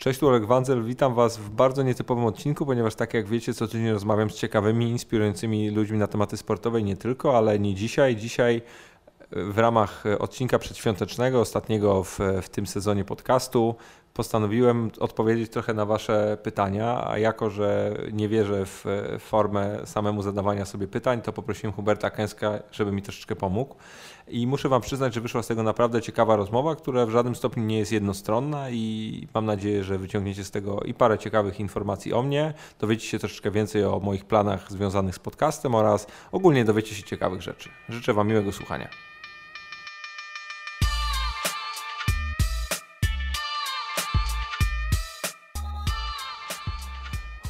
Cześć, 0.00 0.20
tu 0.20 0.28
Olek 0.28 0.46
Wanzel. 0.46 0.84
Witam 0.84 1.14
Was 1.14 1.38
w 1.38 1.50
bardzo 1.50 1.82
nietypowym 1.82 2.24
odcinku, 2.24 2.66
ponieważ 2.66 2.94
tak 2.94 3.14
jak 3.14 3.26
wiecie, 3.26 3.54
co 3.54 3.66
tydzień 3.66 3.90
rozmawiam 3.90 4.30
z 4.30 4.34
ciekawymi, 4.34 4.90
inspirującymi 4.90 5.70
ludźmi 5.70 5.98
na 5.98 6.06
tematy 6.06 6.36
sportowe 6.36 6.80
i 6.80 6.84
nie 6.84 6.96
tylko, 6.96 7.38
ale 7.38 7.58
nie 7.58 7.74
dzisiaj. 7.74 8.16
Dzisiaj 8.16 8.62
w 9.30 9.58
ramach 9.58 10.04
odcinka 10.18 10.58
przedświątecznego, 10.58 11.40
ostatniego 11.40 12.04
w, 12.04 12.18
w 12.42 12.48
tym 12.48 12.66
sezonie 12.66 13.04
podcastu, 13.04 13.74
postanowiłem 14.14 14.90
odpowiedzieć 15.00 15.50
trochę 15.50 15.74
na 15.74 15.86
Wasze 15.86 16.38
pytania, 16.42 17.08
a 17.08 17.18
jako, 17.18 17.50
że 17.50 17.96
nie 18.12 18.28
wierzę 18.28 18.66
w 18.66 18.84
formę 19.18 19.80
samemu 19.84 20.22
zadawania 20.22 20.64
sobie 20.64 20.88
pytań, 20.88 21.22
to 21.22 21.32
poprosiłem 21.32 21.72
Huberta 21.72 22.10
Kęska, 22.10 22.58
żeby 22.72 22.92
mi 22.92 23.02
troszeczkę 23.02 23.36
pomógł. 23.36 23.74
I 24.28 24.46
muszę 24.46 24.68
Wam 24.68 24.82
przyznać, 24.82 25.14
że 25.14 25.20
wyszła 25.20 25.42
z 25.42 25.46
tego 25.46 25.62
naprawdę 25.62 26.02
ciekawa 26.02 26.36
rozmowa, 26.36 26.76
która 26.76 27.06
w 27.06 27.10
żadnym 27.10 27.34
stopniu 27.34 27.64
nie 27.64 27.78
jest 27.78 27.92
jednostronna 27.92 28.70
i 28.70 29.28
mam 29.34 29.46
nadzieję, 29.46 29.84
że 29.84 29.98
wyciągniecie 29.98 30.44
z 30.44 30.50
tego 30.50 30.80
i 30.80 30.94
parę 30.94 31.18
ciekawych 31.18 31.60
informacji 31.60 32.12
o 32.12 32.22
mnie, 32.22 32.54
dowiecie 32.78 33.06
się 33.06 33.18
troszeczkę 33.18 33.50
więcej 33.50 33.84
o 33.84 34.00
moich 34.00 34.24
planach 34.24 34.72
związanych 34.72 35.14
z 35.14 35.18
podcastem 35.18 35.74
oraz 35.74 36.06
ogólnie 36.32 36.64
dowiecie 36.64 36.94
się 36.94 37.02
ciekawych 37.02 37.42
rzeczy. 37.42 37.68
Życzę 37.88 38.14
Wam 38.14 38.28
miłego 38.28 38.52
słuchania. 38.52 38.88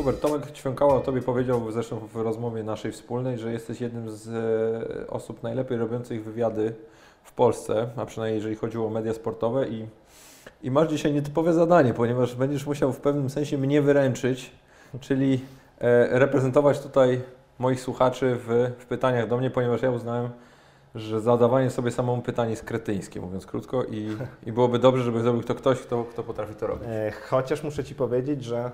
Hubert, 0.01 0.21
Tomek 0.21 0.53
Ćwiąkała 0.53 0.95
o 0.95 1.01
Tobie 1.01 1.23
powiedział 1.23 1.73
zresztą 1.73 1.99
w 1.99 2.17
rozmowie 2.17 2.63
naszej 2.63 2.93
wspólnej, 2.93 3.39
że 3.39 3.53
jesteś 3.53 3.81
jednym 3.81 4.11
z 4.11 4.29
e, 4.29 5.11
osób 5.11 5.43
najlepiej 5.43 5.79
robiących 5.79 6.25
wywiady 6.25 6.75
w 7.23 7.33
Polsce, 7.33 7.89
a 7.97 8.07
przynajmniej 8.07 8.37
jeżeli 8.37 8.57
chodziło 8.57 8.87
o 8.87 8.91
media 8.91 9.15
sportowe 9.15 9.69
i, 9.69 9.87
i 10.63 10.71
masz 10.71 10.89
dzisiaj 10.89 11.13
nietypowe 11.13 11.53
zadanie, 11.53 11.95
ponieważ 11.95 12.35
będziesz 12.35 12.67
musiał 12.67 12.93
w 12.93 13.01
pewnym 13.01 13.31
sensie 13.31 13.59
mnie 13.59 13.83
wyręczyć, 13.83 14.51
czyli 15.01 15.41
e, 15.79 16.19
reprezentować 16.19 16.81
tutaj 16.81 17.21
moich 17.59 17.81
słuchaczy 17.81 18.37
w, 18.47 18.73
w 18.79 18.87
pytaniach 18.87 19.29
do 19.29 19.37
mnie, 19.37 19.51
ponieważ 19.51 19.83
ja 19.83 19.91
uznałem, 19.91 20.31
że 20.95 21.21
zadawanie 21.21 21.71
sobie 21.71 21.91
samemu 21.91 22.23
pytanie 22.23 22.51
jest 22.51 22.65
kretyńskie, 22.65 23.21
mówiąc 23.21 23.47
krótko 23.47 23.85
i, 23.85 24.17
i 24.47 24.53
byłoby 24.53 24.79
dobrze, 24.79 25.03
żeby 25.03 25.21
zrobił 25.21 25.43
to 25.43 25.55
ktoś, 25.55 25.79
kto, 25.81 26.05
kto 26.05 26.23
potrafi 26.23 26.55
to 26.55 26.67
robić. 26.67 26.89
E, 26.89 27.13
chociaż 27.29 27.63
muszę 27.63 27.85
Ci 27.85 27.95
powiedzieć, 27.95 28.45
że 28.45 28.71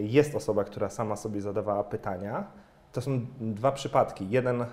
jest 0.00 0.34
osoba, 0.34 0.64
która 0.64 0.90
sama 0.90 1.16
sobie 1.16 1.40
zadawała 1.40 1.84
pytania. 1.84 2.44
To 2.92 3.00
są 3.00 3.26
dwa 3.40 3.72
przypadki. 3.72 4.30
Jeden 4.30 4.62
e, 4.62 4.66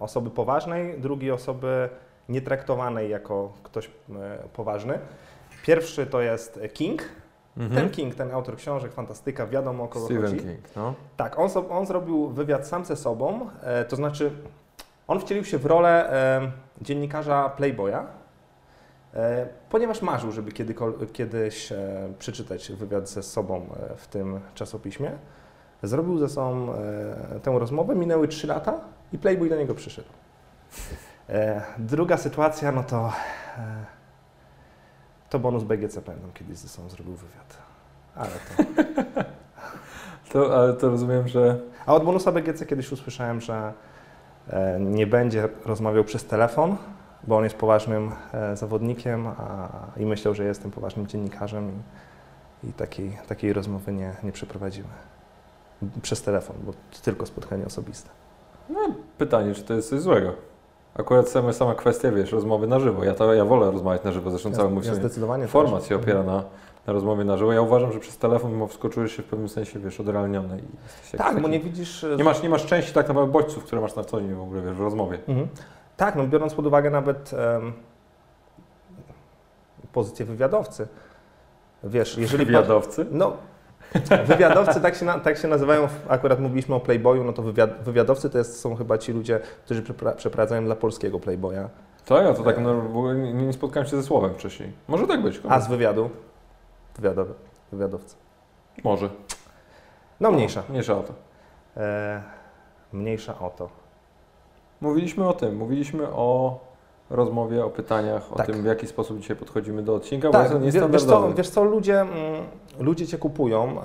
osoby 0.00 0.30
poważnej, 0.30 1.00
drugi 1.00 1.30
osoby 1.30 1.88
nietraktowanej 2.28 3.10
jako 3.10 3.52
ktoś 3.62 3.86
e, 3.86 3.90
poważny. 4.52 4.98
Pierwszy 5.66 6.06
to 6.06 6.20
jest 6.20 6.60
King. 6.72 7.02
Mhm. 7.56 7.80
Ten 7.80 7.90
King, 7.90 8.14
ten 8.14 8.30
autor 8.30 8.56
książek, 8.56 8.92
fantastyka, 8.92 9.46
wiadomo 9.46 9.84
o 9.84 9.88
kogo 9.88 10.06
Stephen 10.06 10.22
chodzi. 10.22 10.38
King, 10.38 10.76
no. 10.76 10.94
Tak, 11.16 11.38
on, 11.38 11.48
on 11.70 11.86
zrobił 11.86 12.28
wywiad 12.28 12.66
sam 12.66 12.84
ze 12.84 12.96
sobą, 12.96 13.50
e, 13.62 13.84
to 13.84 13.96
znaczy 13.96 14.30
on 15.08 15.20
wcielił 15.20 15.44
się 15.44 15.58
w 15.58 15.66
rolę 15.66 16.10
dziennikarza 16.80 17.48
Playboya, 17.48 17.96
E, 17.96 18.15
ponieważ 19.70 20.02
marzył, 20.02 20.32
żeby 20.32 20.52
kiedyś 21.12 21.72
e, 21.72 22.08
przeczytać 22.18 22.72
wywiad 22.72 23.08
ze 23.08 23.22
sobą 23.22 23.56
e, 23.56 23.96
w 23.96 24.06
tym 24.06 24.40
czasopiśmie. 24.54 25.10
Zrobił 25.82 26.18
ze 26.18 26.28
sobą 26.28 26.72
tę 27.42 27.58
rozmowę, 27.58 27.94
minęły 27.94 28.28
trzy 28.28 28.46
lata 28.46 28.80
i 29.12 29.18
Playboy 29.18 29.48
do 29.48 29.56
niego 29.56 29.74
przyszedł. 29.74 30.08
Druga 31.78 32.16
sytuacja, 32.16 32.72
no 32.72 32.84
to 32.84 33.12
to 35.30 35.38
bonus 35.38 35.64
BGC 35.64 36.02
pamiętam, 36.02 36.32
kiedyś 36.32 36.58
ze 36.58 36.68
sobą 36.68 36.88
zrobił 36.88 37.14
wywiad. 37.14 37.56
Ale 38.14 38.30
to... 38.30 38.82
to... 40.32 40.58
Ale 40.58 40.72
to 40.72 40.90
rozumiem, 40.90 41.28
że... 41.28 41.58
A 41.86 41.94
od 41.94 42.04
bonusa 42.04 42.32
BGC 42.32 42.66
kiedyś 42.66 42.92
usłyszałem, 42.92 43.40
że 43.40 43.72
nie 44.80 45.06
będzie 45.06 45.48
rozmawiał 45.64 46.04
przez 46.04 46.24
telefon, 46.24 46.76
bo 47.26 47.36
on 47.36 47.44
jest 47.44 47.56
poważnym 47.56 48.10
e, 48.32 48.56
zawodnikiem 48.56 49.26
a, 49.26 49.68
i 49.96 50.06
myślał, 50.06 50.34
że 50.34 50.44
jestem 50.44 50.70
poważnym 50.70 51.06
dziennikarzem 51.06 51.70
i, 52.64 52.68
i 52.68 52.72
takiej, 52.72 53.18
takiej 53.28 53.52
rozmowy 53.52 53.92
nie, 53.92 54.12
nie 54.22 54.32
przeprowadzimy. 54.32 54.88
Przez 56.02 56.22
telefon, 56.22 56.56
bo 56.64 56.72
tylko 57.02 57.26
spotkanie 57.26 57.66
osobiste. 57.66 58.10
No, 58.68 58.80
pytanie, 59.18 59.54
czy 59.54 59.62
to 59.62 59.74
jest 59.74 59.90
coś 59.90 60.00
złego? 60.00 60.32
Akurat 60.94 61.28
sama, 61.28 61.52
sama 61.52 61.74
kwestia, 61.74 62.12
wiesz, 62.12 62.32
rozmowy 62.32 62.66
na 62.66 62.80
żywo. 62.80 63.04
Ja, 63.04 63.14
to, 63.14 63.34
ja 63.34 63.44
wolę 63.44 63.70
rozmawiać 63.70 64.04
na 64.04 64.12
żywo, 64.12 64.30
zresztą 64.30 64.50
ja, 64.50 64.56
cały 64.56 64.70
mój 64.70 64.84
ja 64.86 64.94
zdecydowanie 64.94 65.46
format 65.46 65.80
też. 65.80 65.88
się 65.88 65.96
opiera 65.96 66.22
na, 66.22 66.44
na 66.86 66.92
rozmowie 66.92 67.24
na 67.24 67.36
żywo. 67.36 67.52
Ja 67.52 67.62
uważam, 67.62 67.92
że 67.92 68.00
przez 68.00 68.18
telefon 68.18 68.52
mimo 68.52 68.66
wszystko 68.66 68.88
czujesz 68.88 69.12
się 69.12 69.22
w 69.22 69.26
pewnym 69.26 69.48
sensie, 69.48 69.78
wiesz, 69.78 70.00
odrealniony. 70.00 70.62
I 71.14 71.16
tak, 71.16 71.40
bo 71.40 71.48
nie 71.48 71.60
widzisz... 71.60 72.06
Nie 72.18 72.24
masz, 72.24 72.42
nie 72.42 72.48
masz 72.48 72.66
części 72.66 72.92
tak 72.92 73.08
naprawdę 73.08 73.32
bodźców, 73.32 73.64
które 73.64 73.80
masz 73.80 73.96
na 73.96 74.04
co 74.04 74.20
dzień 74.20 74.34
w 74.34 74.40
ogóle, 74.40 74.62
wiesz, 74.62 74.74
w 74.74 74.80
rozmowie. 74.80 75.18
Mhm. 75.28 75.48
Tak, 75.96 76.16
no 76.16 76.26
biorąc 76.26 76.54
pod 76.54 76.66
uwagę 76.66 76.90
nawet 76.90 77.32
um, 77.32 77.72
pozycję 79.92 80.26
wywiadowcy. 80.26 80.88
Wiesz, 81.84 82.18
jeżeli... 82.18 82.46
Wywiadowcy? 82.46 83.06
No, 83.10 83.36
wywiadowcy 84.24 84.80
tak 84.80 84.94
się, 84.94 85.04
na, 85.04 85.18
tak 85.18 85.38
się 85.38 85.48
nazywają, 85.48 85.88
akurat 86.08 86.40
mówiliśmy 86.40 86.74
o 86.74 86.80
Playboyu, 86.80 87.24
no 87.24 87.32
to 87.32 87.42
wywiad, 87.42 87.82
wywiadowcy 87.82 88.30
to 88.30 88.38
jest, 88.38 88.60
są 88.60 88.76
chyba 88.76 88.98
ci 88.98 89.12
ludzie, 89.12 89.40
którzy 89.64 89.82
przeprowadzają 90.16 90.64
dla 90.64 90.76
polskiego 90.76 91.20
Playboya. 91.20 91.68
Tak, 92.06 92.24
ja 92.24 92.34
to 92.34 92.42
tak 92.42 92.58
no, 92.58 92.74
w 92.74 92.96
ogóle 92.96 93.14
nie, 93.14 93.32
nie 93.32 93.52
spotkałem 93.52 93.88
się 93.88 93.96
ze 93.96 94.02
słowem 94.02 94.34
wcześniej. 94.34 94.72
Może 94.88 95.06
tak 95.06 95.22
być. 95.22 95.40
A 95.48 95.60
z 95.60 95.68
wywiadu? 95.68 96.10
Wywiadowy, 96.96 97.34
wywiadowcy. 97.72 98.16
Może. 98.84 99.08
No 100.20 100.30
mniejsza. 100.30 100.62
Mniejsza 100.68 100.98
o 100.98 101.02
to. 101.02 101.14
E, 101.76 102.22
mniejsza 102.92 103.38
o 103.38 103.50
to. 103.50 103.85
Mówiliśmy 104.80 105.28
o 105.28 105.32
tym, 105.32 105.56
mówiliśmy 105.56 106.08
o 106.08 106.58
rozmowie, 107.10 107.64
o 107.64 107.70
pytaniach, 107.70 108.32
o 108.32 108.36
tak. 108.36 108.46
tym, 108.46 108.62
w 108.62 108.64
jaki 108.64 108.86
sposób 108.86 109.18
dzisiaj 109.20 109.36
podchodzimy 109.36 109.82
do 109.82 109.94
odcinka, 109.94 110.30
tak. 110.30 110.52
bo 110.52 110.64
jest 110.64 110.78
wiesz 110.90 111.04
co, 111.04 111.34
wiesz 111.34 111.48
co, 111.48 111.64
ludzie, 111.64 112.00
mm, 112.00 112.12
ludzie 112.78 113.06
Cię 113.06 113.18
kupują. 113.18 113.76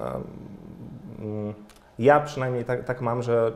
Mm, 1.19 1.53
ja 1.99 2.19
przynajmniej 2.19 2.65
tak, 2.65 2.83
tak 2.83 3.01
mam, 3.01 3.23
że 3.23 3.51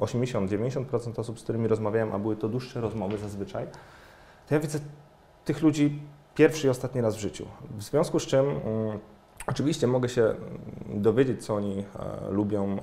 80-90% 0.00 1.18
osób, 1.18 1.40
z 1.40 1.42
którymi 1.42 1.68
rozmawiałem, 1.68 2.12
a 2.12 2.18
były 2.18 2.36
to 2.36 2.48
dłuższe 2.48 2.80
rozmowy 2.80 3.18
zazwyczaj, 3.18 3.66
to 4.48 4.54
ja 4.54 4.60
widzę 4.60 4.78
tych 5.44 5.62
ludzi 5.62 6.00
pierwszy 6.34 6.66
i 6.66 6.70
ostatni 6.70 7.00
raz 7.00 7.16
w 7.16 7.20
życiu. 7.20 7.46
W 7.78 7.82
związku 7.82 8.20
z 8.20 8.26
czym 8.26 8.46
mm, 8.46 8.98
oczywiście 9.46 9.86
mogę 9.86 10.08
się 10.08 10.34
dowiedzieć, 10.88 11.44
co 11.44 11.54
oni 11.54 11.78
e, 11.78 12.30
lubią, 12.30 12.64
e, 12.64 12.78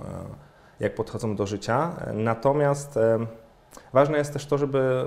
jak 0.79 0.95
podchodzą 0.95 1.35
do 1.35 1.45
życia, 1.45 1.91
natomiast 2.13 2.97
e, 2.97 3.19
Ważne 3.93 4.17
jest 4.17 4.33
też 4.33 4.45
to, 4.45 4.57
żeby 4.57 5.05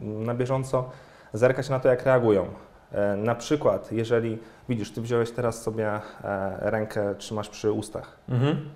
na 0.00 0.34
bieżąco 0.34 0.90
zerkać 1.32 1.68
na 1.68 1.80
to, 1.80 1.88
jak 1.88 2.04
reagują. 2.04 2.46
E, 2.92 3.16
na 3.16 3.34
przykład, 3.34 3.92
jeżeli 3.92 4.38
widzisz, 4.68 4.92
ty 4.92 5.00
wziąłeś 5.00 5.30
teraz 5.30 5.62
sobie 5.62 5.88
e, 5.88 6.00
rękę, 6.70 7.14
trzymasz 7.14 7.48
przy 7.48 7.72
ustach. 7.72 8.16
Mhm. 8.28 8.68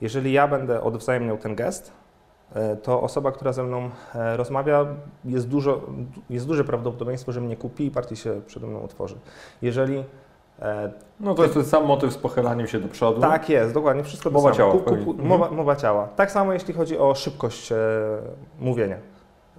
Jeżeli 0.00 0.32
ja 0.32 0.48
będę 0.48 0.82
odwzajemniał 0.82 1.38
ten 1.38 1.54
gest, 1.54 1.92
e, 2.54 2.76
to 2.76 3.02
osoba, 3.02 3.32
która 3.32 3.52
ze 3.52 3.62
mną 3.62 3.90
rozmawia, 4.36 4.86
jest, 5.24 5.48
dużo, 5.48 5.80
jest 6.30 6.46
duże 6.46 6.64
prawdopodobieństwo, 6.64 7.32
że 7.32 7.40
mnie 7.40 7.56
kupi 7.56 7.84
i 7.84 7.90
bardziej 7.90 8.16
się 8.16 8.40
przede 8.46 8.66
mną 8.66 8.82
otworzy. 8.82 9.16
Jeżeli 9.62 10.04
no 11.20 11.34
to 11.34 11.42
jest 11.42 11.54
ten 11.54 11.64
sam 11.64 11.84
motyw 11.86 12.12
z 12.12 12.16
pochylaniem 12.16 12.66
się 12.66 12.80
do 12.80 12.88
przodu. 12.88 13.20
Tak 13.20 13.48
jest, 13.48 13.74
dokładnie, 13.74 14.04
wszystko 14.04 14.30
mowa 14.30 14.50
to 14.50 14.56
ciała. 14.56 14.72
Mhm. 14.74 15.26
mowa, 15.26 15.50
mowa, 15.50 15.76
ciała. 15.76 16.08
Tak 16.16 16.30
samo 16.30 16.52
jeśli 16.52 16.74
chodzi 16.74 16.98
o 16.98 17.14
szybkość 17.14 17.72
e, 17.72 17.76
mówienia. 18.60 18.96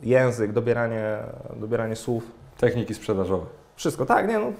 Język, 0.03 0.51
dobieranie, 0.51 1.17
dobieranie 1.55 1.95
słów. 1.95 2.31
Techniki 2.57 2.93
sprzedażowe. 2.93 3.45
Wszystko, 3.75 4.05
tak, 4.05 4.27
nie 4.27 4.39
no. 4.39 4.51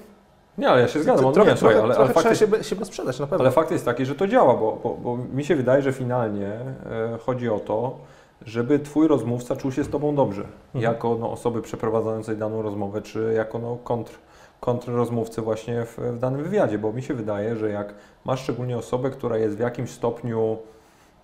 Nie, 0.58 0.68
ale 0.68 0.80
ja 0.80 0.88
się 0.88 1.02
zgadzam, 1.02 1.32
trochę, 1.32 1.50
nie, 1.50 1.56
trochę, 1.56 1.82
ale, 1.82 1.96
ale 1.96 2.06
fakt 2.06 2.34
trzeba 2.34 2.56
jest, 2.56 2.68
się, 2.68 2.76
się 2.76 2.84
sprzedać 2.84 3.20
na 3.20 3.26
pewno. 3.26 3.44
Ale 3.44 3.52
fakt 3.52 3.70
jest 3.70 3.84
taki, 3.84 4.06
że 4.06 4.14
to 4.14 4.26
działa, 4.26 4.54
bo, 4.54 4.78
bo, 4.82 4.94
bo 4.94 5.16
mi 5.16 5.44
się 5.44 5.56
wydaje, 5.56 5.82
że 5.82 5.92
finalnie 5.92 6.46
e, 6.46 7.18
chodzi 7.26 7.48
o 7.48 7.60
to, 7.60 7.98
żeby 8.46 8.78
Twój 8.78 9.08
rozmówca 9.08 9.56
czuł 9.56 9.72
się 9.72 9.84
z 9.84 9.90
Tobą 9.90 10.14
dobrze, 10.14 10.42
mhm. 10.42 10.82
jako 10.82 11.16
no, 11.20 11.30
osoby 11.30 11.62
przeprowadzającej 11.62 12.36
daną 12.36 12.62
rozmowę, 12.62 13.02
czy 13.02 13.32
jako 13.36 13.58
no, 13.58 13.78
kontr 13.84 14.18
kontrrozmówcy 14.64 15.42
właśnie 15.42 15.84
w, 15.84 15.98
w 15.98 16.18
danym 16.18 16.42
wywiadzie, 16.42 16.78
bo 16.78 16.92
mi 16.92 17.02
się 17.02 17.14
wydaje, 17.14 17.56
że 17.56 17.70
jak 17.70 17.94
masz 18.24 18.42
szczególnie 18.42 18.78
osobę, 18.78 19.10
która 19.10 19.36
jest 19.36 19.56
w 19.56 19.60
jakimś 19.60 19.90
stopniu 19.90 20.58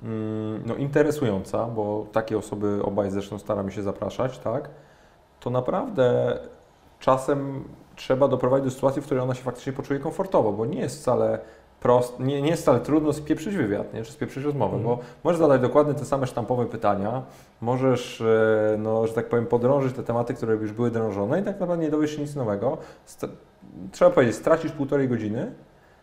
mm, 0.02 0.62
no, 0.66 0.74
interesująca, 0.74 1.66
bo 1.66 2.06
takie 2.12 2.38
osoby 2.38 2.80
obaj 2.84 3.10
zresztą 3.10 3.38
staramy 3.38 3.72
się 3.72 3.82
zapraszać, 3.82 4.38
tak, 4.38 4.70
to 5.40 5.50
naprawdę 5.50 6.38
czasem 6.98 7.64
trzeba 7.96 8.28
doprowadzić 8.28 8.64
do 8.64 8.70
sytuacji, 8.70 9.02
w 9.02 9.04
której 9.04 9.24
ona 9.24 9.34
się 9.34 9.42
faktycznie 9.42 9.72
poczuje 9.72 10.00
komfortowo, 10.00 10.52
bo 10.52 10.66
nie 10.66 10.80
jest 10.80 11.00
wcale 11.00 11.38
prost, 11.80 12.20
nie, 12.20 12.42
nie 12.42 12.50
jest 12.50 12.62
wcale 12.62 12.80
trudno 12.80 13.12
spieprzyć 13.12 13.56
wywiad, 13.56 13.94
nie? 13.94 14.02
czy 14.02 14.12
spieprzyć 14.12 14.44
rozmowę, 14.44 14.76
Mhm. 14.76 14.96
bo 14.96 15.02
możesz 15.24 15.38
zadać 15.40 15.60
dokładnie 15.60 15.94
te 15.94 16.04
same 16.04 16.26
sztampowe 16.26 16.66
pytania, 16.66 17.22
możesz, 17.60 18.20
e, 18.20 18.76
no, 18.78 19.06
że 19.06 19.12
tak 19.12 19.28
powiem, 19.28 19.46
podrążyć 19.46 19.96
te 19.96 20.02
tematy, 20.02 20.34
które 20.34 20.54
już 20.54 20.72
były 20.72 20.90
drążone 20.90 21.40
i 21.40 21.42
tak 21.44 21.60
naprawdę 21.60 21.84
nie 21.84 21.90
dowiesz 21.90 22.16
się 22.16 22.22
nic 22.22 22.34
nowego. 22.36 22.78
St- 23.04 23.26
trzeba 23.92 24.10
powiedzieć, 24.10 24.36
stracisz 24.36 24.72
półtorej 24.72 25.08
godziny, 25.08 25.52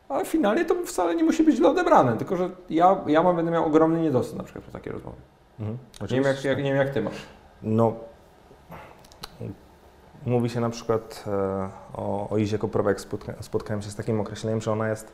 ale 0.10 0.26
finalnie 0.26 0.66
to 0.66 0.76
wcale 0.86 1.16
nie 1.16 1.24
musi 1.24 1.44
być 1.44 1.56
źle 1.56 1.70
odebrane, 1.70 2.18
tylko 2.18 2.38
że 2.38 2.50
ja, 2.70 2.98
ja 3.08 3.24
mam, 3.24 3.36
będę 3.36 3.52
miał 3.52 3.66
ogromny 3.66 4.02
niedosyt 4.02 4.38
na 4.38 4.44
przykład 4.44 4.66
po 4.66 4.72
takiej 4.72 4.94
rozmowie. 4.94 5.18
Mhm. 5.60 5.78
Nie 6.02 6.08
wiem, 6.08 6.24
jak, 6.24 6.44
jak, 6.44 6.58
nie 6.58 6.64
wiem 6.64 6.78
jak 6.78 6.90
Ty 6.90 7.02
masz. 7.02 7.14
No, 7.64 7.94
mówi 10.26 10.50
się 10.50 10.60
na 10.60 10.70
przykład 10.70 11.24
e, 11.28 11.70
o, 11.94 12.30
o 12.30 12.38
Izie 12.38 12.58
Koprowek, 12.58 13.02
spotka, 13.02 13.34
spotkałem 13.40 13.82
się 13.82 13.90
z 13.90 13.96
takim 13.96 14.20
określeniem, 14.22 14.62
że 14.62 14.72
ona 14.72 14.90
jest 14.90 15.14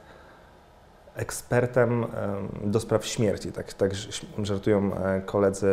ekspertem 1.15 2.03
em, 2.03 2.71
do 2.71 2.79
spraw 2.79 3.05
śmierci, 3.05 3.51
tak, 3.51 3.73
tak 3.73 3.91
żartują 4.43 4.91
e, 4.95 5.21
koledzy, 5.21 5.67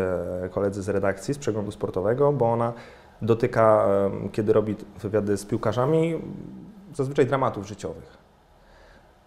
koledzy 0.50 0.82
z 0.82 0.88
redakcji, 0.88 1.34
z 1.34 1.38
przeglądu 1.38 1.70
sportowego, 1.70 2.32
bo 2.32 2.52
ona 2.52 2.72
dotyka, 3.22 3.86
kiedy 4.32 4.52
robi 4.52 4.76
wywiady 5.00 5.36
z 5.36 5.44
piłkarzami, 5.46 6.20
zazwyczaj 6.94 7.26
dramatów 7.26 7.66
życiowych. 7.66 8.18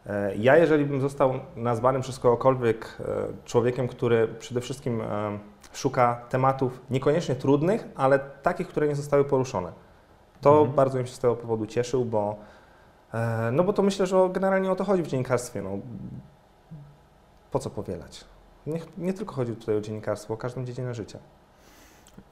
E, 0.08 0.36
Ja, 0.36 0.58
jeżeli 0.58 0.86
bym 0.86 1.02
został 1.02 1.34
nazwany 1.56 2.02
przez 2.02 2.20
kogokolwiek 2.20 2.98
e, 3.00 3.04
człowiekiem, 3.46 3.88
który 3.88 4.28
przede 4.28 4.62
wszystkim 4.62 5.02
e, 5.02 5.06
szuka 5.74 6.22
tematów 6.30 6.82
niekoniecznie 6.90 7.36
trudnych, 7.36 7.88
ale 7.96 8.20
takich, 8.20 8.68
które 8.68 8.88
nie 8.88 8.96
zostały 8.96 9.26
poruszone, 9.26 9.72
to 10.42 10.52
Mhm. 10.58 10.76
bardzo 10.76 10.98
bym 10.98 11.08
się 11.08 11.14
z 11.14 11.20
tego 11.20 11.36
powodu 11.36 11.66
cieszył, 11.66 12.06
bo, 12.06 12.36
e, 12.36 12.36
no 13.52 13.64
bo 13.64 13.74
to 13.74 13.82
myślę, 13.82 14.06
że 14.08 14.30
generalnie 14.32 14.72
o 14.72 14.76
to 14.76 14.84
chodzi 14.84 15.04
w 15.04 15.08
dziennikarstwie. 15.08 15.62
No. 15.62 15.70
Po 17.52 17.60
co 17.60 17.70
powielać? 17.70 18.26
Nie, 18.68 18.80
nie 18.98 19.14
tylko 19.14 19.36
chodzi 19.36 19.56
tutaj 19.56 19.78
o 19.78 19.82
dziennikarstwo, 19.82 20.34
o 20.34 20.38
każdą 20.38 20.66
dziedzinę 20.66 20.94
życia. 20.94 21.20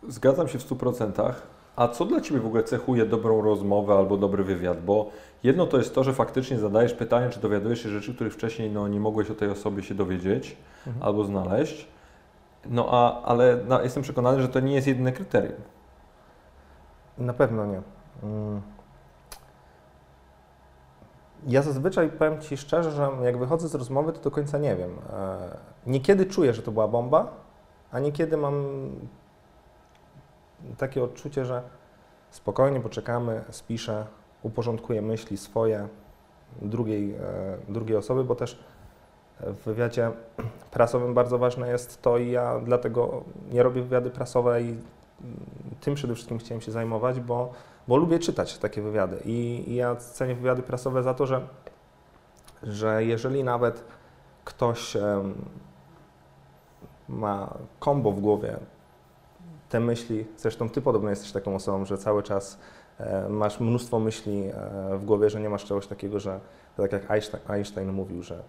Zgadzam 0.07 0.47
się 0.47 0.59
w 0.59 0.69
100%. 0.69 1.33
A 1.75 1.87
co 1.87 2.05
dla 2.05 2.21
Ciebie 2.21 2.39
w 2.39 2.45
ogóle 2.45 2.63
cechuje 2.63 3.05
dobrą 3.05 3.41
rozmowę 3.41 3.93
albo 3.93 4.17
dobry 4.17 4.43
wywiad? 4.43 4.85
Bo 4.85 5.09
jedno 5.43 5.65
to 5.67 5.77
jest 5.77 5.95
to, 5.95 6.03
że 6.03 6.13
faktycznie 6.13 6.59
zadajesz 6.59 6.93
pytanie, 6.93 7.29
czy 7.29 7.39
dowiadujesz 7.39 7.83
się 7.83 7.89
rzeczy, 7.89 8.15
których 8.15 8.33
wcześniej 8.33 8.71
no, 8.71 8.87
nie 8.87 8.99
mogłeś 8.99 9.29
o 9.31 9.35
tej 9.35 9.49
osobie 9.49 9.83
się 9.83 9.95
dowiedzieć 9.95 10.57
Mhm. 10.87 11.05
albo 11.05 11.23
znaleźć. 11.23 11.87
No 12.65 12.87
a, 12.91 13.21
ale 13.21 13.59
no, 13.67 13.81
jestem 13.81 14.03
przekonany, 14.03 14.41
że 14.41 14.49
to 14.49 14.59
nie 14.59 14.75
jest 14.75 14.87
jedyne 14.87 15.11
kryterium. 15.11 15.61
Na 17.17 17.33
pewno 17.33 17.65
nie. 17.65 17.81
Mm. 18.23 18.61
Ja 21.47 21.61
zazwyczaj 21.61 22.09
powiem 22.09 22.41
Ci 22.41 22.57
szczerze, 22.57 22.91
że 22.91 23.09
jak 23.23 23.37
wychodzę 23.37 23.67
z 23.67 23.75
rozmowy, 23.75 24.13
to 24.13 24.19
do 24.19 24.31
końca 24.31 24.57
nie 24.57 24.75
wiem. 24.75 24.91
E, 25.13 25.57
Niekiedy 25.85 26.25
czuję, 26.25 26.53
że 26.53 26.61
to 26.61 26.71
była 26.71 26.87
bomba, 26.87 27.31
a 27.91 27.99
niekiedy 27.99 28.37
mam 28.37 28.65
takie 30.77 31.03
odczucie, 31.03 31.45
że 31.45 31.61
spokojnie 32.29 32.79
poczekamy, 32.79 33.43
spiszę, 33.49 34.05
uporządkuję 34.43 35.01
myśli 35.01 35.37
swoje, 35.37 35.87
drugiej, 36.61 37.15
e, 37.15 37.17
drugiej 37.69 37.97
osoby, 37.97 38.23
bo 38.23 38.35
też 38.35 38.63
w 39.39 39.63
wywiadzie 39.63 40.11
prasowym 40.71 41.13
bardzo 41.13 41.37
ważne 41.37 41.69
jest 41.69 42.01
to 42.01 42.17
i 42.17 42.31
ja 42.31 42.59
dlatego 42.59 43.23
nie 43.51 43.63
robię 43.63 43.81
wywiady 43.81 44.09
prasowe 44.09 44.61
i 44.61 44.77
tym 45.81 45.95
przede 45.95 46.15
wszystkim 46.15 46.37
chciałem 46.37 46.61
się 46.61 46.71
zajmować, 46.71 47.19
bo, 47.19 47.53
bo 47.87 47.97
lubię 47.97 48.19
czytać 48.19 48.57
takie 48.57 48.81
wywiady 48.81 49.17
i, 49.25 49.63
i 49.67 49.75
ja 49.75 49.95
cenię 49.95 50.35
wywiady 50.35 50.61
prasowe 50.61 51.03
za 51.03 51.13
to, 51.13 51.25
że, 51.25 51.47
że 52.63 53.05
jeżeli 53.05 53.43
nawet 53.43 53.83
ktoś 54.45 54.97
ma 57.09 57.53
kombo 57.79 58.11
w 58.11 58.19
głowie, 58.19 58.57
te 59.69 59.79
myśli, 59.79 60.25
zresztą 60.37 60.69
Ty 60.69 60.81
podobno 60.81 61.09
jesteś 61.09 61.31
taką 61.31 61.55
osobą, 61.55 61.85
że 61.85 61.97
cały 61.97 62.23
czas 62.23 62.59
e, 62.99 63.29
masz 63.29 63.59
mnóstwo 63.59 63.99
myśli 63.99 64.43
e, 64.43 64.97
w 64.97 65.05
głowie, 65.05 65.29
że 65.29 65.41
nie 65.41 65.49
masz 65.49 65.65
czegoś 65.65 65.87
takiego, 65.87 66.19
że 66.19 66.39
tak 66.77 66.91
jak 66.91 67.11
Einstein, 67.11 67.43
Einstein 67.47 67.91
mówił, 67.91 68.23
że 68.23 68.43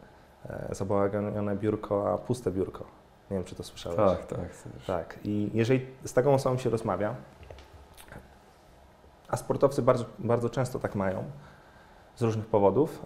e, 0.48 0.74
zabałaganione 0.74 1.56
biurko, 1.56 2.12
a 2.12 2.18
puste 2.18 2.50
biurko. 2.50 3.01
Nie 3.32 3.38
wiem, 3.38 3.44
czy 3.44 3.54
to 3.54 3.62
słyszałeś. 3.62 3.96
tak. 3.96 4.26
tak. 4.26 4.38
Tak. 4.86 5.18
I 5.24 5.50
jeżeli 5.54 5.86
z 6.04 6.12
taką 6.12 6.34
osobą 6.34 6.58
się 6.58 6.70
rozmawia, 6.70 7.14
a 9.28 9.36
sportowcy 9.36 9.82
bardzo, 9.82 10.04
bardzo 10.18 10.50
często 10.50 10.78
tak 10.78 10.94
mają 10.94 11.24
z 12.16 12.22
różnych 12.22 12.46
powodów. 12.46 13.02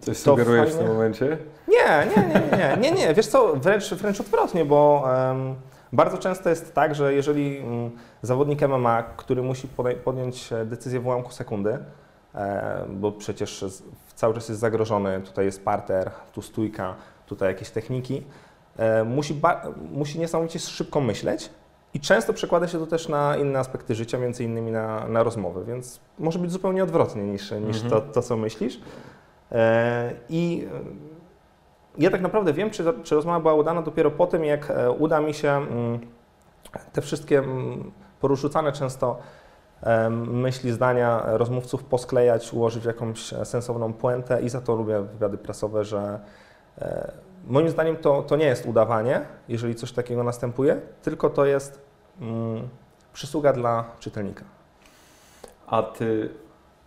Coś 0.00 0.22
To 0.22 0.30
sugerujesz 0.30 0.68
w 0.68 0.72
fajnie. 0.72 0.86
tym 0.86 0.94
momencie? 0.96 1.38
nie, 1.68 2.06
nie, 2.16 2.28
nie, 2.28 2.58
nie, 2.58 2.76
nie, 2.80 2.92
nie. 2.92 3.14
Wiesz 3.14 3.26
co, 3.26 3.56
wręcz, 3.56 3.94
wręcz 3.94 4.20
odwrotnie, 4.20 4.64
bo 4.64 5.04
em, 5.30 5.54
bardzo 5.92 6.18
często 6.18 6.48
jest 6.48 6.74
tak, 6.74 6.94
że 6.94 7.14
jeżeli 7.14 7.58
mm, 7.58 7.90
zawodnik 8.22 8.68
MMA, 8.68 9.02
który 9.02 9.42
musi 9.42 9.68
podjąć 10.04 10.52
e, 10.52 10.64
decyzję 10.64 11.00
w 11.00 11.06
ułamku 11.06 11.32
sekundy, 11.32 11.78
e, 12.34 12.84
bo 12.88 13.12
przecież 13.12 13.64
cały 14.14 14.34
czas 14.34 14.48
jest 14.48 14.60
zagrożony, 14.60 15.20
tutaj 15.20 15.44
jest 15.44 15.64
parter, 15.64 16.10
tu 16.32 16.42
stójka, 16.42 16.94
tutaj 17.26 17.48
jakieś 17.48 17.70
techniki, 17.70 18.26
musi, 19.04 19.34
ba- 19.34 19.62
musi 19.92 20.18
niesamowicie 20.18 20.58
szybko 20.58 21.00
myśleć 21.00 21.50
i 21.94 22.00
często 22.00 22.32
przekłada 22.32 22.68
się 22.68 22.78
to 22.78 22.86
też 22.86 23.08
na 23.08 23.36
inne 23.36 23.58
aspekty 23.58 23.94
życia, 23.94 24.18
między 24.18 24.44
innymi 24.44 24.70
na, 24.72 25.08
na 25.08 25.22
rozmowy, 25.22 25.64
więc 25.64 26.00
może 26.18 26.38
być 26.38 26.52
zupełnie 26.52 26.82
odwrotnie 26.84 27.22
niż, 27.22 27.50
niż 27.50 27.82
Mhm. 27.82 27.90
to, 27.90 28.00
to, 28.00 28.22
co 28.22 28.36
myślisz. 28.36 28.80
E, 29.52 30.12
I 30.28 30.68
e, 30.74 30.80
ja 31.98 32.10
tak 32.10 32.20
naprawdę 32.20 32.52
wiem, 32.52 32.70
czy, 32.70 32.84
czy 33.02 33.14
rozmowa 33.14 33.40
była 33.40 33.54
udana 33.54 33.82
dopiero 33.82 34.10
po 34.10 34.26
tym, 34.26 34.44
jak 34.44 34.70
e, 34.70 34.90
uda 34.90 35.20
mi 35.20 35.34
się 35.34 35.50
mm, 35.50 36.00
te 36.92 37.00
wszystkie 37.02 37.38
mm, 37.38 37.90
porzucane 38.20 38.72
często 38.72 39.18
myśli, 40.26 40.72
zdania 40.72 41.22
rozmówców 41.26 41.84
posklejać, 41.84 42.52
ułożyć 42.52 42.82
w 42.82 42.86
jakąś 42.86 43.32
e, 43.32 43.44
sensowną 43.44 43.92
puentę 43.92 44.42
i 44.42 44.48
za 44.48 44.60
to 44.60 44.74
lubię 44.74 45.00
wywiady 45.00 45.38
prasowe, 45.38 45.84
że 45.84 46.20
e, 46.78 47.12
moim 47.46 47.68
zdaniem 47.68 47.96
to, 47.96 48.22
to 48.22 48.36
nie 48.36 48.44
jest 48.46 48.66
udawanie, 48.66 49.20
jeżeli 49.48 49.74
coś 49.74 49.92
takiego 49.92 50.24
następuje, 50.24 50.80
tylko 51.02 51.30
to 51.30 51.44
jest 51.44 51.80
mm, 52.20 52.68
przysługa 53.12 53.52
dla 53.52 53.84
czytelnika. 53.98 54.44
A 55.66 55.82
Ty 55.82 56.30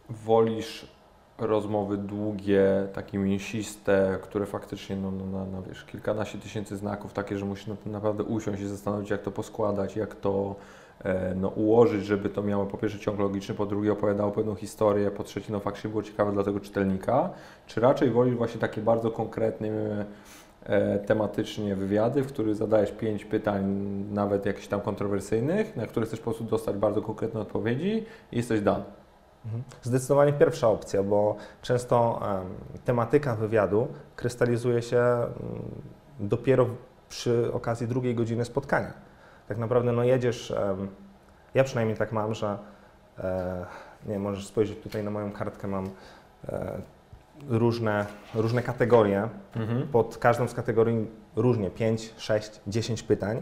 wolisz 0.10 0.94
rozmowy 1.38 1.98
długie, 1.98 2.88
takie 2.94 3.18
mięsiste, 3.18 4.20
które 4.22 4.46
faktycznie 4.46 4.96
no, 4.96 5.12
no, 5.12 5.26
na, 5.26 5.46
na 5.46 5.62
wiesz, 5.62 5.86
kilkanaście 5.86 6.38
tysięcy 6.38 6.78
znaków, 6.78 7.14
takie, 7.14 7.38
że 7.38 7.46
musisz 7.46 7.68
na- 7.68 7.76
naprawdę 7.86 8.24
usiąść 8.24 8.62
i 8.62 8.68
zastanowić, 8.68 9.10
jak 9.10 9.22
to 9.22 9.32
poskładać, 9.32 9.96
jak 9.96 10.16
to 10.16 10.56
e, 11.04 11.36
no, 11.36 11.48
ułożyć, 11.48 12.06
żeby 12.06 12.30
to 12.30 12.44
miało 12.44 12.66
po 12.66 12.78
pierwsze 12.78 13.00
ciąg 13.00 13.20
logiczny, 13.20 13.56
po 13.56 13.66
drugie 13.66 13.92
opowiadało 13.92 14.32
pewną 14.32 14.56
historię, 14.56 15.12
po 15.12 15.24
trzecie 15.24 15.52
no, 15.52 15.60
faktycznie 15.60 15.90
było 15.90 16.04
ciekawe 16.04 16.32
dla 16.32 16.44
tego 16.44 16.60
czytelnika, 16.60 17.30
czy 17.68 17.82
raczej 17.82 18.12
wolisz 18.12 18.36
właśnie 18.36 18.60
takie 18.62 18.82
bardzo 18.82 19.12
konkretne, 19.12 19.70
tematycznie 21.06 21.76
wywiady, 21.76 22.24
w 22.24 22.28
których 22.28 22.56
zadajesz 22.56 22.92
pięć 22.92 23.26
pytań, 23.26 23.66
nawet 24.12 24.46
jakichś 24.46 24.68
tam 24.68 24.82
kontrowersyjnych, 24.82 25.76
na 25.76 25.88
które 25.88 26.06
chcesz 26.06 26.20
po 26.20 26.24
prostu 26.24 26.44
dostać 26.44 26.76
bardzo 26.78 27.02
konkretne 27.02 27.40
odpowiedzi 27.40 28.06
i 28.32 28.38
jesteś 28.38 28.62
dany. 28.62 28.84
Mhm. 29.46 29.64
Zdecydowanie 29.82 30.34
pierwsza 30.34 30.68
opcja, 30.70 31.04
bo 31.04 31.36
często 31.62 32.22
em, 32.42 32.50
tematyka 32.86 33.36
wywiadu 33.36 33.88
krystalizuje 34.16 34.82
się 34.82 35.00
mm, 35.00 35.32
dopiero 36.20 36.68
przy 37.10 37.54
okazji 37.54 37.88
drugiej 37.88 38.16
godziny 38.16 38.46
spotkania. 38.46 38.94
Tak 39.48 39.58
naprawdę 39.58 39.92
no 39.92 40.04
jedziesz, 40.04 40.54
ja 41.54 41.64
przynajmniej 41.64 41.98
tak 41.98 42.12
mam, 42.12 42.34
że 42.34 42.58
e, 43.20 43.66
nie 44.06 44.20
możesz 44.20 44.48
spojrzeć 44.48 44.80
tutaj 44.80 45.04
na 45.04 45.12
moją 45.12 45.32
kartkę, 45.32 45.68
mam 45.68 45.90
e, 46.50 46.82
różne, 47.50 48.06
różne 48.36 48.62
kategorie. 48.62 49.30
Mhm. 49.56 49.88
Pod 49.88 50.18
każdą 50.18 50.48
z 50.48 50.54
kategorii 50.54 51.08
różnie 51.36 51.70
5, 51.70 52.14
6, 52.18 52.62
10 52.68 53.04
pytań. 53.04 53.42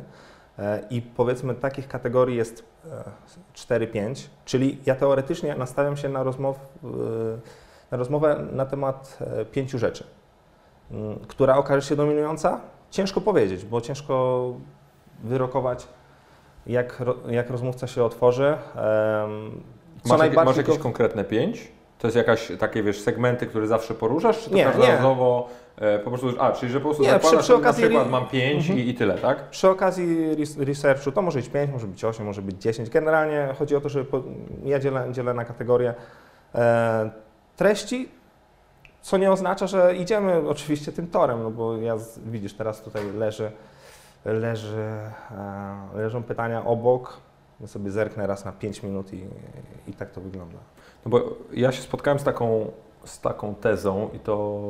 E, 0.60 0.84
I 0.89 1.01
powiedzmy 1.01 1.55
takich 1.55 1.88
kategorii 1.88 2.38
jest 2.38 2.63
e, 3.70 3.84
4-5, 3.86 4.27
czyli 4.46 4.79
ja 4.86 4.96
teoretycznie 4.96 5.55
nastawiam 5.55 5.98
się 5.98 6.10
na, 6.10 6.24
rozmow, 6.24 6.60
e, 6.84 6.88
na 7.91 7.98
rozmowę 7.98 8.48
na 8.51 8.65
temat 8.65 9.17
e, 9.22 9.46
pięciu 9.46 9.79
rzeczy. 9.79 10.03
Mm, 10.91 11.20
Która 11.27 11.55
okaże 11.58 11.88
się 11.88 11.96
dominująca? 11.96 12.62
Ciężko 12.91 13.22
powiedzieć, 13.22 13.65
bo 13.65 13.81
ciężko 13.81 14.46
wyrokować, 15.24 15.88
jak, 16.67 17.03
jak 17.29 17.50
rozmówca 17.50 17.88
się 17.88 18.03
otworzy. 18.03 18.58
Co 20.03 20.10
Masz, 20.10 20.20
najbardziej 20.20 20.46
masz 20.46 20.58
jakieś 20.58 20.77
konkretne 20.77 21.24
pięć? 21.24 21.72
To 22.01 22.08
jest 22.08 22.17
jakaś 22.17 22.51
takie, 22.60 22.84
wiesz, 22.84 23.01
segmenty, 23.01 23.48
które 23.48 23.67
zawsze 23.67 23.93
poruszasz, 23.93 24.43
czy 24.43 24.50
to 24.50 24.55
Nie, 24.55 24.63
każdorazowo 24.63 25.50
e, 25.77 26.00
po 26.00 26.10
prostu, 26.10 26.27
a, 26.39 26.51
czyli 26.51 26.72
że 26.72 26.79
po 26.79 26.84
prostu 26.86 27.03
Nie, 27.03 27.10
zakładasz, 27.10 27.39
przy- 27.39 27.43
przy 27.43 27.55
okazji 27.55 27.84
na 27.84 27.89
przykład 27.89 28.10
mam 28.10 28.27
pięć 28.27 28.60
Mhm. 28.70 28.79
i, 28.79 28.89
i 28.89 28.93
tyle, 28.96 29.13
tak? 29.17 29.50
Przy 29.50 29.70
okazji 29.70 30.36
res- 30.36 30.60
researchu 30.63 31.12
to 31.12 31.22
może 31.22 31.39
być 31.39 31.50
5, 31.50 31.72
może 31.72 31.88
być 31.88 32.05
8, 32.05 32.25
może 32.25 32.41
być 32.41 32.62
10. 32.62 32.89
Generalnie 32.89 33.53
chodzi 33.60 33.75
o 33.75 33.81
to, 33.81 33.89
że 33.89 34.05
po, 34.05 34.22
ja 34.65 34.79
dzielę, 34.79 35.08
dzielę 35.12 35.34
na 35.34 35.46
kategorie 35.46 35.93
e, 36.55 37.10
treści 37.55 38.10
Co 39.01 39.17
nie 39.17 39.31
oznacza, 39.31 39.67
że 39.67 39.96
idziemy 39.96 40.50
oczywiście 40.50 40.91
tym 40.91 41.08
torem, 41.08 41.43
no 41.43 41.51
bo 41.51 41.77
ja, 41.77 41.96
widzisz, 42.25 42.53
teraz 42.53 42.81
tutaj 42.81 43.01
leży, 43.17 43.51
leży, 44.25 44.77
e, 45.31 45.98
leżą 45.98 46.24
pytania 46.24 46.65
obok, 46.65 47.17
ja 47.62 47.67
sobie 47.67 47.91
zerknę 47.91 48.27
raz 48.27 48.46
na 48.46 48.51
5 48.51 48.84
minut 48.84 49.13
i, 49.13 49.25
i 49.88 49.93
tak 49.93 50.12
to 50.12 50.22
wygląda. 50.22 50.58
No 51.05 51.12
bo 51.12 51.38
ja 51.53 51.72
się 51.72 51.81
spotkałem 51.81 52.20
z 52.20 52.24
taką, 52.24 52.72
z 53.05 53.20
taką 53.22 53.55
tezą 53.55 54.10
i 54.13 54.20
to 54.20 54.62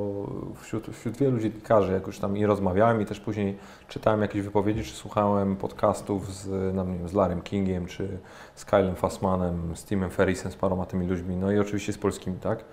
wśród, 0.62 0.88
wśród 0.88 1.18
wielu 1.18 1.40
dziennikarzy, 1.40 1.94
jak 1.94 2.08
już 2.08 2.20
tam 2.20 2.38
i 2.38 2.46
rozmawiałem 2.46 3.02
i 3.02 3.06
też 3.06 3.20
później 3.20 3.58
czytałem 3.88 4.22
jakieś 4.22 4.42
wypowiedzi, 4.42 4.84
czy 4.84 4.92
słuchałem 4.96 5.56
podcastów 5.56 6.34
z, 6.34 6.76
no, 6.76 6.84
nie 6.86 6.98
wiem, 6.98 7.10
z 7.10 7.14
Larym 7.14 7.42
Kingiem, 7.42 7.86
czy 7.86 8.18
z 8.56 8.66
Kylem 8.66 8.96
Fassmanem, 8.96 9.76
z 9.76 9.86
Timem 9.86 10.10
Ferrisem, 10.10 10.52
z 10.52 10.56
paroma 10.56 10.86
tymi 10.86 11.08
ludźmi, 11.08 11.36
no 11.36 11.52
i 11.52 11.60
oczywiście 11.60 11.94
z 11.94 11.98
polskimi, 11.98 12.38
tak, 12.38 12.66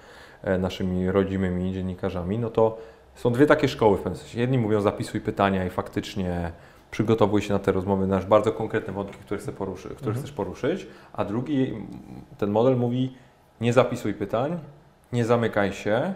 e, 0.43 0.59
naszymi 0.59 1.11
rodzimymi 1.11 1.73
dziennikarzami, 1.73 2.39
no 2.39 2.51
to 2.51 2.79
są 3.15 3.33
dwie 3.33 3.47
takie 3.47 3.69
szkoły 3.69 3.97
w 3.97 4.01
pewnym 4.01 4.17
sensie. 4.17 4.41
Jedni 4.41 4.59
mówią 4.59 4.81
zapisuj 4.81 5.21
pytania 5.21 5.65
i 5.65 5.71
faktycznie 5.71 6.53
przygotowuj 6.91 7.43
się 7.43 7.53
na 7.53 7.59
te 7.59 7.73
rozmowy, 7.73 8.07
na 8.07 8.21
bardzo 8.21 8.53
konkretne 8.53 8.93
wątki, 8.93 9.19
które, 9.19 9.41
chcę 9.41 9.53
poruszy, 9.53 9.89
które 9.89 10.09
Mhm. 10.09 10.17
chcesz 10.17 10.33
poruszyć, 10.33 10.87
a 11.13 11.25
drugi, 11.25 11.75
ten 12.39 12.51
model 12.51 12.77
mówi 12.77 13.15
nie 13.61 13.73
zapisuj 13.73 14.15
pytań, 14.15 14.59
nie 15.13 15.25
zamykaj 15.25 15.73
się, 15.73 16.15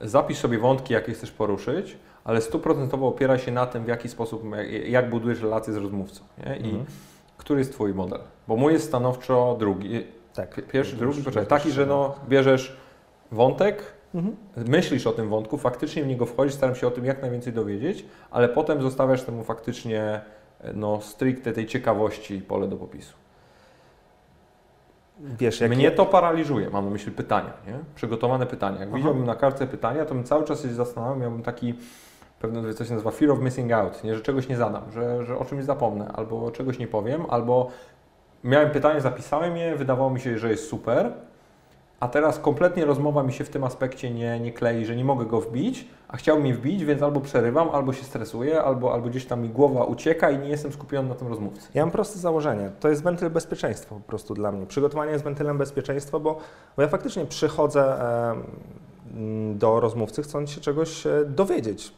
zapisz 0.00 0.38
sobie 0.38 0.58
wątki, 0.58 0.94
jakie 0.94 1.12
chcesz 1.12 1.30
poruszyć, 1.30 1.96
ale 2.24 2.40
stuprocentowo 2.40 3.08
opieraj 3.08 3.38
się 3.38 3.52
na 3.52 3.66
tym, 3.66 3.84
w 3.84 3.88
jaki 3.88 4.08
sposób, 4.08 4.42
jak- 4.86 5.10
budujesz 5.10 5.40
relacje 5.42 5.72
z 5.72 5.76
rozmówcą. 5.76 6.24
Nie? 6.46 6.56
I 6.56 6.64
Mhm. 6.64 6.84
który 7.36 7.58
jest 7.60 7.72
Twój 7.72 7.94
model? 7.94 8.18
Bo 8.48 8.56
mój 8.56 8.72
jest 8.72 8.86
stanowczo 8.88 9.56
drugi. 9.58 10.06
Tak. 10.34 10.54
Pi- 10.54 10.62
Pierwszy, 10.62 10.96
drugi, 10.96 11.22
poczekaj, 11.22 11.46
taki, 11.46 11.70
że 11.70 11.86
no, 11.86 12.14
bierzesz 12.28 12.76
wątek, 13.32 13.82
Mhm. 14.14 14.36
myślisz 14.68 15.06
o 15.06 15.12
tym 15.12 15.28
wątku, 15.28 15.58
faktycznie 15.58 16.02
w 16.04 16.06
niego 16.06 16.26
wchodzisz, 16.26 16.54
staram 16.54 16.74
się 16.74 16.86
o 16.86 16.90
tym 16.90 17.04
jak 17.04 17.22
najwięcej 17.22 17.52
dowiedzieć, 17.52 18.04
ale 18.30 18.48
potem 18.48 18.82
zostawiasz 18.82 19.22
temu 19.22 19.44
faktycznie 19.44 20.20
no, 20.74 21.00
stricte 21.00 21.52
tej 21.52 21.66
ciekawości 21.66 22.40
pole 22.40 22.68
do 22.68 22.76
popisu. 22.76 23.14
Wiesz, 25.20 25.60
jak 25.60 25.70
Mnie 25.70 25.90
to 25.90 26.06
paraliżuje, 26.06 26.70
mam 26.70 26.84
na 26.84 26.90
myśli 26.90 27.12
pytania, 27.12 27.52
nie? 27.66 27.78
przygotowane 27.94 28.46
pytania. 28.46 28.80
Jak 28.80 28.88
Aha. 28.88 28.96
widziałbym 28.98 29.24
na 29.24 29.34
kartce 29.34 29.66
pytania, 29.66 30.04
to 30.04 30.14
bym 30.14 30.24
cały 30.24 30.44
czas 30.44 30.62
się 30.62 30.74
zastanawiał, 30.74 31.16
miałbym 31.16 31.42
taki 31.42 31.74
pewne 32.40 32.74
coś 32.74 32.88
się 32.88 32.92
nazywa 32.94 33.10
fear 33.10 33.30
of 33.30 33.40
missing 33.40 33.72
out, 33.72 34.04
nie? 34.04 34.14
że 34.14 34.20
czegoś 34.20 34.48
nie 34.48 34.56
zadam, 34.56 34.82
że, 34.92 35.24
że 35.24 35.38
o 35.38 35.44
czymś 35.44 35.64
zapomnę, 35.64 36.08
albo 36.14 36.50
czegoś 36.50 36.78
nie 36.78 36.86
powiem, 36.86 37.22
albo 37.28 37.70
miałem 38.44 38.70
pytanie, 38.70 39.00
zapisałem 39.00 39.56
je, 39.56 39.76
wydawało 39.76 40.10
mi 40.10 40.20
się, 40.20 40.38
że 40.38 40.50
jest 40.50 40.68
super, 40.68 41.12
a 42.00 42.08
teraz 42.08 42.38
kompletnie 42.38 42.84
rozmowa 42.84 43.22
mi 43.22 43.32
się 43.32 43.44
w 43.44 43.48
tym 43.48 43.64
aspekcie 43.64 44.10
nie, 44.10 44.40
nie 44.40 44.52
klei, 44.52 44.84
że 44.86 44.96
nie 44.96 45.04
mogę 45.04 45.26
go 45.26 45.40
wbić, 45.40 45.88
a 46.08 46.16
chciałbym 46.16 46.46
je 46.46 46.54
wbić, 46.54 46.84
więc 46.84 47.02
albo 47.02 47.20
przerywam, 47.20 47.68
albo 47.70 47.92
się 47.92 48.04
stresuję, 48.04 48.62
albo, 48.62 48.94
albo 48.94 49.08
gdzieś 49.08 49.26
tam 49.26 49.42
mi 49.42 49.48
głowa 49.48 49.84
ucieka 49.84 50.30
i 50.30 50.38
nie 50.38 50.48
jestem 50.48 50.72
skupiony 50.72 51.08
na 51.08 51.14
tym 51.14 51.28
rozmówcy. 51.28 51.68
Ja 51.74 51.82
mam 51.82 51.90
proste 51.90 52.18
założenie. 52.18 52.70
To 52.80 52.88
jest 52.88 53.02
wentyl 53.02 53.30
bezpieczeństwa 53.30 53.94
po 53.94 54.00
prostu 54.00 54.34
dla 54.34 54.52
mnie. 54.52 54.66
Przygotowanie 54.66 55.12
jest 55.12 55.24
wentylem 55.24 55.58
bezpieczeństwa, 55.58 56.18
bo, 56.18 56.38
bo 56.76 56.82
ja 56.82 56.88
faktycznie 56.88 57.26
przychodzę 57.26 57.96
do 59.54 59.80
rozmówcy 59.80 60.22
chcąc 60.22 60.50
się 60.50 60.60
czegoś 60.60 61.06
e, 61.06 61.24
dowiedzieć. 61.24 61.92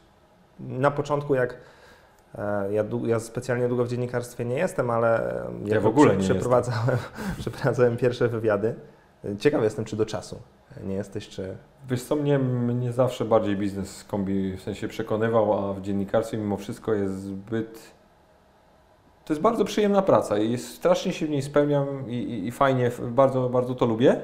Na 0.59 0.91
początku 0.91 1.35
jak 1.35 1.57
e, 2.35 2.73
ja, 2.73 2.83
ja 3.05 3.19
specjalnie 3.19 3.67
długo 3.67 3.85
w 3.85 3.87
dziennikarstwie 3.87 4.45
nie 4.45 4.57
jestem, 4.57 4.89
ale 4.89 5.33
Ja 5.65 5.81
w 5.81 5.85
ogóle 5.85 6.17
nie 6.17 6.23
przeprowadzałem, 6.23 6.97
przeprowadzałem 7.39 7.97
pierwsze 7.97 8.27
wywiady. 8.27 8.75
Ciekawy 9.39 9.63
jestem, 9.63 9.85
czy 9.85 9.95
do 9.95 10.05
czasu. 10.05 10.41
Nie 10.83 10.95
jesteś, 10.95 11.29
czy... 11.29 11.57
Wiesz 11.89 12.03
co, 12.03 12.15
mnie, 12.15 12.39
mnie 12.39 12.91
zawsze 12.91 13.25
bardziej 13.25 13.57
biznes 13.57 14.03
kombi 14.03 14.57
w 14.57 14.61
sensie 14.61 14.87
przekonywał, 14.87 15.53
a 15.53 15.73
w 15.73 15.81
dziennikarstwie 15.81 16.37
mimo 16.37 16.57
wszystko 16.57 16.93
jest 16.93 17.21
zbyt... 17.21 17.79
To 19.25 19.33
jest 19.33 19.41
bardzo 19.41 19.65
przyjemna 19.65 20.01
praca 20.01 20.37
i 20.37 20.51
jest, 20.51 20.75
strasznie 20.75 21.13
się 21.13 21.25
w 21.25 21.29
niej 21.29 21.41
spełniam 21.41 22.09
i, 22.09 22.15
i, 22.15 22.47
i 22.47 22.51
fajnie, 22.51 22.91
bardzo, 23.11 23.49
bardzo 23.49 23.75
to 23.75 23.85
lubię, 23.85 24.21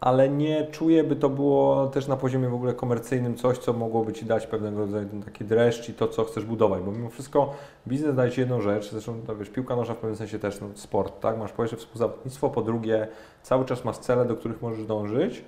ale 0.00 0.28
nie 0.28 0.66
czuję, 0.66 1.04
by 1.04 1.16
to 1.16 1.28
było 1.28 1.86
też 1.86 2.06
na 2.06 2.16
poziomie 2.16 2.48
w 2.48 2.54
ogóle 2.54 2.74
komercyjnym 2.74 3.34
coś, 3.36 3.58
co 3.58 3.72
mogłoby 3.72 4.12
Ci 4.12 4.24
dać 4.24 4.46
pewnego 4.46 4.78
rodzaju 4.78 5.08
taki 5.24 5.44
dreszcz 5.44 5.88
i 5.88 5.94
to, 5.94 6.08
co 6.08 6.24
chcesz 6.24 6.44
budować, 6.44 6.82
bo 6.82 6.92
mimo 6.92 7.10
wszystko 7.10 7.54
biznes 7.88 8.14
daje 8.14 8.30
Ci 8.30 8.40
jedną 8.40 8.60
rzecz, 8.60 8.90
zresztą 8.90 9.20
to, 9.26 9.36
wiesz, 9.36 9.50
piłka 9.50 9.76
nożna 9.76 9.94
w 9.94 9.98
pewnym 9.98 10.16
sensie 10.16 10.38
też 10.38 10.60
no, 10.60 10.66
sport, 10.74 11.20
tak? 11.20 11.38
Masz 11.38 11.52
po 11.52 11.62
pierwsze 11.62 11.76
współzawodnictwo, 11.76 12.50
po 12.50 12.62
drugie 12.62 13.08
cały 13.42 13.64
czas 13.64 13.84
masz 13.84 13.98
cele, 13.98 14.24
do 14.24 14.36
których 14.36 14.62
możesz 14.62 14.86
dążyć, 14.86 15.44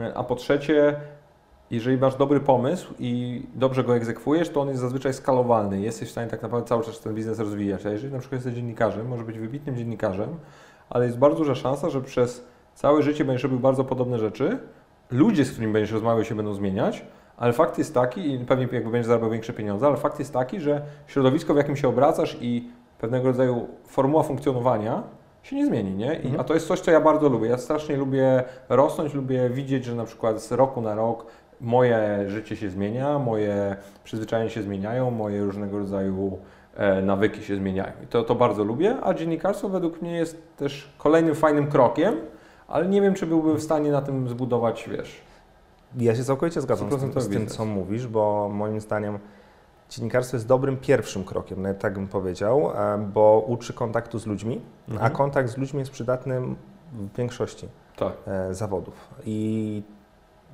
e, 0.00 0.14
a 0.14 0.24
po 0.24 0.36
trzecie 0.36 0.96
jeżeli 1.72 1.98
masz 1.98 2.16
dobry 2.16 2.40
pomysł 2.40 2.94
i 2.98 3.42
dobrze 3.54 3.84
go 3.84 3.96
egzekwujesz, 3.96 4.48
to 4.48 4.60
on 4.60 4.68
jest 4.68 4.80
zazwyczaj 4.80 5.14
skalowalny. 5.14 5.80
Jesteś 5.80 6.08
w 6.08 6.10
stanie 6.12 6.30
tak 6.30 6.42
naprawdę 6.42 6.68
cały 6.68 6.84
czas 6.84 7.00
ten 7.00 7.14
biznes 7.14 7.38
rozwijać. 7.38 7.86
A 7.86 7.90
jeżeli 7.90 8.12
na 8.12 8.18
przykład 8.18 8.38
jesteś 8.38 8.54
dziennikarzem, 8.54 9.08
może 9.08 9.24
być 9.24 9.38
wybitnym 9.38 9.76
dziennikarzem, 9.76 10.28
ale 10.90 11.06
jest 11.06 11.18
bardzo 11.18 11.38
duża 11.38 11.54
szansa, 11.54 11.90
że 11.90 12.00
przez 12.00 12.44
całe 12.74 13.02
życie 13.02 13.24
będziesz 13.24 13.42
robił 13.42 13.58
bardzo 13.58 13.84
podobne 13.84 14.18
rzeczy. 14.18 14.58
Ludzie, 15.10 15.44
z 15.44 15.52
którymi 15.52 15.72
będziesz 15.72 15.92
rozmawiał, 15.92 16.24
się 16.24 16.34
będą 16.34 16.54
zmieniać, 16.54 17.04
ale 17.36 17.52
fakt 17.52 17.78
jest 17.78 17.94
taki, 17.94 18.34
i 18.34 18.38
pewnie 18.38 18.68
jakby 18.72 18.90
będziesz 18.90 19.06
zarabiał 19.06 19.30
większe 19.30 19.52
pieniądze, 19.52 19.86
ale 19.86 19.96
fakt 19.96 20.18
jest 20.18 20.32
taki, 20.32 20.60
że 20.60 20.82
środowisko, 21.06 21.54
w 21.54 21.56
jakim 21.56 21.76
się 21.76 21.88
obracasz 21.88 22.36
i 22.40 22.68
pewnego 22.98 23.28
rodzaju 23.28 23.68
formuła 23.86 24.22
funkcjonowania 24.22 25.02
się 25.42 25.56
nie 25.56 25.66
zmieni, 25.66 25.94
nie? 25.94 26.14
I, 26.14 26.16
Mhm. 26.16 26.40
A 26.40 26.44
to 26.44 26.54
jest 26.54 26.66
coś, 26.66 26.80
co 26.80 26.90
ja 26.90 27.00
bardzo 27.00 27.28
lubię. 27.28 27.48
Ja 27.48 27.58
strasznie 27.58 27.96
lubię 27.96 28.44
rosnąć, 28.68 29.14
lubię 29.14 29.50
widzieć, 29.50 29.84
że 29.84 29.94
na 29.94 30.04
przykład 30.04 30.42
z 30.42 30.52
roku 30.52 30.80
na 30.80 30.94
rok 30.94 31.26
moje 31.60 32.24
życie 32.26 32.56
się 32.56 32.70
zmienia, 32.70 33.18
moje 33.18 33.76
przyzwyczajenia 34.04 34.50
się 34.50 34.62
zmieniają, 34.62 35.10
moje 35.10 35.44
różnego 35.44 35.78
rodzaju 35.78 36.38
e, 36.76 37.02
nawyki 37.02 37.42
się 37.42 37.56
zmieniają. 37.56 37.92
I 38.04 38.06
to, 38.06 38.22
to 38.22 38.34
bardzo 38.34 38.64
lubię, 38.64 38.96
a 39.02 39.14
dziennikarstwo 39.14 39.68
według 39.68 40.02
mnie 40.02 40.16
jest 40.16 40.56
też 40.56 40.92
kolejnym 40.98 41.34
fajnym 41.34 41.66
krokiem, 41.66 42.14
ale 42.72 42.88
nie 42.88 43.00
wiem, 43.02 43.14
czy 43.14 43.26
byłbym 43.26 43.56
w 43.56 43.62
stanie 43.62 43.90
na 43.92 44.02
tym 44.02 44.28
zbudować, 44.28 44.88
wiesz, 44.88 45.20
Ja 45.98 46.16
się 46.16 46.24
całkowicie 46.24 46.60
zgadzam 46.60 46.92
z 46.92 47.00
tym, 47.00 47.20
z 47.22 47.28
tym, 47.28 47.46
co 47.46 47.64
mówisz, 47.64 48.06
bo 48.06 48.48
moim 48.48 48.80
zdaniem 48.80 49.18
dziennikarstwo 49.90 50.36
jest 50.36 50.46
dobrym 50.46 50.76
pierwszym 50.76 51.24
krokiem, 51.24 51.62
nawet 51.62 51.78
tak 51.78 51.94
bym 51.94 52.08
powiedział, 52.08 52.70
e, 52.74 52.98
bo 52.98 53.44
uczy 53.48 53.72
kontaktu 53.72 54.18
z 54.18 54.26
ludźmi, 54.26 54.60
a 54.88 54.92
Mhm. 54.92 55.12
kontakt 55.12 55.48
z 55.50 55.56
ludźmi 55.56 55.78
jest 55.78 55.92
przydatny 55.92 56.40
w 56.92 57.16
większości 57.16 57.68
tak. 57.96 58.12
e, 58.26 58.54
zawodów. 58.54 58.94
I 59.24 59.82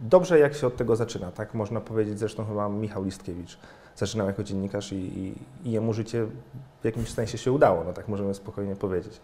dobrze 0.01 0.39
jak 0.39 0.55
się 0.55 0.67
od 0.67 0.77
tego 0.77 0.97
zaczyna, 0.97 1.33
tak 1.33 1.55
można 1.55 1.81
powiedzieć, 1.81 2.19
zresztą 2.19 2.45
chyba 2.45 2.69
Michał 2.69 3.05
Listkiewicz 3.05 3.59
zaczynał 3.97 4.27
jako 4.27 4.43
dziennikarz 4.45 4.93
i, 4.93 4.97
i, 4.97 5.35
i 5.65 5.71
jemu 5.73 5.93
życie 5.93 6.27
w 6.81 6.85
jakimś 6.85 7.11
sensie 7.11 7.39
się 7.39 7.53
udało, 7.53 7.85
no 7.85 7.93
tak 7.93 8.09
możemy 8.09 8.35
spokojnie 8.35 8.77
powiedzieć. 8.77 9.21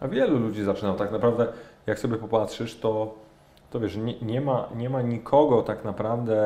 A 0.00 0.08
wielu 0.08 0.38
ludzi 0.38 0.64
zaczyna 0.64 0.94
tak 0.94 1.12
naprawdę, 1.12 1.46
jak 1.86 1.98
sobie 1.98 2.16
popatrzysz, 2.16 2.78
to, 2.78 3.14
to 3.70 3.80
wiesz, 3.80 3.96
nie, 3.96 4.20
nie, 4.20 4.40
ma, 4.40 4.68
nie 4.76 4.90
ma 4.90 5.02
nikogo 5.02 5.62
tak 5.62 5.84
naprawdę 5.84 6.36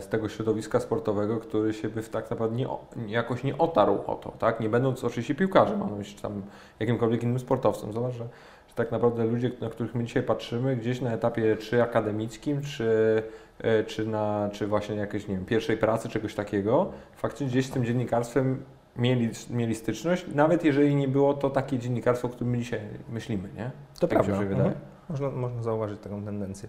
z 0.00 0.08
tego 0.08 0.28
środowiska 0.28 0.80
sportowego, 0.80 1.36
który 1.36 1.74
się 1.74 1.88
by 1.88 2.02
tak 2.02 2.30
naprawdę 2.30 2.56
nie, 2.56 2.66
jakoś 3.06 3.44
nie 3.44 3.58
otarł 3.58 3.98
o 4.06 4.14
to, 4.14 4.30
tak? 4.38 4.60
Nie 4.60 4.68
będąc 4.68 5.04
oczywiście 5.04 5.34
piłkarzem, 5.34 5.78
mam 5.78 5.98
myśli 5.98 6.20
tam 6.20 6.42
jakimkolwiek 6.80 7.22
innym 7.22 7.38
sportowcem. 7.38 7.92
Zobacz, 7.92 8.12
że, 8.12 8.24
że 8.68 8.74
tak 8.74 8.92
naprawdę 8.92 9.24
ludzie, 9.24 9.50
na 9.60 9.70
których 9.70 9.94
my 9.94 10.04
dzisiaj 10.04 10.22
patrzymy, 10.22 10.76
gdzieś 10.76 11.00
na 11.00 11.12
etapie 11.12 11.56
czy 11.56 11.82
akademickim, 11.82 12.62
czy, 12.62 13.22
e, 13.58 13.84
czy, 13.84 14.06
na, 14.06 14.50
czy 14.52 14.66
właśnie 14.66 14.96
jakiejś, 14.96 15.28
nie 15.28 15.34
wiem, 15.34 15.44
pierwszej 15.44 15.76
pracy, 15.76 16.08
czegoś 16.08 16.34
takiego, 16.34 16.92
faktycznie 17.16 17.46
gdzieś 17.46 17.66
z 17.66 17.70
tym 17.70 17.84
dziennikarstwem 17.84 18.62
mieli, 18.98 19.30
mieli 19.50 19.74
styczność, 19.74 20.26
nawet 20.34 20.64
jeżeli 20.64 20.94
nie 20.94 21.08
było 21.08 21.34
to 21.34 21.50
takie 21.50 21.78
dziennikarstwo, 21.78 22.28
o 22.28 22.30
którym 22.30 22.50
my 22.50 22.58
dzisiaj 22.58 22.80
myślimy, 23.08 23.48
nie? 23.56 23.70
To 24.00 24.08
Tak 24.08 24.08
prawda. 24.08 24.36
wydaje. 24.36 24.54
Mhm. 24.62 24.74
Można, 25.08 25.30
można 25.30 25.62
zauważyć 25.62 26.00
taką 26.00 26.24
tendencję. 26.24 26.68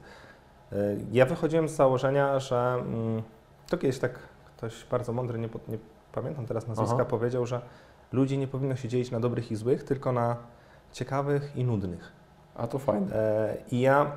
E, 0.72 0.76
Ja 1.12 1.26
wychodziłem 1.26 1.70
z 1.70 1.72
założenia, 1.72 2.40
że 2.40 2.74
mm, 2.80 3.22
to 3.70 3.78
kiedyś 3.78 4.00
tak 4.00 4.20
ktoś 4.58 4.86
bardzo 4.92 5.14
mądry, 5.14 5.40
nie, 5.40 5.50
nie 5.68 5.78
pamiętam 6.14 6.46
teraz 6.46 6.68
nazwiska, 6.68 6.96
Aha. 6.96 7.06
powiedział, 7.06 7.46
że 7.46 7.62
ludzi 8.12 8.38
nie 8.38 8.48
powinno 8.48 8.76
się 8.76 8.88
dzielić 8.88 9.12
na 9.12 9.20
dobrych 9.20 9.52
i 9.52 9.56
złych, 9.56 9.84
tylko 9.84 10.12
na 10.12 10.36
ciekawych 10.92 11.56
i 11.56 11.64
nudnych. 11.64 12.12
A 12.56 12.68
to 12.68 12.80
fajne. 12.80 13.16
E, 13.16 13.58
I 13.72 13.80
ja 13.80 14.12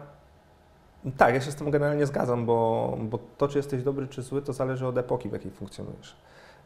tak, 1.17 1.35
ja 1.35 1.41
się 1.41 1.51
z 1.51 1.55
tym 1.55 1.71
generalnie 1.71 2.07
zgadzam, 2.07 2.47
bo, 2.47 2.99
bo 3.03 3.19
to, 3.39 3.49
czy 3.49 3.59
jesteś 3.59 3.83
dobry 3.83 4.09
czy 4.09 4.23
zły, 4.23 4.43
to 4.43 4.53
zależy 4.53 4.87
od 4.87 4.99
epoki, 4.99 5.29
w 5.29 5.33
jakiej 5.33 5.51
funkcjonujesz. 5.51 6.17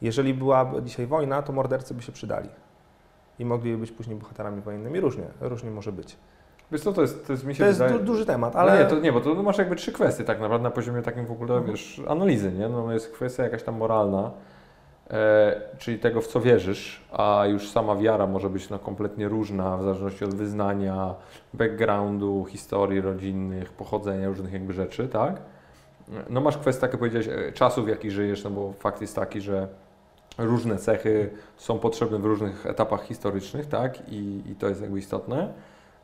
Jeżeli 0.02 0.34
byłaby 0.34 0.82
dzisiaj 0.82 1.06
wojna, 1.06 1.42
to 1.42 1.52
mordercy 1.52 1.94
by 1.94 2.02
się 2.02 2.12
przydali. 2.12 2.48
I 3.38 3.44
mogliby 3.44 3.78
być 3.78 3.92
później 3.92 4.16
bohaterami 4.16 4.60
wojennymi. 4.60 5.00
Różnie, 5.00 5.24
różnie 5.40 5.70
może 5.70 5.92
być. 5.92 6.16
Wiesz 6.72 6.80
co, 6.80 6.92
to 6.92 7.02
jest, 7.02 7.26
to 7.26 7.32
jest 7.32 7.44
mi 7.44 7.54
się 7.54 7.58
To 7.62 7.66
jest 7.66 7.78
wydaje... 7.78 7.98
du- 7.98 8.04
duży 8.04 8.26
temat, 8.26 8.56
Ale 8.56 8.72
ale 8.72 8.84
nie, 8.84 8.90
to 8.90 8.98
nie, 9.00 9.12
bo 9.12 9.20
to 9.20 9.34
masz 9.42 9.58
jakby 9.58 9.76
trzy 9.76 9.92
kwestie 9.92 10.24
tak 10.24 10.40
naprawdę 10.40 10.64
na 10.64 10.70
poziomie 10.70 11.02
takim 11.02 11.26
w 11.26 11.30
ogóle, 11.32 11.54
Mhm. 11.54 11.70
wiesz, 11.72 12.02
analizy, 12.08 12.52
nie? 12.52 12.68
No 12.68 12.92
jest 12.92 13.12
kwestia 13.12 13.42
jakaś 13.42 13.62
tam 13.62 13.74
moralna, 13.76 14.30
e, 15.10 15.60
czyli 15.78 15.98
tego, 15.98 16.20
w 16.20 16.26
co 16.26 16.40
wierzysz, 16.40 17.04
a 17.12 17.42
już 17.46 17.70
sama 17.70 17.96
wiara 17.96 18.26
może 18.26 18.50
być 18.50 18.70
no, 18.70 18.78
kompletnie 18.78 19.28
różna 19.28 19.76
w 19.76 19.82
zależności 19.82 20.24
od 20.24 20.34
wyznania, 20.34 21.14
backgroundu, 21.54 22.44
historii 22.48 23.00
rodzinnych, 23.00 23.72
pochodzenia 23.72 24.28
różnych 24.28 24.52
jakby 24.52 24.72
rzeczy, 24.72 25.08
tak? 25.08 25.40
no 26.30 26.40
masz 26.40 26.58
kwestię, 26.58 26.80
tak 26.80 26.90
jak 26.92 26.98
powiedziałeś, 26.98 27.28
e, 27.28 27.52
czasów, 27.52 27.84
w 27.84 27.88
jakich 27.88 28.10
żyjesz, 28.10 28.44
no 28.44 28.50
bo 28.50 28.72
fakt 28.72 29.00
jest 29.00 29.16
taki, 29.16 29.40
że 29.40 29.68
różne 30.38 30.76
cechy 30.76 31.30
są 31.56 31.78
potrzebne 31.78 32.18
w 32.18 32.24
różnych 32.24 32.66
etapach 32.66 33.02
historycznych, 33.02 33.66
tak? 33.66 34.08
I, 34.08 34.42
i 34.46 34.54
to 34.54 34.68
jest 34.68 34.80
jakby 34.80 34.98
istotne. 34.98 35.52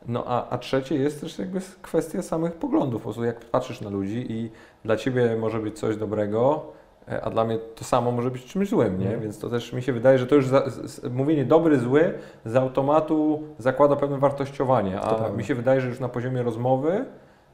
No 0.07 0.23
a, 0.27 0.49
a 0.49 0.57
trzecie 0.57 0.95
jest 0.95 1.21
też 1.21 1.39
jakby 1.39 1.59
kwestia 1.81 2.21
samych 2.21 2.53
poglądów, 2.53 3.01
po 3.01 3.03
prostu 3.03 3.23
jak 3.23 3.39
patrzysz 3.39 3.81
na 3.81 3.89
ludzi 3.89 4.25
i 4.29 4.51
dla 4.85 4.95
Ciebie 4.97 5.37
może 5.39 5.59
być 5.59 5.79
coś 5.79 5.97
dobrego, 5.97 6.65
e, 7.07 7.21
a 7.21 7.29
dla 7.29 7.45
mnie 7.45 7.57
to 7.75 7.83
samo 7.83 8.11
może 8.11 8.31
być 8.31 8.45
czymś 8.45 8.69
złym, 8.69 8.99
nie? 8.99 9.07
Mm. 9.07 9.21
Więc 9.21 9.39
to 9.39 9.49
też 9.49 9.73
mi 9.73 9.81
się 9.81 9.93
wydaje, 9.93 10.17
że 10.17 10.27
to 10.27 10.35
już 10.35 10.47
za, 10.47 10.69
z, 10.69 11.11
mówienie 11.11 11.45
dobry, 11.45 11.79
zły 11.79 12.13
z 12.45 12.55
automatu 12.55 13.43
zakłada 13.57 13.95
pewne 13.95 14.17
wartościowanie, 14.17 15.01
a 15.01 15.29
mi 15.29 15.43
się 15.43 15.55
wydaje, 15.55 15.81
że 15.81 15.87
już 15.87 15.99
na 15.99 16.09
poziomie 16.09 16.43
rozmowy 16.43 17.05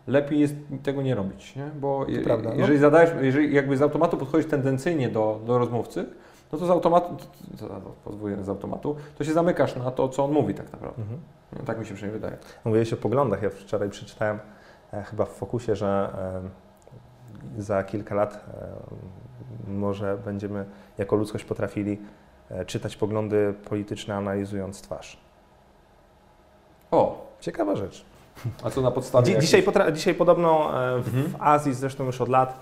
lepiej 0.07 0.39
jest 0.39 0.55
tego 0.83 1.01
nie 1.01 1.15
robić, 1.15 1.55
nie? 1.55 1.69
Bo 1.79 2.05
je, 2.07 2.21
no. 2.43 2.53
jeżeli 2.55 2.77
zadajesz, 2.77 3.11
jeżeli 3.21 3.55
jakby 3.55 3.77
z 3.77 3.81
automatu 3.81 4.17
podchodzisz 4.17 4.47
tendencyjnie 4.49 5.09
do, 5.09 5.39
do 5.45 5.57
rozmówcy, 5.57 6.05
no 6.51 6.59
to 6.59 6.65
z 6.65 6.69
automatu, 6.69 7.15
to, 7.59 7.67
to, 7.67 8.11
to, 8.11 8.43
z 8.43 8.49
automatu, 8.49 8.95
to 9.17 9.23
się 9.23 9.33
zamykasz 9.33 9.75
na 9.75 9.91
to, 9.91 10.09
co 10.09 10.25
on 10.25 10.31
mówi 10.31 10.53
tak 10.53 10.71
naprawdę. 10.71 11.01
Mhm. 11.01 11.19
No, 11.53 11.63
tak 11.65 11.79
mi 11.79 11.85
się 11.85 11.93
przynajmniej 11.93 12.21
wydaje. 12.21 12.37
Mówiłeś 12.65 12.93
o 12.93 12.97
poglądach. 12.97 13.41
Ja 13.41 13.49
wczoraj 13.49 13.89
przeczytałem 13.89 14.39
e, 14.93 15.03
chyba 15.03 15.25
w 15.25 15.29
Fokusie, 15.29 15.75
że 15.75 16.09
e, 17.57 17.61
za 17.61 17.83
kilka 17.83 18.15
lat 18.15 18.33
e, 18.33 19.71
może 19.71 20.17
będziemy 20.25 20.65
jako 20.97 21.15
ludzkość 21.15 21.45
potrafili 21.45 22.01
e, 22.49 22.65
czytać 22.65 22.95
poglądy 22.95 23.53
polityczne, 23.69 24.15
analizując 24.15 24.81
twarz. 24.81 25.17
O! 26.91 27.27
Ciekawa 27.39 27.75
rzecz. 27.75 28.05
A 28.63 28.69
co 28.69 28.81
na 28.81 28.91
podstawie? 28.91 29.33
Dzi 29.33 29.39
dzisiaj, 29.39 29.63
dzisiaj 29.93 30.15
podobno 30.15 30.69
e, 30.69 31.01
w, 31.01 31.07
mhm. 31.07 31.27
w 31.27 31.35
Azji, 31.39 31.73
zresztą 31.73 32.05
już 32.05 32.21
od 32.21 32.29
lat, 32.29 32.59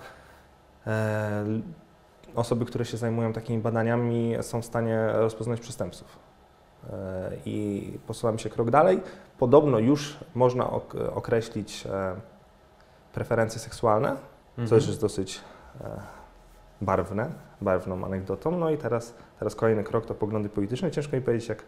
e, 0.86 1.44
osoby, 2.36 2.64
które 2.64 2.84
się 2.84 2.96
zajmują 2.96 3.32
takimi 3.32 3.62
badaniami, 3.62 4.34
są 4.40 4.62
w 4.62 4.64
stanie 4.64 5.08
rozpoznać 5.12 5.60
przestępców. 5.60 6.18
E, 6.92 7.32
I 7.46 7.98
posuwam 8.06 8.38
się 8.38 8.50
krok 8.50 8.70
dalej. 8.70 9.00
Podobno 9.38 9.78
już 9.78 10.16
można 10.34 10.70
określić 11.14 11.86
e, 11.86 12.14
preferencje 13.12 13.60
seksualne, 13.60 14.08
mhm. 14.58 14.68
co 14.68 14.74
jest 14.74 15.00
dosyć 15.00 15.40
e, 15.80 16.00
barwne, 16.80 17.30
barwną 17.60 18.04
anegdotą. 18.04 18.58
No 18.58 18.70
i 18.70 18.78
teraz, 18.78 19.14
teraz 19.38 19.54
kolejny 19.54 19.84
krok 19.84 20.06
to 20.06 20.14
poglądy 20.14 20.48
polityczne. 20.48 20.90
Ciężko 20.90 21.16
mi 21.16 21.22
powiedzieć, 21.22 21.48
jak, 21.48 21.64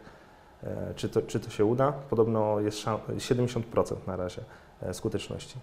czy, 0.95 1.09
to, 1.09 1.21
czy 1.21 1.39
to 1.39 1.49
się 1.49 1.65
uda. 1.65 1.91
Podobno 1.91 2.59
jest 2.59 2.77
70% 2.77 3.95
na 4.07 4.15
razie 4.15 4.41
skuteczności. 4.93 5.59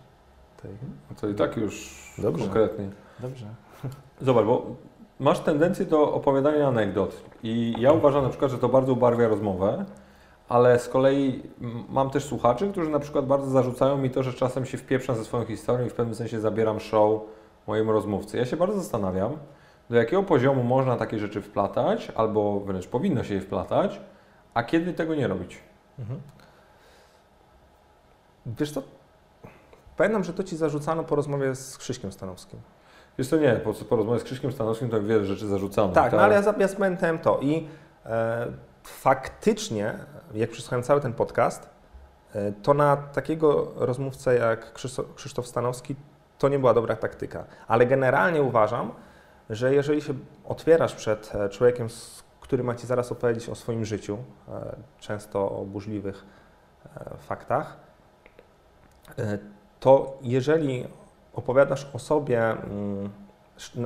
Tej. 0.63 0.71
No 1.11 1.17
to 1.21 1.29
i 1.29 1.35
tak 1.35 1.57
już 1.57 1.95
Dobrze. 2.19 2.45
konkretnie. 2.45 2.91
Dobrze. 3.21 3.47
Zobacz, 4.21 4.45
bo 4.45 4.77
masz 5.21 5.41
tendencję 5.41 5.85
do 5.85 6.13
opowiadania 6.13 6.69
anegdot 6.69 7.23
i 7.43 7.75
ja 7.79 7.93
uważam 7.93 8.23
na 8.23 8.29
przykład, 8.29 8.51
że 8.51 8.59
to 8.59 8.69
bardzo 8.69 8.93
ubarwia 8.93 9.29
rozmowę, 9.29 9.85
ale 10.49 10.79
z 10.79 10.89
kolei 10.89 11.43
mam 11.89 12.11
też 12.11 12.25
słuchaczy, 12.25 12.71
którzy 12.73 12.91
na 12.91 12.99
przykład 12.99 13.27
bardzo 13.27 13.51
zarzucają 13.51 13.97
mi 13.97 14.11
to, 14.11 14.23
że 14.23 14.33
czasem 14.33 14.67
się 14.67 14.79
wpieprzam 14.79 15.17
ze 15.17 15.25
swoją 15.25 15.45
historią 15.45 15.87
i 15.87 15.91
w 15.91 15.95
pewnym 15.95 16.15
sensie 16.15 16.41
zabieram 16.41 16.81
show 16.81 17.21
mojemu 17.67 17.93
rozmówcy. 17.93 18.37
Ja 18.37 18.45
się 18.45 18.57
bardzo 18.57 18.81
zastanawiam, 18.81 19.37
do 19.91 19.97
jakiego 19.97 20.23
poziomu 20.23 20.63
można 20.63 20.97
takie 20.97 21.19
rzeczy 21.19 21.43
wplatać, 21.43 22.13
albo 22.17 22.61
wręcz 22.61 22.87
powinno 22.87 23.25
się 23.25 23.35
je 23.35 23.41
wplatać, 23.41 24.01
a 24.55 24.63
kiedy 24.63 24.93
tego 24.93 25.15
nie 25.15 25.29
robić. 25.29 25.59
Mhm. 25.99 26.21
Wiesz 28.47 28.71
co, 28.71 28.83
pamiętam, 29.97 30.25
że 30.25 30.33
to 30.33 30.45
Ci 30.45 30.57
zarzucano 30.57 31.05
po 31.05 31.17
rozmowie 31.17 31.55
z 31.55 31.79
Krzyśkiem 31.79 32.13
Stanowskim. 32.13 32.61
Jest 33.19 33.31
to 33.31 33.37
nie, 33.37 33.53
po, 33.53 33.73
po 33.73 33.97
rozmowie 33.97 34.21
z 34.21 34.25
Krzyśkiem 34.25 34.53
Stanowskim 34.53 34.91
to 34.91 35.03
wiele 35.03 35.25
rzeczy 35.25 35.47
zarzucano. 35.47 35.93
Tak, 35.93 36.13
no 36.13 36.19
ale 36.19 36.35
ja, 36.35 36.55
ja 36.59 36.69
zapamiętałem 36.69 37.19
to 37.19 37.39
i 37.41 37.69
e, 38.07 38.47
faktycznie, 38.83 39.95
jak 40.35 40.51
przesłuchałem 40.51 40.83
cały 40.83 41.01
ten 41.01 41.13
podcast, 41.13 41.69
e, 42.35 42.53
to 42.53 42.75
na 42.75 42.97
takiego 42.97 43.73
rozmówcę 43.77 44.35
jak 44.35 44.73
Krzysztof 45.15 45.47
Stanowski 45.47 45.97
to 46.39 46.49
nie 46.49 46.59
była 46.59 46.75
dobra 46.75 46.97
taktyka. 46.97 47.45
Ale 47.69 47.87
generalnie 47.87 48.43
uważam, 48.43 48.93
że 49.51 49.75
jeżeli 49.75 50.03
się 50.03 50.15
otwierasz 50.45 50.95
przed 50.95 51.35
e, 51.35 51.49
człowiekiem, 51.49 51.89
który 52.41 52.65
ma 52.65 52.75
Ci 52.75 52.87
zaraz 52.87 53.13
opowiedzieć 53.13 53.49
o 53.49 53.55
swoim 53.55 53.85
życiu, 53.85 54.19
e, 54.49 54.77
często 55.01 55.51
o 55.51 55.65
burzliwych 55.65 56.25
e, 56.97 57.17
faktach, 57.19 57.87
to 59.81 60.19
jeżeli 60.23 60.87
opowiadasz 61.37 61.87
o 61.93 61.99
sobie, 61.99 62.51
mm, 62.51 63.11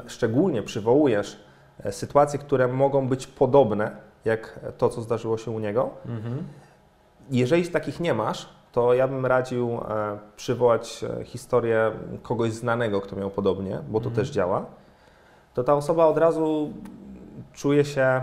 szczególnie 0.07 0.63
przywołujesz 0.63 1.41
e, 1.85 1.93
sytuacje, 1.93 2.39
które 2.39 2.69
mogą 2.69 3.09
być 3.09 3.27
podobne 3.27 3.91
jak 4.25 4.61
to, 4.79 4.89
co 4.89 5.03
zdarzyło 5.03 5.39
się 5.39 5.51
u 5.51 5.59
niego. 5.59 5.91
Mhm. 6.07 6.45
Jeżeli 7.31 7.69
takich 7.69 8.01
nie 8.01 8.15
masz, 8.15 8.49
to 8.73 8.95
ja 8.95 9.09
bym 9.09 9.27
radził 9.27 9.71
e, 9.75 10.19
przywołać 10.37 11.05
e, 11.05 11.25
historię 11.25 11.93
kogoś 12.23 12.53
znanego, 12.53 13.01
kto 13.01 13.17
miał 13.17 13.31
podobnie, 13.31 13.81
bo 13.89 14.01
to 14.01 14.09
mhm. 14.09 14.15
też 14.17 14.31
działa. 14.35 14.67
To 15.55 15.65
ta 15.65 15.75
osoba 15.75 16.07
od 16.07 16.19
razu 16.19 16.73
czuje 17.53 17.85
się 17.85 18.23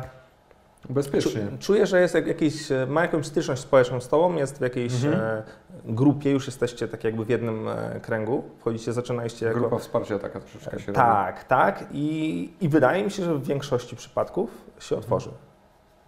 Bezpiecznie. 0.90 1.42
Czuję, 1.60 1.86
że 1.86 2.02
jest 2.02 2.16
jakiś, 2.16 2.72
e, 2.72 2.86
ma 2.90 3.02
jakąś 3.02 3.26
styczność 3.26 3.62
społeczną 3.62 4.02
z 4.02 4.08
Tobą, 4.08 4.36
jest 4.36 4.58
w 4.58 4.62
jakiejś 4.62 5.06
mhm. 5.06 5.24
E, 5.24 5.44
grupie, 5.86 6.32
już 6.32 6.46
jesteście 6.46 6.88
tak 6.88 7.04
jakby 7.04 7.26
w 7.26 7.30
jednym 7.30 7.68
e, 7.68 8.00
kręgu, 8.00 8.44
wchodzicie, 8.60 8.94
zaczynaliście 8.94 9.46
jako... 9.46 9.60
Grupa 9.60 9.78
wsparcia 9.78 10.20
taka 10.20 10.40
troszeczkę 10.40 10.80
się 10.80 10.94
Tak, 10.94 11.36
robi. 11.36 11.48
tak 11.48 11.86
I, 11.92 12.50
i 12.62 12.70
wydaje 12.70 13.04
mi 13.04 13.12
się, 13.12 13.24
że 13.24 13.36
w 13.36 13.44
większości 13.44 13.96
przypadków 13.96 14.50
się 14.80 14.96
mhm. 14.96 15.00
otworzy. 15.00 15.30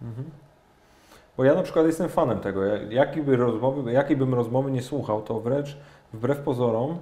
Mhm. 0.02 0.30
Bo 1.36 1.44
ja 1.44 1.54
na 1.54 1.62
przykład 1.62 1.86
jestem 1.86 2.08
fanem 2.08 2.40
tego, 2.40 2.64
jakiej, 2.90 3.22
by 3.22 3.36
rozmowy, 3.36 3.92
jakiej 3.92 4.16
bym 4.16 4.34
rozmowy 4.34 4.70
nie 4.70 4.82
słuchał, 4.82 5.22
to 5.22 5.40
wręcz 5.40 5.76
wbrew 6.12 6.38
pozorom 6.38 6.98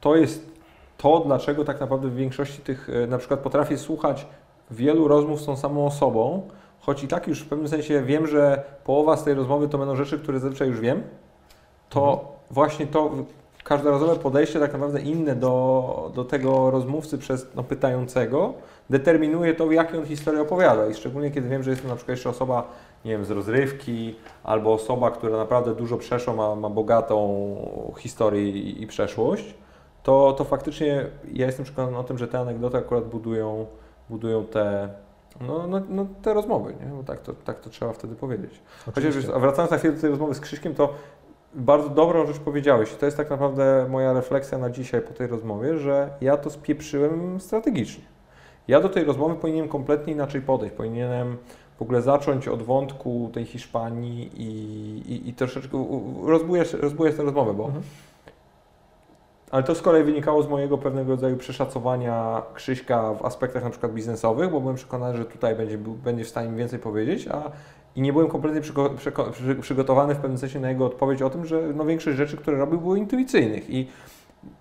to 0.00 0.16
jest 0.16 0.50
to, 0.96 1.20
dlaczego 1.20 1.64
tak 1.64 1.80
naprawdę 1.80 2.08
w 2.08 2.14
większości 2.14 2.62
tych, 2.62 2.88
na 3.08 3.18
przykład 3.18 3.40
potrafię 3.40 3.78
słuchać 3.78 4.26
wielu 4.70 5.08
rozmów 5.08 5.40
z 5.40 5.46
tą 5.46 5.56
samą 5.56 5.86
osobą, 5.86 6.48
choć 6.88 7.04
i 7.04 7.08
tak 7.08 7.26
już 7.26 7.40
w 7.40 7.48
pewnym 7.48 7.68
sensie 7.68 8.02
wiem, 8.02 8.26
że 8.26 8.64
połowa 8.84 9.16
z 9.16 9.24
tej 9.24 9.34
rozmowy 9.34 9.68
to 9.68 9.78
będą 9.78 9.96
rzeczy, 9.96 10.18
które 10.18 10.40
zazwyczaj 10.40 10.68
już 10.68 10.80
wiem, 10.80 11.02
to 11.88 12.12
mhm. 12.12 12.28
właśnie 12.50 12.86
to 12.86 13.10
każdorazowe 13.64 14.16
podejście 14.16 14.60
tak 14.60 14.72
naprawdę 14.72 15.00
inne 15.00 15.34
do, 15.34 16.12
do 16.14 16.24
tego 16.24 16.70
rozmówcy 16.70 17.18
przez 17.18 17.46
no, 17.54 17.64
pytającego 17.64 18.54
determinuje 18.90 19.54
to, 19.54 19.72
jaką 19.72 19.98
on 19.98 20.06
historię 20.06 20.40
opowiada. 20.40 20.86
I 20.86 20.94
szczególnie 20.94 21.30
kiedy 21.30 21.48
wiem, 21.48 21.62
że 21.62 21.70
jest 21.70 21.82
to 21.82 21.88
na 21.88 21.96
przykład 21.96 22.16
jeszcze 22.16 22.30
osoba, 22.30 22.68
nie 23.04 23.10
wiem, 23.10 23.24
z 23.24 23.30
rozrywki, 23.30 24.14
albo 24.44 24.72
osoba, 24.72 25.10
która 25.10 25.36
naprawdę 25.36 25.74
dużo 25.74 25.96
przeszła, 25.96 26.34
ma, 26.34 26.54
ma 26.54 26.70
bogatą 26.70 27.56
historię 27.98 28.48
i, 28.48 28.82
i 28.82 28.86
przeszłość, 28.86 29.54
to, 30.02 30.34
to 30.38 30.44
faktycznie 30.44 31.06
ja 31.32 31.46
jestem 31.46 31.64
przekonany 31.64 31.98
o 31.98 32.04
tym, 32.04 32.18
że 32.18 32.28
te 32.28 32.38
anegdoty 32.38 32.76
akurat 32.76 33.04
budują, 33.04 33.66
budują 34.10 34.44
te 34.44 34.88
no, 35.40 35.66
no, 35.66 35.80
no, 35.88 36.06
te 36.22 36.34
rozmowy, 36.34 36.74
nie? 36.80 36.86
Bo 36.96 37.02
tak 37.02 37.20
to, 37.20 37.32
tak 37.32 37.60
to 37.60 37.70
trzeba 37.70 37.92
wtedy 37.92 38.14
powiedzieć. 38.14 38.60
Chociaż 38.94 39.14
a 39.34 39.38
wracając 39.38 39.70
na 39.70 39.78
chwilę 39.78 39.94
do 39.94 40.00
tej 40.00 40.10
rozmowy 40.10 40.34
z 40.34 40.40
Krzyśkiem, 40.40 40.74
to 40.74 40.94
bardzo 41.54 41.88
dobrą 41.88 42.26
rzecz 42.26 42.38
powiedziałeś. 42.38 42.94
To 42.94 43.06
jest 43.06 43.16
tak 43.16 43.30
naprawdę 43.30 43.86
moja 43.90 44.12
refleksja 44.12 44.58
na 44.58 44.70
dzisiaj 44.70 45.00
po 45.00 45.12
tej 45.12 45.26
rozmowie, 45.26 45.78
że 45.78 46.10
ja 46.20 46.36
to 46.36 46.50
spieprzyłem 46.50 47.40
strategicznie. 47.40 48.04
Ja 48.68 48.80
do 48.80 48.88
tej 48.88 49.04
rozmowy 49.04 49.34
powinienem 49.34 49.68
kompletnie 49.68 50.12
inaczej 50.12 50.40
podejść. 50.40 50.74
Powinienem 50.74 51.36
w 51.78 51.82
ogóle 51.82 52.02
zacząć 52.02 52.48
od 52.48 52.62
wątku 52.62 53.30
tej 53.32 53.44
Hiszpanii 53.44 54.30
i, 54.34 55.12
i, 55.12 55.28
i 55.28 55.34
troszeczkę 55.34 55.88
rozbujesz, 56.24 56.72
rozbujesz 56.72 57.16
tę 57.16 57.22
rozmowę, 57.22 57.54
bo 57.54 57.64
mhm. 57.64 57.82
Ale 59.50 59.62
to 59.62 59.74
z 59.74 59.82
kolei 59.82 60.04
wynikało 60.04 60.42
z 60.42 60.48
mojego 60.48 60.78
pewnego 60.78 61.10
rodzaju 61.10 61.36
przeszacowania 61.36 62.42
Krzyśka 62.54 63.14
w 63.14 63.24
aspektach 63.24 63.64
na 63.64 63.70
przykład 63.70 63.92
biznesowych, 63.92 64.50
bo 64.50 64.60
byłem 64.60 64.76
przekonany, 64.76 65.16
że 65.16 65.24
tutaj 65.24 65.56
będzie, 65.56 65.78
będzie 65.78 66.24
w 66.24 66.28
stanie 66.28 66.48
mi 66.48 66.56
więcej 66.56 66.78
powiedzieć, 66.78 67.28
a 67.28 67.50
i 67.96 68.02
nie 68.02 68.12
byłem 68.12 68.28
kompletnie 68.28 68.60
przygo 68.60 68.90
przy 68.90 69.54
przygotowany 69.60 70.14
w 70.14 70.18
pewnym 70.18 70.38
sensie 70.38 70.60
na 70.60 70.68
jego 70.68 70.86
odpowiedź 70.86 71.22
o 71.22 71.30
tym, 71.30 71.46
że 71.46 71.62
no 71.74 71.84
większość 71.84 72.16
rzeczy, 72.16 72.36
które 72.36 72.58
robił, 72.58 72.80
było 72.80 72.96
intuicyjnych 72.96 73.70
i 73.70 73.88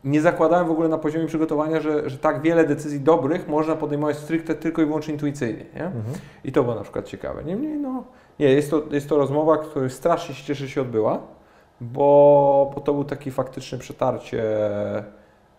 nie 0.03 0.21
zakładałem 0.21 0.67
w 0.67 0.71
ogóle 0.71 0.89
na 0.89 0.97
poziomie 0.97 1.27
przygotowania, 1.27 1.81
że, 1.81 2.09
że 2.09 2.17
tak 2.17 2.41
wiele 2.41 2.67
decyzji 2.67 2.99
dobrych 2.99 3.47
można 3.47 3.75
podejmować 3.75 4.17
stricte 4.17 4.55
tylko 4.55 4.81
i 4.81 4.85
wyłącznie 4.85 5.13
intuicyjnie. 5.13 5.65
Nie? 5.75 5.85
Mhm. 5.85 6.03
I 6.43 6.51
to 6.51 6.63
było 6.63 6.75
na 6.75 6.81
przykład 6.81 7.05
ciekawe. 7.05 7.43
Niemniej, 7.43 7.77
no, 7.77 8.03
nie, 8.39 8.53
jest 8.53 8.71
to, 8.71 8.83
jest 8.91 9.09
to 9.09 9.17
rozmowa, 9.17 9.57
która 9.57 9.89
strasznie 9.89 10.35
się 10.35 10.43
cieszę, 10.43 10.65
że 10.65 10.69
się 10.69 10.81
odbyła 10.81 11.36
bo, 11.81 12.71
bo 12.75 12.81
to 12.81 12.93
był 12.93 13.03
taki 13.03 13.31
faktyczne 13.31 13.77
przetarcie 13.77 14.43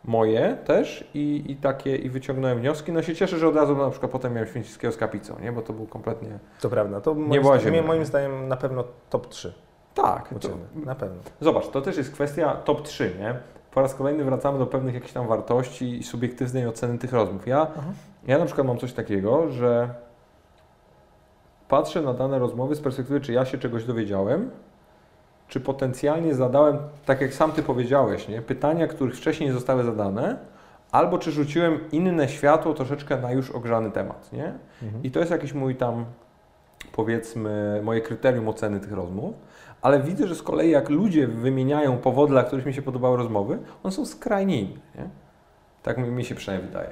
moje 0.04 0.56
też 0.64 1.10
i, 1.14 1.44
i 1.48 1.56
takie 1.56 1.96
i 1.96 2.10
wyciągnąłem 2.10 2.58
wnioski. 2.58 2.92
No 2.92 3.02
się 3.02 3.14
cieszę, 3.14 3.38
że 3.38 3.48
od 3.48 3.56
razu 3.56 3.76
na 3.76 3.90
przykład 3.90 4.12
potem 4.12 4.32
miałem 4.32 4.48
Święcickiego 4.48 4.92
z 4.92 4.96
Kapicą, 4.96 5.34
nie? 5.42 5.52
bo 5.52 5.62
to 5.62 5.72
był 5.72 5.86
kompletnie... 5.86 6.38
To 6.60 6.70
prawda, 6.70 7.00
to 7.00 7.14
moim, 7.14 7.30
nie 7.30 7.40
była 7.40 7.58
zdaniem, 7.58 7.86
moim 7.86 8.04
zdaniem 8.04 8.48
na 8.48 8.56
pewno 8.56 8.84
top 9.10 9.28
3. 9.28 9.52
Tak, 9.94 10.34
to, 10.40 10.48
na 10.84 10.94
pewno. 10.94 11.16
Zobacz, 11.40 11.68
to 11.68 11.80
też 11.80 11.96
jest 11.96 12.12
kwestia 12.12 12.54
top 12.54 12.82
3, 12.82 13.16
nie? 13.20 13.34
po 13.78 13.82
raz 13.82 13.94
kolejny 13.94 14.24
wracamy 14.24 14.58
do 14.58 14.66
pewnych 14.66 14.94
jakichś 14.94 15.12
tam 15.12 15.28
wartości 15.28 15.98
i 15.98 16.02
subiektywnej 16.02 16.66
oceny 16.66 16.98
tych 16.98 17.12
rozmów. 17.12 17.46
Ja, 17.46 17.66
ja 18.26 18.38
na 18.38 18.44
przykład 18.44 18.66
mam 18.66 18.78
coś 18.78 18.92
takiego, 18.92 19.50
że 19.50 19.94
patrzę 21.68 22.02
na 22.02 22.14
dane 22.14 22.38
rozmowy 22.38 22.74
z 22.74 22.80
perspektywy, 22.80 23.20
czy 23.20 23.32
ja 23.32 23.44
się 23.44 23.58
czegoś 23.58 23.84
dowiedziałem, 23.84 24.50
czy 25.48 25.60
potencjalnie 25.60 26.34
zadałem, 26.34 26.78
tak 27.06 27.20
jak 27.20 27.34
sam 27.34 27.52
Ty 27.52 27.62
powiedziałeś, 27.62 28.28
nie? 28.28 28.42
pytania, 28.42 28.86
których 28.86 29.16
wcześniej 29.16 29.48
nie 29.48 29.54
zostały 29.54 29.84
zadane, 29.84 30.38
albo 30.92 31.18
czy 31.18 31.30
rzuciłem 31.32 31.90
inne 31.92 32.28
światło 32.28 32.74
troszeczkę 32.74 33.16
na 33.20 33.32
już 33.32 33.50
ogrzany 33.50 33.90
temat. 33.90 34.32
Nie? 34.32 34.52
Mhm. 34.82 35.02
I 35.02 35.10
to 35.10 35.18
jest 35.20 35.30
jakiś 35.30 35.52
mój 35.52 35.76
tam, 35.76 36.04
powiedzmy, 36.92 37.80
moje 37.84 38.00
kryterium 38.00 38.48
oceny 38.48 38.80
tych 38.80 38.92
rozmów. 38.92 39.34
Ale 39.82 40.00
widzę, 40.00 40.26
że 40.26 40.34
z 40.34 40.42
kolei 40.42 40.70
jak 40.70 40.88
ludzie 40.88 41.26
wymieniają 41.26 41.98
powody, 41.98 42.32
dla 42.32 42.42
których 42.44 42.66
mi 42.66 42.74
się 42.74 42.82
podobały 42.82 43.16
rozmowy, 43.16 43.58
one 43.82 43.92
są 43.92 44.06
skrajnie 44.06 44.60
inne. 44.60 44.80
Nie? 44.94 45.08
Tak 45.82 45.98
mi, 45.98 46.08
mi 46.10 46.24
się 46.24 46.34
przynajmniej 46.34 46.68
wydaje. 46.70 46.90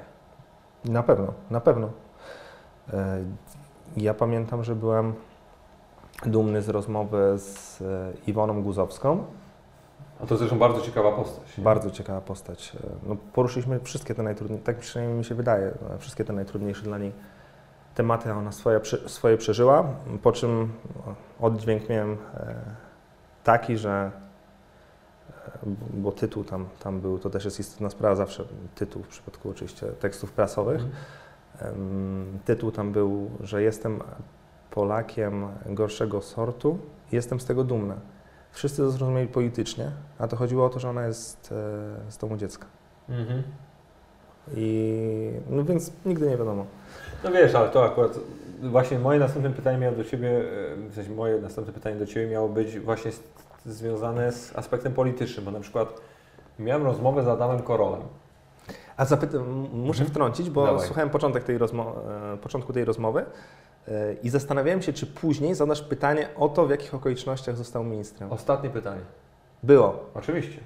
Na 0.85 1.03
pewno, 1.03 1.33
na 1.51 1.59
pewno. 1.61 1.89
E, 2.93 3.17
Ja 3.97 4.13
pamiętam, 4.13 4.63
że 4.63 4.75
byłem 4.75 5.13
dumny 6.25 6.61
z 6.61 6.69
rozmowy 6.69 7.33
z 7.37 7.81
e, 7.81 8.13
Iwoną 8.27 8.63
Guzowską. 8.63 9.23
A 10.23 10.25
to 10.25 10.37
zresztą 10.37 10.59
bardzo 10.59 10.81
ciekawa 10.81 11.11
postać. 11.11 11.53
Bardzo 11.57 11.91
ciekawa 11.91 12.21
postać. 12.21 12.75
E, 12.83 13.07
No, 13.09 13.15
poruszyliśmy 13.33 13.79
wszystkie 13.79 14.15
te 14.15 14.23
najtrudniejsze, 14.23 14.65
tak 14.65 14.77
przynajmniej 14.77 15.17
mi 15.17 15.25
się 15.25 15.35
wydaje, 15.35 15.65
e, 15.65 15.97
wszystkie 15.99 16.23
te 16.23 16.33
najtrudniejsze 16.33 16.83
dla 16.83 16.97
niej 16.97 17.11
tematy. 17.95 18.33
Ona 18.33 18.51
swoje, 18.51 18.79
swoje 19.07 19.37
przeżyła, 19.37 19.83
po 20.23 20.31
czym 20.31 20.73
oddźwięk 21.39 21.89
miałem 21.89 22.17
taki, 23.43 23.77
że 23.77 24.11
bo 25.93 26.11
tytuł 26.11 26.43
tam, 26.43 26.65
tam 26.79 27.01
był, 27.01 27.19
to 27.19 27.29
też 27.29 27.45
jest 27.45 27.59
istotna 27.59 27.89
sprawa, 27.89 28.15
zawsze 28.15 28.43
tytuł 28.75 29.03
w 29.03 29.07
przypadku 29.07 29.49
oczywiście 29.49 29.87
tekstów 29.87 30.31
prasowych. 30.31 30.81
Mhm. 31.53 32.39
Tytuł 32.45 32.71
tam 32.71 32.91
był, 32.91 33.31
że 33.39 33.63
jestem 33.63 33.99
Polakiem 34.81 35.47
gorszego 35.65 36.21
sortu 36.21 36.77
jestem 37.11 37.39
z 37.39 37.45
tego 37.45 37.63
dumna. 37.63 37.95
Wszyscy 38.51 38.77
to 38.77 38.91
zrozumieli 38.91 39.27
politycznie, 39.27 39.91
a 40.19 40.27
to 40.27 40.35
chodziło 40.35 40.65
o 40.65 40.69
to, 40.69 40.79
że 40.79 40.89
ona 40.89 41.07
jest 41.07 41.51
e, 42.07 42.11
z 42.11 42.17
domu 42.17 42.37
dziecka. 42.37 42.65
Mhm. 43.09 43.43
I 44.55 45.31
no 45.49 45.63
więc 45.63 45.91
nigdy 46.05 46.29
nie 46.29 46.37
wiadomo. 46.37 46.65
No 47.23 47.31
wiesz, 47.31 47.55
ale 47.55 47.69
to 47.69 47.85
akurat 47.85 48.19
właśnie 48.63 48.99
moje 48.99 49.19
następne 49.19 49.49
pytanie 49.49 49.77
miało 49.77 49.95
do 49.95 50.03
Ciebie, 50.03 50.29
e, 50.29 50.89
w 50.89 50.95
sensie 50.95 51.11
moje 51.11 51.41
następne 51.41 51.73
pytanie 51.73 51.95
do 51.95 52.05
Ciebie 52.05 52.27
miało 52.27 52.49
być 52.49 52.79
właśnie 52.79 53.11
z, 53.11 53.23
związane 53.65 54.31
z 54.31 54.55
aspektem 54.57 54.93
politycznym, 54.93 55.45
bo 55.45 55.51
na 55.51 55.59
przykład 55.59 56.01
miałem 56.59 56.83
rozmowę 56.83 57.23
z 57.23 57.27
Adamem 57.27 57.59
Korolem. 57.59 58.01
A 58.97 59.05
zapytam, 59.05 59.41
muszę 59.73 60.01
Mhm. 60.01 60.09
wtrącić, 60.09 60.49
bo 60.49 60.65
Dawaj. 60.65 60.85
słuchałem 60.85 61.09
początek 61.09 61.43
tej 61.43 61.55
e, 61.55 61.59
początku 62.41 62.73
tej 62.73 62.85
rozmowy 62.85 63.25
i 64.23 64.29
zastanawiałem 64.29 64.81
się, 64.81 64.93
czy 64.93 65.05
później 65.07 65.55
zadasz 65.55 65.81
pytanie 65.81 66.27
o 66.35 66.49
to, 66.49 66.65
w 66.65 66.69
jakich 66.69 66.93
okolicznościach 66.95 67.55
został 67.55 67.83
ministrem. 67.83 68.31
Ostatnie 68.31 68.69
pytanie. 68.69 69.01
Było. 69.63 69.99
Oczywiście. 70.13 70.59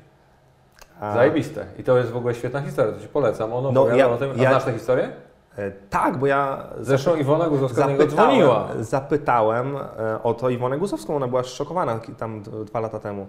A, 0.99 1.13
Zajebiste. 1.13 1.65
I 1.79 1.84
to 1.84 1.97
jest 1.97 2.12
w 2.12 2.17
ogóle 2.17 2.34
świetna 2.36 2.62
historia, 2.62 2.91
to 2.93 2.99
Ci 2.99 3.07
polecam. 3.07 3.53
Ono 3.53 3.71
No, 3.71 3.88
ja- 3.88 4.10
o 4.10 4.17
tym. 4.17 4.31
A 4.31 4.43
ja- 4.43 4.49
znasz 4.49 4.63
tę 4.63 4.73
historię? 4.73 5.10
e, 5.57 5.71
tak, 5.71 6.17
bo 6.17 6.27
ja 6.27 6.63
Zresztą 6.79 7.15
Iwona 7.15 7.49
Guzowska 7.49 7.77
Zapytałem, 7.81 8.10
dzwoniła. 8.10 8.67
zapytałem 8.79 9.75
e, 9.77 10.23
o 10.23 10.34
to 10.34 10.49
Iwonę 10.49 10.77
Guzowską, 10.77 11.15
ona 11.15 11.27
była 11.27 11.43
zszokowana 11.43 11.99
ki- 11.99 12.15
tam 12.15 12.41
dwa 12.65 12.79
lata 12.79 12.99
temu. 12.99 13.27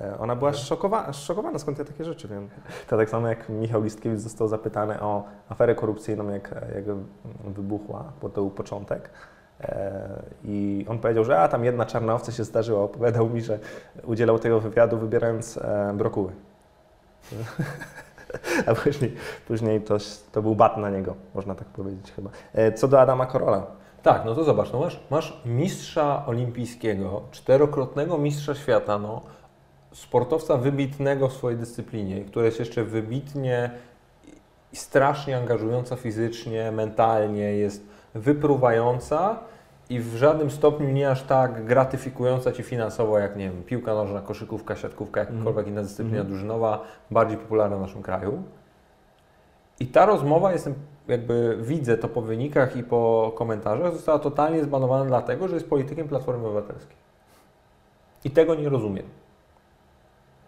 E, 0.00 0.18
Ona 0.18 0.36
była 0.36 0.50
zszokowa- 0.50 1.12
zszokowana, 1.12 1.58
skąd 1.58 1.78
ja 1.78 1.84
takie 1.84 2.04
rzeczy 2.04 2.28
wiem. 2.28 2.48
To 2.88 2.96
tak 2.96 3.10
samo 3.10 3.28
jak 3.28 3.48
Michał 3.48 3.82
Listkiewicz 3.82 4.20
został 4.20 4.48
zapytany 4.48 5.00
o 5.00 5.24
aferę 5.48 5.74
korupcyjną, 5.74 6.28
jak, 6.28 6.54
jak 6.74 6.84
wybuchła, 7.44 8.04
bo 8.22 8.28
to 8.28 8.34
był 8.40 8.50
początek. 8.50 9.10
E, 9.60 10.22
I 10.44 10.86
on 10.88 10.98
powiedział, 10.98 11.24
że 11.24 11.40
a 11.40 11.48
tam 11.48 11.64
jedna 11.64 11.86
czarna 11.86 12.14
owca 12.14 12.32
się 12.32 12.44
zdarzyła. 12.44 12.82
Opowiadał 12.82 13.28
mi, 13.28 13.40
że 13.40 13.58
udzielał 14.04 14.38
tego 14.38 14.60
wywiadu 14.60 14.98
wybierając 14.98 15.56
e, 15.56 15.92
brokuły. 15.96 16.32
A 18.66 18.74
później, 18.74 19.14
później 19.48 19.80
to, 19.80 19.96
to 20.32 20.42
był 20.42 20.54
bat 20.54 20.76
na 20.76 20.90
niego, 20.90 21.14
można 21.34 21.54
tak 21.54 21.68
powiedzieć 21.68 22.12
chyba. 22.12 22.30
Co 22.74 22.88
do 22.88 23.00
Adama 23.00 23.26
Korola. 23.26 23.66
Tak, 24.02 24.24
no 24.24 24.34
to 24.34 24.44
zobacz, 24.44 24.72
no 24.72 24.80
masz, 24.80 25.00
masz 25.10 25.40
mistrza 25.44 26.26
olimpijskiego, 26.26 27.22
czterokrotnego 27.30 28.18
mistrza 28.18 28.54
świata, 28.54 28.98
no, 28.98 29.22
sportowca 29.96 30.56
wybitnego 30.56 31.28
w 31.28 31.32
swojej 31.32 31.58
dyscyplinie, 31.58 32.24
która 32.24 32.44
jest 32.44 32.58
jeszcze 32.58 32.84
wybitnie 32.84 33.70
i 34.72 34.76
strasznie 34.76 35.36
angażująca 35.36 35.96
fizycznie, 35.96 36.72
mentalnie, 36.72 37.56
jest 37.56 37.86
wypruwająca 38.14 39.38
i 39.90 40.00
w 40.00 40.16
żadnym 40.16 40.50
stopniu 40.50 40.88
nie 40.88 41.10
aż 41.10 41.22
tak 41.22 41.64
gratyfikująca 41.64 42.52
Ci 42.52 42.62
finansowo 42.62 43.18
jak, 43.18 43.36
nie 43.36 43.50
wiem, 43.50 43.62
piłka 43.62 43.94
nożna, 43.94 44.20
koszykówka, 44.20 44.76
siatkówka, 44.76 45.20
jakakolwiek 45.20 45.66
inna 45.66 45.82
dyscyplina 45.82 46.18
Mhm. 46.18 46.28
drużynowa, 46.28 46.84
bardziej 47.10 47.38
popularna 47.38 47.76
w 47.76 47.80
naszym 47.80 48.02
kraju. 48.02 48.42
I 49.80 49.86
ta 49.86 50.06
rozmowa, 50.06 50.52
jestem, 50.52 50.74
jakby 51.08 51.58
widzę 51.60 51.98
to 51.98 52.08
po 52.08 52.22
wynikach 52.22 52.76
i 52.76 52.82
po 52.82 53.32
komentarzach, 53.36 53.92
została 53.92 54.18
totalnie 54.18 54.64
zbanowana 54.64 55.04
dlatego, 55.04 55.48
że 55.48 55.54
jest 55.54 55.68
politykiem 55.68 56.08
Platformy 56.08 56.46
Obywatelskiej. 56.46 56.96
I 58.24 58.30
tego 58.30 58.54
nie 58.54 58.68
rozumiem. 58.68 59.06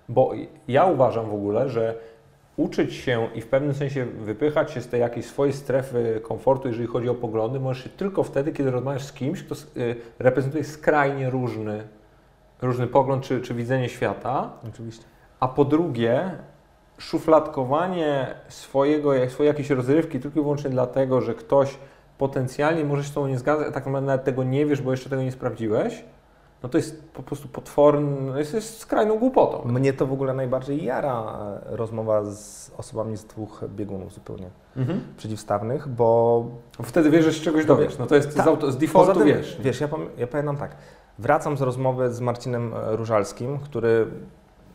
Bo 0.09 0.33
ja 0.69 0.85
uważam 0.85 1.31
w 1.31 1.35
ogóle, 1.35 1.69
że 1.69 1.95
uczyć 2.57 2.95
się 2.95 3.29
i 3.35 3.41
w 3.41 3.47
pewnym 3.47 3.75
sensie 3.75 4.05
wypychać 4.05 4.71
się 4.71 4.81
z 4.81 4.89
tej 4.89 5.01
jakiejś 5.01 5.27
swojej 5.27 5.53
strefy 5.53 6.21
komfortu, 6.23 6.69
jeżeli 6.69 6.87
chodzi 6.87 7.09
o 7.09 7.15
poglądy, 7.15 7.61
możesz 7.61 7.85
się 7.85 7.91
tylko 7.91 8.23
wtedy, 8.23 8.53
kiedy 8.53 8.71
rozmawiasz 8.71 9.05
z 9.05 9.13
kimś, 9.13 9.43
kto 9.43 9.55
y, 9.55 9.97
reprezentuje 10.19 10.65
skrajnie 10.65 11.31
różny, 11.31 11.85
różny 12.63 12.87
pogląd 12.87 13.25
czy, 13.25 13.41
czy 13.41 13.55
widzenie 13.55 13.89
świata. 13.89 14.51
Oczywiście. 14.69 15.05
A 15.41 15.49
po 15.49 15.65
drugie, 15.65 16.31
szufladkowanie 16.99 18.35
swojego, 18.49 19.29
swojej 19.29 19.49
jakiejś 19.49 19.71
rozrywki 19.71 20.21
tylko 20.21 20.41
i 20.41 20.43
wyłącznie 20.43 20.71
dlatego, 20.71 21.21
że 21.21 21.35
ktoś 21.35 21.79
potencjalnie 22.19 22.85
może 22.85 23.03
się 23.03 23.09
z 23.09 23.13
tobą 23.13 23.27
nie 23.27 23.39
zgadzać, 23.39 23.69
a 23.69 23.73
tak 23.73 23.87
naprawdę 23.87 24.07
nawet 24.07 24.25
tego 24.25 24.45
nie 24.45 24.67
wiesz, 24.67 24.83
bo 24.83 24.91
jeszcze 24.91 25.11
tego 25.11 25.23
nie 25.23 25.33
sprawdziłeś, 25.33 26.05
no 26.63 26.69
to 26.69 26.79
jest 26.79 27.09
po 27.13 27.23
prostu 27.23 27.49
potworny, 27.49 28.21
no 28.21 28.39
jest, 28.39 28.55
jest 28.55 28.79
skrajną 28.79 29.19
głupotą. 29.19 29.69
Mnie 29.69 29.93
to 29.93 30.07
w 30.07 30.13
ogóle 30.13 30.35
najbardziej 30.35 30.85
jara 30.85 31.39
e, 31.73 31.77
rozmowa 31.77 32.25
z 32.25 32.71
osobami 32.77 33.17
z 33.17 33.25
dwóch 33.25 33.65
biegunów 33.69 34.13
zupełnie 34.15 34.51
Mhm. 34.77 35.01
przeciwstawnych, 35.17 35.89
bo 35.89 36.45
Wtedy 36.83 37.11
wiesz, 37.11 37.25
że 37.25 37.33
się 37.33 37.45
czegoś 37.45 37.65
dowiesz. 37.65 37.99
No 37.99 38.07
to 38.07 38.15
jest 38.15 38.37
Tak. 38.37 38.45
z, 38.45 38.49
auto, 38.49 38.73
z 38.73 38.77
defaultu 38.77 39.13
tym, 39.19 39.27
wiesz. 39.27 39.59
Wiesz, 39.61 39.81
ja, 39.81 39.89
ja 40.19 40.27
pamiętam 40.27 40.57
tak. 40.57 40.77
Wracam 41.19 41.57
z 41.57 41.63
rozmowy 41.63 42.13
z 42.15 42.21
Marcinem 42.21 42.75
e, 42.75 42.97
Różalskim, 42.97 43.59
który 43.59 44.07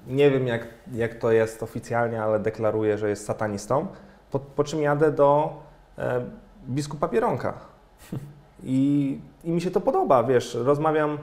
nie 0.08 0.32
wiem 0.32 0.48
jak, 0.48 0.68
jak 0.94 1.16
to 1.16 1.32
jest 1.32 1.64
oficjalnie, 1.64 2.24
ale 2.24 2.40
deklaruje, 2.40 2.98
że 2.98 3.10
jest 3.10 3.26
satanistą. 3.26 3.88
Po, 4.32 4.40
po 4.40 4.64
czym 4.64 4.82
jadę 4.82 5.12
do 5.12 5.54
e, 5.98 6.22
biskupa 6.70 7.08
Pieronka. 7.08 7.54
I, 8.64 9.20
I 9.44 9.52
mi 9.52 9.62
się 9.62 9.72
to 9.72 9.82
podoba, 9.82 10.24
wiesz, 10.24 10.56
rozmawiam 10.56 11.18
z, 11.18 11.22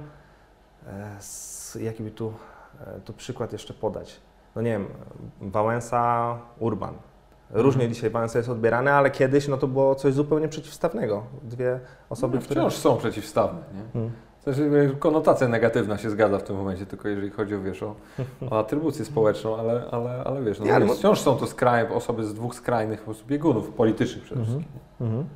jaki 1.81 2.03
by 2.03 2.11
tu, 2.11 2.33
e, 2.87 3.01
tu 3.01 3.13
przykład 3.13 3.53
jeszcze 3.53 3.75
podać. 3.75 4.21
No 4.57 4.63
nie 4.63 4.71
wiem, 4.71 4.87
Wałęsa, 5.41 6.39
Urban. 6.59 6.95
Różnie 7.51 7.83
Mhm. 7.83 7.95
dzisiaj 7.95 8.11
Wałęsa 8.11 8.39
jest 8.39 8.51
odbierany, 8.51 8.93
ale 8.93 9.11
kiedyś 9.11 9.49
no 9.49 9.57
to 9.57 9.67
było 9.69 9.95
coś 9.95 10.15
zupełnie 10.15 10.49
przeciwstawnego. 10.49 11.23
Dwie 11.43 11.81
osoby, 12.11 12.37
no, 12.37 12.43
które... 12.43 12.61
wciąż 12.61 12.75
są 12.77 12.97
przeciwstawne. 12.97 13.61
Nie? 13.75 13.93
Hmm. 13.93 14.13
Znaczy, 14.45 14.97
konotacja 14.99 15.49
negatywna 15.49 15.99
się 15.99 16.11
zgadza 16.11 16.39
w 16.39 16.43
tym 16.43 16.57
momencie, 16.57 16.87
tylko 16.87 17.09
jeżeli 17.09 17.31
chodzi 17.31 17.55
o, 17.55 17.61
wiesz, 17.61 17.83
o, 17.83 17.95
o 18.51 18.59
atrybucję 18.59 19.05
społeczną, 19.05 19.57
ale, 19.57 19.85
ale, 19.91 20.25
ale 20.25 20.43
wiesz, 20.43 20.59
no, 20.61 20.65
Nie, 20.67 20.75
ale 20.75 20.87
wciąż 20.89 21.21
są 21.21 21.37
to 21.37 21.47
skrajne, 21.47 21.95
osoby 21.95 22.25
z 22.25 22.35
dwóch 22.35 22.55
skrajnych 22.55 23.03
po 23.03 23.13
biegunów 23.27 23.71
politycznych 23.71 24.25
przede 24.25 24.41
Mhm. 24.41 24.59
wszystkim. 24.61 24.81
Mhm. 25.07 25.27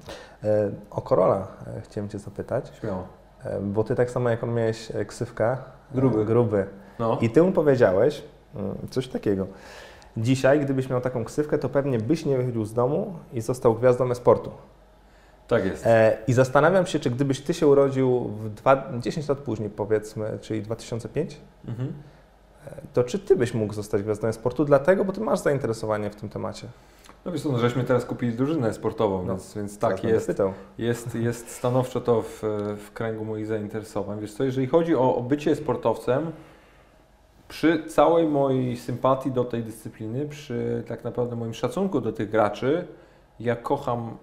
E, 0.44 0.70
O 0.90 1.02
Korola 1.02 1.46
e, 1.66 1.80
chciałem 1.80 2.08
Cię 2.10 2.18
zapytać, 2.18 2.72
Śmiało. 2.80 3.06
E, 3.44 3.60
bo 3.60 3.84
Ty 3.84 3.94
tak 3.94 4.10
samo 4.10 4.30
jak 4.30 4.44
on 4.44 4.54
miałeś 4.54 4.90
e, 4.94 5.04
ksywkę 5.04 5.52
e, 5.52 5.56
Gruby. 5.94 6.24
gruby. 6.24 6.66
No. 6.98 7.18
I 7.20 7.30
Ty 7.30 7.42
mu 7.42 7.52
powiedziałeś 7.52 8.22
mm, 8.56 8.74
coś 8.90 9.08
takiego. 9.08 9.46
Dzisiaj, 10.16 10.60
gdybyś 10.60 10.88
miał 10.90 11.00
taką 11.00 11.24
ksywkę, 11.24 11.58
to 11.58 11.68
pewnie 11.68 11.98
byś 11.98 12.24
nie 12.24 12.36
wychodził 12.36 12.64
z 12.64 12.72
domu 12.74 13.14
i 13.32 13.40
został 13.40 13.74
gwiazdą 13.74 14.10
e-sportu. 14.10 14.50
Tak 15.48 15.64
jest. 15.64 15.86
E, 15.86 16.16
I 16.26 16.32
zastanawiam 16.32 16.86
się, 16.86 16.98
czy 17.00 17.10
gdybyś 17.10 17.40
Ty 17.40 17.54
się 17.54 17.66
urodził 17.66 18.20
w 18.28 18.50
dwa, 18.54 18.92
10 19.00 19.28
lat 19.28 19.38
później, 19.38 19.70
powiedzmy, 19.70 20.38
czyli 20.40 20.62
2005, 20.62 21.40
Mhm. 21.68 21.92
to 22.92 23.04
czy 23.04 23.18
Ty 23.18 23.36
byś 23.36 23.54
mógł 23.54 23.74
zostać 23.74 24.02
gwiazdą 24.02 24.28
e-sportu? 24.28 24.64
Dlatego, 24.64 25.04
bo 25.04 25.12
Ty 25.12 25.20
masz 25.20 25.38
zainteresowanie 25.38 26.10
w 26.10 26.16
tym 26.16 26.28
temacie. 26.28 26.66
No 27.24 27.32
wiesz 27.32 27.44
no, 27.44 27.58
żeśmy 27.58 27.84
teraz 27.84 28.04
kupili 28.04 28.32
drużynę 28.32 28.74
sportową, 28.74 29.22
No, 29.22 29.32
więc, 29.32 29.54
więc 29.54 29.78
tak 29.78 30.04
jest, 30.04 30.32
jest, 30.78 31.14
jest 31.14 31.50
stanowczo 31.50 32.00
to 32.00 32.22
w, 32.22 32.42
w 32.78 32.90
kręgu 32.94 33.24
moich 33.24 33.46
zainteresowań. 33.46 34.20
Wiesz 34.20 34.34
co, 34.34 34.44
jeżeli 34.44 34.66
chodzi 34.66 34.94
o, 34.94 35.16
o 35.16 35.22
bycie 35.22 35.56
sportowcem, 35.56 36.32
przy 37.48 37.84
całej 37.86 38.26
mojej 38.26 38.76
sympatii 38.76 39.30
do 39.30 39.44
tej 39.44 39.62
dyscypliny, 39.62 40.28
przy 40.28 40.82
tak 40.88 41.04
naprawdę 41.04 41.36
moim 41.36 41.54
szacunku 41.54 42.00
do 42.00 42.12
tych 42.12 42.30
graczy, 42.30 42.86
ja 43.40 43.56
kocham 43.56 44.16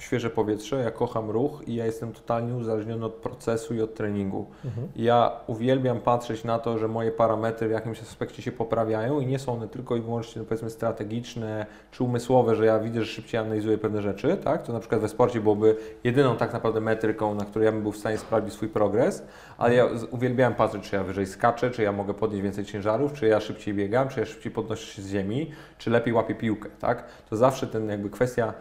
świeże 0.00 0.30
powietrze, 0.30 0.82
ja 0.82 0.90
kocham 0.90 1.30
ruch 1.30 1.62
i 1.66 1.74
ja 1.74 1.86
jestem 1.86 2.12
totalnie 2.12 2.54
uzależniony 2.54 3.04
od 3.04 3.14
procesu 3.14 3.74
i 3.74 3.80
od 3.80 3.94
treningu. 3.94 4.46
Mhm. 4.64 4.88
Ja 4.96 5.32
uwielbiam 5.46 6.00
patrzeć 6.00 6.44
na 6.44 6.58
to, 6.58 6.78
że 6.78 6.88
moje 6.88 7.10
parametry 7.10 7.68
w 7.68 7.70
jakimś 7.70 8.02
aspekcie 8.02 8.42
się 8.42 8.52
poprawiają 8.52 9.20
i 9.20 9.26
nie 9.26 9.38
są 9.38 9.52
one 9.52 9.68
tylko 9.68 9.96
i 9.96 10.00
wyłącznie 10.00 10.42
no 10.42 10.48
powiedzmy 10.48 10.70
strategiczne 10.70 11.66
czy 11.90 12.04
umysłowe, 12.04 12.56
że 12.56 12.66
ja 12.66 12.78
widzę, 12.78 13.00
że 13.00 13.06
szybciej 13.06 13.40
analizuję 13.40 13.78
pewne 13.78 14.02
rzeczy, 14.02 14.36
tak? 14.44 14.62
To 14.62 14.72
na 14.72 14.80
przykład 14.80 15.00
we 15.00 15.08
sporcie 15.08 15.40
byłoby 15.40 15.76
jedyną 16.04 16.36
tak 16.36 16.52
naprawdę 16.52 16.80
metryką, 16.80 17.34
na 17.34 17.44
której 17.44 17.66
ja 17.66 17.72
bym 17.72 17.82
był 17.82 17.92
w 17.92 17.96
stanie 17.96 18.18
sprawdzić 18.18 18.54
swój 18.54 18.68
progres, 18.68 19.26
ale 19.58 19.74
ja 19.74 19.86
uwielbiam 20.10 20.54
patrzeć, 20.54 20.90
czy 20.90 20.96
ja 20.96 21.04
wyżej 21.04 21.26
skaczę, 21.26 21.70
czy 21.70 21.82
ja 21.82 21.92
mogę 21.92 22.14
podnieść 22.14 22.42
więcej 22.42 22.64
ciężarów, 22.64 23.12
czy 23.12 23.26
ja 23.26 23.40
szybciej 23.40 23.74
biegam, 23.74 24.08
czy 24.08 24.20
ja 24.20 24.26
szybciej 24.26 24.52
podnoszę 24.52 24.86
się 24.86 25.02
z 25.02 25.08
ziemi, 25.08 25.50
czy 25.78 25.90
lepiej 25.90 26.14
łapię 26.14 26.34
piłkę, 26.34 26.68
tak? 26.80 27.04
To 27.30 27.36
zawsze 27.36 27.66
ten 27.66 27.88
jakby 27.88 28.10
kwestia 28.10 28.54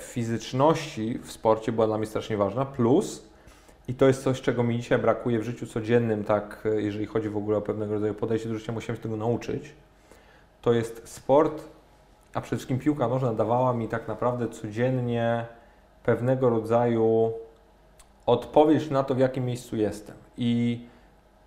fizyczności 0.00 1.18
w 1.18 1.32
sporcie 1.32 1.72
była 1.72 1.86
dla 1.86 1.98
mnie 1.98 2.06
strasznie 2.06 2.36
ważna, 2.36 2.64
plus 2.64 3.26
i 3.88 3.94
to 3.94 4.06
jest 4.06 4.22
coś, 4.22 4.40
czego 4.40 4.62
mi 4.62 4.76
dzisiaj 4.76 4.98
brakuje 4.98 5.38
w 5.38 5.42
życiu 5.42 5.66
codziennym, 5.66 6.24
tak, 6.24 6.62
e, 6.64 6.82
jeżeli 6.82 7.06
chodzi 7.06 7.28
w 7.28 7.36
ogóle 7.36 7.56
o 7.58 7.60
pewnego 7.60 7.94
rodzaju 7.94 8.14
podejście 8.14 8.48
do 8.48 8.58
życia, 8.58 8.72
musiałem 8.72 8.96
się 8.96 9.02
tego 9.02 9.16
nauczyć. 9.16 9.74
To 10.62 10.72
jest 10.72 11.08
sport, 11.08 11.64
a 12.34 12.40
przede 12.40 12.56
wszystkim 12.56 12.78
piłka 12.78 13.08
nożna 13.08 13.34
dawała 13.34 13.72
mi 13.72 13.88
tak 13.88 14.08
naprawdę 14.08 14.48
codziennie 14.48 15.46
pewnego 16.04 16.50
rodzaju 16.50 17.32
odpowiedź 18.26 18.90
na 18.90 19.02
to, 19.04 19.14
w 19.14 19.18
jakim 19.18 19.44
miejscu 19.44 19.76
jestem 19.76 20.16
i, 20.38 20.80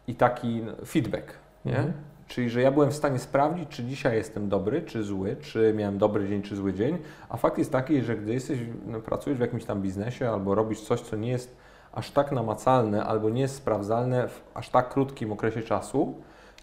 i 0.08 0.16
taki 0.16 0.62
feedback, 0.86 1.34
nie? 1.66 1.78
Mhm. 1.78 1.94
Czyli, 2.30 2.50
że 2.50 2.62
ja 2.62 2.72
byłem 2.72 2.92
w 2.92 2.96
stanie 2.96 3.20
sprawdzić, 3.20 3.70
czy 3.70 3.84
dzisiaj 3.84 4.16
jestem 4.16 4.50
dobry, 4.50 4.82
czy 4.82 5.04
zły, 5.04 5.36
czy 5.42 5.74
miałem 5.78 5.98
dobry 5.98 6.28
dzień, 6.28 6.42
czy 6.42 6.56
zły 6.56 6.74
dzień. 6.74 6.98
A 7.30 7.38
fakt 7.38 7.58
jest 7.58 7.72
taki, 7.72 8.02
że 8.02 8.18
gdy 8.18 8.34
jesteś, 8.34 8.60
no, 8.88 9.00
pracujesz 9.00 9.38
w 9.38 9.42
jakimś 9.42 9.66
tam 9.66 9.82
biznesie 9.82 10.30
albo 10.30 10.56
robisz 10.56 10.82
coś, 10.82 11.02
co 11.02 11.16
nie 11.16 11.30
jest 11.30 11.56
aż 11.94 12.12
tak 12.12 12.32
namacalne 12.32 13.04
albo 13.04 13.30
nie 13.30 13.42
jest 13.42 13.56
sprawdzalne 13.56 14.28
w 14.28 14.42
aż 14.54 14.70
tak 14.70 14.90
krótkim 14.90 15.32
okresie 15.32 15.62
czasu, 15.62 16.16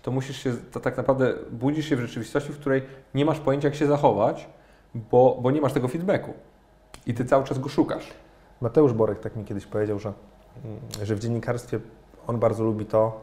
to 0.02 0.10
musisz 0.10 0.36
się, 0.36 0.52
to 0.72 0.80
tak 0.80 0.96
naprawdę 0.96 1.34
budzisz 1.50 1.88
się 1.88 1.96
w 1.96 2.00
rzeczywistości, 2.00 2.52
w 2.52 2.58
której 2.58 2.82
nie 3.14 3.24
masz 3.24 3.40
pojęcia, 3.40 3.68
jak 3.68 3.74
się 3.74 3.86
zachować, 3.86 4.48
bo, 4.94 5.38
bo 5.42 5.50
nie 5.50 5.60
masz 5.60 5.72
tego 5.72 5.88
feedbacku. 5.88 6.32
I 7.06 7.14
ty 7.14 7.24
cały 7.24 7.44
czas 7.44 7.58
go 7.58 7.68
szukasz. 7.68 8.12
Mateusz 8.60 8.92
Borek 8.92 9.20
tak 9.20 9.36
mi 9.36 9.44
kiedyś 9.44 9.66
powiedział, 9.66 9.98
że, 9.98 10.12
że 11.02 11.14
w 11.14 11.20
dziennikarstwie 11.20 11.80
on 12.26 12.38
bardzo 12.38 12.64
lubi 12.64 12.86
to, 12.86 13.20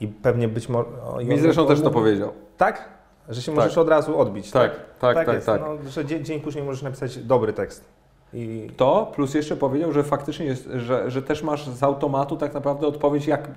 i 0.00 0.08
pewnie 0.08 0.48
być 0.48 0.68
może... 0.68 0.88
Mi 1.24 1.38
zresztą 1.38 1.66
też 1.66 1.80
to 1.80 1.90
powiedział. 1.90 2.32
Tak? 2.56 2.88
Że 3.28 3.42
się 3.42 3.52
możesz 3.52 3.74
tak. 3.74 3.82
od 3.82 3.88
razu 3.88 4.18
odbić. 4.18 4.50
Tak, 4.50 4.70
tak, 4.98 5.16
tak. 5.16 5.26
tak, 5.26 5.44
tak. 5.44 5.60
No, 5.60 5.90
że 5.90 6.04
dzień, 6.04 6.24
dzień, 6.24 6.40
później 6.40 6.64
możesz 6.64 6.82
napisać 6.82 7.18
dobry 7.18 7.52
tekst. 7.52 7.84
I... 8.32 8.70
To, 8.76 9.12
plus 9.14 9.34
jeszcze 9.34 9.56
powiedział, 9.56 9.92
że 9.92 10.02
faktycznie 10.02 10.46
jest, 10.46 10.68
że, 10.74 11.10
że 11.10 11.22
też 11.22 11.42
masz 11.42 11.68
z 11.68 11.82
automatu 11.82 12.36
tak 12.36 12.54
naprawdę 12.54 12.86
odpowiedź, 12.86 13.26
jak, 13.26 13.50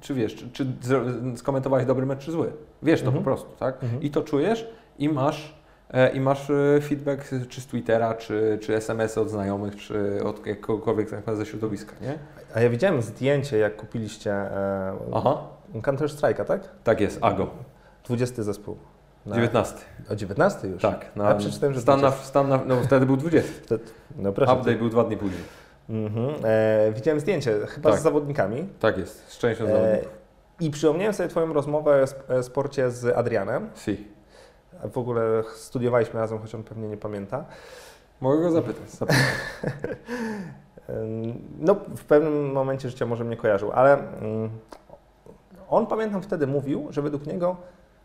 czy 0.00 0.14
wiesz, 0.14 0.34
czy, 0.34 0.48
czy 0.52 0.66
skomentowałeś 1.36 1.86
dobry 1.86 2.06
mecz, 2.06 2.18
czy 2.18 2.32
zły. 2.32 2.52
Wiesz 2.82 3.00
to 3.00 3.06
mhm. 3.06 3.24
po 3.24 3.30
prostu, 3.30 3.50
tak? 3.58 3.84
Mhm. 3.84 4.02
I 4.02 4.10
to 4.10 4.22
czujesz 4.22 4.68
i 4.98 5.08
masz 5.08 5.54
i 6.14 6.20
masz 6.20 6.50
e, 6.50 6.80
feedback 6.80 7.24
czy 7.48 7.60
z 7.60 7.66
Twittera, 7.66 8.14
czy, 8.14 8.58
czy 8.62 8.76
SMS 8.76 9.18
od 9.18 9.30
znajomych, 9.30 9.76
czy 9.76 10.24
od 10.24 10.46
jakiegokolwiek 10.46 11.10
tak 11.24 11.36
ze 11.36 11.46
środowiska, 11.46 11.92
nie? 12.00 12.18
A 12.54 12.60
ja 12.60 12.70
widziałem 12.70 13.02
zdjęcie, 13.02 13.58
jak 13.58 13.76
kupiliście 13.76 14.32
e, 14.32 14.92
Aha. 15.14 15.38
Counter 15.82 16.08
Strike'a, 16.08 16.44
tak? 16.44 16.60
Tak 16.84 17.00
jest, 17.00 17.18
AGO. 17.20 17.50
20 18.04 18.42
zespół. 18.42 18.76
Na... 19.26 19.36
19. 19.36 19.74
O 20.10 20.16
19 20.16 20.68
już? 20.68 20.82
Tak. 20.82 21.16
Na, 21.16 21.28
ja 21.28 21.34
przeczytałem, 21.34 21.74
że 21.74 21.80
stan, 21.80 22.00
na, 22.00 22.10
stan 22.10 22.48
na, 22.48 22.60
no 22.66 22.76
wtedy 22.82 23.06
był 23.06 23.16
20. 23.16 23.52
To, 23.68 23.74
no 24.16 24.32
proszę. 24.32 24.52
Update 24.52 24.76
był 24.76 24.88
dwa 24.88 25.04
dni 25.04 25.16
później. 25.16 25.42
Mhm. 25.88 26.34
E, 26.44 26.92
widziałem 26.92 27.20
zdjęcie, 27.20 27.66
chyba 27.66 27.90
tak. 27.90 28.00
z 28.00 28.02
zawodnikami. 28.02 28.68
Tak 28.80 28.98
jest, 28.98 29.28
z 29.28 29.38
częścią 29.38 29.66
zawodników. 29.66 30.26
I 30.60 30.70
przypomniałem 30.70 31.14
sobie 31.14 31.28
Twoją 31.28 31.52
rozmowę 31.52 32.04
o 32.38 32.42
sporcie 32.42 32.90
z 32.90 33.16
Adrianem. 33.16 33.70
Si 33.74 34.15
w 34.92 34.98
ogóle 34.98 35.42
studiowaliśmy 35.54 36.20
razem, 36.20 36.38
choć 36.38 36.54
on 36.54 36.62
pewnie 36.62 36.88
nie 36.88 36.96
pamięta. 36.96 37.44
Mogę 38.20 38.42
go 38.42 38.50
zapytać. 38.50 38.90
zapytać. 38.90 39.22
no, 41.58 41.74
w 41.96 42.04
pewnym 42.04 42.52
momencie 42.52 42.90
życia 42.90 43.06
może 43.06 43.24
mnie 43.24 43.36
kojarzył, 43.36 43.72
ale 43.72 44.18
mm, 44.20 44.50
on 45.68 45.86
pamiętam 45.86 46.22
wtedy 46.22 46.46
mówił, 46.46 46.86
że 46.90 47.02
według 47.02 47.26
niego. 47.26 47.56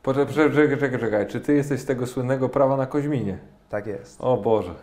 Poczekaj, 0.03 0.36
czekaj, 0.36 0.77
czekaj, 0.77 0.99
czekaj. 0.99 1.27
Czy 1.27 1.41
ty 1.41 1.53
jesteś 1.53 1.81
z 1.81 1.86
tego 1.86 2.07
słynnego 2.07 2.49
prawa 2.49 2.77
na 2.77 2.86
Koźminie? 2.86 3.38
Tak 3.69 3.88
jest. 3.88 4.21
O 4.21 4.38
Boże. 4.38 4.73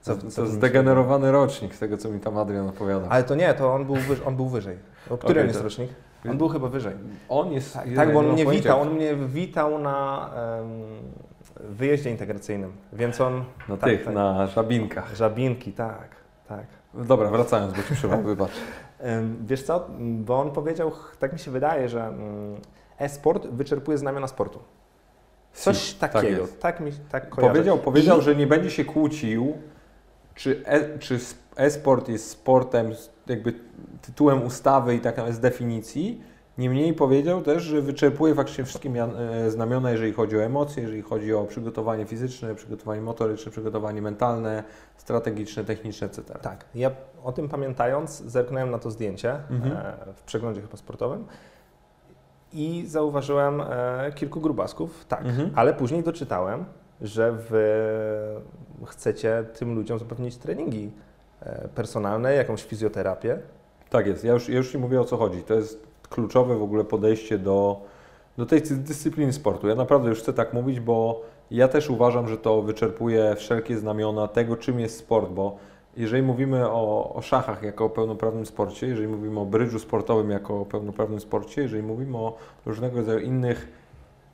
Co, 0.00 0.16
to, 0.16 0.22
to 0.36 0.46
zdegenerowany 0.46 1.32
rocznik 1.32 1.74
z 1.74 1.78
tego, 1.78 1.96
co 1.96 2.08
mi 2.08 2.20
tam 2.20 2.38
Adrian 2.38 2.68
opowiada. 2.68 3.08
Ale 3.08 3.24
to 3.24 3.34
nie, 3.34 3.54
to 3.54 3.74
on 3.74 3.84
był, 3.84 3.94
wyżej. 3.94 4.26
On 4.26 4.36
był 4.36 4.48
wyżej. 4.48 4.78
O 5.10 5.18
który 5.18 5.32
okay, 5.32 5.46
jest 5.46 5.58
to... 5.58 5.64
rocznik? 5.64 5.90
On 6.28 6.38
był 6.38 6.48
chyba 6.48 6.68
wyżej. 6.68 6.94
On 7.28 7.52
jest. 7.52 7.74
Tak, 7.74 7.88
tak 7.96 8.12
bo 8.12 8.18
on 8.18 8.32
mnie 8.32 8.46
witał. 8.46 8.80
On 8.80 8.94
mnie 8.94 9.16
witał 9.16 9.78
na 9.78 10.30
um, 10.58 10.70
wyjeździe 11.60 12.10
integracyjnym, 12.10 12.72
więc 12.92 13.20
on. 13.20 13.44
Na 13.68 13.76
tak, 13.76 13.90
tych, 13.90 14.04
tak, 14.04 14.14
na 14.14 14.46
żabinkach. 14.46 15.14
Żabinki, 15.14 15.72
tak, 15.72 16.08
tak. 16.48 16.66
Dobra, 16.94 17.30
wracając, 17.30 17.72
bo 17.74 17.82
ci 17.82 17.94
przerwałem, 17.94 18.26
wybacz. 18.26 18.50
Wiesz 19.48 19.62
co, 19.62 19.86
bo 19.98 20.40
on 20.40 20.50
powiedział, 20.50 20.92
tak 21.18 21.32
mi 21.32 21.38
się 21.38 21.50
wydaje, 21.50 21.88
że 21.88 22.06
mm, 22.06 22.56
e-sport 22.98 23.46
wyczerpuje 23.46 23.98
znamiona 23.98 24.26
sportu. 24.26 24.60
Coś 25.52 25.94
tak 25.94 26.12
takiego, 26.12 26.46
tak, 26.46 26.58
tak 26.58 26.80
mi 26.80 26.92
tak 26.92 27.28
kojarzy. 27.28 27.52
Powiedział, 27.52 27.78
powiedział 27.78 28.18
I... 28.18 28.22
że 28.22 28.36
nie 28.36 28.46
będzie 28.46 28.70
się 28.70 28.84
kłócił, 28.84 29.58
czy, 30.34 30.62
e, 30.64 30.98
czy 30.98 31.18
e-sport 31.60 32.08
jest 32.08 32.30
sportem 32.30 32.92
jakby 33.26 33.54
tytułem 34.02 34.42
ustawy 34.46 34.94
i 34.94 35.00
taka 35.00 35.32
z 35.32 35.40
definicji. 35.40 36.20
Niemniej 36.58 36.94
powiedział 36.94 37.42
też, 37.42 37.62
że 37.62 37.82
wyczerpuje 37.82 38.34
faktycznie 38.34 38.64
wszystkie 38.64 38.90
e, 38.90 39.50
znamiona, 39.50 39.90
jeżeli 39.90 40.12
chodzi 40.12 40.36
o 40.36 40.42
emocje, 40.42 40.82
jeżeli 40.82 41.02
chodzi 41.02 41.34
o 41.34 41.44
przygotowanie 41.44 42.06
fizyczne, 42.06 42.54
przygotowanie 42.54 43.00
motoryczne, 43.00 43.52
przygotowanie 43.52 44.02
mentalne, 44.02 44.62
strategiczne, 44.96 45.64
techniczne, 45.64 46.06
etc. 46.06 46.38
Tak, 46.42 46.64
ja 46.74 46.90
o 47.22 47.32
tym 47.32 47.48
pamiętając 47.48 48.22
zerknąłem 48.22 48.70
na 48.70 48.78
to 48.78 48.90
zdjęcie 48.90 49.32
mhm. 49.50 49.76
E, 49.76 50.12
w 50.14 50.22
przeglądzie 50.22 50.60
chyba 50.60 50.76
sportowym 50.76 51.24
i 52.52 52.84
zauważyłem 52.86 53.60
e, 53.60 54.12
kilku 54.14 54.40
grubasków, 54.40 55.04
tak, 55.04 55.26
mhm. 55.26 55.50
ale 55.54 55.74
później 55.74 56.02
doczytałem, 56.02 56.64
że 57.00 57.32
wy 57.32 57.66
chcecie 58.86 59.44
tym 59.58 59.74
ludziom 59.74 59.98
zapewnić 59.98 60.36
treningi 60.36 60.92
personalne, 61.74 62.34
jakąś 62.34 62.62
fizjoterapię. 62.62 63.38
Tak 63.90 64.06
jest, 64.06 64.24
ja 64.24 64.32
już, 64.32 64.48
ja 64.48 64.56
już 64.56 64.72
Ci 64.72 64.78
mówię 64.78 65.00
o 65.00 65.04
co 65.04 65.16
chodzi. 65.16 65.42
To 65.42 65.54
jest 65.54 65.86
kluczowe 66.10 66.56
w 66.56 66.62
ogóle 66.62 66.84
podejście 66.84 67.38
do, 67.38 67.80
do 68.36 68.46
tej 68.46 68.62
dyscypliny 68.62 69.32
sportu. 69.32 69.68
Ja 69.68 69.74
naprawdę 69.74 70.08
już 70.08 70.18
chcę 70.18 70.32
tak 70.32 70.52
mówić, 70.52 70.80
bo 70.80 71.22
ja 71.50 71.68
też 71.68 71.90
uważam, 71.90 72.28
że 72.28 72.36
to 72.36 72.62
wyczerpuje 72.62 73.36
wszelkie 73.36 73.78
znamiona 73.78 74.28
tego, 74.28 74.56
czym 74.56 74.80
jest 74.80 74.98
sport, 74.98 75.30
bo 75.30 75.56
jeżeli 75.96 76.22
mówimy 76.22 76.70
o, 76.70 77.14
o 77.14 77.22
szachach 77.22 77.62
jako 77.62 77.84
o 77.84 77.90
pełnoprawnym 77.90 78.46
sporcie, 78.46 78.86
jeżeli 78.86 79.08
mówimy 79.08 79.40
o 79.40 79.46
brydżu 79.46 79.78
sportowym 79.78 80.30
jako 80.30 80.60
o 80.60 80.64
pełnoprawnym 80.64 81.20
sporcie, 81.20 81.62
jeżeli 81.62 81.82
mówimy 81.82 82.16
o 82.16 82.36
różnego 82.66 82.96
rodzaju 82.96 83.18
innych, 83.18 83.68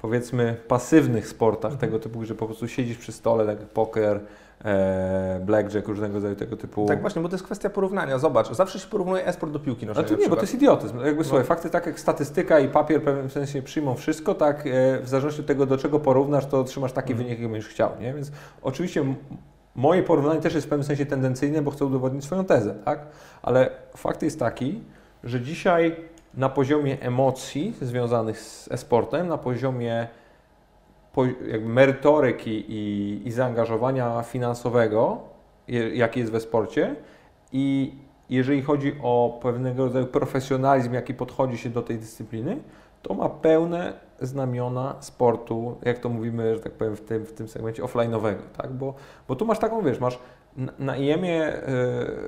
powiedzmy, 0.03 0.57
pasywnych 0.69 1.29
sportach 1.29 1.73
mhm. 1.73 1.81
tego 1.81 2.03
typu, 2.03 2.25
że 2.25 2.35
po 2.35 2.47
prostu 2.47 2.69
siedzisz 2.69 2.99
przy 2.99 3.13
stole, 3.13 3.47
tak 3.47 3.61
jak 3.61 3.69
poker, 3.69 4.17
e, 4.17 4.21
blackjack, 5.41 5.89
różnego 5.89 6.15
rodzaju 6.15 6.37
tego 6.37 6.57
typu. 6.57 6.87
Tak 6.87 7.01
właśnie, 7.01 7.23
bo 7.23 7.29
to 7.29 7.35
jest 7.35 7.45
kwestia 7.45 7.71
porównania. 7.71 8.19
Zobacz, 8.19 8.53
zawsze 8.53 8.79
się 8.79 8.89
porównuje 8.89 9.27
e-sport 9.27 9.53
do 9.53 9.59
piłki 9.59 9.87
nożnej. 9.87 10.07
To 10.07 10.17
nie, 10.17 10.29
bo 10.29 10.37
to 10.37 10.43
jest 10.43 10.55
idiotyzm. 10.55 10.99
Jakby 10.99 11.23
no. 11.23 11.25
słuchaj, 11.25 11.45
fakty 11.45 11.71
tak 11.71 11.87
jak 11.87 12.01
statystyka 12.01 12.61
i 12.61 12.69
papier 12.69 13.01
w 13.01 13.05
pewnym 13.05 13.31
sensie 13.31 13.63
przyjmą 13.63 13.95
wszystko, 13.95 14.35
tak 14.35 14.67
e, 14.67 15.01
w 15.01 15.09
zależności 15.09 15.41
od 15.41 15.47
tego, 15.47 15.67
do 15.67 15.79
czego 15.79 16.01
porównasz, 16.01 16.47
to 16.47 16.61
otrzymasz 16.61 16.93
taki 16.93 17.09
hmm. 17.09 17.27
wynik, 17.27 17.41
jaki 17.41 17.53
będziesz 17.53 17.71
chciał, 17.71 17.91
nie? 18.01 18.15
Więc 18.15 18.33
oczywiście 18.63 19.15
moje 19.75 20.03
porównanie 20.03 20.41
też 20.41 20.55
jest 20.55 20.67
w 20.67 20.71
pewnym 20.71 20.85
sensie 20.85 21.07
tendencyjne, 21.07 21.63
bo 21.63 21.71
chcę 21.71 21.85
udowodnić 21.85 22.25
swoją 22.25 22.45
tezę, 22.45 22.75
tak? 22.85 23.07
Ale 23.43 23.71
fakt 23.97 24.23
jest 24.23 24.39
taki, 24.39 24.81
że 25.25 25.41
dzisiaj 25.41 25.97
na 26.35 26.49
poziomie 26.49 27.01
emocji 27.01 27.75
związanych 27.81 28.41
z 28.41 28.73
e-sportem, 28.73 29.29
na 29.29 29.39
poziomie 29.39 30.09
jakby 31.25 31.69
merytoryki 31.69 32.65
i, 32.69 33.23
i 33.29 33.33
zaangażowania 33.33 34.23
finansowego, 34.23 35.19
jaki 35.93 36.21
jest 36.21 36.33
we 36.33 36.41
sporcie 36.41 36.97
i 37.53 37.95
jeżeli 38.31 38.63
chodzi 38.63 38.97
o 39.03 39.39
pewnego 39.43 39.85
rodzaju 39.85 40.07
profesjonalizm, 40.07 40.95
jaki 40.95 41.15
podchodzi 41.15 41.59
się 41.59 41.71
do 41.71 41.83
tej 41.83 41.99
dyscypliny, 41.99 42.59
to 43.03 43.15
ma 43.15 43.29
pełne 43.29 43.93
znamiona 44.21 44.97
sportu, 45.01 45.77
jak 45.83 45.99
to 45.99 46.09
mówimy, 46.09 46.55
że 46.55 46.61
tak 46.61 46.73
powiem, 46.73 46.97
w 46.97 47.01
tym, 47.01 47.27
w 47.27 47.33
tym 47.33 47.49
segmencie 47.49 47.83
offline'owego, 47.83 48.43
tak? 48.57 48.73
Bo, 48.73 48.95
bo 49.29 49.37
tu 49.37 49.47
masz 49.47 49.59
taką, 49.59 49.83
wiesz, 49.83 50.01
masz 50.01 50.19
na 50.79 50.97
IEM-ie 50.97 51.63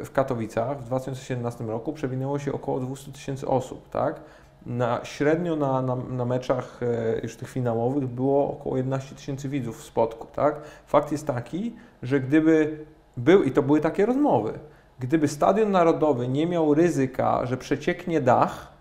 w 0.05 0.11
Katowicach 0.12 0.81
w 0.81 0.85
2017 0.85 1.64
roku 1.64 1.92
przewinęło 1.92 2.38
się 2.38 2.53
około 2.53 2.81
200 2.81 3.12
tysięcy 3.12 3.48
osób, 3.48 3.88
tak? 3.88 4.20
Na, 4.68 5.04
średnio 5.04 5.57
na, 5.57 5.83
na, 5.83 5.96
na 5.96 6.24
meczach 6.24 6.81
e, 6.83 7.20
już 7.22 7.37
tych 7.37 7.48
finałowych 7.48 8.07
było 8.07 8.50
około 8.50 8.76
11 8.76 9.14
tysięcy 9.14 9.48
widzów 9.48 9.78
w 9.78 9.85
spotku, 9.85 10.26
tak? 10.33 10.61
Fakt 10.87 11.12
jest 11.12 11.26
taki, 11.26 11.76
że 12.02 12.20
gdyby 12.20 12.85
był, 13.16 13.42
i 13.42 13.50
to 13.50 13.62
były 13.62 13.81
takie 13.81 14.07
rozmowy, 14.07 14.59
gdyby 14.98 15.28
Stadion 15.28 15.70
Narodowy 15.70 16.28
nie 16.28 16.46
miał 16.46 16.74
ryzyka, 16.74 17.46
że 17.46 17.57
przecieknie 17.57 18.20
dach, 18.20 18.72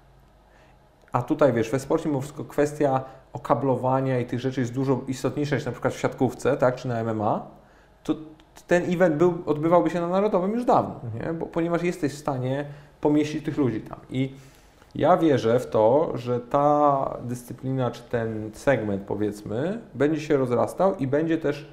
a 1.12 1.22
tutaj 1.22 1.54
wiesz, 1.54 1.70
we 1.70 1.80
sporcie 1.80 2.10
mimo 2.10 2.22
wszystko 2.22 2.44
kwestia 2.44 3.04
okablowania 3.34 4.20
i 4.20 4.26
tych 4.26 4.40
rzeczy 4.40 4.60
jest 4.60 4.74
dużo 4.74 5.02
istotniejsza 5.08 5.56
niż 5.56 5.66
na 5.66 5.72
przykład 5.72 5.94
w 5.94 6.00
siatkówce, 6.00 6.58
tak, 6.58 6.76
czy 6.76 6.88
na 6.88 7.04
MMA, 7.04 7.48
to 8.04 8.16
ten 8.68 8.94
event 8.94 9.16
był, 9.16 9.44
odbywałby 9.46 9.90
się 9.90 10.02
na 10.02 10.08
Narodowym 10.08 10.52
już 10.52 10.66
dawno, 10.66 11.00
nie? 11.14 11.34
Bo, 11.34 11.46
ponieważ 11.46 11.84
jesteś 11.84 12.14
w 12.14 12.18
stanie 12.18 12.66
pomieścić 13.02 13.46
tych 13.46 13.58
ludzi 13.58 13.82
tam. 13.82 14.00
I 14.10 14.34
ja 14.96 15.18
wierzę 15.18 15.60
w 15.60 15.68
to, 15.68 16.12
że 16.16 16.40
ta 16.40 17.18
dyscyplina, 17.24 17.92
czy 17.92 18.04
ten 18.04 18.50
segment 18.54 19.04
powiedzmy, 19.04 19.82
będzie 19.94 20.22
się 20.22 20.38
rozrastał 20.38 20.96
i 20.96 21.08
będzie 21.08 21.38
też, 21.38 21.70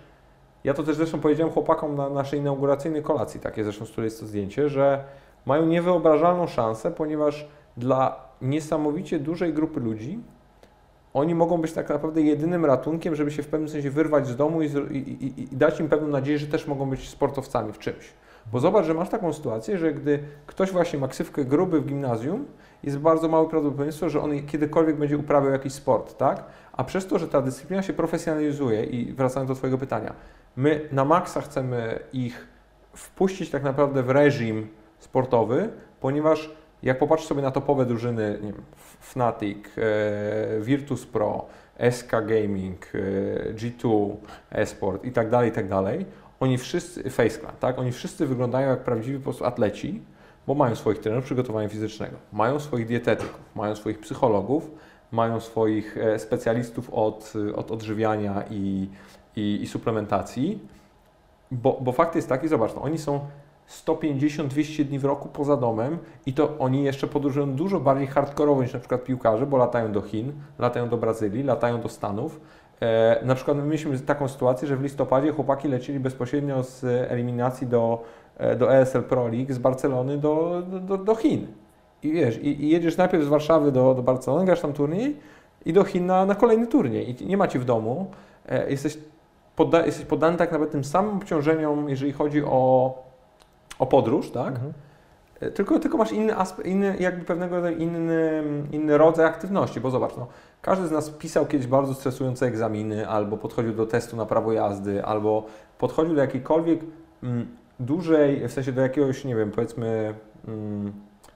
ja 0.64 0.74
to 0.74 0.83
też 0.83 0.96
zresztą 0.96 1.20
powiedziałem 1.20 1.53
chłopakom 1.53 1.94
na 1.94 2.11
naszej 2.11 2.40
inauguracyjnej 2.40 3.03
kolacji, 3.03 3.40
takie 3.40 3.64
zresztą, 3.64 3.87
z 3.87 3.90
której 3.90 4.07
jest 4.07 4.20
to 4.20 4.27
zdjęcie, 4.27 4.68
że 4.68 5.05
mają 5.46 5.66
niewyobrażalną 5.66 6.46
szansę, 6.46 6.90
ponieważ 6.90 7.48
dla 7.77 8.29
niesamowicie 8.42 9.18
dużej 9.18 9.53
grupy 9.53 9.81
ludzi 9.81 10.20
oni 11.14 11.35
mogą 11.35 11.61
być 11.61 11.72
tak 11.72 11.88
naprawdę 11.88 12.22
jedynym 12.22 12.64
ratunkiem, 12.64 13.14
żeby 13.14 13.31
się 13.31 13.42
w 13.42 13.46
pewnym 13.46 13.68
sensie 13.68 13.90
wyrwać 13.90 14.27
z 14.27 14.37
domu 14.37 14.62
i, 14.62 14.66
i, 14.66 14.96
i, 14.96 15.42
i, 15.42 15.57
dać 15.57 15.81
im 15.81 15.88
pewną 15.88 16.09
nadzieję, 16.09 16.38
że 16.38 16.46
też 16.46 16.66
mogą 16.66 16.90
być 16.90 17.09
sportowcami 17.09 17.72
w 17.72 17.79
czymś. 17.79 18.12
Bo 18.53 18.61
zobacz, 18.61 18.87
że 18.87 18.94
masz 18.94 19.09
taką 19.09 19.33
sytuację, 19.33 19.79
że 19.79 19.92
gdy 19.92 20.18
ktoś 20.46 20.70
właśnie 20.70 20.98
ma 20.98 21.09
ksywkę 21.09 21.44
gruby 21.44 21.81
w 21.81 21.87
gimnazjum, 21.87 22.46
jest 22.85 22.99
bardzo 22.99 23.29
małe 23.29 23.49
prawdopodobieństwo, 23.49 24.11
że 24.11 24.20
on 24.20 24.47
kiedykolwiek 24.47 24.97
będzie 24.97 25.18
uprawiał 25.18 25.53
jakiś 25.53 25.73
sport, 25.73 26.16
tak? 26.16 26.44
A 26.73 26.85
przez 26.85 27.07
to, 27.07 27.18
że 27.18 27.29
ta 27.29 27.42
dyscyplina 27.42 27.83
się 27.83 27.92
profesjonalizuje 27.92 28.85
i 28.85 29.12
wracając 29.12 29.49
do 29.49 29.55
Twojego 29.55 29.79
pytania, 29.79 30.14
my 30.57 30.88
na 30.92 31.05
maksa 31.05 31.40
chcemy 31.40 31.99
ich 32.12 32.47
wpuścić 32.97 33.51
tak 33.51 33.62
naprawdę 33.62 34.03
w 34.03 34.11
reżim 34.11 34.68
sportowy, 34.99 35.68
ponieważ 36.01 36.51
jak 36.83 36.99
popatrzysz 36.99 37.29
sobie 37.29 37.42
na 37.42 37.51
topowe 37.51 37.87
drużyny, 37.87 38.38
wiem, 38.42 38.62
Fnatic, 39.01 39.59
e, 39.79 40.61
Virtus 40.61 41.07
Pro, 41.07 41.47
SK 41.90 42.11
Gaming, 42.11 42.87
e, 42.94 43.53
G2 43.53 44.14
Esport 44.51 45.05
i 45.05 45.12
tak 45.12 45.31
dalej, 45.31 45.51
i 45.51 45.53
tak 45.53 45.68
dalej, 45.68 46.07
oni 46.40 46.59
wszyscy, 46.59 47.11
Face 47.11 47.38
Clan, 47.38 47.55
tak, 47.61 47.79
oni 47.79 47.92
wszyscy 47.92 48.27
wyglądają 48.27 48.68
jak 48.68 48.85
prawdziwi 48.85 49.18
po 49.18 49.25
prostu 49.25 49.44
atleci, 49.44 50.03
bo 50.47 50.55
mają 50.55 50.77
swoich 50.77 50.99
trenerów 50.99 51.25
przygotowania 51.25 51.69
fizycznego, 51.69 52.17
mają 52.33 52.61
swoich 52.61 52.87
dietetyków, 52.87 53.41
mają 53.55 53.77
swoich 53.77 53.99
psychologów, 53.99 54.71
mają 55.13 55.41
swoich 55.41 55.99
e, 55.99 56.19
specjalistów 56.19 56.91
od, 56.91 57.33
od 57.57 57.71
odżywiania 57.71 58.45
i, 58.51 58.89
i, 59.37 59.63
i 59.63 59.67
suplementacji, 59.67 60.59
bo, 61.51 61.79
bo 61.81 61.93
fakt 61.93 62.15
jest 62.15 62.29
taki, 62.29 62.49
zobacz, 62.49 62.75
no, 62.75 62.83
oni 62.83 62.99
są 62.99 63.21
150-200 63.69 64.85
dni 64.85 64.99
w 64.99 65.05
roku 65.05 65.29
poza 65.29 65.57
domem 65.57 65.99
i 66.27 66.33
to 66.33 66.59
oni 66.59 66.85
jeszcze 66.85 67.07
podróżują 67.07 67.55
dużo 67.55 67.81
bardziej 67.81 68.07
hardkorowo 68.07 68.63
niż 68.63 68.73
na 68.73 68.79
przykład 68.79 69.05
piłkarze, 69.05 69.47
bo 69.47 69.57
latają 69.57 69.93
do 69.93 70.03
Chin, 70.03 70.33
latają 70.59 70.89
do 70.89 70.97
Brazylii, 70.97 71.43
latają 71.43 71.81
do 71.81 71.89
Stanów. 71.89 72.41
E, 72.81 73.21
na 73.25 73.35
przykład 73.35 73.57
my 73.57 73.63
mieliśmy 73.63 73.99
taką 73.99 74.29
sytuację, 74.29 74.69
że 74.69 74.77
w 74.77 74.83
listopadzie 74.83 75.33
chłopaki 75.33 75.69
lecieli 75.69 76.01
bezpośrednio 76.01 76.63
z 76.63 76.85
eliminacji 76.85 77.67
do, 77.67 78.03
e, 78.03 78.24
do 78.59 78.75
ESL 78.75 79.03
Pro 79.03 79.29
League 79.29 79.53
z 79.53 79.59
Barcelony 79.59 80.18
do, 80.18 80.62
do, 80.81 80.99
do 80.99 81.14
Chin. 81.14 81.47
I 82.03 82.12
wiesz, 82.12 82.38
i, 82.38 82.64
i, 82.64 82.68
jedziesz 82.68 82.97
najpierw 82.97 83.25
z 83.25 83.29
Warszawy 83.29 83.73
do, 83.73 83.94
do 83.94 84.03
Barcelony, 84.03 84.44
grasz 84.44 84.61
tam 84.61 84.73
turniej 84.73 85.16
i 85.64 85.73
do 85.73 85.85
Chin 85.85 86.07
na, 86.07 86.27
na 86.27 86.35
kolejny 86.35 86.66
turniej. 86.66 87.23
I 87.23 87.27
nie 87.27 87.37
macie 87.37 87.59
w 87.59 87.64
domu, 87.64 88.11
e, 88.49 88.70
jesteś, 88.70 88.99
podda, 89.57 89.87
jesteś 89.87 90.05
poddany 90.05 90.37
tak 90.37 90.53
naprawdę 90.53 90.73
tym 90.73 90.85
samym 90.85 91.16
obciążeniom, 91.16 91.88
jeżeli 91.88 92.12
chodzi 92.12 92.44
o 92.44 92.94
o 93.79 93.87
podróż, 93.87 94.31
tak? 94.31 94.55
Mhm. 94.55 94.73
E, 95.40 95.51
tylko, 95.51 95.79
tylko 95.79 95.99
masz 95.99 96.12
inny, 96.12 96.37
aspekt, 96.37 96.68
inny, 96.68 96.97
jakby 97.01 97.25
pewnego 97.25 97.68
inny, 97.68 98.42
inny 98.73 98.99
rodzaj 98.99 99.27
aktywności, 99.27 99.81
bo 99.81 99.90
zobacz, 99.90 100.16
no, 100.16 100.27
każdy 100.62 100.87
z 100.87 100.90
nas 100.90 101.11
pisał 101.11 101.47
kiedyś 101.47 101.66
bardzo 101.66 101.94
stresujące 101.94 102.47
egzaminy, 102.47 103.09
albo 103.09 103.37
podchodził 103.37 103.73
do 103.73 103.87
testu 103.87 104.16
na 104.16 104.27
prawo 104.27 104.53
jazdy, 104.53 105.05
albo 105.05 105.47
podchodził 105.79 106.14
do 106.14 106.20
jakiejkolwiek 106.20 106.81
mm, 107.23 107.47
dużej, 107.81 108.49
w 108.49 108.53
sensie 108.53 108.73
do 108.73 108.83
jakiegoś, 108.83 109.25
nie 109.25 109.37
wiem, 109.37 109.51
powiedzmy 109.51 110.15
mm, 110.49 110.93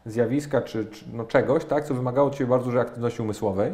zjawiska 0.06 0.62
czy, 0.62 0.86
czy 0.86 1.04
no 1.12 1.24
czegoś, 1.24 1.64
tak, 1.64 1.84
co 1.84 1.94
wymagało 1.94 2.30
Ciebie 2.30 2.50
bardzo 2.50 2.64
dużej 2.64 2.80
aktywności 2.80 3.22
umysłowej. 3.22 3.72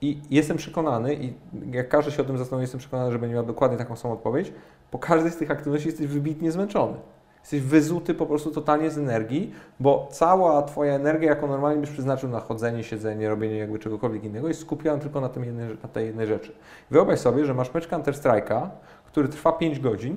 I 0.00 0.20
jestem 0.30 0.56
przekonany, 0.56 1.14
i 1.14 1.34
jak 1.72 1.88
każdy 1.88 2.12
się 2.12 2.22
o 2.22 2.24
tym 2.24 2.38
zastanowi, 2.38 2.62
jestem 2.62 2.80
przekonany, 2.80 3.12
że 3.12 3.18
będzie 3.18 3.34
miał 3.34 3.46
dokładnie 3.46 3.78
taką 3.78 3.96
samą 3.96 4.14
odpowiedź, 4.14 4.52
po 4.90 4.98
każdej 4.98 5.32
z 5.32 5.36
tych 5.36 5.50
aktywności 5.50 5.88
jesteś 5.88 6.06
wybitnie 6.06 6.52
zmęczony. 6.52 6.94
Jesteś 7.40 7.60
wyzuty 7.60 8.14
po 8.14 8.26
prostu 8.26 8.50
totalnie 8.50 8.90
z 8.90 8.98
energii, 8.98 9.52
bo 9.80 10.08
cała 10.10 10.62
Twoja 10.62 10.94
energia, 10.94 11.30
jaką 11.30 11.48
normalnie 11.48 11.80
byś 11.80 11.90
przeznaczył 11.90 12.28
na 12.28 12.40
chodzenie, 12.40 12.84
siedzenie, 12.84 13.28
robienie 13.28 13.56
jakby 13.56 13.78
czegokolwiek 13.78 14.24
innego, 14.24 14.48
jest 14.48 14.60
skupiona 14.60 14.98
tylko 14.98 15.20
na, 15.20 15.28
tym 15.28 15.44
jednej, 15.44 15.68
na 15.82 15.88
tej 15.88 16.06
jednej 16.06 16.26
rzeczy. 16.26 16.52
Wyobraź 16.90 17.18
sobie, 17.18 17.44
że 17.44 17.54
masz 17.54 17.74
mecz 17.74 17.88
Counter-Strike'a, 17.88 18.68
który 19.06 19.28
trwa 19.28 19.52
5 19.52 19.80
godzin 19.80 20.16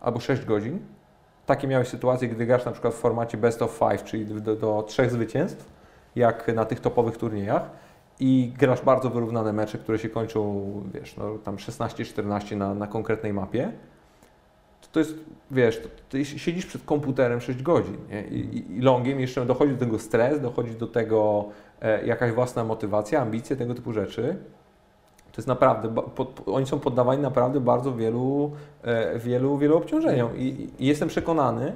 albo 0.00 0.20
6 0.20 0.44
godzin. 0.44 0.78
Takie 1.46 1.68
miałeś 1.68 1.88
sytuacje, 1.88 2.28
gdy 2.28 2.46
grasz 2.46 2.64
na 2.64 2.72
przykład 2.72 2.94
w 2.94 2.96
formacie 2.96 3.38
best 3.38 3.62
of 3.62 3.78
five, 3.78 4.04
czyli 4.04 4.26
do, 4.26 4.56
do 4.56 4.84
trzech 4.88 5.10
zwycięstw, 5.10 5.70
jak 6.16 6.54
na 6.54 6.64
tych 6.64 6.80
topowych 6.80 7.16
turniejach 7.16 7.70
i 8.20 8.52
grasz 8.58 8.82
bardzo 8.82 9.10
wyrównane 9.10 9.52
mecze, 9.52 9.78
które 9.78 9.98
się 9.98 10.08
kończą, 10.08 10.72
wiesz, 10.94 11.16
no, 11.16 11.38
tam 11.38 11.56
16-14 11.56 12.56
na, 12.56 12.74
na 12.74 12.86
konkretnej 12.86 13.32
mapie 13.32 13.72
to 14.92 14.98
jest, 15.00 15.14
wiesz, 15.50 15.80
to, 15.80 15.88
ty 16.08 16.24
siedzisz 16.24 16.66
przed 16.66 16.84
komputerem 16.84 17.40
6 17.40 17.62
godzin 17.62 17.96
nie? 18.10 18.22
I, 18.22 18.76
I, 18.76 18.80
longiem 18.80 19.20
jeszcze 19.20 19.46
dochodzi 19.46 19.72
do 19.72 19.78
tego 19.78 19.98
stres, 19.98 20.40
dochodzi 20.40 20.72
do 20.72 20.86
tego 20.86 21.48
e, 21.80 22.06
jakaś 22.06 22.32
własna 22.32 22.64
motywacja, 22.64 23.20
ambicje, 23.20 23.56
tego 23.56 23.74
typu 23.74 23.92
rzeczy. 23.92 24.36
To 25.38 25.40
jest 25.40 25.48
naprawdę, 25.48 25.94
pod, 25.94 26.42
oni 26.46 26.66
są 26.66 26.78
poddawani 26.80 27.22
naprawdę 27.22 27.60
bardzo 27.60 27.94
wielu, 27.94 28.52
e, 28.82 29.18
wielu, 29.18 29.58
wielu 29.58 29.76
obciążeniom 29.76 30.36
I, 30.36 30.70
i 30.78 30.86
jestem 30.86 31.08
przekonany, 31.08 31.72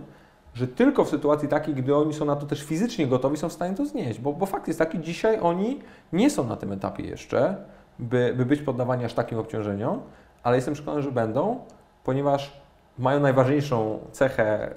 że 0.55 0.69
tylko 0.69 1.05
w 1.05 1.09
sytuacji 1.09 1.49
takiej, 1.49 1.75
gdy 1.75 1.97
oni 1.97 2.15
są 2.15 2.25
na 2.25 2.37
to 2.37 2.47
też 2.47 2.63
fizycznie 2.63 3.07
gotowi, 3.07 3.37
są 3.37 3.49
w 3.49 3.53
stanie 3.53 3.77
to 3.77 3.87
znieść. 3.87 4.21
Bo, 4.21 4.33
bo 4.33 4.47
fakt 4.47 4.69
jest 4.69 4.79
taki, 4.79 5.01
dzisiaj 5.01 5.39
oni 5.43 5.81
nie 6.13 6.31
są 6.31 6.47
na 6.47 6.57
tym 6.57 6.73
etapie 6.73 7.05
jeszcze, 7.05 7.57
by, 7.99 8.35
by 8.37 8.47
być 8.47 8.63
poddawani 8.63 9.05
aż 9.05 9.15
takim 9.15 9.39
obciążeniom, 9.39 10.01
ale 10.43 10.57
jestem 10.57 10.75
przekonany, 10.75 11.03
że 11.03 11.13
będą, 11.13 11.59
ponieważ 12.05 12.61
mają 12.99 13.21
najważniejszą 13.21 13.99
cechę 14.13 14.45
e, 14.45 14.73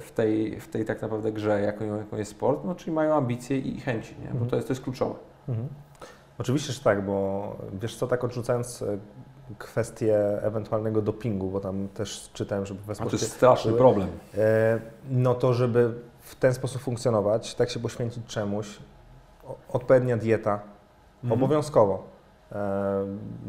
w 0.00 0.12
tej, 0.14 0.60
w 0.60 0.68
tej 0.68 0.84
tak 0.84 1.02
naprawdę 1.02 1.32
grze, 1.32 1.60
jaką, 1.60 1.96
jaką 1.96 2.16
jest 2.16 2.30
sport, 2.30 2.64
no, 2.64 2.74
czyli 2.74 2.92
mają 2.92 3.14
ambicje 3.14 3.58
i 3.58 3.80
chęci, 3.80 4.14
nie? 4.20 4.28
bo 4.28 4.32
mhm. 4.32 4.50
to 4.50 4.56
jest, 4.56 4.68
to 4.68 4.72
jest 4.72 4.82
kluczowe. 4.82 5.14
Mhm. 5.48 5.68
Oczywiście, 6.38 6.72
że 6.72 6.80
tak, 6.80 7.06
bo 7.06 7.56
wiesz 7.72 7.96
co, 7.96 8.06
tak 8.06 8.24
odrzucając 8.24 8.82
e, 8.82 8.98
kwestię 9.58 10.42
ewentualnego 10.42 11.02
dopingu, 11.02 11.50
bo 11.50 11.60
tam 11.60 11.88
też 11.88 12.30
czytałem, 12.32 12.66
żeby 12.66 12.80
w 12.80 12.84
sporcie... 12.84 13.04
to 13.04 13.16
jest 13.16 13.32
straszny 13.32 13.72
problem. 13.72 14.08
E, 14.34 14.80
no 15.10 15.34
to, 15.34 15.54
żeby 15.54 15.94
w 16.20 16.34
ten 16.34 16.54
sposób 16.54 16.82
funkcjonować, 16.82 17.54
tak 17.54 17.70
się 17.70 17.80
poświęcić 17.80 18.26
czemuś, 18.26 18.78
odpowiednia 19.68 20.16
dieta, 20.16 20.60
mhm. 21.24 21.42
obowiązkowo. 21.42 22.04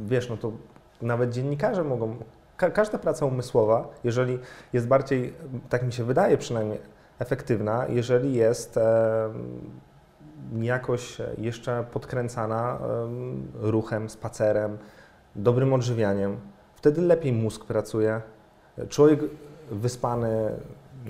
Wiesz, 0.06 0.30
no 0.30 0.38
to 0.38 0.52
nawet 1.02 1.32
dziennikarze 1.32 1.84
mogą 1.84 2.16
ka 2.58 2.70
każda 2.70 2.98
praca 2.98 3.26
umysłowa, 3.26 3.88
jeżeli 4.04 4.40
jest 4.74 4.88
bardziej, 4.88 5.34
tak 5.70 5.84
mi 5.84 5.94
się 5.94 6.04
wydaje 6.04 6.38
przynajmniej, 6.38 6.80
efektywna, 7.20 7.86
jeżeli 7.90 8.34
jest 8.34 8.78
e, 8.78 9.30
jakoś 10.62 11.18
jeszcze 11.38 11.86
podkręcana 11.92 12.80
ruchem, 13.54 14.10
spacerem, 14.10 14.78
dobrym 15.36 15.74
odżywianiem, 15.74 16.38
wtedy 16.76 17.02
lepiej 17.02 17.34
mózg 17.34 17.66
pracuje, 17.66 18.22
człowiek 18.90 19.20
wyspany 19.72 20.52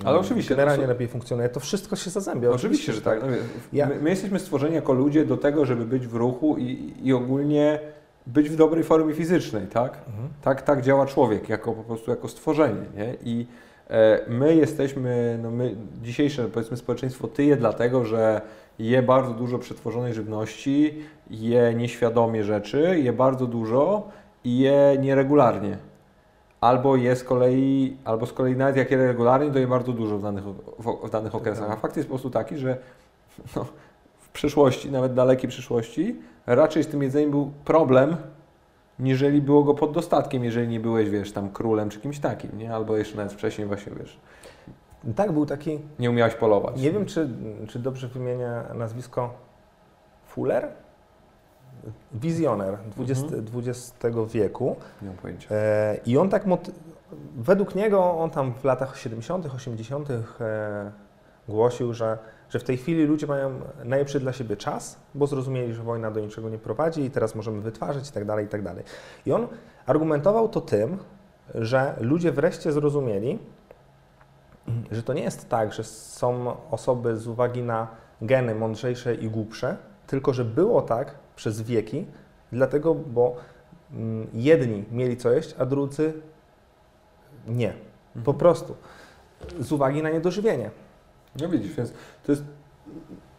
ale 0.04 0.18
oczywiście. 0.18 0.54
Generalnie 0.54 0.82
to, 0.82 0.88
lepiej 0.88 1.08
funkcjonuje. 1.08 1.48
To 1.48 1.60
wszystko 1.60 1.96
się 1.96 2.10
zazębia. 2.10 2.50
Oczywiście, 2.50 2.92
oczywiście 2.92 2.92
że 2.92 3.00
tak. 3.00 3.20
tak. 3.20 3.30
No, 3.72 3.86
my, 3.86 4.02
my, 4.02 4.10
jesteśmy 4.10 4.38
stworzeni 4.38 4.74
jako 4.74 4.92
ludzie 4.92 5.24
do 5.24 5.36
tego, 5.36 5.66
żeby 5.66 5.84
być 5.84 6.06
w 6.06 6.14
ruchu 6.14 6.56
i, 6.58 6.94
i 7.02 7.12
ogólnie 7.12 7.80
być 8.26 8.50
w 8.50 8.56
dobrej 8.56 8.84
formie 8.84 9.14
fizycznej, 9.14 9.66
tak? 9.66 9.98
Mhm. 10.08 10.28
Tak, 10.42 10.62
tak 10.62 10.82
działa 10.82 11.06
człowiek, 11.06 11.48
jako 11.48 11.72
po 11.72 11.84
prostu 11.84 12.10
jako 12.10 12.28
stworzenie, 12.28 12.86
nie? 12.96 13.16
I 13.24 13.46
e, 13.90 14.20
my 14.28 14.56
jesteśmy, 14.56 15.38
no 15.42 15.50
my, 15.50 15.76
dzisiejsze 16.02 16.48
powiedzmy 16.48 16.76
społeczeństwo 16.76 17.28
tyje 17.28 17.56
dlatego, 17.56 18.04
że 18.04 18.40
je 18.78 19.02
bardzo 19.02 19.34
dużo 19.34 19.58
przetworzonej 19.58 20.14
żywności, 20.14 20.98
je 21.30 21.74
nieświadomie 21.74 22.44
rzeczy, 22.44 23.00
je 23.02 23.12
bardzo 23.12 23.46
dużo 23.46 24.08
i 24.44 24.58
je 24.58 24.96
nieregularnie. 25.00 25.78
Albo 26.60 26.96
je 26.96 27.16
z 27.16 27.24
kolei, 27.24 27.96
albo 28.04 28.26
z 28.26 28.32
kolei 28.32 28.56
nawet 28.56 28.76
jak 28.76 28.90
je 28.90 28.96
regularnie, 28.96 29.50
to 29.50 29.58
je 29.58 29.66
bardzo 29.66 29.92
dużo 29.92 30.18
w 30.18 30.22
danych, 30.22 30.44
w, 30.44 31.06
w 31.06 31.10
danych 31.10 31.34
okresach. 31.34 31.70
A 31.70 31.76
fakt 31.76 31.96
jest 31.96 32.08
po 32.08 32.14
prostu 32.14 32.30
taki, 32.30 32.58
że 32.58 32.76
no, 33.56 33.66
przyszłości, 34.32 34.90
nawet 34.90 35.14
dalekiej 35.14 35.48
przyszłości, 35.48 36.16
raczej 36.46 36.84
z 36.84 36.86
tym 36.86 37.02
jedzeniem 37.02 37.30
był 37.30 37.52
problem, 37.64 38.16
niżeli 38.98 39.42
było 39.42 39.64
go 39.64 39.74
pod 39.74 39.92
dostatkiem, 39.92 40.44
jeżeli 40.44 40.68
nie 40.68 40.80
byłeś, 40.80 41.10
wiesz, 41.10 41.32
tam 41.32 41.50
królem 41.50 41.90
czy 41.90 42.00
kimś 42.00 42.18
takim, 42.18 42.58
nie? 42.58 42.74
Albo 42.74 42.96
jeszcze 42.96 43.16
nawet 43.16 43.32
wcześniej 43.32 43.66
właśnie, 43.66 43.92
wiesz, 44.00 44.18
Tak, 45.16 45.32
był 45.32 45.46
taki, 45.46 45.78
nie 45.98 46.10
umiałeś 46.10 46.34
polować. 46.34 46.76
nie 46.76 46.92
wiem 46.92 47.06
czy, 47.06 47.28
czy 47.68 47.78
dobrze 47.78 48.08
wymienię 48.08 48.62
nazwisko, 48.74 49.34
Fuller? 50.26 50.68
Wizjoner 52.12 52.78
XX, 52.98 53.22
XX 53.54 54.06
wieku. 54.32 54.76
Nie 55.02 55.08
mam 55.08 55.16
pojęcia. 55.16 55.54
E, 55.54 55.96
I 56.06 56.18
on 56.18 56.28
tak, 56.28 56.44
według 57.36 57.74
niego, 57.74 58.18
on 58.18 58.30
tam 58.30 58.54
w 58.54 58.64
latach 58.64 58.98
70., 58.98 59.46
80. 59.46 60.10
E, 60.10 60.22
głosił, 61.48 61.94
że, 61.94 62.18
że 62.50 62.58
w 62.58 62.64
tej 62.64 62.76
chwili 62.76 63.04
ludzie 63.04 63.26
mają 63.26 63.60
najlepszy 63.84 64.20
dla 64.20 64.32
siebie 64.32 64.56
czas, 64.56 64.98
bo 65.14 65.26
zrozumieli, 65.26 65.74
że 65.74 65.82
wojna 65.82 66.10
do 66.10 66.20
niczego 66.20 66.48
nie 66.48 66.58
prowadzi 66.58 67.04
i 67.04 67.10
teraz 67.10 67.34
możemy 67.34 67.60
wytwarzać 67.60 68.08
i 68.08 68.12
tak 68.12 68.24
dalej, 68.24 68.46
i 68.46 68.48
tak 68.48 68.62
dalej. 68.62 68.84
I 69.26 69.32
on 69.32 69.48
argumentował 69.86 70.48
to 70.48 70.60
tym, 70.60 70.98
że 71.54 71.94
ludzie 72.00 72.32
wreszcie 72.32 72.72
zrozumieli, 72.72 73.38
że 74.90 75.02
to 75.02 75.12
nie 75.12 75.22
jest 75.22 75.48
tak, 75.48 75.72
że 75.72 75.84
są 75.84 76.56
osoby 76.70 77.16
z 77.16 77.28
uwagi 77.28 77.62
na 77.62 77.88
geny 78.22 78.54
mądrzejsze 78.54 79.14
i 79.14 79.30
głupsze, 79.30 79.76
tylko 80.06 80.32
że 80.32 80.44
było 80.44 80.82
tak 80.82 81.14
przez 81.36 81.62
wieki, 81.62 82.06
dlatego, 82.52 82.94
bo 82.94 83.36
mm, 83.92 84.26
jedni 84.34 84.84
mieli 84.90 85.16
co 85.16 85.32
jeść, 85.32 85.54
a 85.58 85.66
drudzy 85.66 86.12
nie. 87.46 87.72
Po 88.24 88.34
prostu. 88.34 88.74
Z 89.60 89.72
uwagi 89.72 90.02
na 90.02 90.10
niedożywienie. 90.10 90.70
No 91.40 91.48
widzisz, 91.48 91.72
więc 91.72 91.92
to 92.22 92.32
jest. 92.32 92.44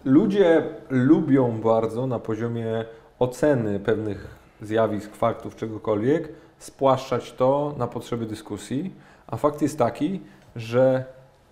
Ludzie 0.05 0.63
lubią 0.89 1.61
bardzo 1.61 2.07
na 2.07 2.19
poziomie 2.19 2.85
oceny 3.19 3.79
pewnych 3.79 4.27
zjawisk, 4.61 5.15
faktów, 5.15 5.55
czegokolwiek, 5.55 6.29
spłaszczać 6.59 7.31
to 7.33 7.75
na 7.77 7.87
potrzeby 7.87 8.25
dyskusji, 8.25 8.95
a 9.27 9.37
fakt 9.37 9.61
jest 9.61 9.77
taki, 9.77 10.21
że 10.55 11.05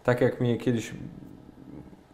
tak 0.08 0.22
jak 0.22 0.42
mnie 0.42 0.58
kiedyś, 0.58 0.94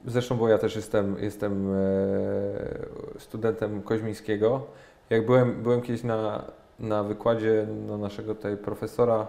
zresztą 0.06 0.38
bo 0.38 0.50
ja 0.50 0.58
też 0.58 0.76
jestem, 0.76 1.16
jestem 1.20 1.74
e, 1.74 3.20
studentem 3.20 3.82
Koźmińskiego, 3.82 4.62
jak 5.10 5.26
byłem, 5.26 5.64
byłem 5.64 5.82
kiedyś 5.82 6.04
na, 6.04 6.44
na 6.80 7.04
wykładzie 7.04 7.68
no, 7.88 7.98
naszego 7.98 8.36
tutaj 8.36 8.58
profesora 8.58 9.28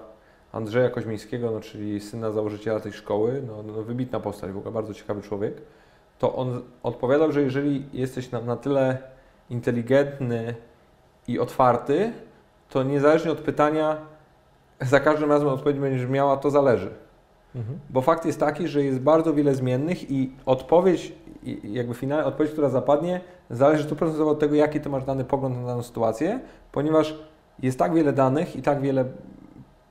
Andrzeja 0.52 0.90
Koźmińskiego, 0.90 1.50
no, 1.50 1.60
czyli 1.60 2.00
syna 2.00 2.30
założyciela 2.30 2.80
tej 2.80 2.92
szkoły, 2.92 3.42
no, 3.46 3.62
no, 3.62 3.72
wybitna 3.82 4.20
postać, 4.20 4.52
w 4.52 4.56
ogóle 4.56 4.72
bardzo 4.72 4.94
ciekawy 4.94 5.22
człowiek, 5.22 5.54
to 6.18 6.34
on 6.34 6.62
odpowiadał, 6.82 7.32
że 7.32 7.42
jeżeli 7.42 7.86
jesteś 7.92 8.30
na, 8.30 8.40
na 8.40 8.56
tyle 8.56 8.98
inteligentny 9.50 10.54
i 11.28 11.38
otwarty, 11.38 12.12
to 12.68 12.82
niezależnie 12.82 13.32
od 13.32 13.38
pytania, 13.38 13.96
za 14.80 15.00
każdym 15.00 15.30
razem 15.30 15.48
odpowiedź 15.48 15.78
będziesz 15.78 16.08
miała, 16.08 16.36
to 16.36 16.50
zależy. 16.50 17.03
Bo 17.90 18.00
fakt 18.00 18.24
jest 18.26 18.40
taki, 18.40 18.68
że 18.68 18.82
jest 18.82 19.00
bardzo 19.00 19.34
wiele 19.34 19.54
zmiennych 19.54 20.10
i 20.10 20.32
odpowiedź, 20.46 21.12
jakby 21.64 21.94
finalna 21.94 22.24
odpowiedź, 22.26 22.52
która 22.52 22.68
zapadnie, 22.68 23.20
zależy 23.50 23.84
stuprocentowo 23.84 24.30
od 24.30 24.38
tego, 24.38 24.54
jaki 24.54 24.80
ty 24.80 24.88
masz 24.88 25.04
dany 25.04 25.24
pogląd 25.24 25.56
na 25.56 25.66
daną 25.66 25.82
sytuację, 25.82 26.40
ponieważ 26.72 27.18
jest 27.62 27.78
tak 27.78 27.94
wiele 27.94 28.12
danych 28.12 28.56
i 28.56 28.62
tak 28.62 28.80
wiele 28.80 29.04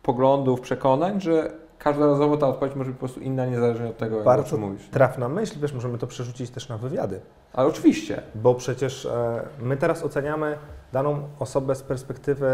poglądów, 0.03 0.61
przekonań, 0.61 1.21
że 1.21 1.51
każdorazowo 1.79 2.37
ta 2.37 2.47
odpowiedź 2.47 2.75
może 2.75 2.89
być 2.91 2.97
po 2.97 2.99
prostu 2.99 3.19
inna, 3.19 3.45
niezależnie 3.45 3.87
od 3.87 3.97
tego, 3.97 4.15
jak 4.15 4.21
o 4.21 4.25
Bardzo 4.25 4.49
czym 4.49 4.59
mówisz. 4.59 4.89
trafna 4.89 5.29
myśl, 5.29 5.59
wiesz, 5.61 5.73
możemy 5.73 5.97
to 5.97 6.07
przerzucić 6.07 6.49
też 6.49 6.69
na 6.69 6.77
wywiady. 6.77 7.19
Ale 7.53 7.67
oczywiście. 7.67 8.21
Bo 8.35 8.55
przecież 8.55 9.05
e, 9.05 9.41
my 9.61 9.77
teraz 9.77 10.03
oceniamy 10.03 10.57
daną 10.91 11.19
osobę 11.39 11.75
z 11.75 11.83
perspektywy 11.83 12.47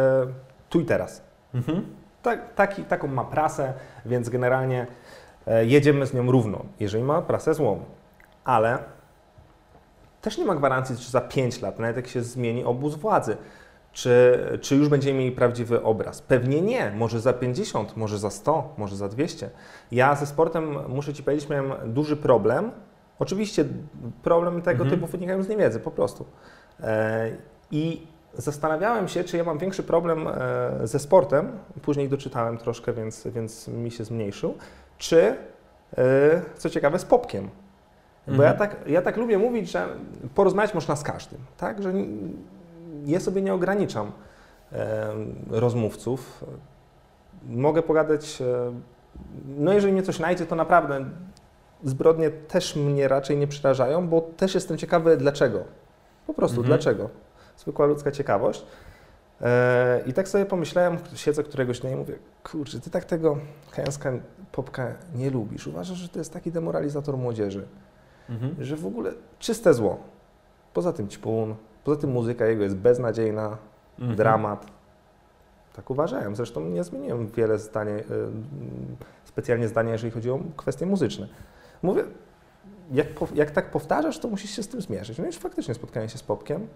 tu 0.69 0.79
i 0.79 0.85
teraz. 0.85 1.21
Mhm. 1.53 1.85
Tak, 2.21 2.53
taki, 2.53 2.83
taką 2.83 3.07
ma 3.07 3.23
prasę, 3.23 3.73
więc 4.05 4.29
generalnie 4.29 4.87
e, 5.47 5.65
jedziemy 5.65 6.05
z 6.05 6.13
nią 6.13 6.31
równo, 6.31 6.65
jeżeli 6.79 7.03
ma 7.03 7.21
prasę 7.21 7.53
złą. 7.53 7.79
Ale 8.45 8.77
też 10.21 10.37
nie 10.37 10.45
ma 10.45 10.55
gwarancji, 10.55 10.95
że 10.95 11.09
za 11.09 11.21
5 11.21 11.61
lat, 11.61 11.79
nawet 11.79 11.95
jak 11.95 12.07
się 12.07 12.21
zmieni 12.21 12.63
obóz 12.63 12.95
władzy, 12.95 13.37
czy, 13.91 14.39
czy 14.61 14.75
już 14.75 14.89
będziemy 14.89 15.19
mieli 15.19 15.31
prawdziwy 15.31 15.83
obraz? 15.83 16.21
Pewnie 16.21 16.61
nie. 16.61 16.91
Może 16.91 17.19
za 17.19 17.33
50, 17.33 17.97
może 17.97 18.17
za 18.17 18.29
100, 18.29 18.73
może 18.77 18.95
za 18.95 19.07
200. 19.09 19.49
Ja 19.91 20.15
ze 20.15 20.25
sportem, 20.25 20.77
muszę 20.87 21.13
Ci 21.13 21.23
powiedzieć, 21.23 21.49
miałem 21.49 21.93
duży 21.93 22.17
problem. 22.17 22.71
Oczywiście 23.19 23.65
problem 24.23 24.61
tego 24.61 24.83
Mhm. 24.83 24.89
typu 24.89 25.11
wynikają 25.11 25.43
z 25.43 25.49
niewiedzy, 25.49 25.79
po 25.79 25.91
prostu. 25.91 26.25
E, 26.79 27.29
I 27.71 28.07
zastanawiałem 28.33 29.07
się, 29.07 29.23
czy 29.23 29.37
ja 29.37 29.43
mam 29.43 29.57
większy 29.57 29.83
problem 29.83 30.27
e, 30.27 30.31
ze 30.87 30.99
sportem, 30.99 31.51
później 31.81 32.09
doczytałem 32.09 32.57
troszkę, 32.57 32.93
więc, 32.93 33.27
więc 33.27 33.67
mi 33.67 33.91
się 33.91 34.03
zmniejszył, 34.03 34.53
czy, 34.97 35.35
e, 35.97 36.41
co 36.57 36.69
ciekawe, 36.69 36.99
z 36.99 37.05
popkiem. 37.05 37.49
Bo 38.27 38.33
Mhm. 38.33 38.53
ja, 38.53 38.59
tak, 38.59 38.75
ja 38.87 39.01
tak 39.01 39.17
lubię 39.17 39.37
mówić, 39.37 39.71
że 39.71 39.87
porozmawiać 40.35 40.73
można 40.73 40.95
z 40.95 41.03
każdym, 41.03 41.39
tak? 41.57 41.83
Że 41.83 41.93
ja 43.05 43.19
sobie 43.19 43.41
nie 43.41 43.53
ograniczam 43.53 44.11
e, 44.73 45.07
rozmówców. 45.49 46.45
Mogę 47.49 47.81
pogadać, 47.83 48.43
no 49.57 49.73
jeżeli 49.73 49.93
mnie 49.93 50.03
coś 50.03 50.19
najdzie, 50.19 50.45
to 50.45 50.55
naprawdę 50.55 51.05
zbrodnie 51.83 52.29
też 52.29 52.75
mnie 52.75 53.07
raczej 53.07 53.37
nie 53.37 53.47
przerażają, 53.47 54.07
bo 54.07 54.21
też 54.21 54.55
jestem 54.55 54.77
ciekawy 54.77 55.17
dlaczego. 55.17 55.63
Po 56.27 56.33
prostu 56.33 56.57
Mhm. 56.61 56.67
dlaczego. 56.67 57.09
Zwykła 57.59 57.85
ludzka 57.85 58.11
ciekawość. 58.11 58.65
E, 59.41 60.01
I 60.05 60.13
tak 60.13 60.27
sobie 60.27 60.45
pomyślałem, 60.45 60.97
siedzę 61.15 61.43
któregoś 61.43 61.79
dnia 61.79 61.91
i 61.91 61.95
mówię, 61.95 62.13
kurczę, 62.43 62.79
ty 62.79 62.89
tak 62.89 63.05
tego 63.05 63.37
Hęska 63.71 64.11
Popka 64.51 64.87
nie 65.15 65.29
lubisz. 65.29 65.67
Uważasz, 65.67 65.97
że 65.97 66.09
to 66.09 66.19
jest 66.19 66.33
taki 66.33 66.51
demoralizator 66.51 67.17
młodzieży, 67.17 67.67
Mhm. 68.29 68.55
że 68.59 68.75
w 68.75 68.85
ogóle 68.85 69.11
czyste 69.39 69.73
zło. 69.73 69.97
Poza 70.73 70.93
tym 70.93 71.07
ćpun, 71.07 71.55
poza 71.83 72.01
tym 72.01 72.11
muzyka 72.11 72.45
jego 72.45 72.63
jest 72.63 72.75
beznadziejna, 72.75 73.57
Mhm. 73.99 74.15
dramat. 74.17 74.65
Tak 75.75 75.89
uważałem. 75.89 76.35
Zresztą 76.35 76.61
nie 76.61 76.83
zmieniłem 76.83 77.27
wiele 77.27 77.59
zdanie, 77.59 77.91
y, 77.93 78.03
specjalnie 79.23 79.67
zdania, 79.67 79.91
jeżeli 79.91 80.11
chodzi 80.11 80.31
o 80.31 80.39
kwestie 80.57 80.85
muzyczne. 80.85 81.27
Mówię, 81.83 82.03
jak, 82.91 83.07
jak 83.35 83.51
tak 83.51 83.71
powtarzasz, 83.71 84.19
to 84.19 84.27
musisz 84.27 84.51
się 84.51 84.63
z 84.63 84.67
tym 84.67 84.81
zmierzyć. 84.81 85.17
No 85.17 85.23
i 85.23 85.27
już 85.27 85.37
faktycznie 85.37 85.73
spotkałem 85.73 86.09
się 86.09 86.17
z 86.17 86.23
Popkiem. 86.23 86.67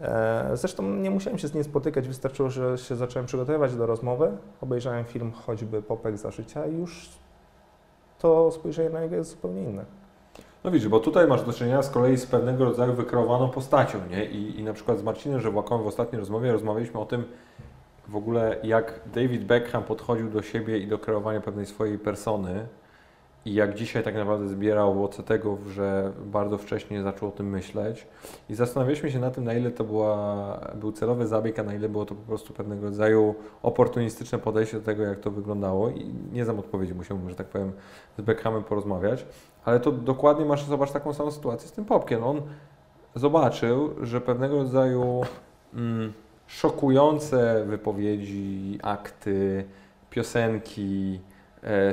E, 0.00 0.50
Zresztą 0.54 0.82
nie 0.82 1.10
musiałem 1.10 1.38
się 1.38 1.48
z 1.48 1.54
nim 1.54 1.64
spotykać, 1.64 2.08
wystarczyło, 2.08 2.50
że 2.50 2.78
się 2.78 2.96
zacząłem 2.96 3.26
przygotowywać 3.26 3.76
do 3.76 3.86
rozmowy. 3.86 4.32
Obejrzałem 4.60 5.04
film 5.04 5.32
choćby 5.32 5.82
Popek 5.82 6.18
za 6.18 6.30
życia 6.30 6.66
i 6.66 6.76
już 6.76 7.08
to 8.18 8.50
spojrzenie 8.50 8.90
na 8.90 9.00
niego 9.00 9.16
jest 9.16 9.30
zupełnie 9.30 9.62
inne. 9.62 9.84
No 10.64 10.70
widzisz, 10.70 10.88
bo 10.88 11.00
tutaj 11.00 11.26
masz 11.26 11.42
do 11.42 11.52
czynienia 11.52 11.82
z 11.82 11.90
kolei 11.90 12.16
z 12.16 12.26
pewnego 12.26 12.64
rodzaju 12.64 12.92
wykreowaną 12.92 13.48
postacią, 13.48 13.98
nie? 14.10 14.24
I, 14.24 14.60
i 14.60 14.64
na 14.64 14.72
przykład 14.72 14.98
z 14.98 15.02
Marcinem 15.02 15.40
Żewłakiem 15.40 15.82
w 15.82 15.86
ostatniej 15.86 16.20
rozmowie 16.20 16.52
rozmawialiśmy 16.52 17.00
o 17.00 17.06
tym 17.06 17.24
w 18.08 18.16
ogóle, 18.16 18.56
jak 18.62 19.00
David 19.14 19.44
Beckham 19.44 19.82
podchodził 19.82 20.30
do 20.30 20.42
siebie 20.42 20.78
i 20.78 20.86
do 20.86 20.98
kreowania 20.98 21.40
pewnej 21.40 21.66
swojej 21.66 21.98
persony 21.98 22.66
i 23.44 23.54
jak 23.54 23.74
dzisiaj 23.74 24.02
tak 24.02 24.14
naprawdę 24.14 24.48
zbierał 24.48 24.90
owoce 24.90 25.22
tego, 25.22 25.58
że 25.72 26.12
bardzo 26.26 26.58
wcześnie 26.58 27.02
zaczął 27.02 27.28
o 27.28 27.32
tym 27.32 27.50
myśleć. 27.50 28.06
I 28.48 28.54
zastanawialiśmy 28.54 29.10
się 29.10 29.18
na 29.18 29.30
tym, 29.30 29.44
na 29.44 29.54
ile 29.54 29.70
to 29.70 29.84
była, 29.84 30.60
był 30.74 30.92
celowy 30.92 31.26
zabieg, 31.26 31.58
a 31.58 31.62
na 31.62 31.74
ile 31.74 31.88
było 31.88 32.06
to 32.06 32.14
po 32.14 32.22
prostu 32.22 32.52
pewnego 32.52 32.82
rodzaju 32.82 33.34
oportunistyczne 33.62 34.38
podejście 34.38 34.76
do 34.76 34.84
tego, 34.84 35.02
jak 35.02 35.20
to 35.20 35.30
wyglądało. 35.30 35.88
I 35.88 36.14
nie 36.32 36.44
znam 36.44 36.58
odpowiedzi, 36.58 36.94
musiałbym, 36.94 37.30
że 37.30 37.36
tak 37.36 37.46
powiem, 37.46 37.72
z 38.18 38.22
Beckhamem 38.22 38.64
porozmawiać. 38.64 39.26
Ale 39.64 39.80
to 39.80 39.92
dokładnie 39.92 40.44
masz, 40.44 40.64
zobacz, 40.64 40.92
taką 40.92 41.14
samą 41.14 41.30
sytuację 41.30 41.68
z 41.68 41.72
tym 41.72 41.84
Popkiem. 41.84 42.24
On 42.24 42.42
zobaczył, 43.14 43.94
że 44.02 44.20
pewnego 44.20 44.56
rodzaju 44.56 45.20
mm, 45.74 46.12
szokujące 46.46 47.64
wypowiedzi, 47.66 48.78
akty, 48.82 49.64
piosenki, 50.10 51.20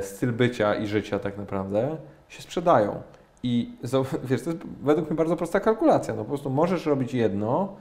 styl 0.00 0.32
bycia 0.32 0.74
i 0.74 0.86
życia 0.86 1.18
tak 1.18 1.38
naprawdę 1.38 1.96
się 2.28 2.42
sprzedają. 2.42 3.02
I 3.42 3.76
wiesz, 4.24 4.42
to 4.42 4.50
jest 4.50 4.62
według 4.82 5.08
mnie 5.08 5.16
bardzo 5.16 5.36
prosta 5.36 5.60
kalkulacja. 5.60 6.14
No 6.14 6.22
po 6.22 6.28
prostu 6.28 6.50
możesz 6.50 6.86
robić 6.86 7.14
jedno 7.14 7.76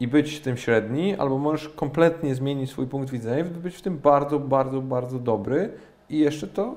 i 0.00 0.08
być 0.08 0.40
tym 0.40 0.56
średni, 0.56 1.16
albo 1.16 1.38
możesz 1.38 1.68
kompletnie 1.68 2.34
zmienić 2.34 2.70
swój 2.70 2.86
punkt 2.86 3.10
widzenia 3.10 3.38
i 3.38 3.44
być 3.44 3.76
w 3.76 3.82
tym 3.82 3.98
bardzo, 3.98 4.38
bardzo, 4.38 4.82
bardzo 4.82 5.18
dobry 5.18 5.70
i 6.10 6.18
jeszcze 6.18 6.46
to 6.46 6.74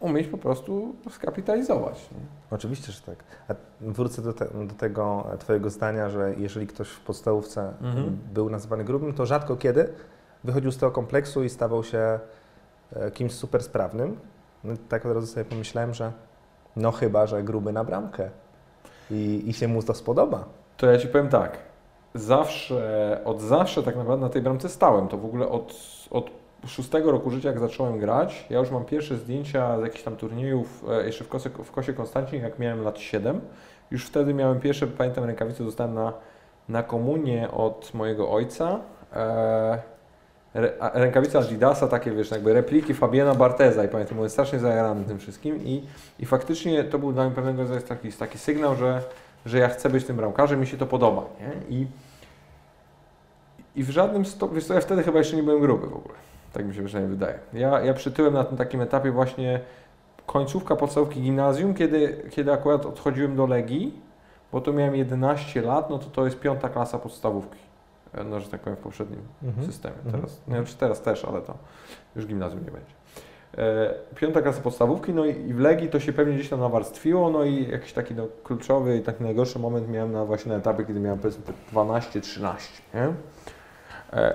umieć 0.00 0.28
po 0.28 0.38
prostu 0.38 0.94
skapitalizować. 1.10 2.10
Nie? 2.12 2.18
Oczywiście, 2.50 2.92
że 2.92 3.00
tak. 3.00 3.24
A 3.48 3.54
wrócę 3.80 4.22
do, 4.22 4.32
te, 4.32 4.44
do 4.66 4.74
tego 4.74 5.26
Twojego 5.38 5.70
zdania, 5.70 6.10
że 6.10 6.34
jeżeli 6.38 6.66
ktoś 6.66 6.88
w 6.88 7.00
podstawówce 7.00 7.72
Mhm. 7.82 8.18
był 8.34 8.50
nazywany 8.50 8.84
grubym, 8.84 9.12
to 9.14 9.26
rzadko 9.26 9.56
kiedy 9.56 9.88
wychodził 10.44 10.72
z 10.72 10.76
tego 10.76 10.92
kompleksu 10.92 11.44
i 11.44 11.48
stawał 11.48 11.84
się 11.84 11.98
e, 11.98 12.20
kimś 13.14 13.32
super 13.32 13.62
sprawnym. 13.62 14.20
No, 14.64 14.74
tak 14.88 15.06
od 15.06 15.12
razu 15.12 15.26
sobie 15.26 15.44
pomyślałem, 15.44 15.94
że 15.94 16.12
no 16.76 16.92
chyba, 16.92 17.26
że 17.26 17.42
gruby 17.42 17.72
na 17.72 17.84
bramkę. 17.84 18.30
i, 19.10 19.42
i 19.46 19.52
się 19.52 19.68
mu 19.68 19.82
to 19.82 19.94
spodoba. 19.94 20.44
To 20.76 20.86
ja 20.86 20.98
Ci 20.98 21.08
powiem 21.08 21.28
tak, 21.28 21.58
zawsze, 22.14 23.20
od 23.24 23.40
zawsze 23.40 23.82
tak 23.82 23.96
naprawdę 23.96 24.26
na 24.26 24.32
tej 24.32 24.42
bramce 24.42 24.68
stałem, 24.68 25.08
to 25.08 25.18
w 25.18 25.24
ogóle 25.24 25.48
od, 25.48 25.74
od 26.10 26.30
szóstego 26.66 27.10
roku 27.10 27.30
życia, 27.30 27.48
jak 27.48 27.58
zacząłem 27.58 27.98
grać, 27.98 28.46
ja 28.50 28.58
już 28.58 28.70
mam 28.70 28.84
pierwsze 28.84 29.16
zdjęcia 29.16 29.78
z 29.78 29.82
jakichś 29.82 30.02
tam 30.02 30.16
turniejów 30.16 30.84
e, 30.90 31.06
jeszcze 31.06 31.24
w 31.24 31.28
Kosie, 31.28 31.50
w 31.50 31.72
Kosie 31.72 31.92
Konstancin, 31.92 32.42
jak 32.42 32.58
miałem 32.58 32.82
lat 32.84 32.98
7. 32.98 33.40
Już 33.90 34.06
wtedy 34.06 34.34
miałem 34.34 34.60
pierwsze, 34.60 34.86
pamiętam, 34.86 35.24
rękawice 35.24 35.64
dostałem 35.64 35.94
na, 35.94 36.12
na 36.68 36.82
komunię 36.82 37.50
od 37.50 37.94
mojego 37.94 38.30
ojca. 38.30 38.80
E, 39.12 39.91
re, 40.54 40.72
rękawice 40.94 41.38
Adidasa, 41.38 41.88
takie 41.88 42.10
wiesz, 42.10 42.30
jakby 42.30 42.52
repliki 42.52 42.94
Fabiana 42.94 43.34
Barteza 43.34 43.84
i 43.84 43.88
pamiętam, 43.88 44.14
byłem 44.14 44.30
strasznie 44.30 44.58
zajarany 44.58 45.04
tym 45.04 45.18
wszystkim 45.18 45.64
i, 45.64 45.86
i 46.18 46.26
faktycznie 46.26 46.84
to 46.84 46.98
był 46.98 47.12
dla 47.12 47.24
mnie 47.24 47.34
pewnego 47.34 47.62
rodzaju 47.62 47.80
taki, 47.80 48.12
taki 48.12 48.38
sygnał, 48.38 48.76
że, 48.76 49.02
że 49.46 49.58
ja 49.58 49.68
chcę 49.68 49.90
być 49.90 50.04
tym 50.04 50.16
bramkarzem, 50.16 50.60
mi 50.60 50.66
się 50.66 50.76
to 50.76 50.86
podoba. 50.86 51.24
Nie? 51.40 51.76
I, 51.76 51.86
I 53.76 53.84
w 53.84 53.90
żadnym 53.90 54.24
stopniu, 54.24 54.54
wiesz 54.54 54.64
co, 54.64 54.74
ja 54.74 54.80
wtedy 54.80 55.02
chyba 55.02 55.18
jeszcze 55.18 55.36
nie 55.36 55.42
byłem 55.42 55.60
gruby 55.60 55.86
w 55.86 55.96
ogóle. 55.96 56.14
Tak 56.52 56.66
mi 56.66 56.74
się 56.74 56.84
przynajmniej 56.84 57.18
wydaje. 57.18 57.38
Ja, 57.52 57.80
ja 57.80 57.94
przytyłem 57.94 58.34
na 58.34 58.44
tym 58.44 58.56
takim 58.56 58.80
etapie 58.80 59.10
właśnie 59.10 59.60
końcówka 60.26 60.76
podstawówki 60.76 61.20
gimnazjum, 61.20 61.74
kiedy, 61.74 62.22
kiedy 62.30 62.52
akurat 62.52 62.86
odchodziłem 62.86 63.36
do 63.36 63.46
Legii, 63.46 64.00
bo 64.52 64.60
to 64.60 64.72
miałem 64.72 64.96
11 64.96 65.62
lat, 65.62 65.90
no 65.90 65.98
to 65.98 66.06
to 66.06 66.24
jest 66.24 66.40
piąta 66.40 66.68
klasa 66.68 66.98
podstawówki. 66.98 67.58
No, 68.30 68.40
że 68.40 68.48
tak 68.48 68.60
powiem, 68.60 68.76
w 68.76 68.80
poprzednim 68.80 69.20
mhm. 69.42 69.66
systemie. 69.66 69.96
Teraz, 70.04 70.14
mhm. 70.14 70.30
nie 70.48 70.54
wiem, 70.54 70.64
czy 70.64 70.76
teraz 70.76 71.02
też, 71.02 71.24
ale 71.24 71.42
to 71.42 71.54
już 72.16 72.26
gimnazjum 72.26 72.64
nie 72.64 72.70
będzie. 72.70 72.94
E, 73.58 73.94
piąta 74.14 74.42
klasa 74.42 74.60
podstawówki, 74.60 75.12
no 75.12 75.24
i 75.24 75.54
w 75.54 75.58
Legii 75.58 75.88
to 75.88 76.00
się 76.00 76.12
pewnie 76.12 76.34
gdzieś 76.34 76.48
tam 76.48 76.60
nawarstwiło, 76.60 77.30
no 77.30 77.44
i 77.44 77.68
jakiś 77.70 77.92
taki 77.92 78.14
no, 78.14 78.26
kluczowy 78.44 78.96
i 78.96 79.00
taki 79.00 79.22
najgorszy 79.22 79.58
moment 79.58 79.88
miałem 79.88 80.12
na 80.12 80.24
właśnie 80.24 80.52
na 80.52 80.58
etapie, 80.58 80.84
kiedy 80.84 81.00
miałem 81.00 81.18
powiedzmy 81.18 81.42
12-13, 81.72 82.56
nie? 82.94 83.08
E, 84.12 84.34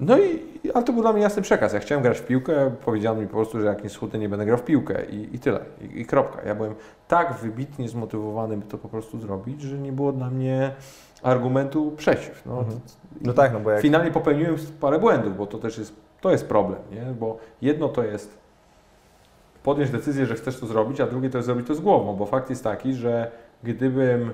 no 0.00 0.18
i, 0.18 0.42
ale 0.74 0.84
to 0.84 0.92
był 0.92 1.02
dla 1.02 1.12
mnie 1.12 1.22
jasny 1.22 1.42
przekaz. 1.42 1.72
Ja 1.72 1.80
chciałem 1.80 2.02
grać 2.02 2.18
w 2.18 2.26
piłkę, 2.26 2.70
powiedziano 2.84 3.20
mi 3.20 3.26
po 3.26 3.32
prostu, 3.32 3.60
że 3.60 3.66
jak 3.66 3.84
nie 3.84 3.90
schudnę, 3.90 4.18
nie 4.18 4.28
będę 4.28 4.46
grał 4.46 4.58
w 4.58 4.64
piłkę 4.64 5.04
i, 5.04 5.36
i 5.36 5.38
tyle, 5.38 5.60
I, 5.80 6.00
i 6.00 6.06
kropka. 6.06 6.42
Ja 6.42 6.54
byłem 6.54 6.74
tak 7.08 7.34
wybitnie 7.34 7.88
zmotywowany, 7.88 8.56
by 8.56 8.66
to 8.66 8.78
po 8.78 8.88
prostu 8.88 9.20
zrobić, 9.20 9.62
że 9.62 9.78
nie 9.78 9.92
było 9.92 10.12
dla 10.12 10.30
mnie 10.30 10.72
argumentu 11.22 11.92
przeciw. 11.96 12.46
No, 12.46 12.58
mhm. 12.58 12.80
no 13.20 13.32
tak, 13.32 13.52
no 13.52 13.60
bo 13.60 13.70
jak... 13.70 13.80
Finalnie 13.80 14.10
popełniłem 14.10 14.56
parę 14.80 14.98
błędów, 14.98 15.36
bo 15.36 15.46
to 15.46 15.58
też 15.58 15.78
jest, 15.78 15.96
to 16.20 16.30
jest 16.30 16.48
problem, 16.48 16.80
nie? 16.90 17.02
bo 17.20 17.38
jedno 17.62 17.88
to 17.88 18.04
jest 18.04 18.38
podjąć 19.62 19.90
decyzję, 19.90 20.26
że 20.26 20.34
chcesz 20.34 20.60
to 20.60 20.66
zrobić, 20.66 21.00
a 21.00 21.06
drugie 21.06 21.30
to 21.30 21.38
jest 21.38 21.46
zrobić 21.46 21.66
to 21.66 21.74
z 21.74 21.80
głową, 21.80 22.16
bo 22.16 22.26
fakt 22.26 22.50
jest 22.50 22.64
taki, 22.64 22.94
że 22.94 23.30
gdybym 23.62 24.30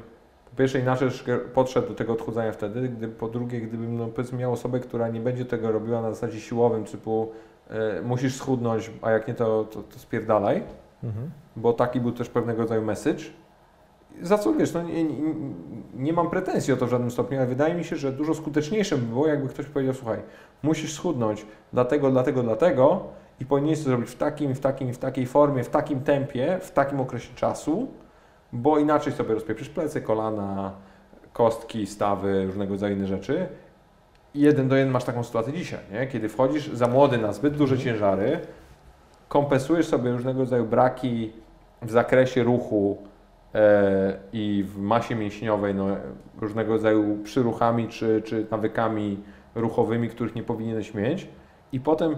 po 0.50 0.56
pierwsze 0.56 0.80
inaczej 0.80 1.08
podszedł 1.54 1.88
do 1.88 1.94
tego 1.94 2.12
odchudzania 2.12 2.52
wtedy, 2.52 2.88
gdy, 2.88 3.08
po 3.08 3.28
drugie 3.28 3.60
gdybym 3.60 3.96
no, 3.96 4.06
powiedzmy 4.06 4.38
miał 4.38 4.52
osobę, 4.52 4.80
która 4.80 5.08
nie 5.08 5.20
będzie 5.20 5.44
tego 5.44 5.72
robiła 5.72 6.02
na 6.02 6.10
zasadzie 6.10 6.40
siłowym, 6.40 6.84
typu 6.84 7.32
e, 7.70 8.02
musisz 8.02 8.34
schudnąć, 8.34 8.90
a 9.02 9.10
jak 9.10 9.28
nie 9.28 9.34
to, 9.34 9.64
to, 9.64 9.82
to 9.82 9.98
spierdalaj, 9.98 10.62
mhm. 11.04 11.30
bo 11.56 11.72
taki 11.72 12.00
był 12.00 12.12
też 12.12 12.28
pewnego 12.28 12.62
rodzaju 12.62 12.82
message. 12.82 13.24
Za 14.22 14.38
co 14.38 14.52
wiesz, 14.52 14.74
no, 14.74 14.82
nie, 14.82 15.04
nie, 15.04 15.34
nie, 15.94 16.12
mam 16.12 16.30
pretensji 16.30 16.72
o 16.72 16.76
to 16.76 16.86
w 16.86 16.90
żadnym 16.90 17.10
stopniu, 17.10 17.38
ale 17.38 17.46
wydaje 17.46 17.74
mi 17.74 17.84
się, 17.84 17.96
że 17.96 18.12
dużo 18.12 18.34
skuteczniejsze 18.34 18.96
by 18.98 19.06
było, 19.06 19.26
jakby 19.26 19.48
ktoś 19.48 19.66
powiedział, 19.66 19.94
słuchaj, 19.94 20.18
musisz 20.62 20.94
schudnąć 20.94 21.46
dlatego, 21.72 22.10
dlatego, 22.10 22.42
dlatego 22.42 23.04
i 23.40 23.46
powinieneś 23.46 23.78
to 23.78 23.84
zrobić 23.84 24.10
w 24.10 24.16
takim, 24.16 24.54
w 24.54 24.60
takim, 24.60 24.94
w 24.94 24.98
takiej 24.98 25.26
formie, 25.26 25.64
w 25.64 25.68
takim 25.68 26.00
tempie, 26.00 26.58
w 26.62 26.70
takim 26.70 27.00
okresie 27.00 27.34
czasu, 27.34 27.88
bo 28.52 28.78
inaczej 28.78 29.12
sobie 29.12 29.34
rozpieprzysz 29.34 29.68
plecy, 29.68 30.00
kolana, 30.00 30.72
kostki, 31.32 31.86
stawy, 31.86 32.46
różnego 32.46 32.72
rodzaju 32.72 32.96
inne 32.96 33.06
rzeczy. 33.06 33.46
I 34.34 34.40
jeden 34.40 34.68
do 34.68 34.76
jeden 34.76 34.92
masz 34.92 35.04
taką 35.04 35.24
sytuację 35.24 35.52
dzisiaj, 35.52 35.80
nie? 35.92 36.06
kiedy 36.06 36.28
wchodzisz 36.28 36.68
za 36.72 36.88
młody 36.88 37.18
na 37.18 37.32
zbyt 37.32 37.56
duże 37.56 37.78
ciężary, 37.78 38.40
kompensujesz 39.28 39.86
sobie 39.86 40.12
różnego 40.12 40.40
rodzaju 40.40 40.64
braki 40.64 41.32
w 41.82 41.90
zakresie 41.90 42.42
ruchu 42.42 42.98
i 44.32 44.64
w 44.68 44.78
masie 44.78 45.14
mięśniowej, 45.14 45.74
no, 45.74 45.86
różnego 46.40 46.72
rodzaju 46.72 47.18
przyruchami 47.24 47.88
czy, 47.88 48.22
czy 48.24 48.46
nawykami 48.50 49.18
ruchowymi, 49.54 50.08
których 50.08 50.34
nie 50.34 50.42
powinieneś 50.42 50.94
mieć 50.94 51.28
i 51.72 51.80
potem 51.80 52.16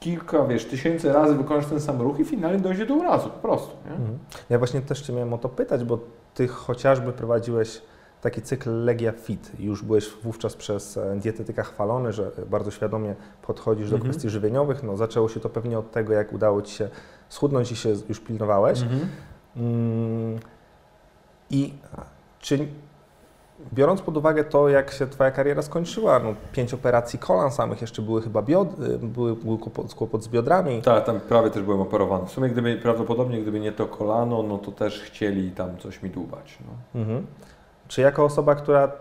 kilka, 0.00 0.44
wiesz, 0.44 0.64
tysięcy 0.64 1.12
razy 1.12 1.34
wykonasz 1.34 1.66
ten 1.66 1.80
sam 1.80 2.00
ruch 2.00 2.20
i 2.20 2.24
finalnie 2.24 2.58
dojdzie 2.58 2.86
do 2.86 2.94
urazu, 2.94 3.30
po 3.30 3.38
prostu. 3.38 3.76
Nie? 3.84 3.92
Mhm. 3.92 4.18
Ja 4.50 4.58
właśnie 4.58 4.80
też 4.80 5.02
Cię 5.02 5.12
miałem 5.12 5.32
o 5.32 5.38
to 5.38 5.48
pytać, 5.48 5.84
bo 5.84 5.98
Ty 6.34 6.48
chociażby 6.48 7.12
prowadziłeś 7.12 7.82
taki 8.20 8.42
cykl 8.42 8.84
Legia 8.84 9.12
Fit. 9.12 9.52
Już 9.58 9.82
byłeś 9.82 10.10
wówczas 10.22 10.56
przez 10.56 10.96
e, 10.96 11.16
dietetyka 11.16 11.62
chwalony, 11.62 12.12
że 12.12 12.30
bardzo 12.50 12.70
świadomie 12.70 13.14
podchodzisz 13.42 13.90
do 13.90 13.96
mhm. 13.96 14.10
kwestii 14.10 14.30
żywieniowych. 14.30 14.82
No, 14.82 14.96
zaczęło 14.96 15.28
się 15.28 15.40
to 15.40 15.48
pewnie 15.48 15.78
od 15.78 15.90
tego, 15.90 16.12
jak 16.12 16.32
udało 16.32 16.62
Ci 16.62 16.74
się 16.74 16.88
schudnąć 17.28 17.72
i 17.72 17.76
się 17.76 17.94
już 18.08 18.20
pilnowałeś. 18.20 18.82
Mhm. 18.82 19.08
Mm, 19.56 20.38
I 21.50 21.72
czy 22.40 22.68
Biorąc 23.72 24.02
pod 24.02 24.16
uwagę 24.16 24.44
to, 24.44 24.68
jak 24.68 24.90
się 24.90 25.06
Twoja 25.06 25.30
kariera 25.30 25.62
skończyła, 25.62 26.18
no, 26.18 26.34
pięć 26.52 26.74
operacji 26.74 27.18
kolan 27.18 27.50
samych, 27.50 27.80
jeszcze 27.80 28.02
były 28.02 28.22
chyba 28.22 28.42
biod, 28.42 28.68
były, 28.98 29.36
był 29.36 29.58
kłopot, 29.58 29.94
kłopot 29.94 30.24
z 30.24 30.28
biodrami. 30.28 30.82
Tak, 30.82 31.04
tam 31.04 31.20
prawie 31.20 31.50
też 31.50 31.62
byłem 31.62 31.80
operowany. 31.80 32.26
W 32.26 32.30
sumie 32.30 32.48
gdyby, 32.48 32.76
prawdopodobnie 32.76 33.42
gdyby 33.42 33.60
nie 33.60 33.72
to 33.72 33.86
kolano, 33.86 34.42
no 34.42 34.58
to 34.58 34.72
też 34.72 35.00
chcieli 35.00 35.50
tam 35.50 35.78
coś 35.78 36.02
mi 36.02 36.10
dłubać. 36.10 36.58
No. 36.66 37.00
Mhm. 37.00 37.26
Czy 37.88 38.00
jako 38.00 38.24
osoba, 38.24 38.54
która 38.54 38.92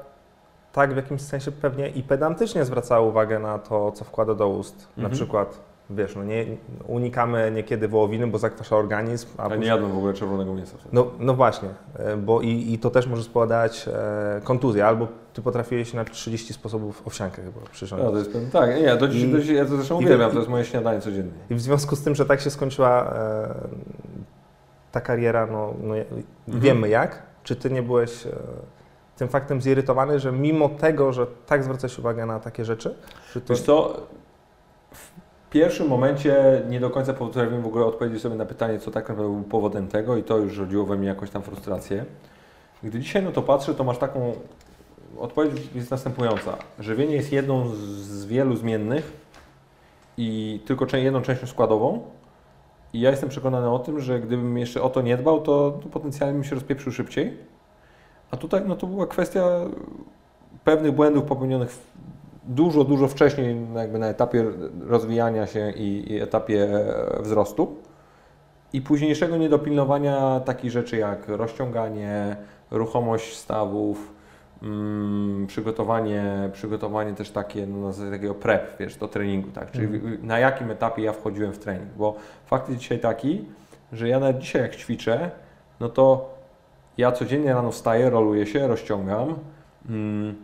tak 0.71 0.93
w 0.93 0.95
jakimś 0.95 1.21
sensie 1.21 1.51
pewnie 1.51 1.89
i 1.89 2.03
pedantycznie 2.03 2.65
zwracała 2.65 3.07
uwagę 3.07 3.39
na 3.39 3.59
to, 3.59 3.91
co 3.91 4.05
wkłada 4.05 4.35
do 4.35 4.49
ust, 4.49 4.87
mhm. 4.87 5.03
na 5.03 5.09
przykład 5.09 5.59
wiesz, 5.89 6.15
no 6.15 6.23
nie, 6.23 6.45
unikamy 6.87 7.51
niekiedy 7.51 7.87
wołowiny, 7.87 8.27
bo 8.27 8.37
zakwasza 8.37 8.75
organizm. 8.75 9.27
A 9.37 9.49
ja 9.49 9.55
nie 9.55 9.67
jadłem 9.67 9.91
w 9.91 9.97
ogóle 9.97 10.13
czerwonego 10.13 10.53
mięsa. 10.53 10.77
No, 10.91 11.07
no 11.19 11.33
właśnie, 11.33 11.69
e, 11.95 12.17
bo 12.17 12.41
i, 12.41 12.73
i 12.73 12.79
to 12.79 12.89
też 12.89 13.07
może 13.07 13.23
spowodować 13.23 13.87
e, 13.87 14.41
kontuzję, 14.43 14.85
albo 14.85 15.07
ty 15.33 15.41
potrafiłeś 15.41 15.93
na 15.93 16.05
30 16.05 16.53
sposobów 16.53 17.07
owsiankę 17.07 17.41
chyba 17.41 17.59
przyrządzić. 17.71 18.05
No, 18.05 18.11
to 18.11 18.17
jest 18.17 18.51
tak, 18.51 18.81
nie, 18.81 18.97
to, 18.97 19.05
I, 19.05 19.31
to, 19.31 19.51
ja 19.51 19.65
to 19.65 19.75
zresztą 19.75 19.97
uwielbiam, 19.97 20.31
to 20.31 20.37
jest 20.37 20.49
moje 20.49 20.65
śniadanie 20.65 21.01
codziennie. 21.01 21.31
I 21.49 21.55
w 21.55 21.61
związku 21.61 21.95
z 21.95 22.03
tym, 22.03 22.15
że 22.15 22.25
tak 22.25 22.41
się 22.41 22.49
skończyła 22.49 23.13
e, 23.13 23.53
ta 24.91 25.01
kariera, 25.01 25.45
no, 25.45 25.73
no 25.83 25.95
mhm. 25.97 26.23
wiemy 26.47 26.89
jak, 26.89 27.23
czy 27.43 27.55
ty 27.55 27.69
nie 27.69 27.83
byłeś... 27.83 28.25
E, 28.27 28.31
tym 29.17 29.27
faktem 29.27 29.61
zirytowany, 29.61 30.19
że 30.19 30.31
mimo 30.31 30.69
tego, 30.69 31.13
że 31.13 31.27
tak 31.45 31.63
zwracałeś 31.63 31.99
uwagę 31.99 32.25
na 32.25 32.39
takie 32.39 32.65
rzeczy, 32.65 32.95
to... 33.33 33.53
Wiesz 33.53 33.61
co, 33.61 33.97
w 35.49 35.51
pierwszym 35.51 35.87
momencie 35.87 36.61
nie 36.69 36.79
do 36.79 36.89
końca 36.89 37.13
potrafiłem 37.13 37.61
w 37.61 37.67
ogóle 37.67 37.85
odpowiedzieć 37.85 38.21
sobie 38.21 38.35
na 38.35 38.45
pytanie, 38.45 38.79
co 38.79 38.91
tak 38.91 39.09
naprawdę 39.09 39.33
był 39.33 39.43
powodem 39.43 39.87
tego 39.87 40.17
i 40.17 40.23
to 40.23 40.37
już 40.37 40.57
rodziło 40.57 40.85
we 40.85 40.97
mnie 40.97 41.07
jakąś 41.07 41.29
tam 41.29 41.41
frustrację. 41.41 42.05
Gdy 42.83 42.99
dzisiaj 42.99 43.23
no 43.23 43.31
to 43.31 43.41
patrzę, 43.41 43.75
to 43.75 43.83
masz 43.83 43.97
taką... 43.97 44.33
Odpowiedź 45.19 45.53
jest 45.75 45.91
następująca. 45.91 46.57
Żywienie 46.79 47.15
jest 47.15 47.31
jedną 47.31 47.69
z 47.75 48.25
wielu 48.25 48.55
zmiennych 48.55 49.13
i 50.17 50.59
tylko 50.65 50.97
jedną 50.97 51.21
częścią 51.21 51.47
składową. 51.47 52.01
I 52.93 52.99
ja 52.99 53.09
jestem 53.09 53.29
przekonany 53.29 53.69
o 53.69 53.79
tym, 53.79 53.99
że 53.99 54.19
gdybym 54.19 54.57
jeszcze 54.57 54.81
o 54.81 54.89
to 54.89 55.01
nie 55.01 55.17
dbał, 55.17 55.41
to, 55.41 55.79
to 55.83 55.89
potencjalnie 55.89 56.33
bym 56.33 56.43
się 56.43 56.55
rozpieprzył 56.55 56.91
szybciej. 56.91 57.37
A 58.31 58.37
tutaj 58.37 58.61
no 58.67 58.75
to 58.75 58.87
była 58.87 59.07
kwestia 59.07 59.45
pewnych 60.63 60.91
błędów 60.91 61.23
popełnionych 61.23 61.79
dużo, 62.49 62.83
dużo 62.83 63.07
wcześniej 63.07 63.57
jakby 63.75 63.99
na 63.99 64.07
etapie 64.07 64.45
rozwijania 64.87 65.47
się 65.47 65.71
i, 65.71 66.13
i 66.13 66.21
etapie 66.21 66.67
wzrostu 67.19 67.75
i 68.73 68.81
późniejszego 68.81 69.37
niedopilnowania 69.37 70.39
takich 70.39 70.71
rzeczy 70.71 70.97
jak 70.97 71.27
rozciąganie, 71.27 72.35
ruchomość 72.71 73.37
stawów, 73.37 74.13
mm, 74.63 75.47
przygotowanie, 75.47 76.49
przygotowanie 76.53 77.13
też 77.13 77.31
takie, 77.31 77.67
no, 77.67 77.77
na 77.77 77.91
zasadzie 77.91 78.11
takiego 78.11 78.35
prep, 78.35 78.77
wiesz, 78.79 78.95
do 78.95 79.07
treningu, 79.07 79.51
tak, 79.51 79.71
czyli 79.71 79.85
mm. 79.85 80.17
na 80.27 80.39
jakim 80.39 80.71
etapie 80.71 81.03
ja 81.03 81.13
wchodziłem 81.13 81.53
w 81.53 81.59
trening, 81.59 81.89
bo 81.97 82.15
fakt 82.45 82.69
jest 82.69 82.81
dzisiaj 82.81 82.99
taki, 82.99 83.45
że 83.93 84.07
ja 84.07 84.19
nawet 84.19 84.37
dzisiaj 84.37 84.61
jak 84.61 84.75
ćwiczę, 84.75 85.31
no 85.79 85.89
to 85.89 86.33
ja 86.97 87.11
codziennie 87.11 87.53
rano 87.53 87.71
wstaję, 87.71 88.09
roluję 88.09 88.45
się, 88.45 88.67
rozciągam, 88.67 89.35
mm, 89.89 90.35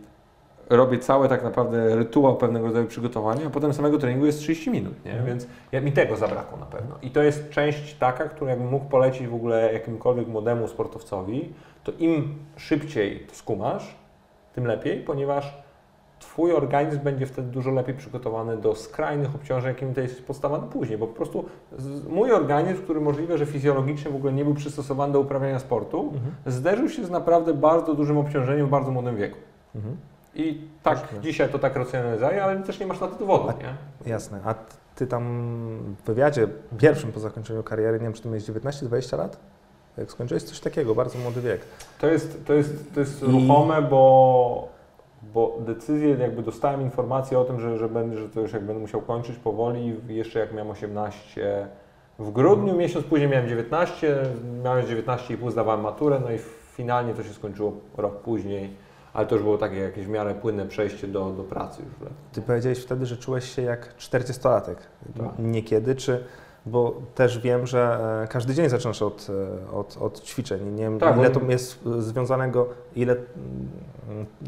robię 0.70 0.98
cały 0.98 1.28
tak 1.28 1.44
naprawdę 1.44 1.96
rytuał 1.96 2.36
pewnego 2.36 2.66
rodzaju 2.66 2.86
przygotowania, 2.86 3.46
a 3.46 3.50
potem 3.50 3.74
samego 3.74 3.98
treningu 3.98 4.26
jest 4.26 4.38
30 4.38 4.70
minut, 4.70 5.04
nie? 5.04 5.10
Mhm. 5.10 5.26
więc 5.26 5.46
ja, 5.72 5.80
mi 5.80 5.92
tego 5.92 6.16
zabrakło 6.16 6.58
na 6.58 6.66
pewno. 6.66 6.94
I 7.02 7.10
to 7.10 7.22
jest 7.22 7.50
część 7.50 7.94
taka, 7.94 8.24
którą 8.24 8.50
jakbym 8.50 8.68
mógł 8.68 8.84
polecić 8.84 9.26
w 9.26 9.34
ogóle 9.34 9.72
jakimkolwiek 9.72 10.28
młodemu 10.28 10.68
sportowcowi, 10.68 11.52
to 11.84 11.92
im 11.98 12.34
szybciej 12.56 13.20
to 13.20 13.34
skumasz, 13.34 13.96
tym 14.54 14.66
lepiej, 14.66 15.00
ponieważ 15.00 15.66
Twój 16.18 16.52
organizm 16.52 17.00
będzie 17.00 17.26
wtedy 17.26 17.48
dużo 17.48 17.70
lepiej 17.70 17.94
przygotowany 17.94 18.56
do 18.56 18.74
skrajnych 18.74 19.34
obciążeń, 19.34 19.68
jakimi 19.68 19.94
to 19.94 20.00
jest 20.00 20.26
podstawiony 20.26 20.66
później, 20.68 20.98
bo 20.98 21.06
po 21.06 21.14
prostu 21.14 21.44
mój 22.08 22.32
organizm, 22.32 22.82
który 22.82 23.00
możliwe, 23.00 23.38
że 23.38 23.46
fizjologicznie 23.46 24.10
w 24.10 24.16
ogóle 24.16 24.32
nie 24.32 24.44
był 24.44 24.54
przystosowany 24.54 25.12
do 25.12 25.20
uprawiania 25.20 25.58
sportu, 25.58 26.00
mhm. 26.00 26.34
zderzył 26.46 26.88
się 26.88 27.04
z 27.04 27.10
naprawdę 27.10 27.54
bardzo 27.54 27.94
dużym 27.94 28.18
obciążeniem 28.18 28.66
w 28.66 28.70
bardzo 28.70 28.90
młodym 28.90 29.16
wieku. 29.16 29.38
Mhm. 29.74 29.96
I 30.36 30.60
tak, 30.82 31.00
Jasne. 31.02 31.20
dzisiaj 31.20 31.48
to 31.48 31.58
tak 31.58 31.76
racjonalizuje, 31.76 32.44
ale 32.44 32.62
też 32.62 32.80
nie 32.80 32.86
masz 32.86 33.00
na 33.00 33.06
to 33.08 33.18
dowodu, 33.18 33.48
A, 33.48 33.52
nie? 33.52 33.74
Jasne. 34.12 34.40
A 34.44 34.54
ty 34.94 35.06
tam 35.06 35.24
w 36.02 36.06
wywiadzie 36.06 36.48
pierwszym 36.78 37.12
po 37.12 37.20
zakończeniu 37.20 37.62
kariery, 37.62 37.98
nie 37.98 38.04
wiem, 38.04 38.12
czy 38.12 38.22
ty 38.22 38.28
miałeś 38.28 38.44
19-20 38.44 39.18
lat? 39.18 39.36
Jak 39.98 40.10
skończyłeś 40.10 40.42
coś 40.42 40.60
takiego, 40.60 40.94
bardzo 40.94 41.18
młody 41.18 41.40
wiek. 41.40 41.60
To 42.00 42.06
jest, 42.06 42.46
to 42.46 42.54
jest, 42.54 42.94
to 42.94 43.00
jest 43.00 43.22
I... 43.22 43.26
ruchome, 43.26 43.82
bo, 43.82 44.68
bo 45.34 45.58
decyzję, 45.60 46.08
jakby 46.08 46.42
dostałem 46.42 46.82
informację 46.82 47.38
o 47.38 47.44
tym, 47.44 47.60
że, 47.60 47.78
że, 47.78 47.88
będę, 47.88 48.16
że 48.18 48.28
to 48.28 48.40
już 48.40 48.52
jak 48.52 48.64
będę 48.64 48.80
musiał 48.80 49.00
kończyć 49.00 49.36
powoli, 49.36 50.00
jeszcze 50.08 50.38
jak 50.38 50.52
miałem 50.52 50.70
18, 50.70 51.68
w 52.18 52.30
grudniu, 52.30 52.76
miesiąc 52.76 53.06
później 53.06 53.30
miałem 53.30 53.48
19, 53.48 54.16
miałem 54.64 54.86
19,5, 54.86 55.50
zdawałem 55.50 55.80
maturę, 55.80 56.20
no 56.24 56.32
i 56.32 56.38
finalnie 56.72 57.14
to 57.14 57.22
się 57.22 57.32
skończyło 57.32 57.72
rok 57.96 58.20
później 58.20 58.85
ale 59.16 59.26
to 59.26 59.34
już 59.34 59.44
było 59.44 59.58
takie 59.58 59.76
jakieś 59.76 60.06
w 60.06 60.08
miarę 60.08 60.34
płynne 60.34 60.66
przejście 60.66 61.08
do, 61.08 61.30
do 61.30 61.44
pracy 61.44 61.82
już. 61.82 62.10
Ty 62.32 62.42
powiedziałeś 62.42 62.78
wtedy, 62.78 63.06
że 63.06 63.16
czułeś 63.16 63.54
się 63.54 63.62
jak 63.62 63.96
40-latek. 63.98 64.76
Tak. 65.18 65.38
Niekiedy, 65.38 65.94
czy 65.94 66.24
bo 66.66 66.94
też 67.14 67.38
wiem, 67.38 67.66
że 67.66 67.98
e, 68.24 68.28
każdy 68.28 68.54
dzień 68.54 68.68
zaczynasz 68.68 69.02
od, 69.02 69.26
e, 69.70 69.72
od, 69.72 69.96
od 70.00 70.22
ćwiczeń. 70.22 70.74
Nie 70.74 70.82
wiem, 70.82 70.98
tak, 70.98 71.18
ile 71.18 71.30
to 71.30 71.40
jest 71.48 71.84
związanego, 71.98 72.68
ile, 72.96 73.16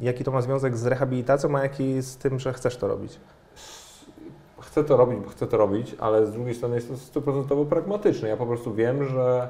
jaki 0.02 0.24
to 0.24 0.30
ma 0.30 0.42
związek 0.42 0.76
z 0.76 0.86
rehabilitacją, 0.86 1.56
a 1.56 1.62
jaki 1.62 2.02
z 2.02 2.16
tym, 2.16 2.38
że 2.38 2.52
chcesz 2.52 2.76
to 2.76 2.88
robić? 2.88 3.20
Chcę 4.60 4.84
to 4.84 4.96
robić, 4.96 5.18
bo 5.18 5.30
chcę 5.30 5.46
to 5.46 5.56
robić, 5.56 5.96
ale 5.98 6.26
z 6.26 6.32
drugiej 6.32 6.54
strony 6.54 6.74
jest 6.74 6.88
to 6.88 6.96
stuprocentowo 6.96 7.64
pragmatyczne. 7.64 8.28
Ja 8.28 8.36
po 8.36 8.46
prostu 8.46 8.74
wiem, 8.74 9.04
że 9.04 9.48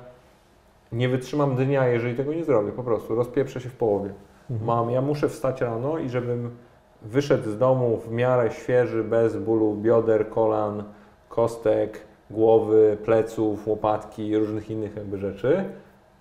nie 0.93 1.09
wytrzymam 1.09 1.57
dnia, 1.57 1.87
jeżeli 1.87 2.15
tego 2.15 2.35
nie 2.35 2.45
zrobię. 2.45 2.73
Po 2.73 2.83
prostu 2.83 3.15
rozpieprzę 3.15 3.61
się 3.61 3.69
w 3.69 3.77
połowie. 3.77 4.11
Mhm. 4.51 4.67
Mam, 4.67 4.91
ja 4.91 5.03
muszę 5.03 5.29
wstać 5.29 5.61
rano 5.61 5.99
i 5.99 6.09
żebym 6.09 6.57
wyszedł 7.03 7.51
z 7.51 7.59
domu 7.59 7.97
w 7.97 8.11
miarę 8.11 8.51
świeży, 8.51 9.05
bez 9.05 9.37
bólu 9.37 9.75
bioder, 9.75 10.29
kolan, 10.29 10.85
kostek, 11.29 12.01
głowy, 12.31 12.99
pleców, 13.05 13.69
łopatki 13.69 14.29
i 14.29 14.39
różnych 14.39 14.71
innych 14.71 14.97
jakby 14.97 15.19
rzeczy, 15.19 15.65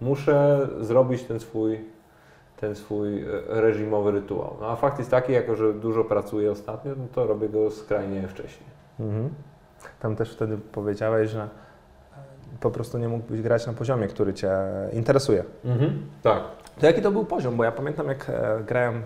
muszę 0.02 0.68
zrobić 0.82 1.24
ten 1.24 1.40
swój, 1.40 1.80
ten 2.58 2.76
swój 2.76 3.22
e, 3.22 3.26
reżimowy 3.48 4.12
rytuał. 4.12 4.58
No 4.62 4.68
a 4.68 4.76
fakt 4.76 5.00
jest 5.00 5.12
taki, 5.12 5.34
jako 5.34 5.56
że 5.56 5.74
dużo 5.74 6.04
pracuję 6.04 6.52
ostatnio, 6.52 6.92
no 6.98 7.08
to 7.14 7.28
robię 7.28 7.50
go 7.50 7.72
skrajnie 7.72 8.28
wcześniej. 8.28 8.70
Mhm. 9.00 9.30
Tam 10.00 10.16
też 10.16 10.34
wtedy 10.34 10.58
powiedziałeś, 10.58 11.30
że 11.30 11.50
po 12.60 12.72
prostu 12.72 12.98
nie 12.98 13.08
mógłbyś 13.08 13.42
grać 13.42 13.68
na 13.68 13.74
poziomie, 13.74 14.08
który 14.08 14.34
Cię 14.34 14.52
interesuje. 14.94 15.44
Mhm. 15.66 16.06
Tak. 16.24 16.42
To 16.80 16.86
jaki 16.86 17.02
to 17.02 17.12
był 17.12 17.26
poziom? 17.26 17.58
Bo 17.58 17.64
ja 17.64 17.72
pamiętam, 17.72 18.08
jak 18.08 18.30
e, 18.30 18.64
grałem, 18.68 19.02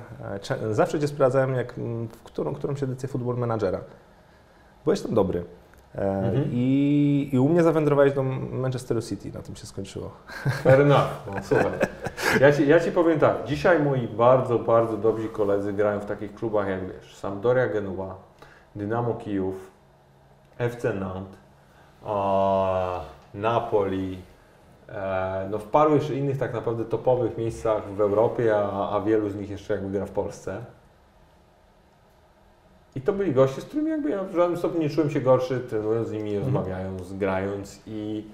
e, 0.72 0.74
zawsze 0.74 1.00
Cię 1.00 1.08
sprawdzałem, 1.08 1.56
jak, 1.56 1.74
w 2.10 2.24
którą, 2.24 2.54
którąś 2.54 2.84
edycję 2.84 3.10
Football 3.10 3.38
Managera. 3.38 3.80
Byłeś 4.84 5.02
tam 5.02 5.14
dobry. 5.14 5.44
E, 5.96 6.02
mhm. 6.02 6.46
I, 6.52 7.30
I 7.34 7.40
u 7.40 7.50
mnie 7.50 7.64
zawędrowałeś 7.64 8.14
do 8.14 8.24
Manchesteru 8.24 9.02
City, 9.02 9.32
na 9.32 9.42
tym 9.42 9.56
się 9.56 9.66
skończyło. 9.66 10.12
Fair 10.64 10.82
enough, 10.88 11.08
no, 11.28 11.44
super. 11.44 11.90
Ja 12.40 12.54
ci, 12.54 12.68
ja 12.68 12.80
ci 12.80 12.92
powiem 12.92 13.20
tak, 13.20 13.46
dzisiaj 13.46 13.80
moi 13.80 14.08
bardzo, 14.08 14.60
bardzo 14.60 14.98
dobrzy 14.98 15.30
koledzy 15.30 15.74
grają 15.74 16.00
w 16.00 16.06
takich 16.06 16.36
klubach 16.36 16.68
jak 16.68 16.88
wiesz, 16.88 17.16
Sampdoria 17.16 17.68
Genua, 17.68 18.16
Dynamo 18.76 19.14
Kijów, 19.14 19.72
FC 20.58 20.94
Nantes, 20.94 21.40
Napoli, 23.34 24.18
no 25.50 25.60
w 25.60 25.64
paru 25.64 25.96
jeszcze 25.96 26.16
innych 26.16 26.38
tak 26.38 26.54
naprawdę 26.54 26.86
topowych 26.86 27.38
miejscach 27.38 27.94
w 27.94 28.02
Europie, 28.02 28.56
a, 28.58 28.96
a 28.96 29.02
wielu 29.02 29.30
z 29.30 29.36
nich 29.36 29.50
jeszcze 29.50 29.74
jakby 29.74 29.90
gra 29.90 30.06
w 30.06 30.12
Polsce. 30.12 30.66
I 32.96 33.02
to 33.02 33.14
byli 33.14 33.34
goście, 33.34 33.62
z 33.62 33.66
którymi 33.66 33.90
jakby 33.90 34.10
ja 34.10 34.24
w 34.24 34.36
żadnym 34.36 34.58
stopniu 34.58 34.82
nie 34.82 34.90
czułem 34.90 35.10
się 35.10 35.22
gorszy, 35.22 35.60
trenując 35.60 36.08
z 36.08 36.12
nimi, 36.12 36.36
mhm. 36.36 36.44
rozmawiając, 36.44 37.14
grając 37.14 37.82
i, 37.88 38.26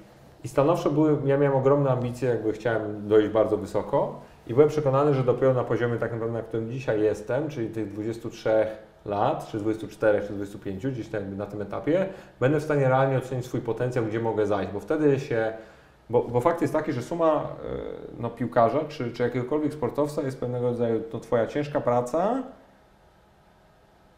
i 0.43 0.47
stanowczo 0.47 0.89
były, 0.89 1.17
ja 1.25 1.37
miałem 1.37 1.57
ogromne 1.57 1.89
ambicje, 1.89 2.29
jakby 2.29 2.53
chciałem 2.53 3.07
dojść 3.07 3.29
bardzo 3.29 3.57
wysoko 3.57 4.19
i 4.47 4.53
byłem 4.53 4.69
przekonany, 4.69 5.13
że 5.13 5.23
dopiero 5.23 5.53
na 5.53 5.63
poziomie 5.63 5.97
tak 5.97 6.11
naprawdę, 6.11 6.33
na 6.33 6.43
którym 6.43 6.71
dzisiaj 6.71 7.01
jestem, 7.01 7.49
czyli 7.49 7.69
tych 7.69 7.91
23 7.93 8.67
lat, 9.05 9.47
czy 9.51 9.57
24, 9.57 10.21
czy 10.27 10.33
25, 10.33 10.87
gdzieś 10.87 11.07
tam 11.07 11.37
na 11.37 11.45
tym 11.45 11.61
etapie, 11.61 12.05
będę 12.39 12.59
w 12.59 12.63
stanie 12.63 12.87
realnie 12.87 13.17
ocenić 13.17 13.45
swój 13.45 13.61
potencjał, 13.61 14.05
gdzie 14.05 14.19
mogę 14.19 14.45
zajść, 14.45 14.71
bo 14.73 14.79
wtedy 14.79 15.19
się, 15.19 15.53
bo, 16.09 16.21
bo 16.21 16.41
fakt 16.41 16.61
jest 16.61 16.73
taki, 16.73 16.93
że 16.93 17.01
suma 17.01 17.35
e, 17.35 17.47
no, 18.19 18.29
piłkarza, 18.29 18.79
czy, 18.87 19.11
czy 19.11 19.23
jakiegokolwiek 19.23 19.73
sportowca 19.73 20.21
jest 20.21 20.39
pewnego 20.39 20.67
rodzaju 20.67 21.01
to 21.01 21.19
Twoja 21.19 21.47
ciężka 21.47 21.81
praca, 21.81 22.43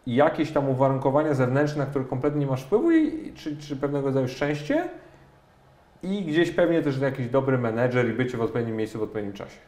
i 0.05 0.15
jakieś 0.15 0.51
tam 0.51 0.69
uwarunkowania 0.69 1.33
zewnętrzne, 1.33 1.85
na 1.85 1.89
które 1.89 2.05
kompletnie 2.05 2.39
nie 2.39 2.47
masz 2.47 2.63
wpływu, 2.63 2.91
i, 2.91 3.33
czy, 3.33 3.57
czy 3.57 3.75
pewnego 3.75 4.07
rodzaju 4.07 4.27
szczęście 4.27 4.89
i 6.03 6.21
gdzieś 6.23 6.51
pewnie 6.51 6.81
też 6.81 6.99
jakiś 6.99 7.27
dobry 7.27 7.57
menedżer 7.57 8.09
i 8.09 8.13
bycie 8.13 8.37
w 8.37 8.41
odpowiednim 8.41 8.75
miejscu 8.75 8.99
w 8.99 9.03
odpowiednim 9.03 9.33
czasie. 9.33 9.59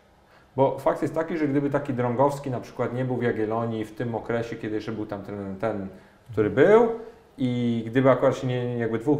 Bo 0.55 0.79
fakt 0.79 1.01
jest 1.01 1.15
taki, 1.15 1.37
że 1.37 1.47
gdyby 1.47 1.69
taki 1.69 1.93
Drągowski 1.93 2.51
na 2.51 2.59
przykład 2.59 2.93
nie 2.93 3.05
był 3.05 3.17
w 3.17 3.23
Jagiellonii 3.23 3.85
w 3.85 3.95
tym 3.95 4.15
okresie, 4.15 4.55
kiedy 4.55 4.75
jeszcze 4.75 4.91
był 4.91 5.05
tam 5.05 5.21
ten, 5.21 5.55
ten 5.59 5.87
który 6.31 6.49
był 6.49 6.89
i 7.37 7.83
gdyby 7.87 8.09
akurat 8.09 8.37
się 8.37 8.47
nie, 8.47 8.77
jakby 8.77 8.99
dwóch 8.99 9.19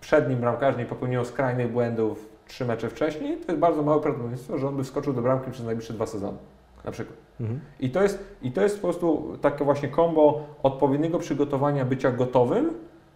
przed 0.00 0.28
nim 0.28 0.38
bramkarzy 0.38 0.78
nie 0.78 0.84
popełniło 0.84 1.24
skrajnych 1.24 1.72
błędów 1.72 2.28
trzy 2.48 2.64
mecze 2.64 2.90
wcześniej, 2.90 3.36
to 3.36 3.52
jest 3.52 3.60
bardzo 3.60 3.82
małe 3.82 4.00
prawdopodobieństwo, 4.00 4.58
że 4.58 4.68
on 4.68 4.76
by 4.76 4.84
wskoczył 4.84 5.12
do 5.12 5.22
bramki 5.22 5.50
przez 5.50 5.66
najbliższe 5.66 5.92
dwa 5.92 6.06
sezony 6.06 6.38
na 6.84 6.90
przykład. 6.92 7.18
Mhm. 7.40 7.60
I, 7.80 7.90
to 7.90 8.02
jest, 8.02 8.36
I 8.42 8.52
to 8.52 8.62
jest 8.62 8.76
po 8.76 8.82
prostu 8.82 9.38
takie 9.40 9.64
właśnie 9.64 9.88
kombo 9.88 10.46
odpowiedniego 10.62 11.18
przygotowania, 11.18 11.84
bycia 11.84 12.12
gotowym, 12.12 12.70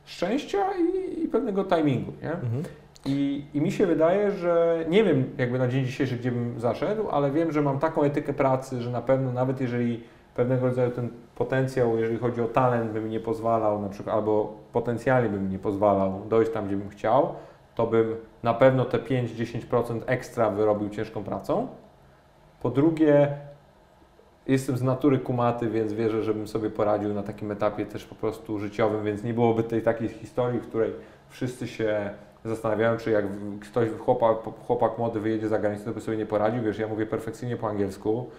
szczęścia 0.05 0.67
i, 0.79 1.23
i 1.25 1.29
pewnego 1.29 1.65
timingu. 1.65 2.13
Nie? 2.23 2.33
Mhm. 2.33 2.63
I, 3.07 3.45
I 3.55 3.61
mi 3.61 3.73
się 3.73 3.87
wydaje, 3.87 4.31
że 4.31 4.85
nie 4.89 5.05
wiem 5.05 5.25
jakby 5.39 5.59
na 5.59 5.69
dzień 5.69 5.85
dzisiejszy, 5.85 6.17
gdzie 6.17 6.33
bym 6.33 6.61
zaszedł, 6.61 7.09
ale 7.09 7.31
wiem, 7.31 7.53
że 7.53 7.63
mam 7.63 7.79
taką 7.79 8.03
etykę 8.03 8.33
pracy, 8.33 8.83
że 8.83 8.91
na 8.91 9.03
pewno 9.03 9.33
nawet 9.33 9.61
jeżeli 9.61 10.03
pewnego 10.35 10.67
rodzaju 10.67 10.91
ten 10.91 11.09
potencjał, 11.41 11.99
jeżeli 11.99 12.19
chodzi 12.19 12.41
o 12.41 12.49
talent, 12.49 12.93
by 12.93 13.01
mi 13.01 13.11
nie 13.11 13.21
pozwalał, 13.21 13.83
na 13.83 13.89
przykład, 13.89 14.17
albo 14.17 14.55
potencjalnie 14.73 15.29
by 15.29 15.41
mi 15.41 15.49
nie 15.49 15.59
pozwalał 15.59 16.23
dojść 16.29 16.53
tam, 16.53 16.67
gdzie 16.67 16.77
bym 16.77 16.89
chciał, 16.89 17.35
to 17.75 17.87
bym 17.87 18.17
na 18.43 18.55
pewno 18.55 18.85
te 18.85 18.99
5-10% 18.99 20.01
ekstra 20.07 20.51
wyrobił 20.51 20.89
ciężką 20.89 21.25
pracą. 21.25 21.69
Po 22.63 22.71
drugie, 22.71 23.39
jestem 24.47 24.77
z 24.77 24.83
natury 24.83 25.19
kumaty, 25.19 25.71
więc 25.71 25.93
wierzę, 25.93 26.23
żebym 26.23 26.49
sobie 26.49 26.71
poradził 26.71 27.15
na 27.15 27.23
takim 27.23 27.51
etapie 27.53 27.87
też 27.87 28.05
po 28.05 28.15
prostu 28.15 28.59
życiowym, 28.59 29.05
więc 29.05 29.23
nie 29.23 29.35
byłoby 29.35 29.63
tej 29.63 29.83
takiej 29.83 30.09
historii, 30.09 30.61
w 30.61 30.69
której 30.69 30.93
wszyscy 31.29 31.69
się 31.69 32.11
zastanawiają, 32.45 32.97
czy 32.97 33.11
jak 33.11 33.25
ktoś, 33.61 33.89
chłopak, 33.99 34.37
chłopak 34.67 34.99
młody 34.99 35.21
wyjedzie 35.21 35.49
za 35.49 35.59
granicę, 35.59 35.85
to 35.85 35.93
by 35.93 36.01
sobie 36.01 36.17
nie 36.17 36.27
poradził. 36.27 36.63
Wiesz, 36.63 36.79
ja 36.79 36.89
mówię 36.89 37.07
perfekcyjnie 37.07 37.57
po 37.57 37.69
angielsku, 37.69 38.31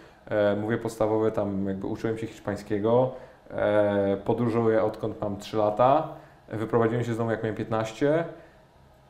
mówię 0.61 0.78
podstawowe, 0.78 1.32
tam 1.32 1.67
jakby 1.67 1.88
uczyłem 1.88 2.17
się 2.17 2.28
hiszpańskiego, 2.28 3.11
e, 3.49 4.17
podróżuję 4.26 4.84
odkąd 4.84 5.22
mam 5.22 5.38
3 5.38 5.57
lata, 5.57 6.07
wyprowadziłem 6.49 7.03
się 7.03 7.13
z 7.13 7.17
domu 7.17 7.32
jak 7.32 7.43
miałem 7.43 7.55
15, 7.55 8.24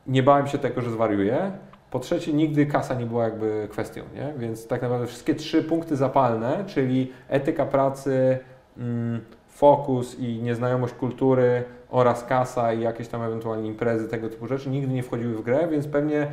nie 0.06 0.22
bałem 0.22 0.46
się 0.46 0.58
tego, 0.58 0.80
że 0.80 0.90
zwariuję. 0.90 1.52
Po 1.90 1.98
trzecie, 1.98 2.32
nigdy 2.32 2.66
kasa 2.66 2.94
nie 2.94 3.06
była 3.06 3.24
jakby 3.24 3.68
kwestią, 3.70 4.02
nie? 4.14 4.34
więc 4.36 4.66
tak 4.66 4.82
naprawdę 4.82 5.06
wszystkie 5.06 5.34
trzy 5.34 5.62
punkty 5.62 5.96
zapalne, 5.96 6.64
czyli 6.66 7.12
etyka 7.28 7.66
pracy, 7.66 8.38
mm, 8.78 9.20
fokus 9.48 10.18
i 10.18 10.42
nieznajomość 10.42 10.94
kultury 10.94 11.64
oraz 11.90 12.24
kasa 12.24 12.72
i 12.72 12.80
jakieś 12.80 13.08
tam 13.08 13.22
ewentualnie 13.22 13.68
imprezy, 13.68 14.08
tego 14.08 14.28
typu 14.28 14.46
rzeczy 14.46 14.70
nigdy 14.70 14.94
nie 14.94 15.02
wchodziły 15.02 15.34
w 15.34 15.42
grę, 15.42 15.68
więc 15.68 15.88
pewnie 15.88 16.26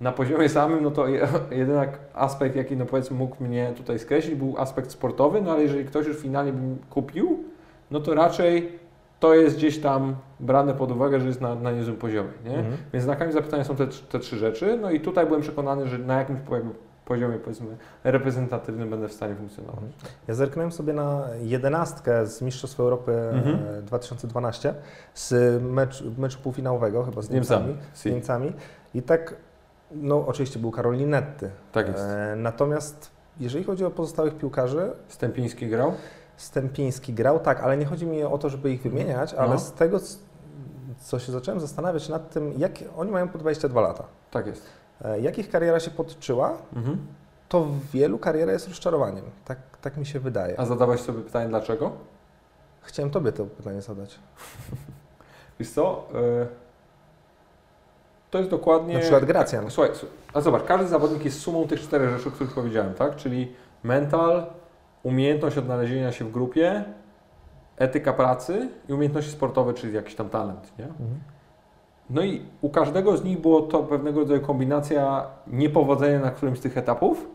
na 0.00 0.12
poziomie 0.12 0.48
samym, 0.48 0.82
no 0.82 0.90
to 0.90 1.06
jedyny 1.50 1.88
aspekt, 2.14 2.56
jaki 2.56 2.76
no 2.76 2.86
powiedzmy 2.86 3.16
mógł 3.16 3.44
mnie 3.44 3.72
tutaj 3.76 3.98
skreślić, 3.98 4.34
był 4.34 4.54
aspekt 4.58 4.90
sportowy, 4.90 5.40
no 5.40 5.52
ale 5.52 5.62
jeżeli 5.62 5.84
ktoś 5.84 6.06
już 6.06 6.16
finalnie 6.16 6.52
bym 6.52 6.78
kupił, 6.90 7.44
no 7.90 8.00
to 8.00 8.14
raczej 8.14 8.78
to 9.20 9.34
jest 9.34 9.56
gdzieś 9.56 9.78
tam 9.78 10.16
brane 10.40 10.74
pod 10.74 10.92
uwagę, 10.92 11.20
że 11.20 11.26
jest 11.26 11.40
na, 11.40 11.54
na 11.54 11.72
niezłym 11.72 11.96
poziomie. 11.96 12.30
Nie? 12.44 12.56
Mhm. 12.56 12.76
Więc 12.92 13.04
znakami 13.04 13.32
zapytania 13.32 13.64
są 13.64 13.76
te, 13.76 13.86
te 13.86 14.18
trzy 14.18 14.36
rzeczy. 14.36 14.78
No 14.82 14.90
i 14.90 15.00
tutaj 15.00 15.26
byłem 15.26 15.42
przekonany, 15.42 15.88
że 15.88 15.98
na 15.98 16.18
jakimś 16.18 16.40
poziomie 17.04 17.38
powiedzmy 17.38 17.76
reprezentatywnym 18.04 18.90
będę 18.90 19.08
w 19.08 19.12
stanie 19.12 19.34
funkcjonować. 19.34 19.84
Mhm. 19.84 20.12
Ja 20.28 20.34
zerknąłem 20.34 20.72
sobie 20.72 20.92
na 20.92 21.24
jedenastkę 21.42 22.26
z 22.26 22.42
Mistrzostw 22.42 22.80
Europy 22.80 23.12
mhm. 23.12 23.84
2012 23.84 24.74
z 25.14 25.62
mecz, 25.62 26.04
meczu 26.18 26.38
półfinałowego 26.38 27.04
chyba 27.04 27.22
z 27.22 27.30
Niemcami, 27.30 27.76
z 27.94 28.04
Niemcami. 28.04 28.52
i 28.94 29.02
tak 29.02 29.36
no 29.90 30.26
oczywiście 30.26 30.58
był 30.58 30.70
Karol 30.70 30.94
Linetty. 30.96 31.50
Tak 31.72 31.86
jest. 31.88 31.98
E, 32.00 32.34
natomiast 32.36 33.10
jeżeli 33.40 33.64
chodzi 33.64 33.84
o 33.84 33.90
pozostałych 33.90 34.34
piłkarzy... 34.38 34.92
Stępiński 35.08 35.68
grał? 35.68 35.92
Stępiński 36.36 37.12
grał, 37.14 37.40
tak, 37.40 37.60
ale 37.60 37.76
nie 37.76 37.84
chodzi 37.86 38.06
mi 38.06 38.22
o 38.24 38.38
to, 38.38 38.48
żeby 38.48 38.70
ich 38.72 38.82
wymieniać, 38.82 39.34
ale 39.34 39.50
No. 39.50 39.58
z 39.58 39.72
tego, 39.72 39.98
co 41.00 41.18
się 41.18 41.32
zacząłem 41.32 41.60
zastanawiać 41.60 42.08
nad 42.08 42.30
tym, 42.30 42.52
jak 42.58 42.72
oni 42.96 43.10
mają 43.10 43.28
po 43.28 43.38
22 43.38 43.80
lata. 43.80 44.04
Tak 44.30 44.46
jest. 44.46 44.62
E, 45.04 45.20
Jak 45.20 45.38
ich 45.38 45.50
kariera 45.50 45.80
się 45.80 45.90
podczyła, 45.90 46.52
Mhm. 46.76 46.98
to 47.48 47.64
w 47.64 47.90
wielu 47.90 48.18
kariera 48.18 48.52
jest 48.52 48.68
rozczarowaniem. 48.68 49.24
Tak, 49.44 49.58
tak 49.80 49.96
mi 49.96 50.06
się 50.06 50.20
wydaje. 50.20 50.60
A 50.60 50.66
zadałeś 50.66 51.00
sobie 51.00 51.22
pytanie 51.22 51.48
dlaczego? 51.48 51.90
Chciałem 52.82 53.10
Tobie 53.10 53.32
to 53.32 53.44
pytanie 53.46 53.82
zadać. 53.82 54.18
Wiesz 55.60 55.70
co? 55.70 56.08
y, 56.14 56.65
To 58.36 58.40
jest 58.40 58.50
dokładnie... 58.50 58.94
Na 58.94 59.00
przykład 59.00 59.24
Gracjan. 59.24 59.70
Słuchaj, 59.70 59.90
słuchaj, 59.94 60.16
a 60.34 60.40
zobacz, 60.40 60.62
każdy 60.62 60.88
zawodnik 60.88 61.24
jest 61.24 61.40
sumą 61.40 61.66
tych 61.66 61.80
czterech 61.80 62.10
rzeczy, 62.10 62.28
o 62.28 62.32
których 62.32 62.54
powiedziałem, 62.54 62.94
tak? 62.94 63.16
Czyli 63.16 63.52
mental, 63.84 64.46
umiejętność 65.02 65.58
odnalezienia 65.58 66.12
się 66.12 66.24
w 66.24 66.30
grupie, 66.30 66.84
etyka 67.76 68.12
pracy 68.12 68.68
i 68.88 68.92
umiejętności 68.92 69.30
sportowe, 69.30 69.74
czyli 69.74 69.94
jakiś 69.94 70.14
tam 70.14 70.28
talent, 70.28 70.72
nie? 70.78 70.86
No 72.10 72.22
i 72.22 72.42
u 72.60 72.70
każdego 72.70 73.16
z 73.16 73.24
nich 73.24 73.40
było 73.40 73.62
to 73.62 73.78
pewnego 73.78 74.20
rodzaju 74.20 74.40
kombinacja 74.40 75.26
niepowodzenia 75.46 76.20
na 76.20 76.30
którymś 76.30 76.58
z 76.58 76.62
tych 76.62 76.78
etapów. 76.78 77.28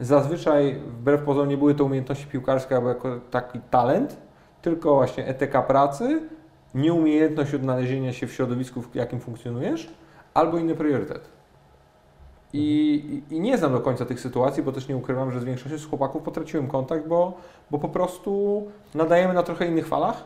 Zazwyczaj, 0.00 0.74
wbrew 0.74 1.22
pozorom, 1.22 1.48
nie 1.48 1.56
były 1.56 1.74
to 1.74 1.84
umiejętności 1.84 2.26
piłkarskie 2.26 2.76
albo 2.76 2.88
jako 2.88 3.20
taki 3.30 3.60
talent, 3.70 4.16
tylko 4.62 4.94
właśnie 4.94 5.26
etyka 5.26 5.62
pracy, 5.62 6.22
nieumiejętność 6.74 7.54
odnalezienia 7.54 8.12
się 8.12 8.26
w 8.26 8.32
środowisku, 8.32 8.82
w 8.82 8.94
jakim 8.94 9.20
funkcjonujesz, 9.20 9.94
albo 10.34 10.58
inny 10.58 10.74
priorytet. 10.74 11.28
I, 12.52 13.22
i, 13.30 13.34
I 13.34 13.40
nie 13.40 13.58
znam 13.58 13.72
do 13.72 13.80
końca 13.80 14.04
tych 14.04 14.20
sytuacji, 14.20 14.62
bo 14.62 14.72
też 14.72 14.88
nie 14.88 14.96
ukrywam, 14.96 15.30
że 15.30 15.40
z 15.40 15.44
większością 15.44 15.78
z 15.78 15.86
chłopaków 15.86 16.22
potraciłem 16.22 16.68
kontakt, 16.68 17.06
bo, 17.08 17.32
bo 17.70 17.78
po 17.78 17.88
prostu 17.88 18.62
nadajemy 18.94 19.34
na 19.34 19.42
trochę 19.42 19.66
innych 19.66 19.86
falach. 19.86 20.24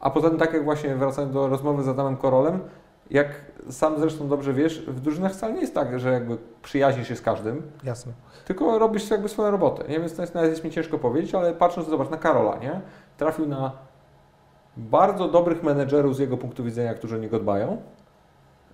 A 0.00 0.10
poza 0.10 0.30
tym, 0.30 0.38
tak 0.38 0.52
jak 0.52 0.64
właśnie 0.64 0.96
wracając 0.96 1.34
do 1.34 1.48
rozmowy 1.48 1.82
z 1.82 1.88
Adamem 1.88 2.16
Korolem, 2.16 2.60
jak 3.10 3.28
sam 3.70 4.00
zresztą 4.00 4.28
dobrze 4.28 4.52
wiesz, 4.54 4.80
w 4.80 5.00
drużynach 5.00 5.32
wcale 5.32 5.54
nie 5.54 5.60
jest 5.60 5.74
tak, 5.74 6.00
że 6.00 6.12
jakby 6.12 6.38
przyjaźnisz 6.62 7.08
się 7.08 7.16
z 7.16 7.22
każdym, 7.22 7.62
Jasne. 7.84 8.12
tylko 8.44 8.78
robisz 8.78 9.10
jakby 9.10 9.28
swoją 9.28 9.50
robotę. 9.50 9.88
Nie? 9.88 10.00
Więc 10.00 10.16
to 10.16 10.22
jest, 10.22 10.34
nawet 10.34 10.50
jest 10.50 10.64
mi 10.64 10.70
ciężko 10.70 10.98
powiedzieć, 10.98 11.34
ale 11.34 11.52
patrząc, 11.52 11.88
zobacz, 11.88 12.10
na 12.10 12.16
Karola, 12.16 12.58
nie? 12.58 12.80
Trafił 13.16 13.48
na 13.48 13.72
bardzo 14.76 15.28
dobrych 15.28 15.62
menedżerów 15.62 16.16
z 16.16 16.18
jego 16.18 16.36
punktu 16.36 16.64
widzenia, 16.64 16.94
którzy 16.94 17.16
o 17.16 17.18
niego 17.18 17.38
dbają. 17.38 17.82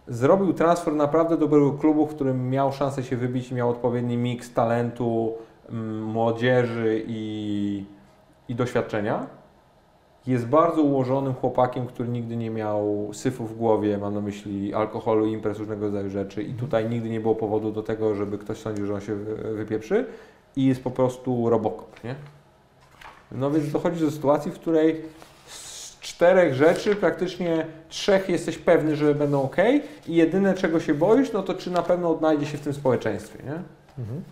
Zrobił 0.09 0.53
transfer 0.53 0.95
naprawdę 0.95 1.37
dobrego 1.37 1.73
klubu, 1.73 2.07
w 2.07 2.15
którym 2.15 2.51
miał 2.51 2.73
szansę 2.73 3.03
się 3.03 3.17
wybić 3.17 3.53
miał 3.53 3.71
odpowiedni 3.71 4.17
miks 4.17 4.53
talentu, 4.53 5.35
mm, 5.69 6.03
młodzieży 6.05 7.05
i, 7.07 7.85
i 8.49 8.55
doświadczenia. 8.55 9.27
Jest 10.27 10.47
bardzo 10.47 10.83
ułożonym 10.83 11.35
chłopakiem, 11.35 11.87
który 11.87 12.09
nigdy 12.09 12.37
nie 12.37 12.51
miał 12.51 13.09
syfu 13.13 13.47
w 13.47 13.57
głowie, 13.57 13.99
mam 13.99 14.15
na 14.15 14.21
myśli 14.21 14.75
alkoholu, 14.75 15.27
imprez, 15.27 15.59
różnego 15.59 15.87
rodzaju 15.87 16.11
rzeczy 16.11 16.43
i 16.43 16.55
tutaj 16.55 16.91
nigdy 16.91 17.09
nie 17.09 17.21
było 17.21 17.35
powodu 17.35 17.73
do 17.73 17.83
tego, 17.83 18.15
żeby 18.15 18.39
ktoś 18.39 18.59
sądził, 18.59 18.87
że 18.87 18.95
on 18.95 19.01
się 19.01 19.15
wy- 19.15 19.55
wypieprzy 19.55 20.07
i 20.57 20.67
jest 20.67 20.85
po 20.85 20.91
prostu 20.91 21.51
robokop, 21.51 22.05
nie? 22.05 22.15
No 23.33 23.51
więc 23.51 23.73
dochodzi 23.73 24.05
do 24.05 24.11
sytuacji, 24.11 24.51
w 24.51 24.55
której 24.55 25.03
czterech 26.07 26.55
rzeczy 26.55 26.97
praktycznie 26.97 27.67
trzech 27.89 28.29
jesteś 28.29 28.59
pewny, 28.59 28.97
że 28.97 29.15
będą 29.15 29.43
ok 29.43 29.57
i 30.07 30.15
jedyne 30.15 30.55
czego 30.55 30.81
się 30.81 30.95
boisz, 30.95 31.33
no 31.33 31.43
to 31.43 31.55
czy 31.55 31.71
na 31.71 31.83
pewno 31.83 32.11
odnajdzie 32.11 32.47
się 32.47 32.59
w 32.59 32.61
tym 32.61 32.75
społeczeństwie, 32.75 33.39
nie? 33.45 33.63
Mhm. 33.99 34.23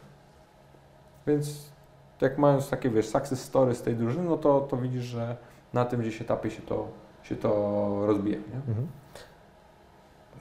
Więc 1.27 1.73
jak 2.21 2.39
mając 2.39 2.71
takie, 2.71 2.91
wiesz, 2.91 3.07
success 3.09 3.43
story 3.43 3.75
z 3.75 3.83
tej 3.83 3.95
drużyny, 3.95 4.25
no 4.29 4.37
to, 4.37 4.61
to 4.61 4.77
widzisz, 4.77 5.05
że 5.05 5.37
na 5.73 5.85
tym 5.85 6.01
gdzieś 6.01 6.21
etapie 6.21 6.51
się 6.51 6.63
to, 6.63 6.89
się 7.23 7.37
to 7.37 7.51
rozbije, 8.07 8.37
nie? 8.37 8.57
Mhm. 8.69 8.87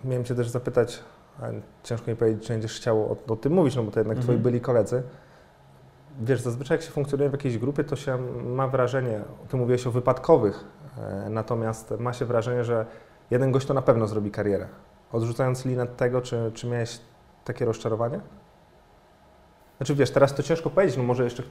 Miałem 0.03 0.23
Cię 0.25 0.35
też 0.35 0.49
zapytać, 0.49 0.99
a 1.41 1.45
ciężko 1.83 2.11
mi 2.11 2.17
powiedzieć, 2.17 2.43
czy 2.47 2.53
będziesz 2.53 2.75
chciał 2.77 3.01
o, 3.01 3.33
o 3.33 3.35
tym 3.35 3.53
mówić, 3.53 3.75
no 3.75 3.83
bo 3.83 3.91
to 3.91 3.99
jednak 3.99 4.17
Twoi 4.17 4.35
Mhm. 4.35 4.43
byli 4.43 4.61
koledzy. 4.61 5.03
Wiesz, 6.21 6.41
zazwyczaj 6.41 6.77
jak 6.77 6.85
się 6.85 6.91
funkcjonuje 6.91 7.29
w 7.29 7.33
jakiejś 7.33 7.57
grupie, 7.57 7.83
to 7.83 7.95
się 7.95 8.17
ma 8.43 8.67
wrażenie, 8.67 9.19
Ty 9.49 9.57
mówiłeś 9.57 9.87
o 9.87 9.91
wypadkowych, 9.91 10.65
natomiast 11.29 11.93
ma 11.99 12.13
się 12.13 12.25
wrażenie, 12.25 12.63
że 12.63 12.85
jeden 13.31 13.51
gość 13.51 13.67
to 13.67 13.73
na 13.73 13.81
pewno 13.81 14.07
zrobi 14.07 14.31
karierę. 14.31 14.67
Odrzucając 15.11 15.65
linę 15.65 15.87
tego, 15.87 16.21
czy, 16.21 16.51
czy 16.53 16.67
miałeś 16.67 16.99
takie 17.45 17.65
rozczarowanie? 17.65 18.19
Znaczy 19.77 19.95
wiesz, 19.95 20.11
teraz 20.11 20.35
to 20.35 20.43
ciężko 20.43 20.69
powiedzieć, 20.69 20.97
no 20.97 21.03
może 21.03 21.23
jeszcze 21.23 21.43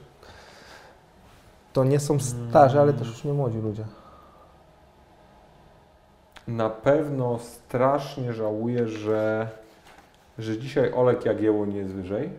to 1.73 1.83
nie 1.83 1.99
są 1.99 2.19
starzy, 2.19 2.79
ale 2.79 2.93
też 2.93 3.07
już 3.07 3.23
nie 3.23 3.33
młodzi 3.33 3.57
ludzie. 3.57 3.85
Na 6.47 6.69
pewno 6.69 7.39
strasznie 7.39 8.33
żałuję, 8.33 8.87
że, 8.87 9.49
że 10.37 10.57
dzisiaj 10.57 10.93
Olek 10.93 11.25
Jagiełło 11.25 11.65
nie 11.65 11.77
jest 11.77 11.93
wyżej, 11.93 12.29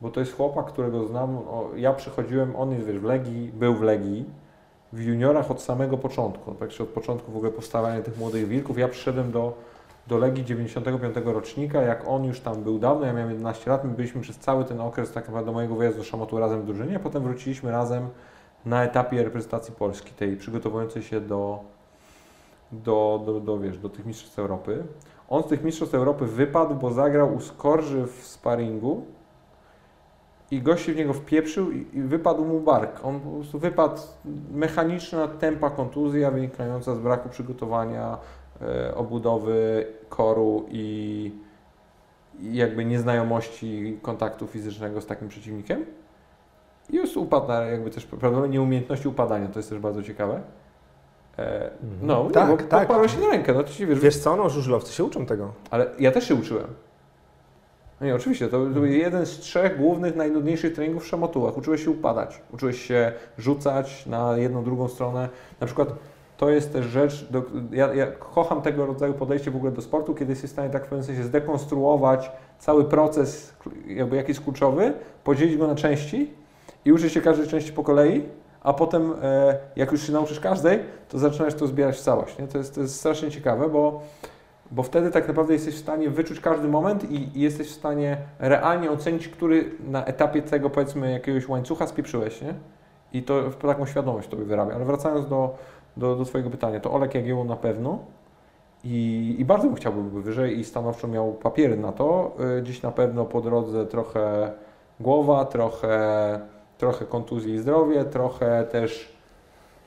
bo 0.00 0.10
to 0.10 0.20
jest 0.20 0.36
chłopak, 0.36 0.66
którego 0.66 1.06
znam. 1.06 1.38
O, 1.38 1.70
ja 1.76 1.92
przychodziłem, 1.92 2.56
on 2.56 2.72
jest 2.72 2.86
wiesz, 2.86 2.98
w 2.98 3.04
Legii, 3.04 3.52
był 3.54 3.74
w 3.74 3.82
Legii, 3.82 4.24
w 4.96 5.00
juniorach 5.00 5.50
od 5.50 5.62
samego 5.62 5.98
początku, 5.98 6.54
praktycznie 6.54 6.82
od 6.82 6.90
początku 6.90 7.32
w 7.32 7.36
ogóle 7.36 7.52
powstawania 7.52 8.02
tych 8.02 8.18
młodych 8.18 8.48
wilków. 8.48 8.78
Ja 8.78 8.88
przyszedłem 8.88 9.32
do, 9.32 9.54
do 10.06 10.18
Legii 10.18 10.44
95 10.44 11.16
rocznika, 11.24 11.82
jak 11.82 12.08
on 12.08 12.24
już 12.24 12.40
tam 12.40 12.62
był 12.62 12.78
dawno, 12.78 13.06
ja 13.06 13.12
miałem 13.12 13.30
11 13.30 13.70
lat, 13.70 13.84
my 13.84 13.90
byliśmy 13.90 14.20
przez 14.20 14.38
cały 14.38 14.64
ten 14.64 14.80
okres 14.80 15.12
tak 15.12 15.26
naprawdę 15.26 15.52
mojego 15.52 15.74
wyjazdu 15.74 15.98
do 15.98 16.04
Szamotu 16.04 16.38
razem 16.38 16.62
w 16.62 16.66
drużynie, 16.66 16.98
potem 16.98 17.22
wróciliśmy 17.22 17.70
razem 17.70 18.08
na 18.66 18.84
etapie 18.84 19.22
reprezentacji 19.24 19.74
Polski, 19.74 20.12
tej 20.12 20.36
przygotowującej 20.36 21.02
się 21.02 21.20
do, 21.20 21.60
do, 22.72 23.22
do, 23.26 23.40
do, 23.40 23.58
wiesz, 23.58 23.78
do 23.78 23.88
tych 23.88 24.06
Mistrzostw 24.06 24.38
Europy. 24.38 24.84
On 25.28 25.42
z 25.42 25.46
tych 25.46 25.64
Mistrzostw 25.64 25.94
Europy 25.94 26.26
wypadł, 26.26 26.74
bo 26.74 26.90
zagrał 26.90 27.34
u 27.34 27.40
Skorży 27.40 28.06
w 28.06 28.26
sparingu 28.26 29.04
i 30.50 30.62
gość 30.62 30.84
się 30.84 30.92
w 30.92 30.96
niego 30.96 31.12
wpieprzył 31.12 31.70
i, 31.72 31.86
i 31.92 32.02
wypadł 32.02 32.44
mu 32.44 32.60
bark. 32.60 33.00
On 33.04 33.20
po 33.20 33.30
prostu 33.30 33.58
wypadł 33.58 34.00
mechaniczna, 34.52 35.28
tempa 35.28 35.70
kontuzja 35.70 36.30
wynikająca 36.30 36.94
z 36.94 36.98
braku 36.98 37.28
przygotowania, 37.28 38.18
e, 38.62 38.94
obudowy 38.94 39.86
koru 40.08 40.66
i, 40.70 41.32
i 42.40 42.56
jakby 42.56 42.84
nieznajomości 42.84 43.98
kontaktu 44.02 44.46
fizycznego 44.46 45.00
z 45.00 45.06
takim 45.06 45.28
przeciwnikiem. 45.28 45.84
I 46.90 46.96
już 46.96 47.16
upadł 47.16 47.48
na 47.48 47.60
jakby 47.60 47.90
też 47.90 48.06
prawdopodobnie 48.06 48.48
nieumiejętności 48.58 49.08
upadania, 49.08 49.48
to 49.48 49.58
jest 49.58 49.70
też 49.70 49.78
bardzo 49.78 50.02
ciekawe. 50.02 50.40
E, 51.38 51.70
no, 52.02 52.30
Tak, 52.30 52.62
tak, 52.62 52.88
bo 52.88 52.94
tak. 52.94 53.10
się 53.10 53.20
na 53.20 53.28
rękę, 53.28 53.54
no 53.54 53.62
to 53.62 53.68
ci 53.68 53.86
wiesz, 53.86 54.00
Wiesz 54.00 54.18
co, 54.18 54.36
no 54.36 54.50
żużlowcy 54.50 54.92
się 54.92 55.04
uczą 55.04 55.26
tego. 55.26 55.52
ale 55.70 55.86
ja 55.98 56.12
też 56.12 56.28
się 56.28 56.34
uczyłem. 56.34 56.66
No 58.00 58.14
oczywiście, 58.14 58.48
to, 58.48 58.58
to 58.58 58.66
był 58.66 58.84
jeden 58.84 59.26
z 59.26 59.38
trzech 59.38 59.78
głównych, 59.78 60.16
najnudniejszych 60.16 60.74
treningów 60.74 61.04
w 61.04 61.06
szamotułach. 61.06 61.56
Uczyłeś 61.56 61.84
się 61.84 61.90
upadać, 61.90 62.40
uczyłeś 62.54 62.82
się 62.82 63.12
rzucać 63.38 64.06
na 64.06 64.36
jedną, 64.36 64.64
drugą 64.64 64.88
stronę. 64.88 65.28
Na 65.60 65.66
przykład 65.66 65.88
to 66.36 66.50
jest 66.50 66.72
też 66.72 66.86
rzecz, 66.86 67.28
do, 67.30 67.42
ja, 67.70 67.94
ja 67.94 68.06
kocham 68.06 68.62
tego 68.62 68.86
rodzaju 68.86 69.14
podejście 69.14 69.50
w 69.50 69.56
ogóle 69.56 69.72
do 69.72 69.82
sportu, 69.82 70.14
kiedy 70.14 70.32
jesteś 70.32 70.50
w 70.50 70.52
stanie 70.52 70.70
tak 70.70 70.82
w 70.82 70.88
pewnym 70.88 71.04
sensie 71.04 71.24
zdekonstruować 71.24 72.30
cały 72.58 72.84
proces, 72.84 73.54
jakby 73.86 74.16
jaki 74.16 74.30
jest 74.30 74.40
kluczowy, 74.40 74.92
podzielić 75.24 75.56
go 75.56 75.66
na 75.66 75.74
części 75.74 76.30
i 76.84 76.92
uczyć 76.92 77.12
się 77.12 77.20
każdej 77.20 77.46
części 77.48 77.72
po 77.72 77.82
kolei, 77.82 78.22
a 78.62 78.72
potem 78.72 79.14
e, 79.22 79.58
jak 79.76 79.92
już 79.92 80.06
się 80.06 80.12
nauczysz 80.12 80.40
każdej, 80.40 80.78
to 81.08 81.18
zaczynasz 81.18 81.54
to 81.54 81.66
zbierać 81.66 81.96
w 81.96 82.00
całość. 82.00 82.38
Nie? 82.38 82.48
To, 82.48 82.58
jest, 82.58 82.74
to 82.74 82.80
jest 82.80 82.96
strasznie 82.96 83.30
ciekawe, 83.30 83.68
bo 83.68 84.02
bo 84.70 84.82
wtedy 84.82 85.10
tak 85.10 85.28
naprawdę 85.28 85.52
jesteś 85.52 85.74
w 85.74 85.78
stanie 85.78 86.10
wyczuć 86.10 86.40
każdy 86.40 86.68
moment 86.68 87.10
i, 87.10 87.38
i 87.38 87.40
jesteś 87.40 87.68
w 87.68 87.74
stanie 87.74 88.16
realnie 88.38 88.90
ocenić, 88.90 89.28
który 89.28 89.70
na 89.88 90.04
etapie 90.04 90.42
tego 90.42 90.70
powiedzmy 90.70 91.12
jakiegoś 91.12 91.48
łańcucha 91.48 91.86
spieprzyłeś, 91.86 92.42
nie? 92.42 92.54
I 93.12 93.22
to 93.22 93.50
taką 93.50 93.86
świadomość 93.86 94.28
tobie 94.28 94.44
wyrabia. 94.44 94.74
Ale 94.74 94.84
wracając 94.84 95.28
do, 95.28 95.54
do, 95.96 96.16
do 96.16 96.50
pytania, 96.50 96.80
to 96.80 96.92
Olek 96.92 97.14
Jagiełło 97.14 97.44
na 97.44 97.56
pewno 97.56 97.98
i, 98.84 99.36
i 99.38 99.44
bardzo 99.44 99.66
bym 99.66 99.76
chciał, 99.76 99.92
by 99.92 100.22
wyżej 100.22 100.58
i 100.58 100.64
stanowczo 100.64 101.08
miał 101.08 101.32
papiery 101.32 101.76
na 101.76 101.92
to. 101.92 102.36
Y, 102.58 102.62
Dziś 102.62 102.82
na 102.82 102.90
pewno 102.90 103.24
po 103.24 103.40
drodze 103.40 103.86
trochę 103.86 104.52
głowa, 105.00 105.44
trochę, 105.44 106.40
trochę 106.78 107.04
kontuzji 107.04 107.54
i 107.54 107.58
zdrowie, 107.58 108.04
trochę 108.04 108.64
też 108.64 109.16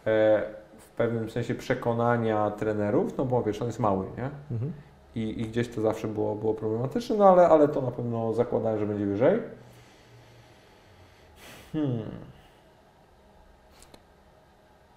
e, 0.08 0.59
pewnym 1.00 1.30
sensie 1.30 1.56
przekonania 1.56 2.52
trenerów, 2.52 3.18
no 3.18 3.26
bo 3.26 3.44
wiesz, 3.44 3.62
on 3.62 3.68
jest 3.68 3.80
mały, 3.80 4.06
nie? 4.18 4.30
Mhm. 4.52 4.74
I, 5.16 5.42
i 5.42 5.46
gdzieś 5.46 5.70
to 5.70 5.82
zawsze 5.82 6.08
było, 6.08 6.36
było 6.36 6.54
problematyczne, 6.54 7.16
no 7.18 7.30
ale, 7.30 7.48
ale 7.50 7.68
to 7.68 7.82
na 7.82 7.92
pewno 7.92 8.34
zakładałem, 8.34 8.80
że 8.80 8.86
będzie 8.86 9.06
wyżej. 9.06 9.40
Hmm. 11.74 12.02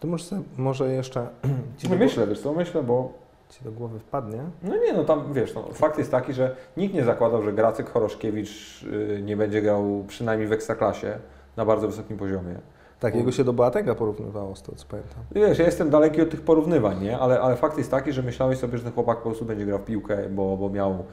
To 0.01 0.09
może, 0.09 0.25
sobie, 0.25 0.43
może 0.57 0.93
jeszcze 0.93 1.29
ci 1.79 1.89
do, 1.89 1.97
Myślę, 1.97 2.27
wiesz 2.27 2.41
co, 2.41 2.53
myślę, 2.53 2.83
bo 2.83 3.13
ci 3.51 3.65
do 3.65 3.73
głowy 3.73 3.99
wpadnie. 3.99 4.43
no 4.63 4.77
nie, 4.77 4.93
no 4.93 5.05
tam 5.05 5.33
wiesz, 5.33 5.55
no, 5.55 5.63
fakt 5.73 5.99
jest 5.99 6.11
taki, 6.11 6.33
że 6.33 6.57
nikt 6.77 6.95
nie 6.95 7.05
zakładał, 7.05 7.43
że 7.43 7.53
Gracek 7.53 7.91
Choroszkiewicz 7.91 8.83
y, 8.83 9.21
nie 9.23 9.37
będzie 9.37 9.63
grał 9.63 10.05
przynajmniej 10.09 10.49
w 10.49 10.53
Ekstraklasie 10.53 11.19
na 11.57 11.65
bardzo 11.65 11.89
wysokim 11.89 12.17
poziomie. 12.17 12.55
Takiego 13.03 13.33
się 13.33 13.45
do 13.45 13.53
Boatenga 13.53 13.95
porównywało 13.95 14.57
z 14.57 14.63
tego, 14.63 14.79
co 14.79 14.87
pamiętam. 14.89 15.19
Wiesz, 15.33 15.59
ja 15.59 15.65
jestem 15.67 15.91
daleki 15.91 16.23
od 16.23 16.31
tych 16.31 16.41
porównywań, 16.41 17.01
nie? 17.03 17.19
Ale, 17.19 17.41
ale 17.41 17.57
fakt 17.57 17.79
jest 17.79 17.91
taki, 17.91 18.13
że 18.13 18.23
myślałeś 18.23 18.59
sobie, 18.59 18.79
że 18.79 18.85
ten 18.85 18.93
chłopak 18.93 19.19
po 19.19 19.23
prostu 19.25 19.45
będzie 19.45 19.67
grał 19.67 19.79
w 19.79 19.85
piłkę, 19.85 20.19
bo, 20.31 20.57
bo 20.57 20.71
miał 20.71 21.05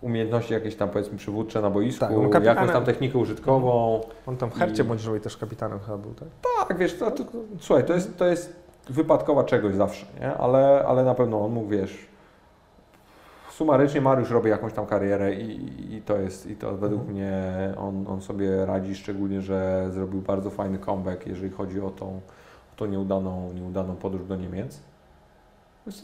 umiejętności 0.00 0.52
jakieś 0.54 0.76
tam 0.76 0.88
powiedzmy 0.88 1.18
przywódcze 1.18 1.60
na 1.60 1.70
boisku, 1.70 2.00
Tak, 2.00 2.10
kapitanem- 2.10 2.44
jakąś 2.44 2.70
tam 2.72 2.84
technikę 2.84 3.18
użytkową. 3.18 4.00
On 4.26 4.36
tam 4.36 4.50
w 4.50 4.54
Hercie 4.54 4.82
I- 4.82 4.86
bądźżowej 4.86 5.20
też 5.20 5.36
kapitanem 5.36 5.78
chyba 5.80 5.98
był, 5.98 6.14
tak? 6.14 6.28
Tak, 6.68 6.78
wiesz, 6.78 6.98
to, 6.98 7.10
to, 7.10 7.24
słuchaj, 7.60 7.84
to 7.84 7.94
jest, 7.94 8.18
to 8.18 8.26
jest 8.26 8.56
wypadkowa 8.90 9.44
czegoś 9.44 9.74
zawsze, 9.74 10.06
nie? 10.20 10.34
Ale, 10.34 10.84
ale 10.86 11.04
na 11.04 11.14
pewno 11.14 11.44
on 11.44 11.52
mógł, 11.52 11.68
wiesz, 11.68 12.07
sumarycznie 13.58 14.00
Mariusz 14.00 14.30
robi 14.30 14.50
jakąś 14.50 14.72
tam 14.72 14.86
karierę 14.86 15.34
i, 15.34 15.94
i 15.94 16.02
to 16.02 16.16
jest, 16.16 16.50
i 16.50 16.56
to 16.56 16.76
według 16.76 17.08
mnie 17.08 17.32
on, 17.76 18.06
on 18.08 18.22
sobie 18.22 18.66
radzi, 18.66 18.94
szczególnie, 18.94 19.40
że 19.40 19.88
zrobił 19.90 20.20
bardzo 20.20 20.50
fajny 20.50 20.78
comeback, 20.78 21.26
jeżeli 21.26 21.50
chodzi 21.50 21.80
o 21.80 21.90
tą, 21.90 22.06
o 22.72 22.76
tą 22.76 22.86
nieudaną, 22.86 23.52
nieudaną 23.52 23.96
podróż 23.96 24.26
do 24.26 24.36
Niemiec. 24.36 24.80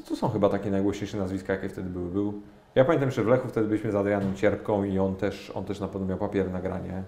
To 0.09 0.17
są 0.17 0.29
chyba 0.29 0.49
takie 0.49 0.71
najgłośniejsze 0.71 1.19
nazwiska, 1.19 1.53
jakie 1.53 1.69
wtedy 1.69 1.91
były. 1.91 2.11
Był, 2.11 2.43
ja 2.75 2.85
pamiętam, 2.85 3.11
że 3.11 3.25
w 3.25 3.27
Lechu 3.27 3.49
wtedy 3.49 3.67
byliśmy 3.67 3.93
z 3.93 3.95
Adrianem 3.95 4.35
Cierpką 4.35 4.85
i 4.85 4.99
on 4.99 5.17
też, 5.17 5.53
on 5.55 5.65
też 5.65 5.81
na 5.81 5.89
pewno 5.89 6.07
miał 6.07 6.19
papier 6.19 6.51
na 6.51 6.61
granie. 6.61 7.03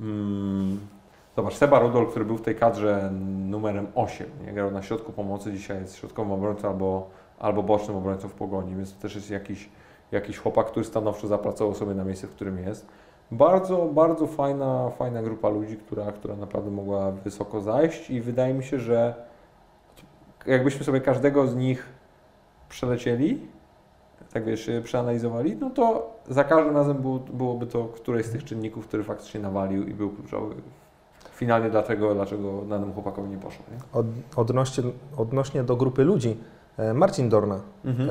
Mm, 0.00 0.78
Zobacz, 1.36 1.54
Seba 1.54 1.78
Rudol, 1.78 2.06
który 2.06 2.24
był 2.24 2.36
w 2.36 2.42
tej 2.42 2.54
kadrze 2.54 3.10
numerem 3.48 3.86
8, 3.94 4.26
nie? 4.46 4.52
grał 4.52 4.70
na 4.70 4.82
środku 4.82 5.12
pomocy, 5.12 5.52
dzisiaj 5.52 5.80
jest 5.80 5.96
środkowym 5.96 6.32
obrońcą 6.32 6.68
albo, 6.68 7.10
albo 7.38 7.62
bocznym 7.62 7.96
obrońcą 7.96 8.28
w 8.28 8.34
Pogoni, 8.34 8.76
więc 8.76 8.94
to 8.94 9.02
też 9.02 9.14
jest 9.14 9.30
jakiś, 9.30 9.68
jakiś 10.12 10.38
chłopak, 10.38 10.66
który 10.66 10.84
stanowczo 10.84 11.26
zapracował 11.26 11.74
sobie 11.74 11.94
na 11.94 12.04
miejsce, 12.04 12.26
w 12.26 12.30
którym 12.30 12.58
jest. 12.58 12.86
Bardzo, 13.30 13.86
bardzo 13.92 14.26
fajna, 14.26 14.90
fajna 14.98 15.22
grupa 15.22 15.48
ludzi, 15.48 15.76
która, 15.76 16.12
która 16.12 16.36
naprawdę 16.36 16.70
mogła 16.70 17.10
wysoko 17.10 17.60
zajść 17.60 18.10
i 18.10 18.20
wydaje 18.20 18.54
mi 18.54 18.64
się, 18.64 18.78
że 18.78 19.14
jakbyśmy 20.46 20.84
sobie 20.84 21.00
każdego 21.00 21.46
z 21.46 21.56
nich 21.56 21.86
przelecieli, 22.68 23.46
tak 24.32 24.44
wiesz, 24.44 24.70
przeanalizowali, 24.84 25.56
no 25.56 25.70
to 25.70 26.10
za 26.28 26.44
każdym 26.44 26.76
razem 26.76 26.96
było, 26.96 27.18
byłoby 27.18 27.66
to 27.66 27.84
któreś 27.84 28.26
z 28.26 28.30
tych 28.30 28.44
czynników, 28.44 28.86
który 28.86 29.04
faktycznie 29.04 29.40
nawalił 29.40 29.86
i 29.88 29.94
był 29.94 30.10
kluczowy. 30.10 30.54
Finalnie 31.32 31.70
dlaczego, 31.70 32.14
dlaczego 32.14 32.62
danemu 32.62 32.92
chłopakowi 32.92 33.28
nie 33.30 33.38
poszło, 33.38 33.64
nie? 33.72 34.00
Od, 34.00 34.06
odnośnie, 34.36 34.84
odnośnie 35.16 35.62
do 35.62 35.76
grupy 35.76 36.04
ludzi, 36.04 36.36
e, 36.76 36.94
Marcin 36.94 37.28
Dorna, 37.28 37.60
Mhm. 37.84 38.10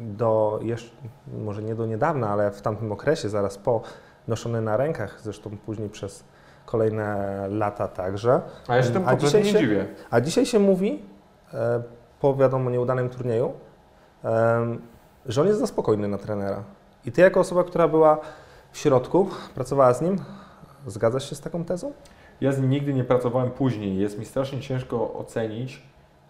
Do 0.00 0.58
jeszcze, 0.62 0.96
może 1.38 1.62
nie 1.62 1.74
do 1.74 1.86
niedawna, 1.86 2.28
ale 2.28 2.50
w 2.50 2.62
tamtym 2.62 2.92
okresie, 2.92 3.28
zaraz 3.28 3.58
po, 3.58 3.82
noszony 4.28 4.60
na 4.60 4.76
rękach, 4.76 5.20
zresztą 5.22 5.50
później 5.66 5.88
przez 5.88 6.24
kolejne 6.66 7.16
lata 7.48 7.88
także. 7.88 8.40
A 8.68 8.76
ja 8.76 8.82
się 8.82 8.90
tym 8.90 9.08
A 9.08 9.16
dzisiaj 9.16 9.42
nie 9.44 9.52
się- 9.52 9.58
dziwię. 9.58 9.86
A 10.10 10.20
dzisiaj 10.20 10.46
się 10.46 10.58
mówi, 10.58 11.02
e, 11.54 11.82
po 12.20 12.36
wiadomo 12.36 12.70
nieudanym 12.70 13.08
turnieju, 13.08 13.52
że 15.26 15.40
on 15.40 15.46
jest 15.46 15.60
za 15.60 15.66
spokojny 15.66 16.08
na 16.08 16.18
trenera. 16.18 16.62
I 17.04 17.12
ty 17.12 17.20
jako 17.20 17.40
osoba, 17.40 17.64
która 17.64 17.88
była 17.88 18.18
w 18.72 18.78
środku, 18.78 19.28
pracowała 19.54 19.94
z 19.94 20.02
nim, 20.02 20.18
zgadzasz 20.86 21.30
się 21.30 21.34
z 21.36 21.40
taką 21.40 21.64
tezą? 21.64 21.92
Ja 22.40 22.52
z 22.52 22.58
nim 22.60 22.70
nigdy 22.70 22.94
nie 22.94 23.04
pracowałem 23.04 23.50
później. 23.50 23.96
Jest 23.98 24.18
mi 24.18 24.24
strasznie 24.24 24.60
ciężko 24.60 25.14
ocenić, 25.14 25.82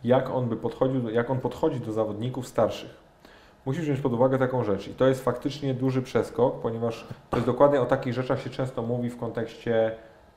jak 0.04 0.30
on 0.30 0.48
by 0.48 0.56
podchodził, 0.56 1.08
jak 1.10 1.30
on 1.30 1.40
podchodzi 1.40 1.80
do 1.80 1.92
zawodników 1.92 2.48
starszych. 2.48 3.03
Musisz 3.66 3.84
wziąć 3.84 4.00
pod 4.00 4.12
uwagę 4.12 4.38
taką 4.38 4.64
rzecz 4.64 4.88
i 4.88 4.94
to 4.94 5.06
jest 5.06 5.24
faktycznie 5.24 5.74
duży 5.74 6.02
przeskok, 6.02 6.60
ponieważ 6.60 7.06
to 7.30 7.36
jest 7.36 7.46
dokładnie 7.46 7.80
o 7.80 7.86
takich 7.86 8.14
rzeczach 8.14 8.40
się 8.40 8.50
często 8.50 8.82
mówi 8.82 9.10
w 9.10 9.18
kontekście 9.18 9.92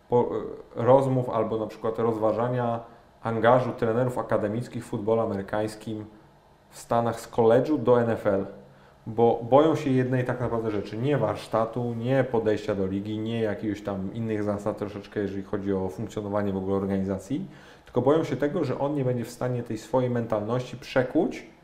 po, 0.10 0.30
rozmów 0.76 1.30
albo 1.30 1.58
na 1.58 1.68
przykład 1.68 2.00
rozważania 2.00 2.80
angażu 3.24 3.72
trenerów 3.72 4.18
akademickich 4.18 4.86
w 4.86 4.88
futbolu 4.88 5.22
amerykańskim 5.22 6.06
w 6.70 6.80
Stanach 6.80 7.20
z 7.20 7.28
koledżu 7.28 7.78
do 7.78 8.02
NFL. 8.02 8.46
Bo 9.08 9.40
boją 9.50 9.76
się 9.76 9.90
jednej 9.90 10.26
tak 10.26 10.42
naprawdę 10.42 10.72
rzeczy, 10.72 10.98
nie 10.98 11.18
warsztatu, 11.18 11.94
nie 11.94 12.24
podejścia 12.24 12.76
do 12.76 12.88
ligi, 12.88 13.20
nie 13.20 13.42
jakiegoś 13.42 13.82
tam 13.82 14.14
innych 14.14 14.44
zasad 14.44 14.78
troszeczkę, 14.78 15.20
jeżeli 15.20 15.44
chodzi 15.44 15.74
o 15.74 15.90
funkcjonowanie 15.90 16.54
w 16.54 16.58
ogóle 16.58 16.76
organizacji, 16.76 17.48
tylko 17.86 18.02
boją 18.02 18.24
się 18.24 18.36
tego, 18.36 18.64
że 18.64 18.80
on 18.80 18.96
nie 18.96 19.06
będzie 19.06 19.26
w 19.26 19.32
stanie 19.32 19.64
tej 19.64 19.78
swojej 19.78 20.10
mentalności 20.10 20.78
przekuć 20.78 21.57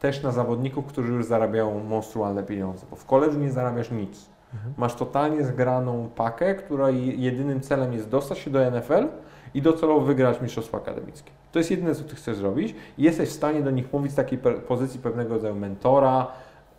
też 0.00 0.22
na 0.22 0.32
zawodników, 0.32 0.86
którzy 0.86 1.12
już 1.12 1.24
zarabiają 1.24 1.84
monstrualne 1.84 2.42
pieniądze, 2.42 2.86
bo 2.90 2.96
w 2.96 3.06
koledżu 3.06 3.38
nie 3.38 3.52
zarabiasz 3.52 3.90
nic. 3.90 4.30
Masz 4.76 4.94
totalnie 4.94 5.44
zgraną 5.44 6.10
pakę, 6.14 6.54
która 6.54 6.90
jedynym 6.90 7.60
celem 7.60 7.92
jest 7.92 8.08
dostać 8.08 8.38
się 8.38 8.50
do 8.50 8.70
NFL 8.70 9.08
i 9.54 9.62
docelowo 9.62 10.00
wygrać 10.00 10.40
mistrzostwo 10.40 10.78
akademickie. 10.78 11.30
To 11.52 11.58
jest 11.58 11.70
jedyne, 11.70 11.94
co 11.94 12.04
ty 12.04 12.16
chcesz 12.16 12.36
zrobić 12.36 12.74
i 12.98 13.02
jesteś 13.02 13.28
w 13.28 13.32
stanie 13.32 13.62
do 13.62 13.70
nich 13.70 13.92
mówić 13.92 14.12
z 14.12 14.14
takiej 14.14 14.38
pozycji 14.68 15.00
pewnego 15.00 15.34
rodzaju 15.34 15.54
mentora, 15.54 16.26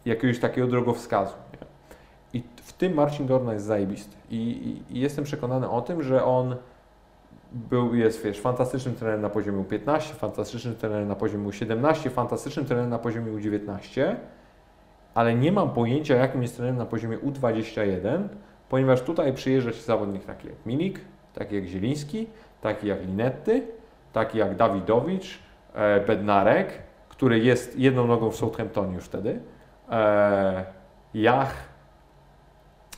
jakiegoś 0.05 0.39
takiego 0.39 0.67
drogowskazu. 0.67 1.33
Nie? 1.53 1.67
I 2.39 2.43
w 2.55 2.73
tym 2.73 2.93
Marcin 2.93 3.27
Dorna 3.27 3.53
jest 3.53 3.65
zajebisty. 3.65 4.15
I, 4.29 4.35
i, 4.35 4.97
I 4.97 4.99
jestem 4.99 5.23
przekonany 5.23 5.69
o 5.69 5.81
tym, 5.81 6.03
że 6.03 6.25
on 6.25 6.55
był, 7.51 7.95
jest, 7.95 8.23
wiesz, 8.23 8.39
fantastycznym 8.39 8.95
trenerem 8.95 9.21
na 9.21 9.29
poziomie 9.29 9.63
U15, 9.63 9.99
fantastycznym 10.13 10.75
trenerem 10.75 11.07
na 11.07 11.15
poziomie 11.15 11.47
U17, 11.47 12.09
fantastycznym 12.09 12.65
trenerem 12.65 12.89
na 12.89 12.99
poziomie 12.99 13.31
U19, 13.31 14.15
ale 15.13 15.35
nie 15.35 15.51
mam 15.51 15.69
pojęcia, 15.69 16.15
jakim 16.15 16.41
jest 16.41 16.55
trenerem 16.55 16.77
na 16.77 16.85
poziomie 16.85 17.17
U21, 17.17 18.27
ponieważ 18.69 19.01
tutaj 19.01 19.33
przyjeżdża 19.33 19.71
Ci 19.71 19.81
zawodnik 19.81 20.25
taki 20.25 20.47
jak 20.47 20.65
Milik, 20.65 20.99
taki 21.33 21.55
jak 21.55 21.65
Zieliński, 21.65 22.27
taki 22.61 22.87
jak 22.87 23.01
Linetty, 23.01 23.67
taki 24.13 24.37
jak 24.37 24.55
Dawidowicz, 24.55 25.39
e, 25.73 25.99
Bednarek, 25.99 26.67
który 27.09 27.39
jest 27.39 27.79
jedną 27.79 28.07
nogą 28.07 28.31
w 28.31 28.35
Southamptonie 28.35 28.95
już 28.95 29.03
wtedy, 29.03 29.39
e, 29.89 30.65
Jach, 31.13 31.55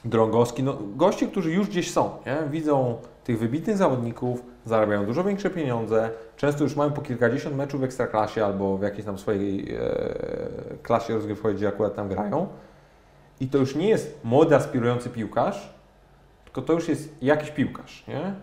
Drągowski, 0.06 0.64
no 0.64 0.78
goście, 0.96 1.28
którzy 1.28 1.52
już 1.52 1.68
gdzieś 1.68 1.92
są, 1.92 2.10
nie? 2.26 2.38
widzą 2.50 2.98
tych 3.24 3.40
wybitnych 3.40 3.78
zawodników, 3.78 4.44
zarabiają 4.66 5.06
dużo 5.06 5.24
większe 5.24 5.50
pieniądze, 5.50 6.10
często 6.38 6.64
już 6.64 6.76
mają 6.76 6.92
po 6.92 7.02
kilkadziesiąt 7.02 7.56
meczów 7.56 7.82
w 7.82 7.84
Ekstraklasie 7.84 8.46
albo 8.46 8.78
w 8.78 8.82
jakiejś 8.82 9.06
tam 9.06 9.18
swojej 9.18 9.76
e, 9.76 9.80
klasie 10.84 11.14
rozgrywkowej, 11.14 11.56
gdzie 11.56 11.68
akurat 11.68 11.96
tam 11.96 12.10
grają. 12.10 12.48
I 13.40 13.48
to 13.48 13.58
już 13.58 13.76
nie 13.76 13.90
jest 13.90 14.20
młody, 14.24 14.56
aspirujący 14.56 15.10
piłkarz, 15.10 15.74
tylko 16.44 16.62
to 16.62 16.74
już 16.74 16.88
jest 16.88 17.24
jakiś 17.24 17.52
piłkarz, 17.52 18.08
nie? 18.08 18.34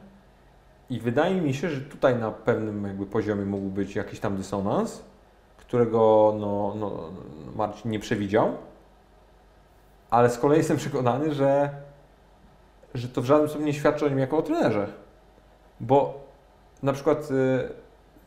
I 0.91 1.01
wydaje 1.01 1.41
mi 1.41 1.55
się, 1.55 1.71
że 1.71 1.81
tutaj 1.81 2.17
na 2.17 2.31
pewnym 2.31 2.85
jakby 2.85 3.07
poziomie 3.07 3.45
mógł 3.45 3.69
być 3.69 3.97
jakiś 3.97 4.21
tam 4.21 4.37
dysonans, 4.37 5.03
którego 5.57 6.35
no, 6.41 6.75
no, 6.77 7.11
Marcin 7.57 7.91
nie 7.91 7.99
przewidział, 7.99 8.53
ale 10.11 10.31
z 10.31 10.39
kolei 10.39 10.59
jestem 10.59 10.77
przekonany, 10.77 11.35
że, 11.35 11.71
że 12.95 13.09
to 13.09 13.23
w 13.23 13.25
żadnym 13.25 13.49
stopniu 13.49 13.67
nie 13.67 13.73
świadczy 13.75 14.07
o 14.07 14.09
nim 14.09 14.19
jako 14.19 14.39
o 14.39 14.43
trenerze. 14.43 14.87
Bo 15.81 16.21
na 16.83 16.93
przykład, 16.93 17.31
y, 17.31 17.69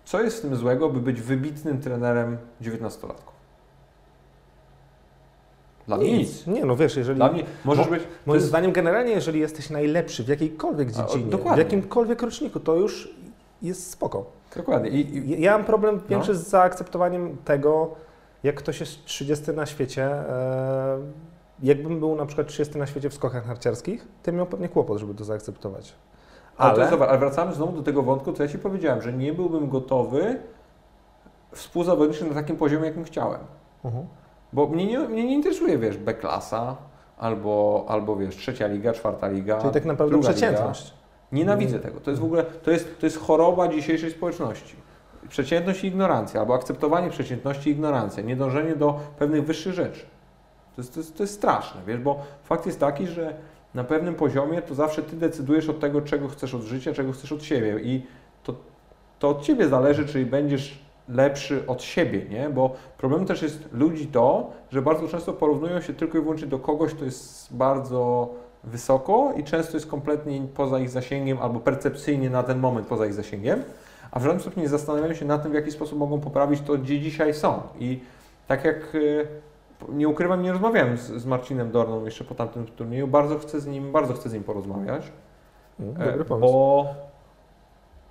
co 0.06 0.22
jest 0.22 0.38
w 0.38 0.42
tym 0.42 0.56
złego, 0.56 0.90
by 0.90 1.00
być 1.00 1.22
wybitnym 1.22 1.82
trenerem 1.82 2.38
19-latków? 2.62 3.34
Dla 5.88 5.98
mnie 5.98 6.18
nic. 6.18 6.48
Nie, 6.48 6.66
no 6.66 6.76
wiesz, 6.76 6.96
jeżeli... 6.96 7.16
Dla 7.16 7.32
mnie 7.32 7.44
możesz 7.66 7.86
Mo- 7.86 7.92
być. 7.92 8.04
Moim 8.26 8.36
jest- 8.36 8.48
zdaniem 8.48 8.72
generalnie, 8.72 9.12
jeżeli 9.12 9.40
jesteś 9.40 9.70
najlepszy 9.70 10.24
w 10.24 10.28
jakiejkolwiek 10.28 10.90
A, 10.90 10.92
dziedzinie, 10.92 11.26
w 11.26 11.30
dokładnie. 11.30 11.64
jakimkolwiek 11.64 12.22
roczniku, 12.22 12.60
to 12.60 12.76
już 12.76 13.10
jest 13.62 13.92
spoko. 13.92 14.26
Dokładnie. 14.56 14.90
I, 14.90 15.18
i, 15.18 15.42
Ja 15.42 15.52
mam 15.58 15.66
problem 15.66 15.96
No. 15.96 16.02
większy 16.10 16.36
z 16.36 16.48
zaakceptowaniem 16.48 17.38
tego, 17.46 17.96
jak 18.44 18.56
ktoś 18.56 18.80
jest 18.80 19.06
30 19.06 19.52
na 19.52 19.66
świecie. 19.66 20.04
E, 20.06 20.98
jakbym 21.62 22.00
był 22.00 22.16
na 22.16 22.26
przykład 22.26 22.48
30 22.48 22.78
na 22.78 22.86
świecie 22.86 23.10
w 23.10 23.14
skokach 23.14 23.48
narciarskich, 23.48 24.08
to 24.24 24.32
miał 24.32 24.46
pewnie 24.46 24.70
kłopot, 24.70 24.98
żeby 24.98 25.14
to 25.14 25.24
zaakceptować. 25.24 25.94
ale, 26.58 26.74
Ale, 26.74 26.90
zobacz, 26.90 27.10
ale 27.10 27.18
wracamy 27.18 27.54
znowu 27.54 27.72
do 27.72 27.84
tego 27.84 28.04
wątku, 28.04 28.34
co 28.34 28.44
ja 28.44 28.50
Ci 28.50 28.60
powiedziałem, 28.60 29.02
że 29.02 29.14
nie 29.14 29.34
byłbym 29.34 29.70
gotowy 29.70 30.40
współzawodniczyć 31.52 32.28
na 32.28 32.34
takim 32.34 32.58
poziomie, 32.58 32.86
jakim 32.86 33.04
chciałem. 33.04 33.42
Mhm. 33.86 34.06
Bo 34.54 34.68
mnie 34.68 34.86
nie, 34.86 35.00
mnie 35.00 35.26
nie 35.26 35.34
interesuje, 35.34 35.78
wiesz, 35.78 35.98
B-klasa, 35.98 36.76
albo, 37.18 37.86
albo 37.88 38.16
wiesz, 38.16 38.36
trzecia 38.36 38.68
liga, 38.68 38.94
czwarta 38.94 39.28
liga. 39.28 39.62
Czyli 39.62 39.74
tak 39.74 39.86
naprawdę 39.86 40.20
przeciętność. 40.20 40.84
Liga. 40.84 40.98
Nienawidzę 41.32 41.80
tego. 41.80 42.00
To 42.00 42.10
jest 42.10 42.22
w 42.22 42.26
ogóle, 42.26 42.44
to 42.44 42.72
jest, 42.72 43.00
to 43.00 43.06
jest 43.06 43.20
choroba 43.20 43.68
dzisiejszej 43.68 44.12
społeczności. 44.12 44.76
Przeciętność 45.30 45.84
i 45.84 45.88
ignorancja, 45.88 46.40
albo 46.40 46.54
akceptowanie 46.54 47.10
przeciętności 47.10 47.70
i 47.70 47.74
ignorancja, 47.74 48.24
niedążenie 48.24 48.76
do 48.76 49.00
pewnych 49.20 49.46
wyższych 49.46 49.74
rzeczy. 49.74 50.06
To 50.76 50.82
jest, 50.82 50.94
to, 50.94 51.00
jest, 51.00 51.18
to 51.18 51.24
jest 51.24 51.34
straszne, 51.34 51.82
wiesz, 51.88 52.00
bo 52.00 52.20
fakt 52.44 52.66
jest 52.66 52.80
taki, 52.80 53.08
że 53.08 53.34
na 53.74 53.84
pewnym 53.84 54.16
poziomie 54.16 54.62
to 54.62 54.76
zawsze 54.76 55.04
Ty 55.04 55.16
decydujesz 55.16 55.70
od 55.70 55.80
tego, 55.80 56.02
czego 56.02 56.28
chcesz 56.28 56.54
od 56.54 56.62
życia, 56.62 56.94
czego 56.94 57.12
chcesz 57.12 57.32
od 57.32 57.44
siebie 57.44 57.80
i 57.80 58.06
to, 58.44 58.56
to 59.20 59.30
od 59.30 59.42
Ciebie 59.42 59.68
zależy, 59.68 60.06
czy 60.06 60.26
będziesz 60.26 60.84
lepszy 61.10 61.68
od 61.68 61.84
siebie, 61.84 62.26
nie? 62.30 62.50
Bo 62.50 62.76
problemem 62.98 63.28
też 63.28 63.42
jest 63.42 63.74
ludzi 63.74 64.08
to, 64.08 64.52
że 64.72 64.82
bardzo 64.82 65.08
często 65.08 65.34
porównują 65.34 65.82
się 65.82 65.94
tylko 65.94 66.18
i 66.18 66.22
wyłącznie 66.22 66.48
do 66.48 66.60
kogoś, 66.60 66.94
kto 66.94 67.06
jest 67.06 67.56
bardzo 67.56 68.30
wysoko 68.64 69.34
i 69.38 69.44
często 69.44 69.78
jest 69.78 69.88
kompletnie 69.88 70.42
poza 70.56 70.80
ich 70.80 70.90
zasięgiem 70.90 71.38
albo 71.42 71.60
percepcyjnie 71.60 72.30
na 72.30 72.44
ten 72.44 72.60
moment 72.60 72.88
poza 72.88 73.06
ich 73.06 73.14
zasięgiem, 73.14 73.64
a 74.12 74.20
w 74.20 74.24
żadnym 74.24 74.42
stopniu 74.42 74.64
nie 74.64 74.70
zastanawiają 74.70 75.14
się 75.14 75.26
nad 75.26 75.44
tym, 75.44 75.52
w 75.52 75.56
jaki 75.56 75.72
sposób 75.72 76.00
mogą 76.00 76.20
poprawić 76.20 76.62
to, 76.62 76.78
gdzie 76.78 77.00
dzisiaj 77.00 77.34
są. 77.34 77.62
I 77.80 78.00
tak 78.48 78.66
jak 78.66 78.96
e, 78.96 79.00
nie 79.90 80.08
ukrywam, 80.08 80.42
nie 80.42 80.52
rozmawiałem 80.52 80.98
z, 80.98 81.02
z 81.02 81.26
Marcinem 81.26 81.72
Dorną 81.72 82.06
jeszcze 82.06 82.24
po 82.24 82.36
tamtym 82.36 82.66
turnieju, 82.66 83.08
bardzo 83.08 83.40
chcę 83.40 83.60
z 83.60 83.68
nim, 83.68 83.92
bardzo 83.92 84.14
chcę 84.14 84.30
z 84.30 84.34
nim 84.34 84.44
porozmawiać. 84.44 85.12
Mm, 85.80 86.02
E, 86.02 86.06
Dobry 86.06 86.26
pomysł. 86.26 86.54
Bo, 86.54 86.86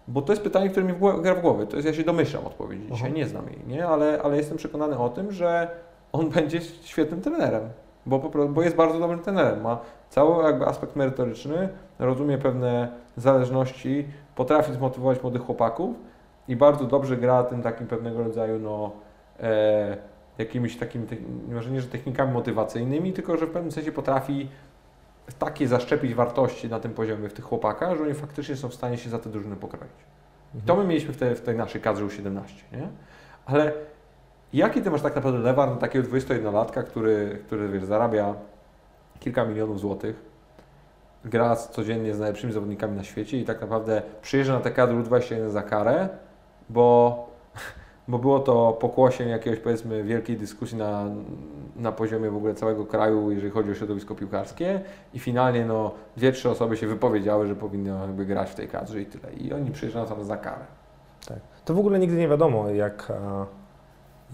bo 0.09 0.23
to 0.23 0.33
jest 0.33 0.43
pytanie, 0.43 0.71
które 0.71 0.87
mi 0.87 0.93
w 0.93 0.99
głowie, 0.99 1.23
gra 1.23 1.35
w 1.35 1.41
głowie. 1.41 1.67
To 1.67 1.77
jest, 1.77 1.89
ja 1.89 1.95
się 1.95 2.05
domyślam 2.05 2.47
odpowiedzi 2.47 2.83
dzisiaj, 2.93 3.09
Aha. 3.09 3.17
nie 3.17 3.27
znam 3.27 3.47
jej, 3.47 3.61
nie? 3.67 3.87
Ale, 3.87 4.21
ale 4.23 4.37
jestem 4.37 4.59
przekonany 4.59 4.99
o 4.99 5.09
tym, 5.09 5.33
że 5.33 5.71
on 6.13 6.31
będzie 6.37 6.61
świetnym 6.61 7.21
trenerem, 7.21 7.63
bo, 8.07 8.19
bo 8.49 8.63
jest 8.63 8.77
bardzo 8.77 8.99
dobrym 8.99 9.19
trenerem. 9.19 9.61
Ma 9.61 9.79
cały 10.11 10.45
jakby 10.45 10.67
aspekt 10.67 10.97
merytoryczny, 10.97 11.69
rozumie 11.99 12.39
pewne 12.39 12.89
zależności, 13.17 14.09
potrafi 14.37 14.73
zmotywować 14.73 15.23
młodych 15.23 15.43
chłopaków 15.43 15.97
i 16.49 16.57
bardzo 16.57 16.85
dobrze 16.85 17.17
gra 17.17 17.43
tym 17.43 17.63
takim 17.63 17.87
pewnego 17.87 18.25
rodzaju 18.25 18.59
no, 18.59 18.91
e, 19.41 19.97
jakimiś 20.39 20.77
takimi, 20.77 21.07
może 21.49 21.71
nie, 21.71 21.81
że 21.81 21.89
technikami 21.89 22.33
motywacyjnymi, 22.33 23.13
tylko 23.13 23.37
że 23.37 23.47
w 23.47 23.51
pewnym 23.51 23.73
sensie 23.73 23.93
potrafi 23.93 24.49
takie 25.39 25.69
zaszczepić 25.69 26.15
wartości 26.15 26.69
na 26.69 26.81
tym 26.81 26.95
poziomie 26.95 27.29
w 27.29 27.33
tych 27.33 27.45
chłopakach, 27.45 27.97
że 27.97 28.03
oni 28.03 28.15
faktycznie 28.15 28.57
są 28.57 28.69
w 28.69 28.75
stanie 28.75 28.99
się 28.99 29.11
za 29.11 29.19
te 29.19 29.31
drużyny 29.31 29.57
pokroić. 29.57 29.93
I 30.55 30.63
to 30.63 30.77
my 30.77 30.85
mieliśmy 30.85 31.15
w 31.15 31.17
tej, 31.17 31.35
w 31.35 31.41
tej 31.41 31.57
naszej 31.57 31.81
kadrze 31.81 32.05
U17, 32.05 32.43
nie? 32.73 32.89
Ale 33.47 33.73
jaki 34.53 34.83
ty 34.83 34.91
masz 34.91 35.03
tak 35.03 35.15
naprawdę 35.15 35.39
lewar 35.39 35.69
na 35.69 35.77
takiego 35.77 36.09
21-latka, 36.09 36.83
który, 36.85 37.43
który 37.47 37.69
wiesz, 37.69 37.85
zarabia 37.85 38.35
kilka 39.21 39.45
milionów 39.45 39.81
złotych, 39.81 40.23
gra 41.25 41.57
codziennie 41.57 42.15
z 42.15 42.19
najlepszymi 42.19 42.53
zawodnikami 42.53 42.97
na 42.97 43.05
świecie 43.05 43.39
i 43.39 43.45
tak 43.45 43.61
naprawdę 43.61 44.03
przyjeżdża 44.23 44.53
na 44.53 44.61
tę 44.61 44.71
kadrę 44.71 44.97
U21 44.97 45.51
za 45.51 45.63
karę, 45.63 46.09
bo, 46.71 47.29
bo 48.09 48.19
było 48.19 48.41
to 48.41 48.73
pokłosiem 48.81 49.29
jakiegoś 49.29 49.61
powiedzmy 49.61 50.05
wielkiej 50.05 50.37
dyskusji 50.37 50.79
na, 50.79 51.05
na 51.77 51.93
poziomie 51.93 52.31
w 52.31 52.37
ogóle 52.37 52.55
całego 52.55 52.87
kraju, 52.87 53.31
jeżeli 53.31 53.51
chodzi 53.51 53.71
o 53.71 53.75
środowisko 53.75 54.15
piłkarskie 54.15 54.81
i 55.15 55.19
finalnie 55.19 55.65
no, 55.65 55.91
dwie, 56.17 56.33
trzy 56.33 56.51
osoby 56.51 56.77
się 56.77 56.87
wypowiedziały, 56.87 57.47
że 57.47 57.57
powinno 57.57 58.01
jakby 58.01 58.27
grać 58.27 58.51
w 58.51 58.55
tej 58.55 58.69
kadrze 58.69 59.01
i 59.01 59.07
tyle. 59.07 59.33
I 59.33 59.53
oni 59.53 59.71
przyjeżdżają 59.71 60.07
tam 60.07 60.25
za 60.25 60.37
karę. 60.37 60.65
Tak. 61.29 61.39
To 61.65 61.75
w 61.75 61.79
ogóle 61.79 61.99
nigdy 61.99 62.17
nie 62.17 62.29
wiadomo, 62.29 62.71
jak, 62.71 63.11
e, 63.11 63.47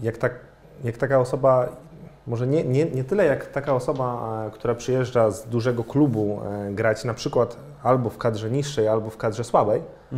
jak, 0.01 0.17
tak, 0.17 0.33
jak 0.83 0.97
taka 0.97 1.19
osoba, 1.19 1.69
może 2.27 2.47
nie, 2.47 2.63
nie, 2.63 2.85
nie 2.85 3.03
tyle 3.03 3.25
jak 3.25 3.47
taka 3.47 3.73
osoba, 3.73 4.39
e, 4.47 4.51
która 4.51 4.75
przyjeżdża 4.75 5.31
z 5.31 5.47
dużego 5.47 5.83
klubu 5.83 6.41
e, 6.45 6.71
grać 6.73 7.03
na 7.03 7.13
przykład 7.13 7.57
albo 7.83 8.09
w 8.09 8.17
kadrze 8.17 8.49
niższej, 8.49 8.87
albo 8.87 9.09
w 9.09 9.17
kadrze 9.17 9.43
słabej, 9.43 9.81
e, 10.13 10.15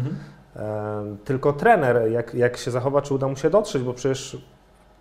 tylko 1.25 1.53
trener, 1.53 2.11
jak, 2.11 2.33
jak 2.33 2.57
się 2.57 2.71
zachowa, 2.71 3.01
czy 3.01 3.13
uda 3.13 3.27
mu 3.27 3.35
się 3.35 3.49
dotrzeć, 3.49 3.83
bo 3.83 3.93
przecież 3.93 4.37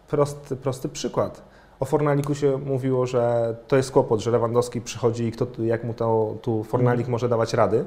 prosty, 0.08 0.56
prosty 0.56 0.88
przykład. 0.88 1.42
O 1.80 1.84
Fornaliku 1.84 2.34
się 2.34 2.58
mówiło, 2.58 3.06
że 3.06 3.54
to 3.68 3.76
jest 3.76 3.92
kłopot, 3.92 4.20
że 4.20 4.30
Lewandowski 4.30 4.80
przychodzi 4.80 5.24
i 5.24 5.32
kto, 5.32 5.46
jak 5.58 5.84
mu 5.84 5.94
to, 5.94 6.34
tu 6.42 6.64
Fornalik 6.64 7.08
może 7.08 7.28
dawać 7.28 7.54
rady. 7.54 7.84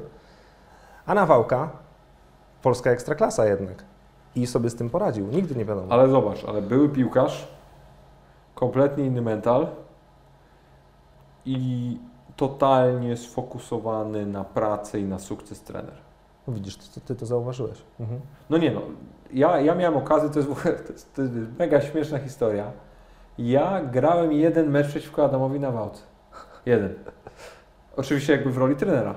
A 1.05 1.14
Nawałka, 1.14 1.70
polska 2.61 2.91
ekstraklasa 2.91 3.45
jednak. 3.45 3.84
I 4.36 4.47
sobie 4.47 4.70
z 4.70 4.76
tym 4.76 4.89
poradził. 4.89 5.28
Nigdy 5.28 5.55
nie 5.55 5.66
wiadomo. 5.66 5.93
Ale 5.93 6.09
zobacz, 6.09 6.45
ale 6.45 6.61
były 6.61 6.89
piłkarz, 6.89 7.47
kompletnie 8.55 9.05
inny 9.05 9.22
mental 9.22 9.68
i 11.45 11.97
totalnie 12.36 13.18
sfokusowany 13.18 14.26
na 14.26 14.43
pracę 14.43 14.99
i 14.99 15.03
na 15.03 15.20
sukces 15.20 15.61
trener. 15.61 15.95
No 16.48 16.54
Widzisz, 16.54 16.76
ty, 16.76 17.02
ty 17.02 17.16
to 17.16 17.26
zauważyłeś. 17.26 17.82
Mhm. 18.00 18.20
No 18.50 18.58
nie 18.58 18.72
no, 18.72 18.82
ja, 19.34 19.60
ja 19.60 19.76
miałem 19.76 19.98
okazję, 19.98 20.30
to 20.30 20.39
jest, 20.39 20.52
to, 20.64 20.91
jest, 20.94 21.16
to 21.16 21.22
jest 21.22 21.34
mega 21.60 21.82
śmieszna 21.82 22.20
historia. 22.20 22.72
Ja 23.38 23.82
grałem 23.91 24.32
jeden 24.32 24.70
mecz 24.70 24.88
przeciwko 24.88 25.26
Adamowi 25.26 25.60
Nawałce. 25.60 26.02
Jeden. 26.66 26.94
Oczywiście 27.96 28.34
jakby 28.34 28.52
w 28.52 28.58
roli 28.58 28.76
trenera. 28.76 29.16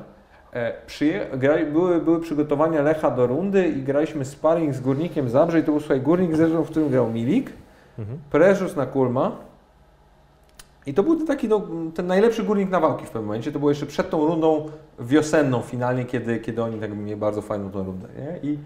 E, 0.52 0.72
przyje, 0.86 1.26
grali, 1.34 1.66
były, 1.66 2.00
były 2.00 2.20
przygotowania 2.20 2.82
Lecha 2.82 3.10
do 3.10 3.26
rundy 3.26 3.68
i 3.68 3.82
graliśmy 3.82 4.24
sparring 4.24 4.74
z 4.74 4.80
Górnikiem 4.80 5.28
Zabrze 5.28 5.58
i 5.58 5.62
to 5.62 5.72
był 5.72 5.80
słuchaj, 5.80 6.00
Górnik 6.00 6.36
Zabrze, 6.36 6.62
w 6.62 6.70
którym 6.70 6.88
grał 6.88 7.10
Milik, 7.10 7.52
Mhm. 7.98 8.18
Preżus 8.30 8.76
na 8.76 8.86
Kulma. 8.86 9.36
I 10.86 10.94
to 10.94 11.02
był 11.02 11.26
taki 11.26 11.48
no, 11.48 11.62
ten 11.94 12.06
najlepszy 12.06 12.42
górnik 12.42 12.70
na 12.70 12.80
walki 12.80 13.04
w 13.04 13.10
pewnym 13.10 13.24
momencie. 13.24 13.52
To 13.52 13.58
było 13.58 13.70
jeszcze 13.70 13.86
przed 13.86 14.10
tą 14.10 14.26
rundą 14.26 14.66
wiosenną 14.98 15.62
finalnie, 15.62 16.04
kiedy, 16.04 16.38
kiedy 16.38 16.62
oni 16.62 16.80
tak 16.80 16.96
mieli 16.96 17.16
bardzo 17.16 17.42
fajną 17.42 17.70
tą 17.70 17.84
rundę. 17.84 18.08
Nie? 18.18 18.50
I, 18.50 18.58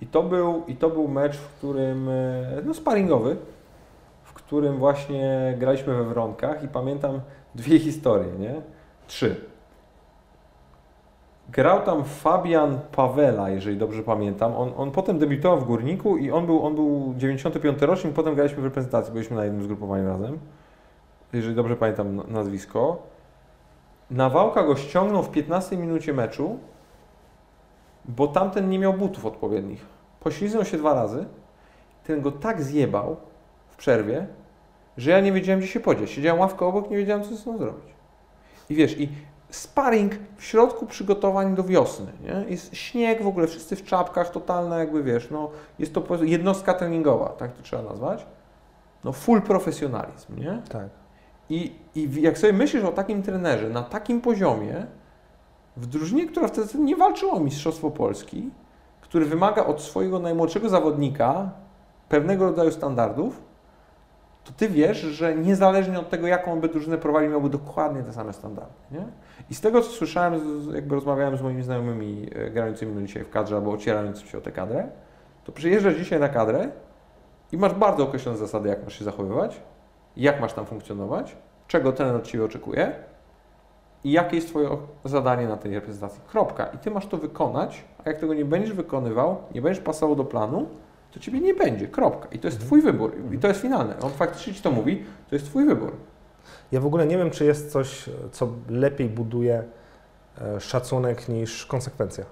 i, 0.00 0.06
to 0.06 0.22
był, 0.22 0.62
I 0.68 0.76
to 0.76 0.90
był 0.90 1.08
mecz, 1.08 1.36
w 1.36 1.48
którym, 1.48 2.08
e, 2.08 2.62
no 2.64 2.74
sparingowy, 2.74 3.36
w 4.22 4.32
którym 4.32 4.76
właśnie 4.76 5.54
graliśmy 5.58 5.94
we 5.94 6.04
Wronkach 6.04 6.64
i 6.64 6.68
pamiętam 6.68 7.20
dwie 7.54 7.78
historie, 7.78 8.32
nie? 8.38 8.54
Trzy. 9.06 9.36
Grał 11.48 11.82
tam 11.82 12.04
Fabian 12.04 12.78
Pawela, 12.92 13.50
jeżeli 13.50 13.76
dobrze 13.76 14.02
pamiętam. 14.02 14.56
On, 14.56 14.72
on 14.76 14.90
potem 14.90 15.18
debiutował 15.18 15.60
w 15.60 15.64
Górniku 15.64 16.16
i 16.16 16.30
on 16.30 16.46
był, 16.46 16.66
on 16.66 16.74
był 16.74 17.14
95 17.16 17.82
rocznik, 17.82 18.14
potem 18.14 18.34
graliśmy 18.34 18.60
w 18.60 18.64
reprezentacji, 18.64 19.12
byliśmy 19.12 19.36
na 19.36 19.44
jednym 19.44 19.62
zgrupowaniu 19.62 20.08
razem. 20.08 20.38
Jeżeli 21.32 21.54
dobrze 21.54 21.76
pamiętam 21.76 22.16
na- 22.16 22.24
nazwisko. 22.24 23.02
Nawałka 24.10 24.62
go 24.62 24.76
ściągnął 24.76 25.22
w 25.22 25.30
15 25.30 25.76
minucie 25.76 26.12
meczu, 26.12 26.58
bo 28.04 28.26
tamten 28.28 28.70
nie 28.70 28.78
miał 28.78 28.92
butów 28.92 29.26
odpowiednich. 29.26 29.86
Pośliznął 30.20 30.64
się 30.64 30.76
dwa 30.78 30.94
razy. 30.94 31.24
Ten 32.04 32.20
go 32.20 32.32
tak 32.32 32.62
zjebał 32.62 33.16
w 33.68 33.76
przerwie, 33.76 34.26
że 34.96 35.10
ja 35.10 35.20
nie 35.20 35.32
wiedziałem, 35.32 35.60
gdzie 35.60 35.68
się 35.68 35.80
podzieć. 35.80 36.10
Siedziałem 36.10 36.40
ławkę 36.40 36.66
obok, 36.66 36.90
nie 36.90 36.96
wiedziałem, 36.96 37.22
co 37.24 37.28
ze 37.30 37.36
sobą 37.36 37.58
zrobić. 37.58 37.84
I 38.70 38.74
wiesz, 38.74 39.00
i 39.00 39.08
sparring 39.50 40.12
w 40.36 40.44
środku 40.44 40.86
przygotowań 40.86 41.54
do 41.54 41.64
wiosny, 41.64 42.12
nie? 42.22 42.44
Jest 42.48 42.76
śnieg 42.76 43.22
w 43.22 43.26
ogóle, 43.26 43.46
wszyscy 43.46 43.76
w 43.76 43.84
czapkach, 43.84 44.30
totalna 44.30 44.78
jakby, 44.78 45.02
wiesz, 45.02 45.30
no, 45.30 45.50
jest 45.78 45.94
to 45.94 46.24
jednostka 46.24 46.74
treningowa, 46.74 47.28
tak 47.28 47.52
to 47.52 47.62
trzeba 47.62 47.82
nazwać. 47.82 48.26
No 49.04 49.12
full 49.12 49.42
profesjonalizm, 49.42 50.40
nie? 50.40 50.62
Tak. 50.68 50.88
I, 51.50 51.72
I 51.94 52.22
jak 52.22 52.38
sobie 52.38 52.52
myślisz 52.52 52.84
o 52.84 52.92
takim 52.92 53.22
trenerze 53.22 53.68
na 53.68 53.82
takim 53.82 54.20
poziomie, 54.20 54.86
w 55.76 55.86
drużynie, 55.86 56.26
która 56.26 56.48
wtedy 56.48 56.78
nie 56.78 56.96
walczyła 56.96 57.32
o 57.32 57.40
Mistrzostwo 57.40 57.90
Polski, 57.90 58.50
który 59.00 59.24
wymaga 59.24 59.64
od 59.64 59.82
swojego 59.82 60.18
najmłodszego 60.18 60.68
zawodnika 60.68 61.50
pewnego 62.08 62.44
rodzaju 62.44 62.70
standardów, 62.70 63.42
to 64.44 64.52
ty 64.52 64.68
wiesz, 64.68 64.98
że 64.98 65.34
niezależnie 65.34 65.98
od 65.98 66.10
tego, 66.10 66.26
jaką 66.26 66.60
by 66.60 66.68
drużynę 66.68 66.98
prowadził, 66.98 67.30
miałby 67.30 67.48
dokładnie 67.48 68.02
te 68.02 68.12
same 68.12 68.32
standardy. 68.32 68.72
Nie? 68.90 69.04
I 69.50 69.54
z 69.54 69.60
tego, 69.60 69.82
co 69.82 69.90
słyszałem, 69.90 70.40
jakby 70.74 70.94
rozmawiałem 70.94 71.36
z 71.36 71.42
moimi 71.42 71.62
znajomymi 71.62 72.30
e, 72.34 72.50
grającymi 72.50 73.06
dzisiaj 73.06 73.24
w 73.24 73.30
kadrze 73.30 73.56
albo 73.56 73.72
ocierającymi 73.72 74.30
się 74.30 74.38
o 74.38 74.40
tę 74.40 74.52
kadrę, 74.52 74.88
to 75.44 75.52
przyjeżdżasz 75.52 75.94
dzisiaj 75.94 76.20
na 76.20 76.28
kadrę 76.28 76.68
i 77.52 77.56
masz 77.56 77.74
bardzo 77.74 78.04
określone 78.04 78.38
zasady, 78.38 78.68
jak 78.68 78.84
masz 78.84 78.98
się 78.98 79.04
zachowywać, 79.04 79.60
jak 80.16 80.40
masz 80.40 80.52
tam 80.52 80.66
funkcjonować, 80.66 81.36
czego 81.68 81.92
ten 81.92 82.16
od 82.16 82.26
Ciebie 82.26 82.44
oczekuje 82.44 82.92
i 84.04 84.12
jakie 84.12 84.36
jest 84.36 84.48
Twoje 84.48 84.68
zadanie 85.04 85.48
na 85.48 85.56
tej 85.56 85.74
reprezentacji. 85.74 86.20
Kropka. 86.26 86.66
I 86.66 86.78
Ty 86.78 86.90
masz 86.90 87.06
to 87.06 87.16
wykonać, 87.16 87.84
a 88.04 88.08
jak 88.08 88.20
tego 88.20 88.34
nie 88.34 88.44
będziesz 88.44 88.72
wykonywał, 88.72 89.36
nie 89.54 89.62
będziesz 89.62 89.84
pasował 89.84 90.16
do 90.16 90.24
planu, 90.24 90.68
to 91.10 91.20
Ciebie 91.20 91.40
nie 91.40 91.54
będzie. 91.54 91.88
Kropka. 91.88 92.28
I 92.32 92.38
to 92.38 92.48
jest 92.48 92.60
Twój 92.60 92.82
wybór. 92.82 93.12
I 93.32 93.38
to 93.38 93.48
jest 93.48 93.60
finalne. 93.60 93.98
On 94.00 94.10
faktycznie 94.10 94.54
Ci 94.54 94.62
to 94.62 94.70
mówi, 94.70 95.04
to 95.28 95.34
jest 95.34 95.46
Twój 95.46 95.66
wybór. 95.66 95.92
Ja 96.72 96.80
w 96.80 96.86
ogóle 96.86 97.06
nie 97.06 97.18
wiem, 97.18 97.30
czy 97.30 97.44
jest 97.44 97.72
coś, 97.72 98.10
co 98.32 98.48
lepiej 98.68 99.08
buduje 99.08 99.64
e, 100.40 100.60
szacunek 100.60 101.28
niż 101.28 101.66
konsekwencja. 101.66 102.24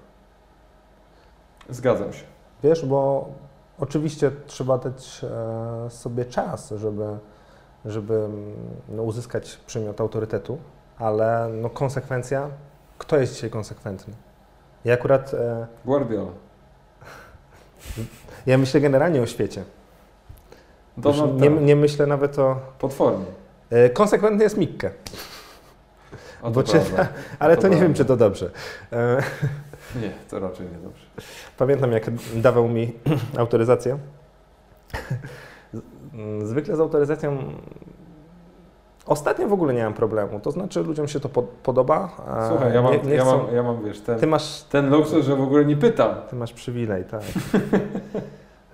Zgadzam 1.69 2.13
się. 2.13 2.25
Wiesz, 2.63 2.87
bo 2.87 3.29
oczywiście 3.79 4.31
trzeba 4.47 4.79
dać 4.79 5.25
e, 5.87 5.91
sobie 5.91 6.25
czas, 6.25 6.71
żeby, 6.77 7.05
żeby 7.89 8.29
no, 8.89 9.03
uzyskać 9.03 9.57
przymiot 9.67 10.01
autorytetu, 10.01 10.59
ale 10.99 11.49
no, 11.53 11.71
konsekwencja, 11.71 12.49
kto 12.99 13.17
jest 13.19 13.35
dzisiaj 13.35 13.51
konsekwentny? 13.51 14.15
Ja 14.85 14.95
akurat, 14.95 15.35
e, 15.35 15.67
Guardiola. 15.85 16.31
ja 18.47 18.59
myślę 18.59 18.81
generalnie 18.81 19.23
o 19.23 19.27
świecie. 19.27 19.65
Donald 20.97 21.41
nie, 21.41 21.51
nie 21.51 21.77
myślę 21.77 22.07
nawet 22.07 22.39
o... 22.39 22.61
Potwornie. 22.79 23.25
E, 23.71 23.91
konsekwentny 23.91 24.45
jest 24.45 24.57
Mikke, 24.59 24.91
O, 26.43 26.51
to 26.51 26.63
czyta- 26.63 26.79
prawda. 26.81 27.09
ale 27.39 27.57
To 27.57 27.63
to 27.63 27.69
nie 27.69 27.75
wiem, 27.77 27.81
prawda. 27.85 27.97
czy 27.99 28.05
to 28.05 28.17
dobrze. 28.17 28.51
E, 28.93 29.23
Nie, 30.03 30.11
to 30.31 30.41
raczej 30.41 30.67
nie 30.67 30.79
dobrze. 30.79 31.05
Pamiętam, 31.57 31.93
jak 31.93 32.05
dawał 32.35 32.69
mi 32.69 32.93
autoryzację. 33.39 33.99
Zwykle 36.43 36.77
z 36.77 36.81
autoryzacją 36.81 37.39
Ostatnio 39.09 39.49
w 39.49 39.53
ogóle 39.53 39.75
nie 39.75 39.85
mam 39.85 39.95
problemu, 39.95 40.41
to 40.41 40.51
znaczy 40.51 40.83
ludziom 40.83 41.09
się 41.09 41.21
to 41.21 41.29
po, 41.29 41.43
podoba. 41.43 42.17
Słuchaj, 42.49 42.75
ja 42.75 42.83
mam, 42.83 42.93
nie, 42.93 42.99
nie 42.99 43.15
ja, 43.15 43.23
chcą, 43.23 43.39
mam, 43.39 43.55
ja 43.55 43.63
mam, 43.63 43.85
wiesz, 43.85 44.01
ten, 44.01 44.19
Ty 44.19 44.27
masz, 44.27 44.63
ten 44.63 44.91
luksus, 44.91 45.25
że 45.25 45.37
w 45.37 45.41
ogóle 45.41 45.65
nie 45.65 45.77
pytam. 45.77 46.15
ty 46.31 46.37
masz 46.37 46.53
przywilej, 46.53 47.05
tak. 47.05 47.23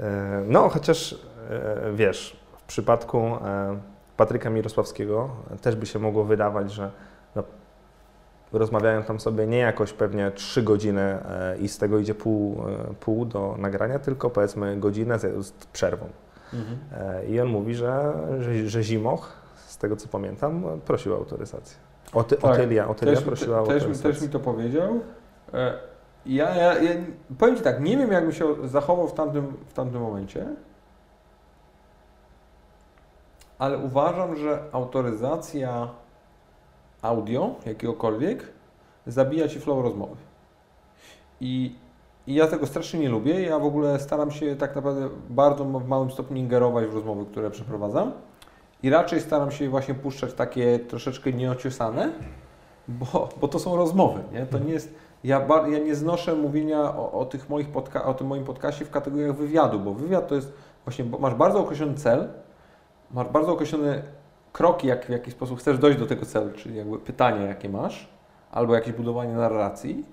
E, 0.00 0.42
no, 0.46 0.68
chociaż 0.68 1.12
e, 1.50 1.92
wiesz, 1.92 2.36
w 2.58 2.62
przypadku 2.62 3.18
e, 3.18 3.78
Patryka 4.16 4.50
Mirosławskiego 4.50 5.28
też 5.62 5.76
by 5.76 5.86
się 5.86 5.98
mogło 5.98 6.24
wydawać, 6.24 6.72
że 6.72 6.90
no, 7.36 7.42
rozmawiają 8.52 9.02
tam 9.02 9.20
sobie 9.20 9.46
nie 9.46 9.58
jakoś 9.58 9.92
pewnie 9.92 10.30
3 10.30 10.62
godziny 10.62 11.18
i 11.60 11.68
z 11.68 11.78
tego 11.78 11.98
idzie 11.98 12.14
pół, 12.14 12.62
pół 13.00 13.24
do 13.24 13.54
nagrania, 13.58 13.98
tylko 13.98 14.30
powiedzmy 14.30 14.76
godzinę 14.76 15.18
z 15.18 15.52
przerwą. 15.72 16.06
Mhm. 16.54 16.78
E, 16.92 17.26
I 17.26 17.40
on 17.40 17.48
mówi, 17.48 17.74
że, 17.74 18.14
że, 18.38 18.68
że 18.68 18.82
Zimoch, 18.82 19.32
z 19.66 19.78
tego 19.78 19.96
co 19.96 20.08
pamiętam, 20.08 20.64
prosił 20.84 21.12
o 21.14 21.16
autoryzację. 21.16 21.76
Oty, 22.12 22.36
Tak. 22.36 22.50
Otylia, 22.54 22.88
Otylia 22.88 23.14
Też, 23.14 23.24
prosiła 23.24 23.60
o 23.60 23.66
te, 23.66 23.80
też, 23.80 23.98
też 24.00 24.22
mi 24.22 24.28
to 24.28 24.40
powiedział. 24.40 25.00
E, 25.54 25.78
Ja, 26.26 26.54
ja, 26.54 26.82
ja 26.82 26.90
powiem 27.38 27.56
Ci 27.56 27.62
tak, 27.62 27.80
nie 27.80 27.96
wiem 27.96 28.12
jakbym 28.12 28.32
się 28.32 28.68
zachował 28.68 29.08
w 29.08 29.12
tamtym, 29.14 29.56
w 29.66 29.72
tamtym 29.72 30.00
momencie, 30.00 30.46
ale 33.58 33.78
uważam, 33.78 34.36
że 34.36 34.58
autoryzacja 34.72 35.88
audio 37.02 37.54
jakiegokolwiek 37.66 38.48
zabija 39.06 39.48
Ci 39.48 39.60
flow 39.60 39.82
rozmowy. 39.82 40.16
I, 41.40 41.74
I 42.26 42.34
ja 42.34 42.46
tego 42.46 42.66
strasznie 42.66 43.00
nie 43.00 43.08
lubię. 43.08 43.42
Ja 43.42 43.58
w 43.58 43.64
ogóle 43.64 43.98
staram 44.00 44.30
się 44.30 44.56
tak 44.56 44.74
naprawdę 44.76 45.08
bardzo 45.30 45.64
w 45.64 45.88
małym 45.88 46.10
stopniu 46.10 46.36
ingerować 46.36 46.86
w 46.86 46.94
rozmowy, 46.94 47.26
które 47.26 47.50
przeprowadzam. 47.50 48.12
I 48.82 48.90
raczej 48.90 49.20
staram 49.20 49.50
się 49.50 49.68
właśnie 49.68 49.94
puszczać 49.94 50.34
takie 50.34 50.78
troszeczkę 50.78 51.32
nieociosane, 51.32 52.12
bo, 52.88 53.28
bo 53.40 53.48
to 53.48 53.58
są 53.58 53.76
rozmowy, 53.76 54.20
nie? 54.32 54.46
To 54.46 54.58
nie 54.58 54.72
jest, 54.72 54.94
ja, 55.24 55.40
ba- 55.40 55.68
ja 55.68 55.78
nie 55.78 55.94
znoszę 55.94 56.34
mówienia 56.34 56.80
o, 56.96 57.12
o, 57.12 57.24
tych 57.24 57.48
moich 57.48 57.72
podca- 57.72 58.04
o 58.04 58.14
tym 58.14 58.26
moim 58.26 58.44
podcaście 58.44 58.84
w 58.84 58.90
kategoriach 58.90 59.36
wywiadu, 59.36 59.80
bo 59.80 59.94
wywiad 59.94 60.28
to 60.28 60.34
jest 60.34 60.52
właśnie, 60.84 61.04
masz 61.18 61.34
bardzo 61.34 61.60
określony 61.60 61.94
cel, 61.94 62.28
masz 63.10 63.28
bardzo 63.28 63.52
określone 63.52 64.02
kroki, 64.52 64.86
jak, 64.86 65.06
w 65.06 65.08
jaki 65.08 65.30
sposób 65.30 65.58
chcesz 65.58 65.78
dojść 65.78 65.98
do 65.98 66.06
tego 66.06 66.26
celu, 66.26 66.52
czyli 66.52 66.76
jakby 66.76 66.98
pytania, 66.98 67.42
jakie 67.46 67.68
masz, 67.68 68.08
albo 68.52 68.74
jakieś 68.74 68.92
budowanie 68.92 69.32
narracji. 69.32 70.04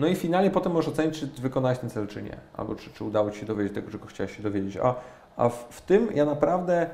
No 0.00 0.06
i 0.06 0.14
finalnie 0.14 0.50
potem 0.50 0.72
możesz 0.72 0.92
ocenić, 0.92 1.20
czy 1.20 1.26
wykonałeś 1.26 1.78
ten 1.78 1.90
cel, 1.90 2.06
czy 2.06 2.22
nie, 2.22 2.36
albo 2.56 2.74
czy, 2.74 2.90
czy 2.90 3.04
udało 3.04 3.30
Ci 3.30 3.40
się 3.40 3.46
dowiedzieć 3.46 3.74
tego, 3.74 3.90
czego 3.90 4.06
chciałeś 4.06 4.36
się 4.36 4.42
dowiedzieć. 4.42 4.76
A, 4.76 4.94
a 5.36 5.48
w, 5.48 5.66
w 5.70 5.80
tym 5.80 6.08
ja 6.14 6.24
naprawdę 6.24 6.90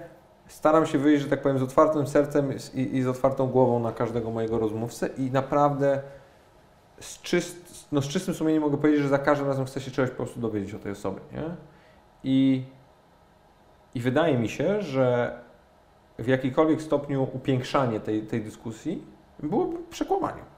staram 0.47 0.87
się 0.87 0.99
wyjść, 0.99 1.23
że 1.23 1.31
tak 1.31 1.43
powiem, 1.43 1.59
z 1.59 1.63
otwartym 1.63 2.07
sercem 2.07 2.53
i, 2.75 2.97
i 2.97 3.03
z 3.03 3.07
otwartą 3.07 3.47
głową 3.47 3.81
na 3.81 3.93
każdego 3.93 4.31
mojego 4.31 4.59
rozmówcę 4.59 5.09
i 5.19 5.31
naprawdę 5.31 6.03
z, 7.01 7.23
czyst, 7.23 7.87
no 7.93 8.03
z 8.03 8.09
czystym 8.09 8.35
sumieniem 8.35 8.63
mogę 8.63 8.77
powiedzieć, 8.77 9.03
że 9.03 9.09
za 9.09 9.19
każdym 9.19 9.49
razem 9.49 9.65
chcę 9.65 9.81
się 9.81 9.91
czegoś 9.91 10.11
po 10.11 10.17
prostu 10.17 10.41
dowiedzieć 10.41 10.75
o 10.75 10.79
tej 10.79 10.93
osobie. 10.93 11.21
Nie? 11.33 11.45
I, 12.25 12.65
I 13.95 14.01
wydaje 14.01 14.39
mi 14.39 14.49
się, 14.49 14.83
że 14.83 15.39
w 16.19 16.27
jakikolwiek 16.27 16.83
stopniu 16.83 17.29
upiększanie 17.33 18.01
tej, 18.01 18.23
tej 18.23 18.43
dyskusji 18.43 19.05
byłoby 19.39 19.77
przekłamaniem. 19.91 20.56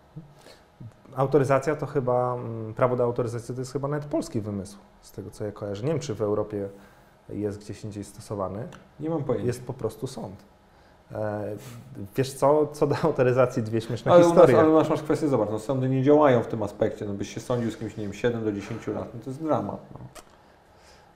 Autoryzacja 1.19 1.77
to 1.77 1.87
chyba, 1.87 2.35
mm, 2.35 2.75
prawo 2.75 2.97
do 2.97 3.05
autoryzacji 3.05 3.55
to 3.55 3.61
jest 3.61 3.73
chyba 3.73 3.89
nawet 3.89 4.07
polski 4.07 4.41
wymysł, 4.41 4.79
z 5.03 5.13
tego 5.13 5.31
co 5.31 5.45
ja 5.45 5.53
kojarzę. 5.53 5.83
Nie 5.83 5.89
wiem, 5.89 6.01
czy 6.01 6.15
w 6.15 6.23
Europie 6.23 6.69
jest 7.29 7.59
gdzieś 7.59 7.85
indziej 7.85 8.05
stosowany. 8.05 8.69
Nie 9.01 9.11
mam 9.11 9.25
pojęcia. 9.25 9.47
Jest 9.47 9.67
po 9.67 9.73
prostu 9.73 10.07
sąd. 10.07 10.45
E, 11.13 11.57
wiesz 12.17 12.33
co, 12.33 12.67
co 12.67 12.87
do 12.87 12.97
autoryzacji 13.03 13.63
dwie 13.63 13.81
śmieszne 13.81 14.13
ale, 14.13 14.21
u 14.21 14.29
nas, 14.29 14.33
historie. 14.33 14.59
ale 14.59 14.73
nas 14.73 14.91
masz 14.91 15.03
kwestię, 15.03 15.29
zobacz, 15.29 15.49
no 15.51 15.59
sądy 15.59 15.89
nie 15.89 16.03
działają 16.03 16.43
w 16.43 16.47
tym 16.47 16.63
aspekcie, 16.63 17.05
no 17.05 17.15
byś 17.15 17.35
się 17.35 17.41
sądził 17.41 17.71
z 17.71 17.77
kimś, 17.77 17.97
nie 17.97 18.05
wiem, 18.05 18.13
7 18.13 18.45
do 18.45 18.53
10 18.53 18.87
lat, 18.87 19.09
no 19.15 19.21
to 19.25 19.31
jest 19.31 19.43
dramat. 19.43 19.81
No. 19.93 20.01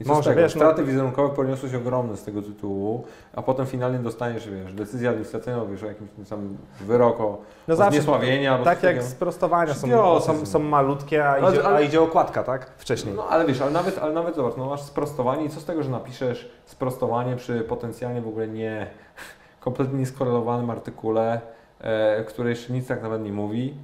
I 0.04 0.08
Może, 0.08 0.34
wiesz, 0.34 0.54
no- 0.54 0.60
Straty 0.60 0.84
wizerunkowe 0.84 1.34
poniosły 1.34 1.68
się 1.70 1.76
ogromne 1.76 2.16
z 2.16 2.24
tego 2.24 2.42
tytułu, 2.42 3.04
a 3.34 3.42
potem 3.42 3.66
finalnie 3.66 3.98
dostaniesz, 3.98 4.48
wiesz, 4.50 4.72
decyzję 4.74 5.08
administracyjną, 5.08 5.66
wiesz, 5.70 5.82
o 5.82 5.86
jakimś 5.86 6.10
tym 6.10 6.26
samym 6.26 6.56
wyrok 6.80 7.20
o, 7.20 7.38
No 7.68 7.76
zawsze, 7.76 7.92
zniesławienia, 7.92 8.58
tak 8.58 8.78
coś 8.80 8.94
jak 8.94 9.02
sprostowania 9.02 9.74
są, 9.74 10.20
są, 10.20 10.46
są 10.46 10.58
malutkie, 10.58 11.28
a 11.28 11.30
Ale- 11.32 11.52
idzie, 11.52 11.64
ale- 11.66 11.76
a 11.76 11.80
idzie 11.80 12.02
okładka, 12.02 12.42
tak? 12.42 12.70
Wcześniej. 12.78 13.14
No 13.14 13.26
ale 13.28 13.46
wiesz, 13.46 13.60
ale 13.60 13.70
nawet, 13.70 13.98
ale 13.98 14.12
nawet 14.12 14.36
zobacz, 14.36 14.56
no 14.56 14.66
masz 14.66 14.82
sprostowanie 14.82 15.44
i 15.44 15.48
co 15.50 15.60
z 15.60 15.64
tego, 15.64 15.82
że 15.82 15.90
napiszesz 15.90 16.50
sprostowanie 16.66 17.36
przy 17.36 17.60
potencjalnie 17.60 18.20
w 18.20 18.28
ogóle 18.28 18.48
nie, 18.48 18.86
kompletnie 19.60 19.98
nieskorelowanym 19.98 20.70
artykule, 20.70 21.40
e, 21.80 22.24
który 22.24 22.50
jeszcze 22.50 22.72
nic 22.72 22.86
tak 22.88 23.02
nawet 23.02 23.22
nie 23.22 23.32
mówi, 23.32 23.74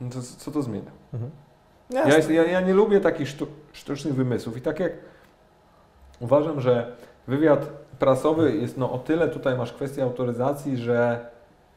no 0.00 0.10
to 0.10 0.18
co 0.38 0.50
to 0.50 0.62
zmienia? 0.62 0.90
Mhm. 1.14 1.30
Ja, 1.90 2.18
ja, 2.34 2.44
ja 2.44 2.60
nie 2.60 2.74
lubię 2.74 3.00
takich 3.00 3.28
sztu, 3.28 3.46
sztucznych 3.72 4.14
wymysłów 4.14 4.56
i 4.56 4.60
tak 4.60 4.80
jak 4.80 4.92
uważam, 6.22 6.60
że 6.60 6.92
wywiad 7.28 7.66
prasowy 7.98 8.56
jest 8.56 8.78
no 8.78 8.92
o 8.92 8.98
tyle 8.98 9.28
tutaj 9.28 9.58
masz 9.58 9.72
kwestię 9.72 10.02
autoryzacji, 10.02 10.76
że, 10.76 11.26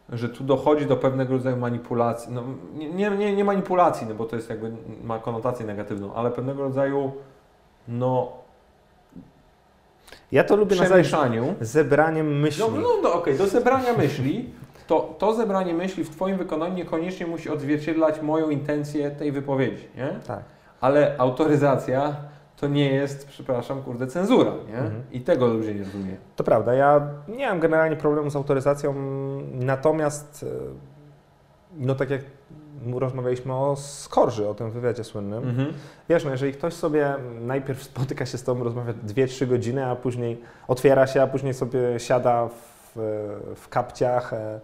że 0.10 0.30
tu 0.30 0.44
dochodzi 0.44 0.86
do 0.86 0.98
pewnego 0.98 1.34
rodzaju 1.34 1.58
manipulacji. 1.58 2.34
No, 2.34 2.44
nie, 2.74 3.10
nie, 3.10 3.36
nie, 3.36 3.44
manipulacji, 3.44 4.08
no 4.08 4.16
bo 4.16 4.26
to 4.26 4.36
jest 4.36 4.50
jakby 4.50 4.72
ma 5.04 5.20
konotację 5.20 5.66
negatywną, 5.66 6.14
ale 6.14 6.32
pewnego 6.32 6.64
rodzaju 6.64 7.12
no 7.88 8.32
Ja 10.32 10.44
to 10.44 10.56
lubię 10.56 10.76
nazwać 10.76 11.12
zebraniem 11.62 12.40
myśli. 12.40 12.64
No, 12.64 12.82
no, 12.82 12.90
no 13.04 13.14
okej, 13.14 13.38
do 13.38 13.48
zebrania 13.48 13.94
myśli. 13.94 14.50
To, 14.88 15.16
to 15.18 15.34
zebranie 15.34 15.74
myśli 15.74 16.04
w 16.04 16.10
Twoim 16.10 16.38
wykonaniu 16.38 16.74
niekoniecznie 16.74 17.28
musi 17.28 17.50
odzwierciedlać 17.50 18.22
moją 18.22 18.50
intencję 18.50 19.12
tej 19.12 19.32
wypowiedzi, 19.32 19.88
nie? 19.98 20.20
Tak. 20.28 20.44
Ale 20.82 21.16
autoryzacja 21.18 22.16
to 22.58 22.68
nie 22.68 22.90
jest, 22.94 23.28
przepraszam, 23.28 23.82
kurde, 23.84 24.08
cenzura, 24.08 24.52
nie? 24.68 24.78
Mhm. 24.78 25.04
I 25.12 25.22
tego 25.22 25.48
ludzie 25.48 25.74
nie 25.76 25.84
rozumieją. 25.84 26.18
To 26.36 26.44
prawda, 26.44 26.74
ja 26.74 27.08
nie 27.28 27.48
mam 27.50 27.60
generalnie 27.60 27.96
problemu 27.96 28.30
z 28.30 28.36
autoryzacją, 28.36 28.94
natomiast 29.54 30.46
e, 30.50 30.56
no 31.78 31.96
tak 31.96 32.10
jak 32.10 32.22
rozmawialiśmy 32.94 33.54
o 33.54 33.76
Skorży, 33.76 34.50
o 34.50 34.54
tym 34.54 34.72
wywiadzie 34.72 35.04
słynnym, 35.04 35.50
Mhm. 35.50 35.74
wiesz, 36.10 36.26
no 36.26 36.32
jeżeli 36.32 36.54
ktoś 36.54 36.74
sobie 36.74 37.16
najpierw 37.42 37.84
spotyka 37.84 38.26
się 38.26 38.38
z 38.38 38.44
tobą, 38.44 38.64
rozmawia 38.64 38.94
2-3 38.94 39.48
godziny, 39.48 39.86
a 39.86 39.96
później 39.96 40.42
otwiera 40.68 41.08
się, 41.08 41.22
a 41.22 41.28
później 41.28 41.54
sobie 41.54 41.80
siada 42.00 42.48
w, 42.48 43.00
w 43.56 43.70
kapciach 43.70 44.34
e, 44.34 44.60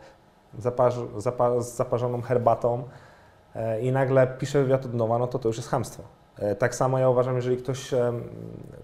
zaparz, 0.59 0.95
zapa, 1.17 1.61
z 1.61 1.75
zaparzoną 1.75 2.21
herbatą 2.21 2.83
e, 3.55 3.81
i 3.81 3.91
nagle 3.91 4.27
pisze 4.27 4.61
wywiad 4.63 4.85
od 4.85 4.93
nowa, 4.93 5.17
no 5.17 5.27
to 5.27 5.39
to 5.39 5.49
już 5.49 5.57
jest 5.57 5.69
chamstwo. 5.69 6.03
E, 6.41 6.55
Tak 6.55 6.75
samo 6.75 6.99
ja 6.99 7.09
uważam, 7.09 7.35
jeżeli 7.35 7.57
ktoś 7.57 7.91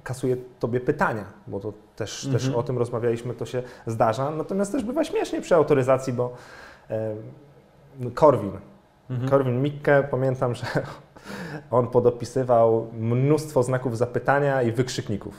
kasuje 0.03 0.37
tobie 0.59 0.79
pytania, 0.79 1.23
bo 1.47 1.59
to 1.59 1.73
też, 1.95 2.25
Mhm. 2.25 2.43
też 2.43 2.53
o 2.55 2.63
tym 2.63 2.77
rozmawialiśmy, 2.77 3.33
to 3.33 3.45
się 3.45 3.63
zdarza. 3.87 4.31
Natomiast 4.31 4.71
też 4.71 4.83
bywa 4.83 5.03
śmiesznie 5.03 5.41
przy 5.41 5.55
autoryzacji, 5.55 6.13
bo 6.13 6.33
Korwin, 8.13 8.51
Mhm. 9.09 9.29
Korwin 9.29 9.61
Mikke, 9.61 10.03
pamiętam, 10.11 10.55
że 10.55 10.65
on 11.71 11.87
podopisywał 11.87 12.87
mnóstwo 12.99 13.63
znaków 13.63 13.97
zapytania 13.97 14.61
i 14.61 14.71
wykrzykników. 14.71 15.33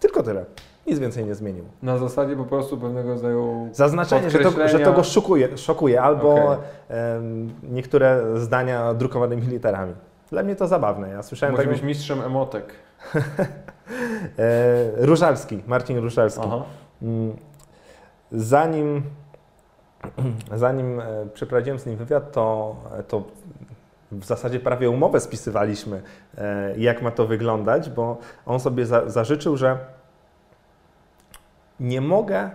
Tylko 0.00 0.22
tyle. 0.22 0.44
Nic 0.86 0.98
więcej 0.98 1.24
nie 1.24 1.34
zmienił. 1.34 1.64
Na 1.82 1.98
zasadzie 1.98 2.36
po 2.36 2.44
prostu 2.44 2.78
pewnego 2.78 3.08
rodzaju 3.08 3.68
Zaznaczenie, 3.72 4.30
że 4.30 4.38
to, 4.38 4.68
że 4.68 4.78
to 4.80 4.92
go 4.92 5.04
szokuje, 5.04 5.58
szokuje 5.58 6.02
albo 6.02 6.56
em, 6.88 7.50
niektóre 7.62 8.22
zdania 8.40 8.94
drukowanymi 8.94 9.42
literami. 9.42 9.94
Dla 10.30 10.42
mnie 10.42 10.56
to 10.56 10.68
zabawne. 10.68 11.08
Ja 11.08 11.22
słyszałem 11.22 11.54
musi 11.54 11.64
taką, 11.64 11.74
być 11.74 11.82
mistrzem 11.82 12.20
emotek. 12.20 12.74
e, 13.14 14.90
Różalski, 14.96 15.62
Marcin 15.66 15.98
Różalski. 15.98 16.44
Aha. 16.46 16.62
Mm, 17.02 17.36
Zanim, 18.32 19.02
zanim 20.54 21.00
e, 21.00 21.26
przeprowadziłem 21.34 21.78
z 21.78 21.86
nim 21.86 21.96
wywiad, 21.96 22.32
to, 22.32 22.76
to 23.08 23.22
w 24.12 24.24
zasadzie 24.24 24.60
prawie 24.60 24.90
umowę 24.90 25.20
spisywaliśmy, 25.20 26.02
e, 26.38 26.74
jak 26.78 27.02
ma 27.02 27.10
to 27.10 27.26
wyglądać, 27.26 27.90
bo 27.90 28.18
on 28.46 28.60
sobie 28.60 28.86
za, 28.86 29.10
zażyczył, 29.10 29.56
że 29.56 29.78
nie 31.80 32.00
mogę 32.00 32.50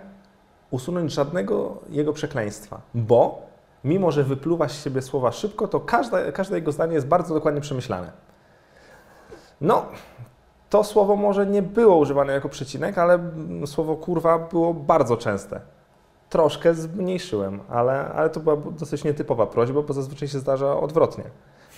usunąć 0.72 1.14
żadnego 1.14 1.82
jego 1.90 2.14
przekleństwa, 2.14 2.82
bo 2.94 3.45
mimo, 3.86 4.12
że 4.12 4.24
wypluwa 4.24 4.70
z 4.70 4.84
siebie 4.84 5.02
słowa 5.02 5.32
szybko, 5.32 5.68
to 5.68 5.80
każde, 5.80 6.32
każde 6.32 6.56
jego 6.56 6.72
zdanie 6.72 6.94
jest 6.94 7.08
bardzo 7.08 7.34
dokładnie 7.34 7.62
przemyślane. 7.62 8.12
No, 9.62 9.86
to 10.70 10.84
słowo 10.84 11.16
może 11.16 11.46
nie 11.46 11.62
było 11.62 11.98
używane 11.98 12.34
jako 12.34 12.50
przecinek, 12.50 12.98
ale 12.98 13.20
słowo 13.66 13.96
kurwa 13.96 14.40
było 14.40 14.74
bardzo 14.74 15.18
częste. 15.18 15.62
Troszkę 16.30 16.74
zmniejszyłem, 16.74 17.60
ale, 17.70 18.08
ale 18.08 18.30
to 18.30 18.40
była 18.40 18.56
dosyć 18.56 19.04
nietypowa 19.04 19.46
prośba, 19.46 19.82
bo 19.82 19.94
zazwyczaj 19.94 20.28
się 20.28 20.40
zdarza 20.40 20.78
odwrotnie. 20.80 21.24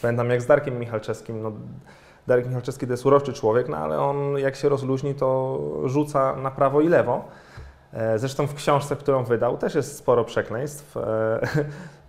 Pamiętam 0.01 0.29
jak 0.29 0.41
z 0.41 0.45
Darkiem 0.45 0.79
Michalczewskim, 0.79 1.41
no, 1.41 1.51
Darek 2.27 2.47
Michalczewski 2.47 2.87
to 2.87 2.93
jest 2.93 3.05
uroczy 3.05 3.33
człowiek, 3.33 3.69
no 3.69 3.77
ale 3.77 3.99
on 3.99 4.37
jak 4.37 4.55
się 4.55 4.69
rozluźni, 4.69 5.15
to 5.15 5.59
rzuca 5.85 6.35
na 6.35 6.51
prawo 6.51 6.81
i 6.81 6.87
lewo. 6.87 7.25
E, 7.93 8.19
Zresztą 8.19 8.47
w 8.47 8.53
książce, 8.53 8.95
którą 8.95 9.23
wydał, 9.23 9.57
też 9.57 9.75
jest 9.75 9.97
sporo 9.97 10.23
przekleństw. 10.23 10.95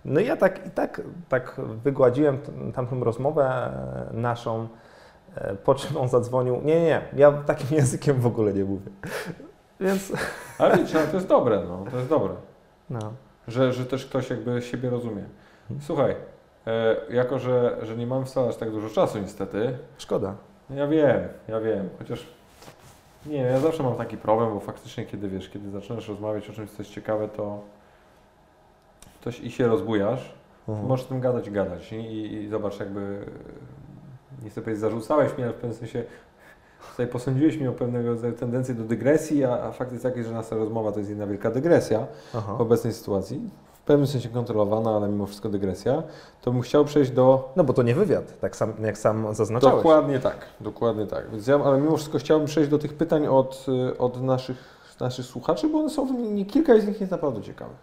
No 0.09 0.19
i 0.19 0.25
ja 0.25 0.37
tak 0.37 0.67
i 0.67 0.69
tak, 0.71 1.01
tak 1.29 1.55
wygładziłem 1.83 2.37
tamtą 2.75 3.03
rozmowę 3.03 3.71
e, 4.11 4.13
naszą, 4.13 4.67
e, 5.35 5.55
po 5.55 5.75
czym 5.75 5.97
on 5.97 6.09
zadzwonił. 6.09 6.61
Nie, 6.63 6.81
nie, 6.81 6.85
nie, 6.85 7.01
ja 7.15 7.31
takim 7.31 7.67
językiem 7.77 8.19
w 8.19 8.25
ogóle 8.25 8.53
nie 8.53 8.65
mówię. 8.65 8.91
Więc 9.79 10.13
Ale 10.57 10.77
wiecie, 10.77 10.93
no, 10.93 11.07
to 11.11 11.15
jest 11.15 11.27
dobre, 11.27 11.63
no, 11.67 11.85
to 11.91 11.97
jest 11.97 12.09
dobre. 12.09 12.33
no. 12.89 12.99
Że, 13.47 13.73
że 13.73 13.85
też 13.85 14.05
ktoś 14.05 14.29
jakby 14.29 14.61
siebie 14.61 14.89
rozumie. 14.89 15.23
Słuchaj, 15.81 16.15
e, 16.67 16.95
jako 17.09 17.39
że, 17.39 17.77
że 17.81 17.97
nie 17.97 18.07
mam 18.07 18.25
wcale 18.25 18.49
aż 18.49 18.55
tak 18.55 18.71
dużo 18.71 18.89
czasu 18.89 19.19
niestety, 19.19 19.77
szkoda. 19.97 20.35
ja 20.69 20.87
wiem, 20.87 21.27
ja 21.47 21.59
wiem, 21.59 21.89
chociaż 21.99 22.25
nie 23.25 23.43
wiem, 23.43 23.45
ja 23.53 23.59
zawsze 23.59 23.83
mam 23.83 23.95
taki 23.95 24.17
problem, 24.17 24.53
bo 24.53 24.59
faktycznie 24.59 25.05
kiedy 25.05 25.29
wiesz, 25.29 25.49
kiedy 25.49 25.71
zaczynasz 25.71 26.07
rozmawiać 26.07 26.49
o 26.49 26.53
czymś, 26.53 26.71
co 26.71 26.81
jest 26.81 26.91
ciekawe, 26.91 27.27
to 27.27 27.61
ktoś 29.21 29.39
i 29.39 29.51
się 29.51 29.67
rozbujasz, 29.67 30.33
to 30.65 30.71
możesz 30.73 31.05
tym 31.05 31.19
gadać 31.19 31.47
i 31.47 31.51
gadać 31.51 31.91
i, 31.91 31.95
i, 31.95 32.33
i 32.33 32.49
zobacz 32.49 32.79
jakby, 32.79 33.25
nie 34.43 34.49
chcę 34.49 34.61
powiedzieć 34.61 34.81
zarzucałeś 34.81 35.37
mnie, 35.37 35.43
ale 35.43 35.53
w 35.53 35.57
pewnym 35.57 35.73
sensie 35.73 36.03
tutaj 36.91 37.07
posądziłeś 37.07 37.57
mnie 37.57 37.69
o 37.69 37.73
pewnego 37.73 38.09
rodzaju 38.09 38.33
tendencję 38.33 38.75
do 38.75 38.83
dygresji, 38.83 39.43
a, 39.43 39.63
a 39.63 39.71
fakt 39.71 39.91
jest 39.91 40.03
taki, 40.03 40.23
że 40.23 40.31
nasza 40.31 40.55
rozmowa 40.55 40.91
to 40.91 40.97
jest 40.99 41.09
jedna 41.09 41.27
wielka 41.27 41.51
dygresja. 41.51 42.07
Aha. 42.35 42.55
w 42.57 42.61
obecnej 42.61 42.93
sytuacji, 42.93 43.49
w 43.73 43.81
pewnym 43.81 44.07
sensie 44.07 44.29
kontrolowana, 44.29 44.95
ale 44.95 45.07
mimo 45.07 45.25
wszystko 45.25 45.49
dygresja, 45.49 46.03
to 46.41 46.51
bym 46.51 46.61
chciał 46.61 46.85
przejść 46.85 47.11
do... 47.11 47.53
No 47.55 47.63
bo 47.63 47.73
to 47.73 47.83
nie 47.83 47.95
wywiad, 47.95 48.39
tak 48.39 48.55
sam, 48.55 48.73
jak 48.83 48.97
sam 48.97 49.35
zaznaczałeś. 49.35 49.75
Dokładnie 49.75 50.19
tak, 50.19 50.45
dokładnie 50.59 51.07
tak. 51.07 51.31
Więc 51.31 51.47
ja, 51.47 51.59
ale 51.63 51.81
mimo 51.81 51.97
wszystko 51.97 52.17
chciałbym 52.17 52.47
przejść 52.47 52.69
do 52.69 52.77
tych 52.77 52.93
pytań 52.93 53.27
od, 53.27 53.65
y, 53.89 53.97
od 53.97 54.21
naszych, 54.21 54.57
naszych 54.99 55.25
słuchaczy, 55.25 55.69
bo 55.69 55.79
one 55.79 55.89
są, 55.89 56.19
nie, 56.19 56.45
kilka 56.45 56.79
z 56.79 56.87
nich 56.87 56.99
jest 56.99 57.11
naprawdę 57.11 57.41
ciekawe. 57.41 57.73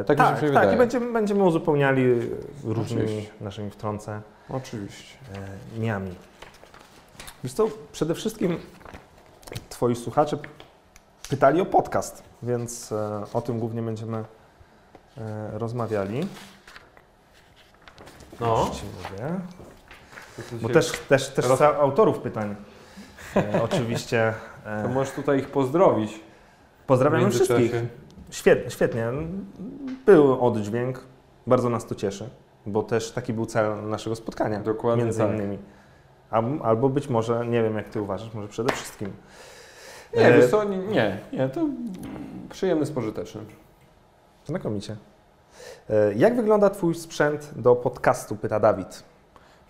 E, 0.00 0.04
Tak 0.04 0.18
mi 0.18 0.24
się 0.24 0.30
tak, 0.32 0.40
wydaje. 0.40 0.66
tak, 0.66 0.74
i 0.74 0.78
będziemy, 0.78 1.12
będziemy 1.12 1.42
uzupełniali 1.44 2.04
różnymi 2.64 3.02
Oczywiście. 3.04 3.32
naszymi 3.40 3.70
wtrące. 3.70 4.20
Oczywiście. 4.48 5.18
e, 5.76 5.80
niami. 5.80 6.14
Wiesz 7.44 7.52
co, 7.52 7.66
przede 7.92 8.14
wszystkim 8.14 8.58
Twoi 9.68 9.96
słuchacze 9.96 10.36
pytali 11.30 11.60
o 11.60 11.66
podcast, 11.66 12.22
więc 12.42 12.92
e, 12.92 13.22
o 13.32 13.42
tym 13.42 13.58
głównie 13.60 13.82
będziemy 13.82 14.24
e, 15.18 15.58
rozmawiali. 15.58 16.26
No. 18.40 18.66
Już 18.68 18.76
Ci 18.76 18.82
mówię. 18.86 19.40
Bo 20.52 20.68
też, 20.68 20.92
też, 21.08 21.28
też 21.28 21.44
Roz- 21.46 21.60
autorów 21.62 22.18
pytań 22.18 22.56
e, 23.36 23.62
oczywiście 23.62 24.34
e, 24.66 24.82
To 24.82 24.88
możesz 24.88 25.14
tutaj 25.14 25.38
ich 25.38 25.48
pozdrowić. 25.48 26.20
pozdrawiamy 26.86 27.22
międzyczasie. 27.22 27.54
wszystkich. 27.68 27.99
Świetnie, 28.30 28.70
świetnie. 28.70 29.06
Był 30.06 30.46
oddźwięk, 30.46 31.00
bardzo 31.46 31.68
nas 31.68 31.86
to 31.86 31.94
cieszy, 31.94 32.28
bo 32.66 32.82
też 32.82 33.12
taki 33.12 33.32
był 33.32 33.46
cel 33.46 33.88
naszego 33.88 34.16
spotkania. 34.16 34.60
Dokładnie 34.60 35.04
między 35.04 35.18
tak. 35.18 35.30
innymi. 35.30 35.58
Albo 36.62 36.88
być 36.88 37.08
może, 37.08 37.46
nie 37.46 37.62
wiem 37.62 37.76
jak 37.76 37.88
ty 37.88 38.00
uważasz, 38.02 38.34
może 38.34 38.48
przede 38.48 38.72
wszystkim. 38.72 39.12
Nie, 40.16 40.26
E, 40.26 40.36
wiesz 40.38 40.50
co, 40.50 40.64
nie, 40.64 41.18
nie, 41.32 41.48
to 41.48 41.60
przyjemny 42.50 42.86
z 42.86 42.90
pożytecznym. 42.90 43.46
Znakomicie. 44.46 44.96
E, 45.90 46.14
Jak 46.14 46.36
wygląda 46.36 46.70
Twój 46.70 46.94
sprzęt 46.94 47.50
do 47.56 47.76
podcastu? 47.76 48.36
Pyta 48.36 48.60
Dawid. 48.60 49.02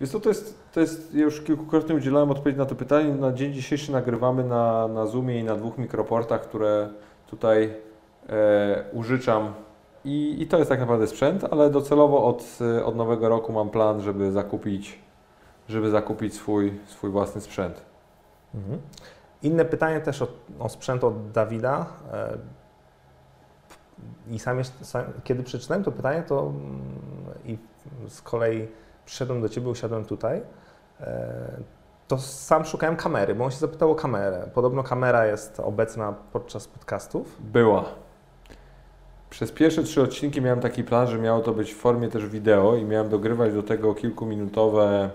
Wiesz 0.01 0.09
co, 0.09 0.19
to 0.19 0.29
jest, 0.29 0.59
to 0.73 0.79
jest, 0.79 1.13
ja 1.15 1.21
już 1.21 1.41
kilkukrotnie 1.41 1.95
udzielałem 1.95 2.31
odpowiedzi 2.31 2.57
na 2.59 2.65
to 2.65 2.75
pytanie. 2.75 3.13
Na 3.13 3.33
dzień 3.33 3.53
dzisiejszy 3.53 3.91
nagrywamy 3.91 4.43
na, 4.43 4.87
na 4.87 5.05
Zoomie 5.05 5.39
i 5.39 5.43
na 5.43 5.55
dwóch 5.55 5.77
mikroportach, 5.77 6.41
które 6.41 6.89
tutaj 7.27 7.73
użyczam. 8.93 9.53
I, 10.05 10.41
I 10.41 10.47
to 10.47 10.57
jest 10.57 10.69
tak 10.69 10.79
naprawdę 10.79 11.07
sprzęt, 11.07 11.43
ale 11.51 11.69
docelowo 11.69 12.25
od, 12.25 12.57
e, 12.77 12.85
od 12.85 12.95
nowego 12.95 13.29
roku 13.29 13.53
mam 13.53 13.69
plan, 13.69 14.01
żeby 14.01 14.31
zakupić, 14.31 14.99
żeby 15.69 15.89
zakupić 15.89 16.35
swój, 16.35 16.79
swój 16.87 17.09
własny 17.09 17.41
sprzęt. 17.41 17.81
Mhm. 18.55 18.81
Inne 19.43 19.65
pytanie 19.65 20.01
też 20.01 20.21
o, 20.21 20.27
o 20.59 20.69
sprzęt 20.69 21.03
od 21.03 21.31
Dawida. 21.31 21.85
E, 22.13 22.37
I 24.29 24.39
sam, 24.39 24.63
sam 24.63 25.03
kiedy 25.23 25.43
przeczytałem 25.43 25.83
to 25.83 25.91
pytanie, 25.91 26.23
to 26.23 26.41
mm, 26.41 26.81
i 27.45 27.57
z 28.07 28.21
kolei 28.21 28.67
przyszedłem 29.05 29.41
do 29.41 29.49
Ciebie, 29.49 29.69
usiadłem 29.69 30.05
tutaj, 30.05 30.41
e, 30.99 31.57
to 32.07 32.17
sam 32.17 32.65
szukałem 32.65 32.95
kamery, 32.95 33.35
bo 33.35 33.45
on 33.45 33.51
się 33.51 33.57
zapytał 33.57 33.91
o 33.91 33.95
kamerę. 33.95 34.49
Podobno 34.53 34.83
kamera 34.83 35.25
jest 35.25 35.59
obecna 35.59 36.13
podczas 36.31 36.67
podcastów. 36.67 37.37
Była. 37.41 37.85
Przez 39.31 39.51
pierwsze 39.51 39.83
trzy 39.83 40.01
odcinki 40.01 40.41
miałem 40.41 40.59
taki 40.59 40.83
plan, 40.83 41.07
że 41.07 41.17
miało 41.17 41.41
to 41.41 41.53
być 41.53 41.73
w 41.73 41.77
formie 41.77 42.07
też 42.07 42.27
wideo 42.27 42.75
i 42.75 42.85
miałem 42.85 43.09
dogrywać 43.09 43.53
do 43.53 43.63
tego 43.63 43.95
kilkuminutowe, 43.95 45.09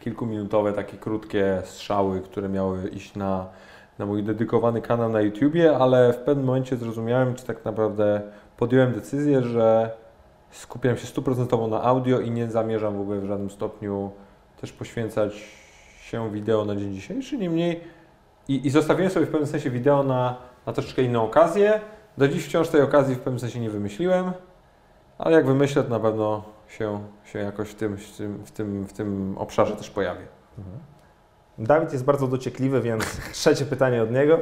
kilkuminutowe 0.00 0.72
takie 0.72 0.96
krótkie 0.96 1.62
strzały, 1.64 2.20
które 2.20 2.48
miały 2.48 2.88
iść 2.88 3.14
na, 3.14 3.46
na 3.98 4.06
mój 4.06 4.22
dedykowany 4.22 4.82
kanał 4.82 5.08
na 5.08 5.20
YouTubie, 5.20 5.76
ale 5.76 6.12
w 6.12 6.16
pewnym 6.16 6.46
momencie 6.46 6.76
zrozumiałem, 6.76 7.34
czy 7.34 7.44
tak 7.44 7.64
naprawdę 7.64 8.22
podjąłem 8.56 8.92
decyzję, 8.92 9.42
że 9.42 9.90
skupiam 10.50 10.96
się 10.96 11.06
stuprocentowo 11.06 11.68
na 11.68 11.82
audio 11.82 12.20
i 12.20 12.30
nie 12.30 12.50
zamierzam 12.50 12.96
w 12.96 13.00
ogóle 13.00 13.20
w 13.20 13.26
żadnym 13.26 13.50
stopniu 13.50 14.10
też 14.60 14.72
poświęcać 14.72 15.34
się 16.00 16.30
wideo 16.30 16.64
na 16.64 16.76
dzień 16.76 16.94
dzisiejszy. 16.94 17.38
Niemniej 17.38 17.80
i, 18.48 18.66
i 18.66 18.70
zostawiłem 18.70 19.10
sobie 19.10 19.26
w 19.26 19.30
pewnym 19.30 19.48
sensie 19.48 19.70
wideo 19.70 20.02
na, 20.02 20.36
na 20.66 20.72
troszeczkę 20.72 21.02
inną 21.02 21.24
okazję. 21.24 21.80
Do 22.18 22.28
dziś 22.28 22.44
wciąż 22.46 22.68
tej 22.68 22.82
okazji 22.82 23.14
w 23.14 23.18
pewnym 23.18 23.40
sensie 23.40 23.60
nie 23.60 23.70
wymyśliłem, 23.70 24.32
ale 25.18 25.36
jak 25.36 25.46
wymyślę, 25.46 25.82
to 25.82 25.90
na 25.90 26.00
pewno 26.00 26.44
się, 26.68 27.00
się 27.24 27.38
jakoś 27.38 27.68
w 27.68 27.74
tym, 27.74 27.96
w, 27.96 28.16
tym, 28.16 28.44
w, 28.44 28.52
tym, 28.52 28.86
w 28.86 28.92
tym 28.92 29.38
obszarze 29.38 29.76
też 29.76 29.90
pojawię. 29.90 30.26
Dawid 31.58 31.92
jest 31.92 32.04
bardzo 32.04 32.26
dociekliwy, 32.26 32.80
więc 32.80 33.04
trzecie 33.32 33.64
pytanie 33.64 34.02
od 34.02 34.10
niego. 34.10 34.38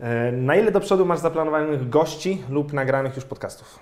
E, 0.00 0.32
Na 0.32 0.56
ile 0.56 0.72
do 0.72 0.80
przodu 0.80 1.06
masz 1.06 1.18
zaplanowanych 1.18 1.88
gości 1.88 2.42
lub 2.50 2.72
nagranych 2.72 3.16
już 3.16 3.24
podcastów? 3.24 3.78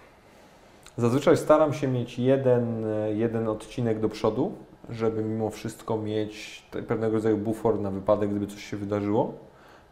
Zazwyczaj 0.96 1.36
staram 1.36 1.72
się 1.72 1.88
mieć 1.88 2.18
jeden, 2.18 2.84
jeden 3.14 3.48
odcinek 3.48 4.00
do 4.00 4.08
przodu, 4.08 4.52
żeby 4.90 5.22
mimo 5.22 5.50
wszystko 5.50 5.98
mieć 5.98 6.66
pewnego 6.88 7.14
rodzaju 7.14 7.36
bufor 7.36 7.80
na 7.80 7.90
wypadek, 7.90 8.30
gdyby 8.30 8.46
coś 8.46 8.64
się 8.64 8.76
wydarzyło, 8.76 9.34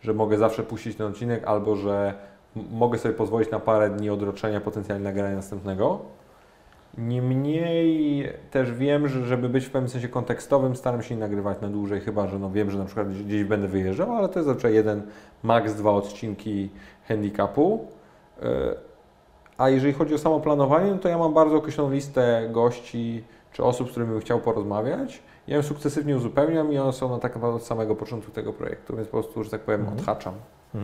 że 0.01 0.15
mogę 0.15 0.39
zawsze 0.39 0.63
puścić 0.63 0.97
ten 0.97 1.07
odcinek 1.07 1.45
albo 1.45 1.77
że 1.77 2.15
mogę 2.57 2.99
sobie 2.99 3.15
pozwolić 3.15 3.51
na 3.51 3.59
parę 3.61 3.91
dni 3.91 4.11
odroczenia 4.11 4.61
potencjalnie 4.61 5.05
nagrania 5.05 5.37
następnego. 5.37 5.99
Niemniej 6.99 8.29
też 8.51 8.73
wiem, 8.73 9.09
że 9.09 9.27
żeby 9.27 9.49
być 9.49 9.65
w 9.67 9.71
pewnym 9.71 9.89
sensie 9.89 10.09
kontekstowym, 10.09 10.77
staram 10.77 11.03
się 11.03 11.15
nie 11.15 11.21
nagrywać 11.21 11.61
na 11.61 11.69
dłużej, 11.69 12.01
chyba 12.01 12.27
że 12.29 12.39
no 12.39 12.51
wiem, 12.51 12.71
że 12.71 12.79
na 12.79 12.85
przykład 12.85 13.09
gdzieś- 13.13 13.45
będę 13.45 13.69
wyjeżdżał, 13.69 14.13
ale 14.13 14.29
to 14.29 14.39
jest 14.39 14.47
zazwyczaj 14.47 14.75
jeden, 14.75 15.03
max 15.43 15.75
dwa 15.75 15.91
odcinki 15.91 16.71
handicapu. 17.09 17.87
E, 18.43 18.45
A 19.59 19.69
jeżeli 19.69 19.93
chodzi 19.93 20.15
o 20.15 20.19
samo 20.19 20.41
planowanie, 20.41 20.91
no 20.91 20.99
to 20.99 21.09
ja 21.09 21.19
mam 21.19 21.35
bardzo 21.35 21.57
określoną 21.57 21.91
listę 21.91 22.49
gości 22.53 23.25
czy 23.53 23.65
osób, 23.65 23.89
z 23.89 23.91
którymi 23.91 24.13
bym 24.13 24.21
chciał 24.21 24.41
porozmawiać. 24.41 25.23
Ja 25.49 25.57
ją 25.57 25.63
sukcesywnie 25.63 26.17
uzupełniam 26.17 26.73
i 26.73 26.79
one 26.79 26.93
są 26.93 27.09
na 27.09 27.19
tak 27.19 27.35
naprawdę 27.35 27.57
od 27.57 27.63
samego 27.65 27.95
początku 27.97 28.31
tego 28.31 28.53
projektu, 28.53 28.97
więc 28.97 29.09
po 29.09 29.21
prostu, 29.23 29.45
że 29.45 29.51
tak 29.51 29.61
powiem, 29.61 29.81
Mhm. 29.81 29.99
odhaczam. 29.99 30.35
E, 30.75 30.79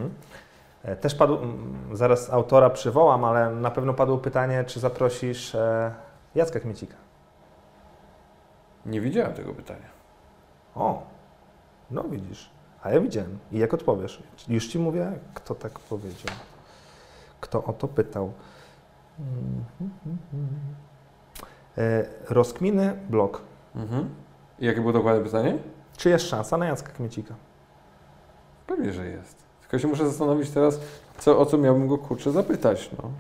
Też 1.01 1.15
padł, 1.15 1.39
zaraz 1.93 2.31
autora 2.31 2.70
przywołam, 2.70 3.24
ale 3.24 3.51
na 3.51 3.70
pewno 3.70 3.94
padło 3.94 4.19
pytanie, 4.19 4.65
czy 4.65 4.81
zaprosisz 4.81 5.55
e, 5.55 5.94
Jacka 6.35 6.61
Kmiecika. 6.61 6.97
Nie 8.86 9.01
widziałem 9.01 9.35
tego 9.35 9.55
pytania. 9.55 9.89
O, 10.74 11.02
no 11.90 12.05
widzisz, 12.05 12.51
a 12.82 12.90
ja 12.90 13.01
widziałem. 13.01 13.39
I 13.52 13.59
jak 13.59 13.74
odpowiesz? 13.74 14.23
Już 14.48 14.69
Ci 14.69 14.78
mówię, 14.78 15.12
kto 15.35 15.55
tak 15.55 15.78
powiedział. 15.78 16.36
Kto 17.40 17.65
o 17.65 17.73
to 17.73 17.89
pytał. 17.89 18.32
E, 21.78 22.05
Rozkminy 22.28 22.97
blog. 23.11 23.43
Mhm. 23.74 24.15
I 24.59 24.66
jakie 24.66 24.81
było 24.81 24.93
dokładne 24.93 25.24
pytanie? 25.24 25.59
Czy 25.97 26.11
jest 26.11 26.28
szansa 26.28 26.56
na 26.56 26.66
Jacka 26.66 26.93
Kmiecika? 26.93 27.35
Pewnie, 28.66 28.93
że 28.93 29.06
jest. 29.06 29.44
Tylko 29.75 29.83
się 29.83 29.89
muszę 29.89 30.07
zastanowić 30.07 30.51
teraz, 30.51 30.81
co, 31.19 31.39
o 31.39 31.47
co 31.47 31.59
miałbym 31.59 31.89
go 31.89 31.99
kurczę 31.99 32.33
zapytać. 32.33 32.91
No, 33.03 33.11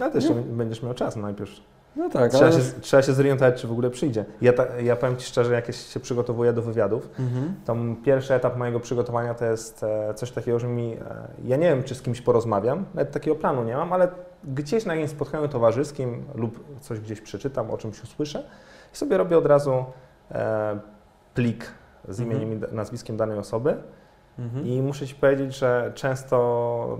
Ale 0.00 0.10
też 0.10 0.32
będziesz 0.32 0.82
miał 0.82 0.94
czas 0.94 1.16
najpierw. 1.16 1.50
no 1.96 2.08
tak, 2.10 2.30
Trzeba 2.32 2.46
ale... 2.46 2.54
się, 2.60 2.80
trzeba 2.80 3.02
się 3.02 3.12
zorientować, 3.12 3.60
czy 3.60 3.68
w 3.68 3.72
ogóle 3.72 3.90
przyjdzie. 3.90 4.24
Ja, 4.40 4.52
ta, 4.52 4.80
ja 4.80 4.96
powiem 4.96 5.16
Ci 5.16 5.26
szczerze, 5.26 5.54
jak 5.54 5.72
się 5.72 6.00
przygotowuję 6.00 6.52
do 6.52 6.62
wywiadów, 6.62 7.08
Mhm. 7.18 7.54
to 7.66 7.76
pierwszy 8.04 8.34
etap 8.34 8.56
mojego 8.56 8.80
przygotowania 8.80 9.34
to 9.34 9.44
jest 9.44 9.82
e, 9.82 10.14
coś 10.14 10.30
takiego, 10.30 10.58
że 10.58 10.66
mi, 10.68 10.92
e, 10.92 10.98
ja 11.44 11.56
nie 11.56 11.68
wiem, 11.68 11.82
czy 11.82 11.94
z 11.94 12.02
kimś 12.02 12.20
porozmawiam, 12.20 12.84
nawet 12.94 13.12
takiego 13.12 13.36
planu 13.36 13.64
nie 13.64 13.76
mam, 13.76 13.92
ale 13.92 14.08
gdzieś 14.44 14.84
na 14.86 14.94
jakimś 14.94 15.10
spotkaniu 15.10 15.48
towarzyskim 15.48 16.24
lub 16.34 16.80
coś 16.80 17.00
gdzieś 17.00 17.20
przeczytam, 17.20 17.70
o 17.70 17.76
czymś 17.78 18.02
usłyszę 18.04 18.42
i 18.94 18.96
sobie 18.96 19.16
robię 19.18 19.38
od 19.38 19.46
razu 19.46 19.84
e, 20.30 20.78
plik 21.34 21.64
z 22.08 22.20
Mhm. 22.20 22.30
imieniem 22.40 22.58
i 22.58 22.60
da- 22.60 22.72
nazwiskiem 22.72 23.16
danej 23.16 23.38
osoby 23.38 23.76
Mhm. 24.40 24.66
I 24.66 24.82
muszę 24.82 25.06
Ci 25.06 25.14
powiedzieć, 25.14 25.56
że 25.56 25.92
często, 25.94 26.98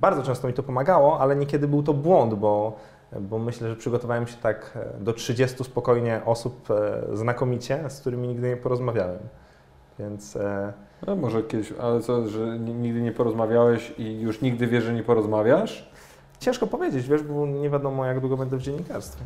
bardzo 0.00 0.22
często 0.22 0.48
mi 0.48 0.54
to 0.54 0.62
pomagało, 0.62 1.20
ale 1.20 1.36
niekiedy 1.36 1.68
był 1.68 1.82
to 1.82 1.94
błąd, 1.94 2.34
bo, 2.34 2.76
bo 3.20 3.38
myślę, 3.38 3.68
że 3.68 3.76
przygotowałem 3.76 4.26
się 4.26 4.36
tak 4.36 4.78
do 5.00 5.12
30 5.12 5.64
spokojnie 5.64 6.20
osób 6.24 6.70
e, 6.70 7.16
znakomicie, 7.16 7.90
z 7.90 8.00
którymi 8.00 8.28
nigdy 8.28 8.48
nie 8.48 8.56
porozmawiałem. 8.56 9.18
Więc. 9.98 10.36
E, 10.36 10.72
no 11.06 11.16
może 11.16 11.42
kiedyś, 11.42 11.72
ale 11.72 12.00
co, 12.00 12.28
że 12.28 12.58
nigdy 12.58 13.02
nie 13.02 13.12
porozmawiałeś 13.12 13.94
i 13.98 14.20
już 14.20 14.40
nigdy 14.40 14.66
wiesz, 14.66 14.84
że 14.84 14.92
nie 14.92 15.02
porozmawiasz? 15.02 15.90
Ciężko 16.40 16.66
powiedzieć, 16.66 17.08
wiesz, 17.08 17.22
bo 17.22 17.46
nie 17.46 17.70
wiadomo, 17.70 18.04
jak 18.04 18.20
długo 18.20 18.36
będę 18.36 18.56
w 18.56 18.62
dziennikarstwie. 18.62 19.24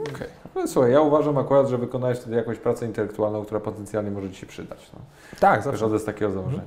Okej. 0.00 0.14
Okay. 0.14 0.28
No, 0.54 0.68
słuchaj, 0.68 0.92
ja 0.92 1.00
uważam 1.00 1.38
akurat, 1.38 1.68
że 1.68 1.78
wykonałeś 1.78 2.18
wtedy 2.18 2.36
jakąś 2.36 2.58
pracę 2.58 2.86
intelektualną, 2.86 3.44
która 3.44 3.60
potencjalnie 3.60 4.10
może 4.10 4.30
Ci 4.30 4.36
się 4.36 4.46
przydać. 4.46 4.90
No. 4.94 5.00
Tak, 5.40 5.62
zawsze. 5.62 5.78
Wychodzę 5.78 5.98
z 5.98 6.04
takiego 6.04 6.30
założenia. 6.30 6.62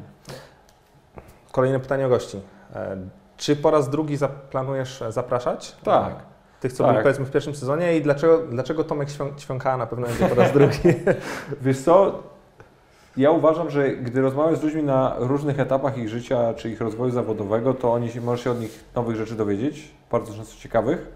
Kolejne 1.52 1.80
pytanie 1.80 2.06
o 2.06 2.10
gości. 2.10 2.40
E, 2.76 2.98
czy 3.38 3.56
po 3.56 3.72
raz 3.72 3.90
drugi 3.90 4.18
planujesz 4.52 5.04
zapraszać? 5.10 5.76
Tak. 5.84 6.16
Tych, 6.60 6.74
co 6.74 6.84
tak. 6.84 6.94
byli 6.94 7.04
powiedzmy 7.04 7.26
w 7.26 7.32
pierwszym 7.32 7.56
sezonie 7.56 7.98
i 7.98 8.02
dlaczego, 8.02 8.38
dlaczego 8.38 8.84
Tomek 8.84 9.10
Świąkała 9.38 9.78
na 9.78 9.86
pewno 9.86 10.08
będzie 10.08 10.28
po 10.28 10.36
raz 10.36 10.52
drugi? 10.52 10.80
Wiesz 11.62 11.82
co, 11.82 12.24
ja 13.18 13.32
uważam, 13.32 13.70
że 13.70 13.90
gdy 13.90 14.22
rozmawiasz 14.22 14.60
z 14.60 14.64
ludźmi 14.64 14.84
na 14.84 15.16
różnych 15.18 15.60
etapach 15.60 15.98
ich 15.98 16.10
życia 16.10 16.54
czy 16.54 16.70
ich 16.70 16.82
rozwoju 16.82 17.12
zawodowego, 17.12 17.74
to 17.74 17.94
oni 17.94 18.10
możesz 18.22 18.44
się 18.44 18.52
od 18.52 18.60
nich 18.60 18.84
nowych 18.96 19.16
rzeczy 19.16 19.36
dowiedzieć, 19.36 19.92
bardzo 20.12 20.34
często 20.34 20.60
ciekawych. 20.60 21.08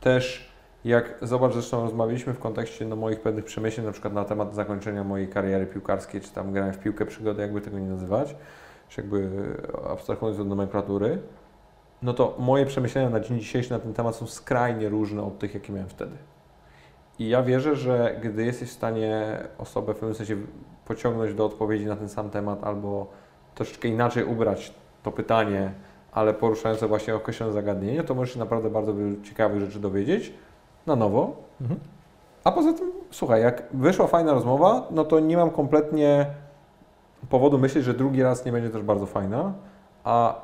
Też 0.00 0.47
jak 0.84 1.18
zobacz, 1.22 1.52
zresztą 1.52 1.82
rozmawialiśmy 1.82 2.34
w 2.34 2.38
kontekście 2.38 2.84
no, 2.84 2.96
moich 2.96 3.20
pewnych 3.20 3.44
przemyśleń, 3.44 3.86
na 3.86 3.92
przykład 3.92 4.14
na 4.14 4.24
temat 4.24 4.54
zakończenia 4.54 5.04
mojej 5.04 5.28
kariery 5.28 5.66
piłkarskiej, 5.66 6.20
czy 6.20 6.32
tam 6.32 6.52
grałem 6.52 6.72
w 6.72 6.78
piłkę 6.78 7.06
przygody, 7.06 7.42
jakby 7.42 7.60
tego 7.60 7.78
nie 7.78 7.88
nazywać, 7.88 8.36
czy 8.88 9.00
jakby 9.00 9.30
abstrahując 9.90 10.40
od 10.40 10.48
nomenklatury, 10.48 11.18
no 12.02 12.12
to 12.12 12.36
moje 12.38 12.66
przemyślenia 12.66 13.10
na 13.10 13.20
dzień 13.20 13.38
dzisiejszy 13.38 13.70
na 13.70 13.78
ten 13.78 13.94
temat 13.94 14.16
są 14.16 14.26
skrajnie 14.26 14.88
różne 14.88 15.22
od 15.22 15.38
tych, 15.38 15.54
jakie 15.54 15.72
miałem 15.72 15.88
wtedy. 15.88 16.16
I 17.18 17.28
ja 17.28 17.42
wierzę, 17.42 17.76
że 17.76 18.20
gdy 18.22 18.44
jesteś 18.44 18.68
w 18.68 18.72
stanie 18.72 19.38
osobę 19.58 19.94
w 19.94 19.96
pewnym 19.96 20.14
sensie 20.14 20.36
pociągnąć 20.84 21.34
do 21.34 21.44
odpowiedzi 21.44 21.86
na 21.86 21.96
ten 21.96 22.08
sam 22.08 22.30
temat 22.30 22.64
albo 22.64 23.06
troszeczkę 23.54 23.88
inaczej 23.88 24.24
ubrać 24.24 24.74
to 25.02 25.12
pytanie, 25.12 25.72
ale 26.12 26.34
poruszające 26.34 26.88
właśnie 26.88 27.14
określone 27.14 27.52
zagadnienie, 27.52 28.02
to 28.04 28.14
możesz 28.14 28.34
się 28.34 28.40
naprawdę 28.40 28.70
bardzo 28.70 28.94
wielu 28.94 29.22
ciekawych 29.22 29.60
rzeczy 29.60 29.80
dowiedzieć 29.80 30.32
na 30.88 30.96
nowo. 30.96 31.32
Mhm. 31.60 31.80
A 32.44 32.52
poza 32.52 32.72
tym, 32.72 32.92
słuchaj, 33.10 33.42
jak 33.42 33.62
wyszła 33.72 34.06
fajna 34.06 34.32
rozmowa, 34.32 34.86
no 34.90 35.04
to 35.04 35.20
nie 35.20 35.36
mam 35.36 35.50
kompletnie 35.50 36.26
powodu 37.28 37.58
myśleć, 37.58 37.84
że 37.84 37.94
drugi 37.94 38.22
raz 38.22 38.44
nie 38.44 38.52
będzie 38.52 38.70
też 38.70 38.82
bardzo 38.82 39.06
fajna, 39.06 39.52
a 40.04 40.40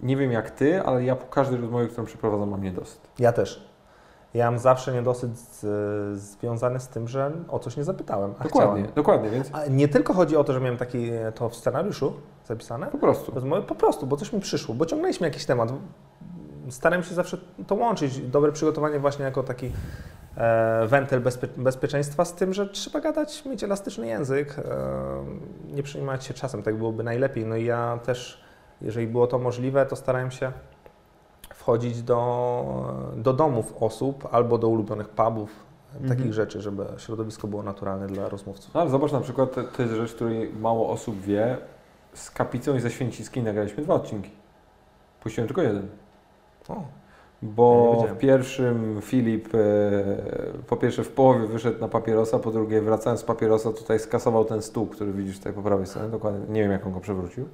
nie 0.00 0.16
wiem 0.16 0.32
jak 0.32 0.50
ty, 0.50 0.82
ale 0.82 1.04
ja 1.04 1.16
po 1.16 1.26
każdej 1.26 1.60
rozmowie, 1.60 1.86
którą 1.86 2.04
przeprowadzam, 2.04 2.48
mam 2.48 2.62
niedosyt. 2.62 3.00
Ja 3.18 3.32
też. 3.32 3.68
Ja 4.34 4.50
mam 4.50 4.60
zawsze 4.60 4.92
niedosyt 4.92 5.38
z, 5.38 6.18
związany 6.18 6.80
z 6.80 6.88
tym, 6.88 7.08
że 7.08 7.32
o 7.48 7.58
coś 7.58 7.76
nie 7.76 7.84
zapytałem. 7.84 8.32
dokładnie, 8.32 8.82
chciałem. 8.82 8.86
dokładnie. 8.94 9.30
Więc... 9.30 9.50
A 9.52 9.66
nie 9.66 9.88
tylko 9.88 10.14
chodzi 10.14 10.36
o 10.36 10.44
to, 10.44 10.52
że 10.52 10.60
miałem 10.60 10.76
taki 10.76 11.10
to 11.34 11.48
w 11.48 11.56
scenariuszu 11.56 12.12
zapisane. 12.46 12.86
Po 12.86 12.98
prostu. 12.98 13.32
Rozmowy, 13.34 13.62
po 13.62 13.74
prostu, 13.74 14.06
bo 14.06 14.16
coś 14.16 14.32
mi 14.32 14.40
przyszło, 14.40 14.74
bo 14.74 14.86
ciągnęliśmy 14.86 15.26
jakiś 15.26 15.46
temat. 15.46 15.72
Staram 16.70 17.02
się 17.02 17.14
zawsze 17.14 17.38
to 17.66 17.74
łączyć. 17.74 18.20
Dobre 18.20 18.52
przygotowanie 18.52 18.98
właśnie 18.98 19.24
jako 19.24 19.42
taki 19.42 19.72
e, 20.36 20.86
wentyl 20.86 21.20
bezpie 21.20 21.48
bezpieczeństwa 21.56 22.24
z 22.24 22.34
tym, 22.34 22.54
że 22.54 22.66
trzeba 22.66 23.00
gadać, 23.00 23.44
mieć 23.44 23.64
elastyczny 23.64 24.06
język, 24.06 24.58
e, 24.58 24.64
nie 25.74 25.82
przejmować 25.82 26.24
się 26.24 26.34
czasem, 26.34 26.62
tak 26.62 26.76
byłoby 26.76 27.04
najlepiej. 27.04 27.46
No 27.46 27.56
i 27.56 27.64
ja 27.64 27.98
też, 28.04 28.44
jeżeli 28.80 29.06
było 29.06 29.26
to 29.26 29.38
możliwe, 29.38 29.86
to 29.86 29.96
starałem 29.96 30.30
się 30.30 30.52
wchodzić 31.54 32.02
do, 32.02 32.94
do 33.16 33.32
domów 33.32 33.74
osób 33.80 34.28
albo 34.32 34.58
do 34.58 34.68
ulubionych 34.68 35.08
pubów, 35.08 35.50
mhm. 35.94 36.16
takich 36.18 36.32
rzeczy, 36.32 36.60
żeby 36.60 36.86
środowisko 36.96 37.48
było 37.48 37.62
naturalne 37.62 38.06
dla 38.06 38.28
rozmówców. 38.28 38.74
No, 38.74 38.80
ale 38.80 38.90
zobacz 38.90 39.12
na 39.12 39.20
przykład, 39.20 39.54
to 39.76 39.82
jest 39.82 39.94
rzecz, 39.94 40.14
której 40.14 40.52
mało 40.52 40.90
osób 40.90 41.20
wie, 41.20 41.58
z 42.14 42.30
Kapicą 42.30 42.76
i 42.76 42.80
ze 42.80 42.90
Święcickiej 42.90 43.42
nagraliśmy 43.42 43.82
dwa 43.82 43.94
odcinki. 43.94 44.30
Puściłem 45.20 45.48
tylko 45.48 45.62
jeden. 45.62 45.88
O. 46.68 46.82
Bo 47.42 48.06
w 48.14 48.18
pierwszym 48.18 48.98
Filip 49.02 49.54
e, 49.54 49.58
po 50.66 50.76
pierwsze 50.76 51.04
w 51.04 51.08
połowie 51.08 51.46
wyszedł 51.46 51.80
na 51.80 51.88
papierosa, 51.88 52.38
po 52.38 52.50
drugie 52.50 52.80
wracając 52.80 53.20
z 53.20 53.24
papierosa 53.24 53.72
tutaj 53.72 53.98
skasował 53.98 54.44
ten 54.44 54.62
stół, 54.62 54.86
który 54.86 55.12
widzisz 55.12 55.38
tutaj 55.38 55.52
po 55.52 55.62
prawej 55.62 55.86
stronie, 55.86 56.08
dokładnie, 56.08 56.40
nie 56.48 56.62
wiem 56.62 56.72
jak 56.72 56.86
on 56.86 56.92
go 56.92 57.00
przewrócił. 57.00 57.48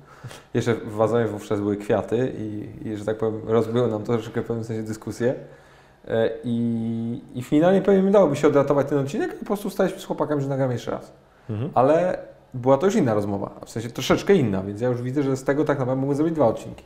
Jeszcze 0.54 0.74
w 0.74 0.92
wazonie 0.92 1.26
wówczas 1.26 1.60
były 1.60 1.76
kwiaty 1.76 2.32
i, 2.38 2.68
i 2.88 2.96
że 2.96 3.04
tak 3.04 3.18
powiem 3.18 3.40
rozbyło 3.46 3.86
nam 3.86 4.02
troszeczkę 4.02 4.42
w 4.42 4.44
pewnym 4.44 4.64
sensie 4.64 4.82
dyskusję. 4.82 5.34
E, 6.08 6.30
I, 6.44 7.22
I 7.34 7.42
finalnie 7.42 7.82
pewnie 7.82 8.10
dałoby 8.10 8.36
się 8.36 8.48
odratować 8.48 8.88
ten 8.88 8.98
odcinek 8.98 9.34
i 9.34 9.38
po 9.38 9.44
prostu 9.44 9.70
staliśmy 9.70 10.00
z 10.00 10.04
chłopakami, 10.04 10.42
że 10.42 10.48
nagramy 10.48 10.72
jeszcze 10.72 10.90
raz. 10.90 11.12
Mhm. 11.50 11.70
Ale 11.74 12.18
była 12.54 12.78
to 12.78 12.86
już 12.86 12.94
inna 12.94 13.14
rozmowa, 13.14 13.50
w 13.64 13.70
sensie 13.70 13.88
troszeczkę 13.88 14.34
inna, 14.34 14.62
więc 14.62 14.80
ja 14.80 14.88
już 14.88 15.02
widzę, 15.02 15.22
że 15.22 15.36
z 15.36 15.44
tego 15.44 15.64
tak 15.64 15.78
naprawdę 15.78 16.00
mógłbym 16.00 16.16
zrobić 16.16 16.34
dwa 16.34 16.46
odcinki. 16.46 16.84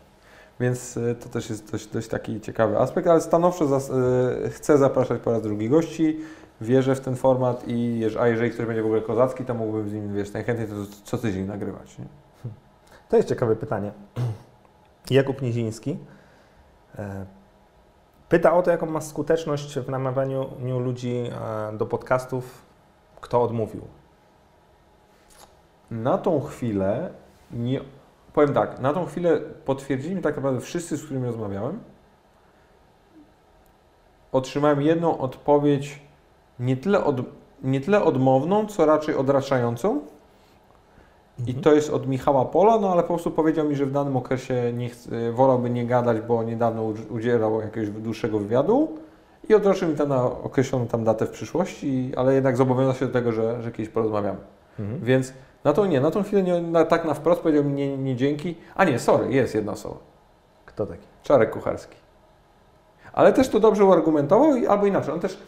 Więc 0.60 0.96
e, 0.96 1.14
to 1.14 1.28
też 1.28 1.50
jest 1.50 1.72
dość, 1.72 1.86
dość 1.86 2.08
taki 2.08 2.40
ciekawy 2.40 2.78
aspekt, 2.78 3.08
ale 3.08 3.20
stanowczo 3.20 3.66
zas, 3.66 3.90
e, 3.90 4.50
chcę 4.50 4.78
zapraszać 4.78 5.20
po 5.20 5.32
raz 5.32 5.42
drugi 5.42 5.68
gości. 5.68 6.20
Wierzę 6.60 6.94
w 6.94 7.00
ten 7.00 7.16
format 7.16 7.64
i 7.66 8.04
a 8.20 8.28
jeżeli 8.28 8.50
ktoś 8.50 8.66
będzie 8.66 8.82
w 8.82 8.86
ogóle 8.86 9.00
kozacki, 9.00 9.44
to 9.44 9.54
mógłbym 9.54 9.88
z 9.88 9.92
nim, 9.92 10.14
wiesz, 10.14 10.32
najchętniej 10.32 10.68
to 10.68 10.74
co 11.04 11.18
tydzień 11.18 11.46
nagrywać. 11.46 11.98
Nie? 11.98 12.04
To 13.08 13.16
jest 13.16 13.28
ciekawe 13.28 13.56
pytanie. 13.56 13.92
Jakub 15.10 15.42
Nieziński 15.42 15.96
e, 16.98 17.26
pyta 18.28 18.52
o 18.52 18.62
to, 18.62 18.70
jaką 18.70 18.86
ma 18.86 19.00
skuteczność 19.00 19.78
w 19.78 19.88
namawianiu 19.88 20.48
ludzi 20.80 21.30
do 21.72 21.86
podcastów, 21.86 22.62
kto 23.20 23.42
odmówił. 23.42 23.82
Na 25.90 26.18
tą 26.18 26.40
chwilę 26.40 27.10
nie 27.50 27.80
powiem 28.38 28.54
tak, 28.54 28.80
na 28.80 28.92
tą 28.92 29.06
chwilę 29.06 29.40
potwierdzili 29.64 30.16
mi 30.16 30.22
tak 30.22 30.36
naprawdę 30.36 30.60
wszyscy, 30.60 30.96
z 30.96 31.04
którymi 31.04 31.26
rozmawiałem. 31.26 31.78
Otrzymałem 34.32 34.82
jedną 34.82 35.18
odpowiedź 35.18 36.02
nie 36.60 36.76
tyle, 36.76 37.04
od, 37.04 37.16
nie 37.62 37.80
tyle 37.80 38.04
odmowną, 38.04 38.66
co 38.66 38.86
raczej 38.86 39.14
odraczającą. 39.14 40.00
I 41.38 41.40
mhm. 41.40 41.60
to 41.60 41.74
jest 41.74 41.90
od 41.90 42.06
Michała 42.06 42.44
Pola, 42.44 42.78
no 42.78 42.92
ale 42.92 43.02
po 43.02 43.08
prostu 43.08 43.30
powiedział 43.30 43.68
mi, 43.68 43.76
że 43.76 43.86
w 43.86 43.92
danym 43.92 44.16
okresie 44.16 44.72
nie 44.72 44.88
chce, 44.88 45.32
wolałby 45.32 45.70
nie 45.70 45.86
gadać, 45.86 46.20
bo 46.20 46.42
niedawno 46.42 46.92
udzielał 47.10 47.60
jakiegoś 47.60 47.90
dłuższego 47.90 48.38
wywiadu 48.38 48.98
i 49.48 49.54
odraczył 49.54 49.88
mi 49.88 49.96
to 49.96 50.06
na 50.06 50.24
określoną 50.24 50.86
tam 50.86 51.04
datę 51.04 51.26
w 51.26 51.30
przyszłości, 51.30 52.12
ale 52.16 52.34
jednak 52.34 52.56
zobowiązał 52.56 52.94
się 52.94 53.06
do 53.06 53.12
tego, 53.12 53.32
że, 53.32 53.62
że 53.62 53.72
kiedyś 53.72 53.92
porozmawiamy. 53.92 54.38
Mhm. 54.78 55.00
Więc 55.00 55.32
na 55.64 55.72
to 55.72 55.86
nie, 55.86 56.00
na 56.00 56.10
tą 56.10 56.22
chwilę 56.22 56.42
nie, 56.42 56.60
na, 56.60 56.84
tak 56.84 57.04
na 57.04 57.14
wprost 57.14 57.40
powiedział 57.40 57.64
mi 57.64 57.72
nie, 57.72 57.96
nie 57.98 58.16
dzięki. 58.16 58.54
A 58.74 58.84
nie, 58.84 58.98
sorry, 58.98 59.32
jest 59.32 59.54
jedna 59.54 59.72
osoba. 59.72 59.96
Kto 60.66 60.86
taki? 60.86 61.06
Czarek 61.22 61.50
Kucharski. 61.50 61.96
Ale 63.12 63.32
też 63.32 63.48
to 63.48 63.60
dobrze 63.60 63.84
uargumentował, 63.84 64.52
albo 64.68 64.86
inaczej, 64.86 65.14
on 65.14 65.20
też, 65.20 65.38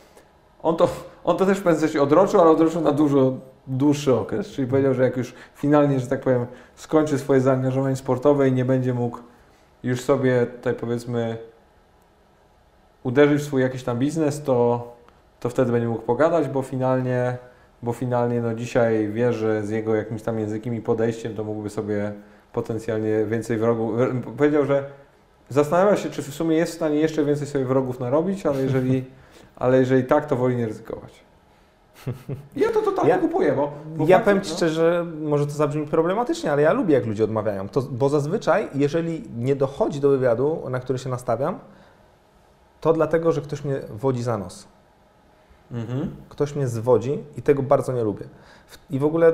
on 0.63 0.77
to, 0.77 0.89
on 1.25 1.37
to 1.37 1.47
też 1.47 1.59
w 1.59 1.63
pewnym 1.63 1.81
sensie 1.81 2.03
odroczył, 2.03 2.41
ale 2.41 2.51
odroczył 2.51 2.81
na 2.81 2.93
dużo 2.93 3.33
dłuższy 3.67 4.15
okres, 4.15 4.49
czyli 4.49 4.69
powiedział, 4.69 4.95
że 4.95 5.03
jak 5.03 5.17
już 5.17 5.35
finalnie, 5.55 6.01
że 6.01 6.07
tak 6.07 6.21
powiem, 6.21 6.47
skończy 6.75 7.19
swoje 7.19 7.41
zaangażowanie 7.41 7.97
sportowe 7.97 8.49
i 8.49 8.53
nie 8.53 8.65
będzie 8.65 8.95
mógł 8.95 9.19
już 9.83 10.01
sobie 10.01 10.47
tutaj 10.47 10.75
powiedzmy 10.75 11.39
uderzyć 13.03 13.43
w 13.43 13.45
swój 13.45 13.63
jakiś 13.63 13.83
tam 13.83 13.99
biznes, 13.99 14.43
to, 14.43 14.89
to 15.41 15.49
wtedy 15.49 15.73
będzie 15.73 15.89
mógł 15.89 16.03
pogadać, 16.03 16.49
bo 16.49 16.63
finalnie 16.63 17.39
bo 17.83 17.93
finalnie 17.93 18.41
no 18.41 18.55
dzisiaj 18.55 19.09
wie, 19.09 19.33
że 19.33 19.67
z 19.67 19.71
jego 19.71 19.95
jakimś 19.95 20.23
tam 20.23 20.39
językiem 20.39 20.75
i 20.75 20.81
podejściem 20.81 21.35
to 21.35 21.45
mógłby 21.45 21.71
sobie 21.71 22.13
potencjalnie 22.53 23.25
więcej 23.25 23.57
wrogów. 23.57 23.95
Powiedział, 24.37 24.65
że 24.67 24.85
zastanawia 25.49 25.97
się, 25.97 26.11
czy 26.11 26.23
w 26.23 26.35
sumie 26.35 26.57
jest 26.57 26.73
w 26.73 26.75
stanie 26.75 26.97
jeszcze 26.97 27.25
więcej 27.25 27.47
sobie 27.47 27.65
wrogów 27.65 28.01
narobić, 28.01 28.47
ale 28.47 28.63
jeżeli, 28.63 29.05
ale 29.57 29.79
jeżeli 29.79 30.05
tak, 30.05 30.27
to 30.27 30.37
woli 30.37 30.57
nie 30.57 30.67
ryzykować. 30.67 31.25
Ja 32.57 32.71
to 32.71 32.83
totalnie 32.83 33.11
ja, 33.11 33.19
kupuję, 33.19 33.53
bo... 33.53 33.73
bo 33.97 34.05
ja 34.07 34.21
powiem 34.21 34.41
Ci 34.41 34.51
no. 34.51 34.57
szczerze, 34.57 35.07
może 35.23 35.47
to 35.47 35.53
zabrzmi 35.53 35.87
problematycznie, 35.87 36.53
ale 36.53 36.63
ja 36.63 36.73
lubię, 36.73 36.95
jak 36.95 37.07
ludzie 37.07 37.25
odmawiają. 37.25 37.69
To, 37.69 37.83
bo 37.83 38.09
zazwyczaj, 38.09 38.69
jeżeli 38.75 39.23
nie 39.37 39.57
dochodzi 39.57 40.01
do 40.01 40.09
wywiadu, 40.09 40.63
na 40.71 40.81
który 40.81 40.99
się 40.99 41.11
nastawiam, 41.11 41.59
to 42.81 42.93
dlatego, 42.93 43.33
że 43.33 43.41
ktoś 43.41 43.65
mnie 43.65 43.81
wodzi 43.91 44.23
za 44.23 44.39
nos. 44.39 44.69
Mhm. 45.73 46.17
Ktoś 46.29 46.57
mnie 46.57 46.69
zwodzi 46.69 47.25
i 47.37 47.43
tego 47.43 47.63
bardzo 47.63 47.93
nie 47.93 48.05
lubię. 48.05 48.25
I 48.91 48.99
w 48.99 49.05
ogóle 49.05 49.33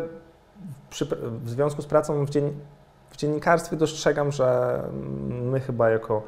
przy, 0.90 1.04
w 1.44 1.50
związku 1.50 1.82
z 1.82 1.86
pracą 1.86 2.24
w, 2.26 2.30
dzien, 2.30 2.52
w 3.10 3.16
dziennikarstwie 3.16 3.76
dostrzegam, 3.76 4.32
że 4.32 4.82
my 5.30 5.60
chyba 5.60 5.90
jako, 5.90 6.22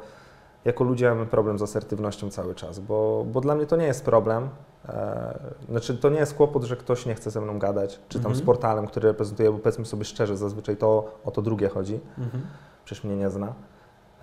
jako 0.65 0.83
ludzie 0.83 1.09
mamy 1.09 1.25
problem 1.25 1.59
z 1.59 1.61
asertywnością 1.61 2.29
cały 2.29 2.55
czas, 2.55 2.79
bo, 2.79 3.25
bo 3.31 3.41
dla 3.41 3.55
mnie 3.55 3.65
to 3.65 3.75
nie 3.75 3.85
jest 3.85 4.05
problem. 4.05 4.49
E, 4.89 5.39
znaczy, 5.69 5.97
to 5.97 6.09
nie 6.09 6.19
jest 6.19 6.33
kłopot, 6.33 6.63
że 6.63 6.77
ktoś 6.77 7.05
nie 7.05 7.15
chce 7.15 7.31
ze 7.31 7.41
mną 7.41 7.59
gadać, 7.59 7.99
czy 8.09 8.19
tam 8.19 8.25
Mhm. 8.31 8.35
z 8.35 8.45
portalem, 8.45 8.87
który 8.87 9.07
reprezentuję, 9.07 9.51
bo 9.51 9.57
powiedzmy 9.59 9.85
sobie 9.85 10.05
szczerze, 10.05 10.37
zazwyczaj 10.37 10.77
to 10.77 11.11
o 11.25 11.31
to 11.31 11.41
drugie 11.41 11.69
chodzi, 11.69 11.99
Mhm. 12.17 12.43
przecież 12.85 13.03
mnie 13.03 13.15
nie 13.15 13.29
zna, 13.29 13.53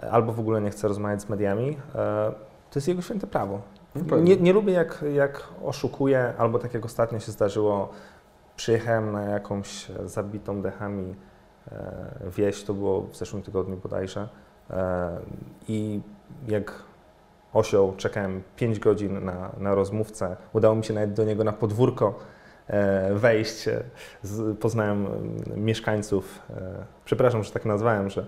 E, 0.03 0.11
albo 0.11 0.33
w 0.33 0.41
ogóle 0.41 0.61
nie 0.61 0.71
chce 0.71 0.89
rozmawiać 0.89 1.23
z 1.23 1.29
mediami. 1.29 1.77
E, 1.95 2.33
to 2.71 2.79
jest 2.79 2.89
jego 2.89 3.03
święte 3.03 3.27
prawo. 3.27 3.61
No. 4.11 4.19
Nie, 4.19 4.37
nie 4.37 4.53
lubię, 4.53 4.73
jak, 4.73 5.05
jak 5.15 5.49
oszukuje, 5.65 6.33
albo 6.39 6.59
tak 6.59 6.75
jak 6.75 6.85
ostatnio 6.85 7.21
się 7.21 7.33
zdarzyło, 7.33 7.89
przyjechałem 8.57 9.13
na 9.13 9.23
jakąś 9.23 9.87
zabitą 10.05 10.63
dechami 10.63 11.15
e, 11.73 12.31
wieś, 12.37 12.65
to 12.65 12.75
było 12.75 13.01
w 13.03 13.17
zeszłym 13.17 13.43
tygodniu 13.43 13.77
bodajże, 13.77 14.29
e, 14.71 15.17
i 15.69 16.01
jak 16.49 16.83
osioł 17.53 17.97
czekałem 17.97 18.43
5 18.57 18.79
godzin 18.79 19.25
na, 19.25 19.53
na 19.59 19.75
rozmówcę, 19.75 20.37
udało 20.53 20.75
mi 20.75 20.85
się 20.85 20.95
nawet 20.95 21.13
do 21.13 21.25
niego 21.25 21.45
na 21.45 21.53
podwórko 21.53 22.19
e, 22.67 23.15
wejść, 23.15 23.69
poznałem 24.61 25.07
mm, 25.07 25.65
mieszkańców, 25.65 26.43
przepraszam, 27.05 27.45
że 27.45 27.53
tak 27.53 27.65
nazwałem, 27.65 28.11
że 28.11 28.27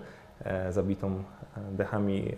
zabitą 0.69 1.07
e, 1.57 1.61
dechami 1.71 2.35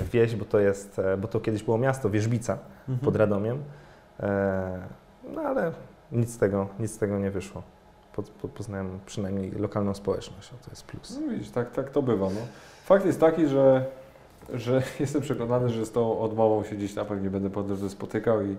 e, 0.00 0.04
wieś, 0.12 0.36
bo 0.36 0.44
to 0.44 0.58
jest, 0.58 0.98
e, 0.98 1.16
bo 1.16 1.28
to 1.28 1.40
kiedyś 1.40 1.62
było 1.62 1.78
miasto, 1.78 2.10
Wierzbica 2.10 2.58
Mhm. 2.88 2.98
pod 3.04 3.16
Radomiem. 3.16 3.58
E, 4.20 4.78
No 5.34 5.42
ale 5.42 5.72
nic 6.12 6.34
z 6.34 6.38
tego, 6.38 6.68
nic 6.78 6.94
z 6.94 6.98
tego 6.98 7.18
nie 7.18 7.30
wyszło. 7.30 7.62
Po, 8.16 8.22
po, 8.22 8.48
poznałem 8.48 8.98
przynajmniej 9.06 9.50
lokalną 9.50 9.94
społeczność, 9.94 10.50
a 10.60 10.64
to 10.64 10.70
jest 10.70 10.84
plus. 10.86 11.18
No 11.22 11.32
widzisz, 11.32 11.50
tak, 11.50 11.70
tak 11.72 11.90
to 11.90 12.02
bywa. 12.02 12.26
No. 12.26 12.40
Fakt 12.84 13.06
jest 13.06 13.20
taki, 13.20 13.46
że, 13.48 13.84
że 14.54 14.82
jestem 15.00 15.22
przekonany, 15.22 15.68
że 15.68 15.86
z 15.86 15.92
tą 15.92 16.18
odmową 16.20 16.64
się 16.64 16.76
gdzieś 16.76 16.94
na 16.94 17.04
pewno 17.04 17.30
będę 17.30 17.50
po 17.50 17.62
drodze 17.62 17.90
spotykał 17.90 18.42
i 18.42 18.56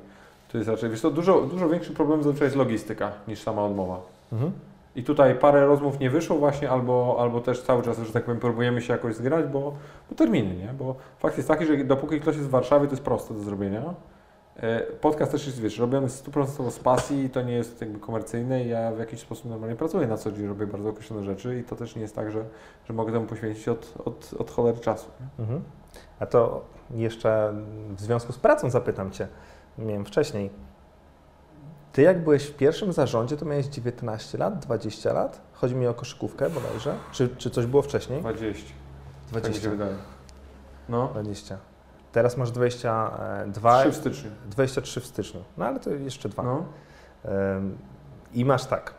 to 0.51 0.57
jest 0.57 0.69
raczej, 0.69 0.89
wiesz 0.89 1.01
to 1.01 1.11
dużo, 1.11 1.41
dużo 1.41 1.69
większy 1.69 1.93
problem 1.93 2.23
zazwyczaj 2.23 2.45
jest 2.45 2.57
logistyka 2.57 3.11
niż 3.27 3.41
sama 3.41 3.63
odmowa. 3.65 4.01
Mhm. 4.33 4.51
I 4.95 5.03
tutaj 5.03 5.35
parę 5.35 5.65
rozmów 5.65 5.99
nie 5.99 6.09
wyszło 6.09 6.37
właśnie, 6.37 6.69
albo, 6.69 7.17
albo 7.19 7.41
też 7.41 7.61
cały 7.61 7.83
czas, 7.83 7.99
że 7.99 8.13
tak 8.13 8.23
powiem, 8.23 8.39
próbujemy 8.39 8.81
się 8.81 8.93
jakoś 8.93 9.15
zgrać, 9.15 9.45
bo, 9.45 9.73
bo 10.09 10.15
terminy, 10.15 10.55
nie? 10.55 10.73
Bo 10.73 10.95
fakt 11.19 11.37
jest 11.37 11.47
taki, 11.47 11.65
że 11.65 11.77
dopóki 11.77 12.19
ktoś 12.19 12.35
jest 12.35 12.47
w 12.47 12.51
Warszawie, 12.51 12.87
to 12.87 12.93
jest 12.93 13.03
proste 13.03 13.33
do 13.33 13.39
zrobienia. 13.39 13.93
E, 14.55 14.81
Podcast 14.81 15.31
też 15.31 15.45
jest, 15.47 15.61
wiesz, 15.61 15.79
robiony 15.79 16.07
100% 16.07 16.71
z 16.71 16.79
pasji 16.79 17.29
to 17.29 17.41
nie 17.41 17.53
jest 17.53 17.81
jakby 17.81 17.99
komercyjne 17.99 18.63
i 18.63 18.69
ja 18.69 18.91
w 18.91 18.99
jakiś 18.99 19.19
sposób 19.19 19.45
normalnie 19.45 19.75
pracuję 19.75 20.07
na 20.07 20.17
co 20.17 20.31
dzień, 20.31 20.47
robię 20.47 20.67
bardzo 20.67 20.89
określone 20.89 21.23
rzeczy 21.23 21.59
i 21.59 21.63
to 21.63 21.75
też 21.75 21.95
nie 21.95 22.01
jest 22.01 22.15
tak, 22.15 22.31
że, 22.31 22.45
że 22.85 22.93
mogę 22.93 23.13
temu 23.13 23.25
poświęcić 23.25 23.67
od, 23.67 23.93
od, 24.05 24.33
od 24.39 24.51
cholery 24.51 24.79
czasu. 24.79 25.07
Mhm. 25.39 25.61
A 26.19 26.25
to 26.25 26.65
jeszcze 26.91 27.53
w 27.89 28.01
związku 28.01 28.33
z 28.33 28.37
pracą 28.37 28.69
zapytam 28.69 29.11
Cię, 29.11 29.27
miałem 29.77 30.05
wcześniej. 30.05 30.49
Ty 31.95 32.01
jak 32.01 32.23
byłeś 32.23 32.43
w 32.43 32.55
pierwszym 32.55 32.93
zarządzie, 32.93 33.37
to 33.37 33.45
miałeś 33.45 33.65
19 33.65 34.37
lat, 34.37 34.59
20 34.59 35.13
lat? 35.13 35.41
Chodzi 35.53 35.75
mi 35.75 35.87
o 35.87 35.93
koszykówkę 35.93 36.49
bodajże. 36.49 36.95
Czy, 37.11 37.29
czy 37.37 37.49
coś 37.49 37.65
było 37.65 37.81
wcześniej? 37.81 38.19
20. 38.19 38.65
Tak 38.67 38.73
mi 39.35 39.39
20. 39.41 39.61
się 39.63 39.69
wydaje. 39.69 39.95
No. 40.89 41.07
20. 41.07 41.57
Teraz 42.11 42.37
masz 42.37 42.51
22, 42.51 43.79
3 43.81 43.91
w 43.91 43.95
styczniu. 43.95 44.31
23 44.49 45.01
w 45.01 45.05
styczniu. 45.05 45.41
No 45.57 45.65
ale 45.65 45.79
to 45.79 45.89
jeszcze 45.89 46.29
dwa. 46.29 46.43
No. 46.43 46.65
I 48.33 48.45
masz 48.45 48.65
tak. 48.65 48.93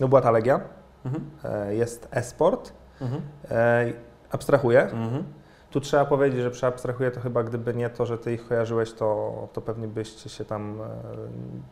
No 0.00 0.08
była 0.08 0.20
ta 0.20 0.30
Legia, 0.30 0.60
Mhm. 1.04 1.30
e, 1.44 1.74
jest 1.74 2.08
e-sport, 2.10 2.72
Mhm. 3.00 3.22
e, 3.50 3.84
abstrahuję. 4.30 4.82
Mhm. 4.82 5.24
Tu 5.72 5.80
trzeba 5.80 6.04
powiedzieć, 6.04 6.40
że 6.40 6.50
przeabstrahuję 6.50 7.10
to 7.10 7.20
chyba, 7.20 7.42
gdyby 7.42 7.74
nie 7.74 7.90
to, 7.90 8.06
że 8.06 8.18
ty 8.18 8.32
ich 8.32 8.48
kojarzyłeś, 8.48 8.92
to, 8.92 9.48
to 9.52 9.60
pewnie 9.60 9.88
byście 9.88 10.30
się 10.30 10.44
tam 10.44 10.80
e, 10.80 10.86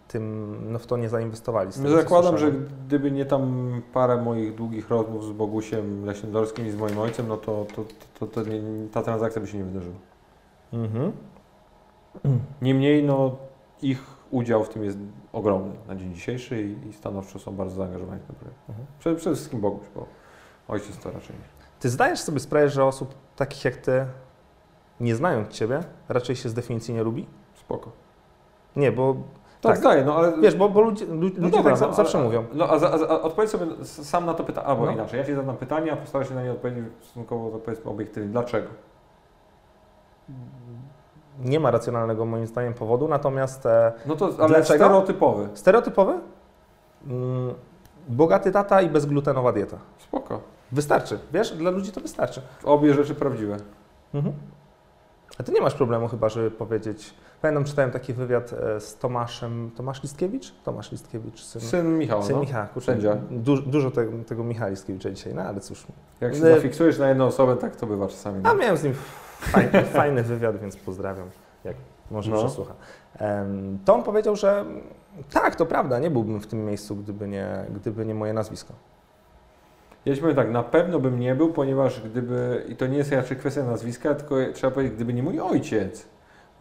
tym, 0.08 0.56
no 0.72 0.78
w 0.78 0.86
to 0.86 0.96
nie 0.96 1.08
zainwestowali. 1.08 1.72
tego, 1.72 1.90
Zakładam, 1.90 2.38
że 2.38 2.52
gdyby 2.86 3.10
nie 3.10 3.24
tam 3.24 3.72
parę 3.92 4.16
moich 4.16 4.54
długich 4.54 4.88
rozmów 4.88 5.24
z 5.24 5.32
Bogusiem 5.32 6.04
Leśniodorskim 6.04 6.66
i 6.66 6.70
z 6.70 6.76
moim 6.76 6.98
ojcem, 6.98 7.28
no 7.28 7.36
to, 7.36 7.66
to, 7.76 7.84
to, 8.18 8.26
to 8.26 8.50
nie, 8.50 8.88
ta 8.92 9.02
transakcja 9.02 9.40
by 9.40 9.46
się 9.46 9.58
nie 9.58 9.64
wydarzyła. 9.64 9.96
Mhm. 10.72 11.12
Niemniej, 12.62 13.04
no, 13.04 13.36
ich 13.82 14.02
udział 14.30 14.64
w 14.64 14.68
tym 14.68 14.84
jest 14.84 14.98
ogromny 15.32 15.74
na 15.88 15.96
dzień 15.96 16.14
dzisiejszy 16.14 16.62
i, 16.62 16.88
i 16.88 16.92
stanowczo 16.92 17.38
są 17.38 17.56
bardzo 17.56 17.76
zaangażowani 17.76 18.20
w 18.20 18.26
ten 18.26 18.36
projekt. 18.36 18.60
Mhm. 18.68 18.86
Przede, 18.98 19.16
przede 19.16 19.36
wszystkim 19.36 19.60
Boguś, 19.60 19.86
bo 19.94 20.06
ojciec 20.68 20.98
to 20.98 21.10
raczej 21.10 21.36
nie. 21.36 21.60
Ty 21.80 21.88
zdajesz 21.88 22.20
sobie 22.20 22.40
sprawę, 22.40 22.68
że 22.68 22.84
osób 22.84 23.14
takich 23.40 23.64
jak 23.64 23.76
ty, 23.76 24.06
nie 25.00 25.16
znając 25.16 25.48
ciebie, 25.48 25.80
raczej 26.08 26.36
się 26.36 26.48
z 26.48 26.54
definicji 26.54 26.94
nie 26.94 27.02
lubi? 27.02 27.26
Spoko. 27.54 27.90
Nie, 28.76 28.92
bo 28.92 29.14
Tak, 29.60 29.72
Tak. 29.72 29.78
zdaję, 29.78 30.04
no 30.04 30.16
ale... 30.16 30.40
wiesz, 30.40 30.54
bo, 30.56 30.68
bo 30.68 30.80
ludzie, 30.80 31.04
lu- 31.06 31.14
ludzie 31.20 31.40
dobra, 31.40 31.72
tak 31.76 31.80
no, 31.88 31.92
zawsze 31.94 32.18
ale- 32.18 32.26
mówią. 32.26 32.44
No, 32.52 32.68
a, 32.68 32.78
za, 32.78 32.88
a 32.90 33.20
odpowiedz 33.22 33.50
sobie 33.50 33.66
sam 33.84 34.26
na 34.26 34.34
to 34.34 34.44
pytanie, 34.44 34.66
albo 34.66 34.86
No. 34.86 34.92
inaczej. 34.92 35.18
Ja 35.20 35.26
Ci 35.26 35.34
zadam 35.34 35.56
pytanie, 35.56 35.92
a 35.92 35.96
postaraj 35.96 36.28
się 36.28 36.34
na 36.34 36.42
nie 36.42 36.52
odpowiedzieć 36.52 36.84
stosunkowo, 37.02 37.50
to 37.50 37.58
powiedzmy, 37.58 37.90
obiektywnie. 37.90 38.30
Dlaczego? 38.30 38.68
Nie 41.44 41.60
ma 41.60 41.70
racjonalnego 41.70 42.24
moim 42.24 42.46
zdaniem 42.46 42.74
powodu, 42.74 43.08
natomiast 43.08 43.66
e, 43.66 43.92
No 44.06 44.16
to, 44.16 44.24
ale 44.26 44.48
Dlaczego? 44.48 44.64
stereotypowy. 44.84 45.48
stereotypowy? 45.54 46.12
Mm, 47.06 47.54
bogaty 48.08 48.52
tata 48.52 48.82
i 48.82 48.88
bezglutenowa 48.88 49.52
dieta. 49.52 49.76
Spoko. 49.98 50.40
Wystarczy, 50.72 51.18
wiesz, 51.32 51.52
dla 51.56 51.70
ludzi 51.70 51.92
to 51.92 52.00
wystarczy. 52.00 52.42
Obie 52.64 52.94
rzeczy 52.94 53.14
prawdziwe. 53.14 53.56
Mhm. 54.14 54.34
A 55.38 55.42
ty 55.42 55.52
nie 55.52 55.60
masz 55.60 55.74
problemu 55.74 56.08
chyba, 56.08 56.28
żeby 56.28 56.50
powiedzieć. 56.50 57.14
Pamiętam, 57.42 57.64
czytałem 57.64 57.90
taki 57.90 58.12
wywiad 58.12 58.52
e, 58.52 58.80
z 58.80 58.96
Tomaszem. 58.98 59.70
Tomasz 59.76 60.02
Listkiewicz? 60.02 60.52
Tomasz 60.64 60.92
Listkiewicz, 60.92 61.40
syn, 61.42 61.60
Syn 61.60 61.98
Michał, 61.98 62.22
syn 62.22 62.34
no. 62.36 62.40
Michała. 62.40 62.66
Kurczę. 62.66 62.96
Du, 63.30 63.62
dużo 63.62 63.90
te, 63.90 64.06
tego 64.22 64.44
Michała 64.44 64.70
Listkiewicza 64.70 65.10
dzisiaj, 65.10 65.34
no 65.34 65.42
ale 65.42 65.60
cóż. 65.60 65.86
Jak 66.20 66.34
się 66.34 66.40
Nie. 66.40 66.54
zafiksujesz 66.54 66.98
na 66.98 67.08
jedną 67.08 67.26
osobę, 67.26 67.56
tak 67.56 67.76
to 67.76 67.86
bywa 67.86 68.08
czasami. 68.08 68.38
A 68.44 68.48
No. 68.52 68.54
miałem 68.54 68.76
z 68.76 68.84
nim 68.84 68.94
fajny, 69.40 69.82
fajny 70.00 70.22
wywiad, 70.22 70.56
więc 70.60 70.76
pozdrawiam, 70.76 71.30
jak 71.64 71.76
może 72.10 72.30
No. 72.30 72.36
przesłucha. 72.36 72.74
Em, 73.18 73.78
To 73.84 73.94
on 73.94 74.02
powiedział, 74.02 74.36
że 74.36 74.64
tak, 75.32 75.56
to 75.56 75.66
prawda, 75.66 75.98
nie 75.98 76.10
byłbym 76.10 76.40
w 76.40 76.46
tym 76.46 76.64
miejscu, 76.64 76.96
gdyby 76.96 77.28
nie, 77.28 77.64
gdyby 77.74 78.06
nie 78.06 78.14
moje 78.14 78.32
nazwisko. 78.32 78.72
Ja 80.04 80.14
ci 80.14 80.20
powiem 80.20 80.36
tak, 80.36 80.50
na 80.50 80.62
pewno 80.62 80.98
bym 80.98 81.20
nie 81.20 81.34
był, 81.34 81.52
ponieważ 81.52 82.00
gdyby, 82.00 82.64
i 82.68 82.76
to 82.76 82.86
nie 82.86 82.98
jest 82.98 83.12
raczej 83.12 83.36
kwestia 83.36 83.64
nazwiska, 83.64 84.14
tylko 84.14 84.36
trzeba 84.54 84.70
powiedzieć, 84.70 84.94
gdyby 84.94 85.14
nie 85.14 85.22
mój 85.22 85.40
ojciec, 85.40 86.06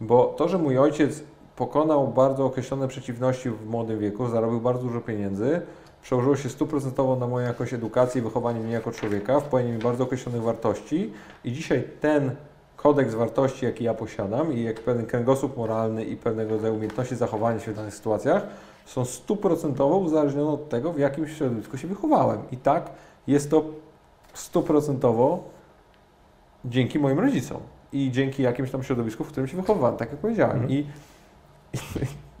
bo 0.00 0.34
to, 0.36 0.48
że 0.48 0.58
mój 0.58 0.78
ojciec 0.78 1.22
pokonał 1.56 2.08
bardzo 2.08 2.44
określone 2.44 2.88
przeciwności 2.88 3.50
w 3.50 3.66
młodym 3.66 3.98
wieku, 3.98 4.28
zarobił 4.28 4.60
bardzo 4.60 4.82
dużo 4.82 5.00
pieniędzy, 5.00 5.60
przełożyło 6.02 6.36
się 6.36 6.48
stuprocentowo 6.48 7.16
na 7.16 7.26
moją 7.26 7.46
jakąś 7.46 7.74
edukację 7.74 8.20
i 8.20 8.24
wychowanie 8.24 8.60
mnie 8.60 8.72
jako 8.72 8.92
człowieka, 8.92 9.40
wpłynie 9.40 9.72
mi 9.72 9.78
bardzo 9.78 10.04
określonych 10.04 10.42
wartości 10.42 11.12
i 11.44 11.52
dzisiaj 11.52 11.84
ten 12.00 12.30
kodeks 12.76 13.14
wartości, 13.14 13.64
jaki 13.64 13.84
ja 13.84 13.94
posiadam 13.94 14.52
i 14.52 14.62
jak 14.62 14.80
pewien 14.80 15.06
kręgosłup 15.06 15.56
moralny 15.56 16.04
i 16.04 16.16
pewnego 16.16 16.50
rodzaju 16.50 16.74
umiejętności 16.74 17.16
zachowania 17.16 17.60
się 17.60 17.72
w 17.72 17.76
danych 17.76 17.94
sytuacjach 17.94 18.42
są 18.90 19.04
stuprocentowo 19.04 19.96
uzależnione 19.96 20.50
od 20.50 20.68
tego, 20.68 20.92
w 20.92 20.98
jakim 20.98 21.28
środowisku 21.28 21.78
się 21.78 21.88
wychowałem. 21.88 22.38
I 22.52 22.56
tak 22.56 22.90
jest 23.26 23.50
to 23.50 23.64
stuprocentowo 24.34 25.44
dzięki 26.64 26.98
moim 26.98 27.18
rodzicom 27.18 27.60
i 27.92 28.10
dzięki 28.10 28.42
jakimś 28.42 28.70
tam 28.70 28.82
środowisku, 28.82 29.24
w 29.24 29.28
którym 29.28 29.48
się 29.48 29.56
wychowałem, 29.56 29.96
tak 29.96 30.10
jak 30.10 30.20
powiedziałem. 30.20 30.56
Mhm. 30.56 30.70
I, 30.70 30.86
I 31.74 31.78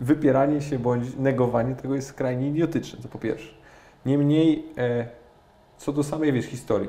wypieranie 0.00 0.60
się 0.60 0.78
bądź 0.78 1.16
negowanie 1.16 1.74
tego 1.74 1.94
jest 1.94 2.08
skrajnie 2.08 2.48
idiotyczne, 2.48 3.02
to 3.02 3.08
po 3.08 3.18
pierwsze. 3.18 3.54
Niemniej, 4.06 4.66
e, 4.78 5.08
co 5.76 5.92
do 5.92 6.04
samej 6.04 6.32
wiesz, 6.32 6.46
historii. 6.46 6.88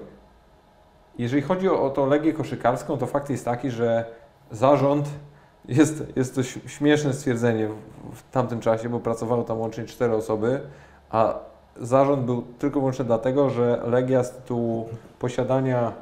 Jeżeli 1.18 1.42
chodzi 1.42 1.70
o, 1.70 1.84
o 1.84 1.90
tą 1.90 2.08
legię 2.08 2.34
koszykarską, 2.34 2.98
to 2.98 3.08
fakt 3.08 3.30
jest 3.30 3.46
taki, 3.46 3.72
że 3.72 4.06
zarząd, 4.52 5.10
jest, 5.68 6.04
jest 6.16 6.36
to 6.36 6.44
śmieszne 6.44 7.14
stwierdzenie 7.14 7.68
w, 7.68 7.76
w 8.16 8.32
tamtym 8.32 8.60
czasie, 8.60 8.90
bo 8.90 9.00
pracowało 9.00 9.44
tam 9.44 9.60
łącznie 9.60 9.86
cztery 9.86 10.16
osoby, 10.16 10.62
a 11.10 11.51
zarząd 11.78 12.26
był 12.26 12.42
tylko 12.42 12.80
i 12.80 12.82
wyłącznie 12.82 13.06
dlatego, 13.06 13.50
że 13.50 13.82
Legia 13.86 14.24
z 14.24 14.32
tytułu 14.32 14.90
posiadania 15.20 15.94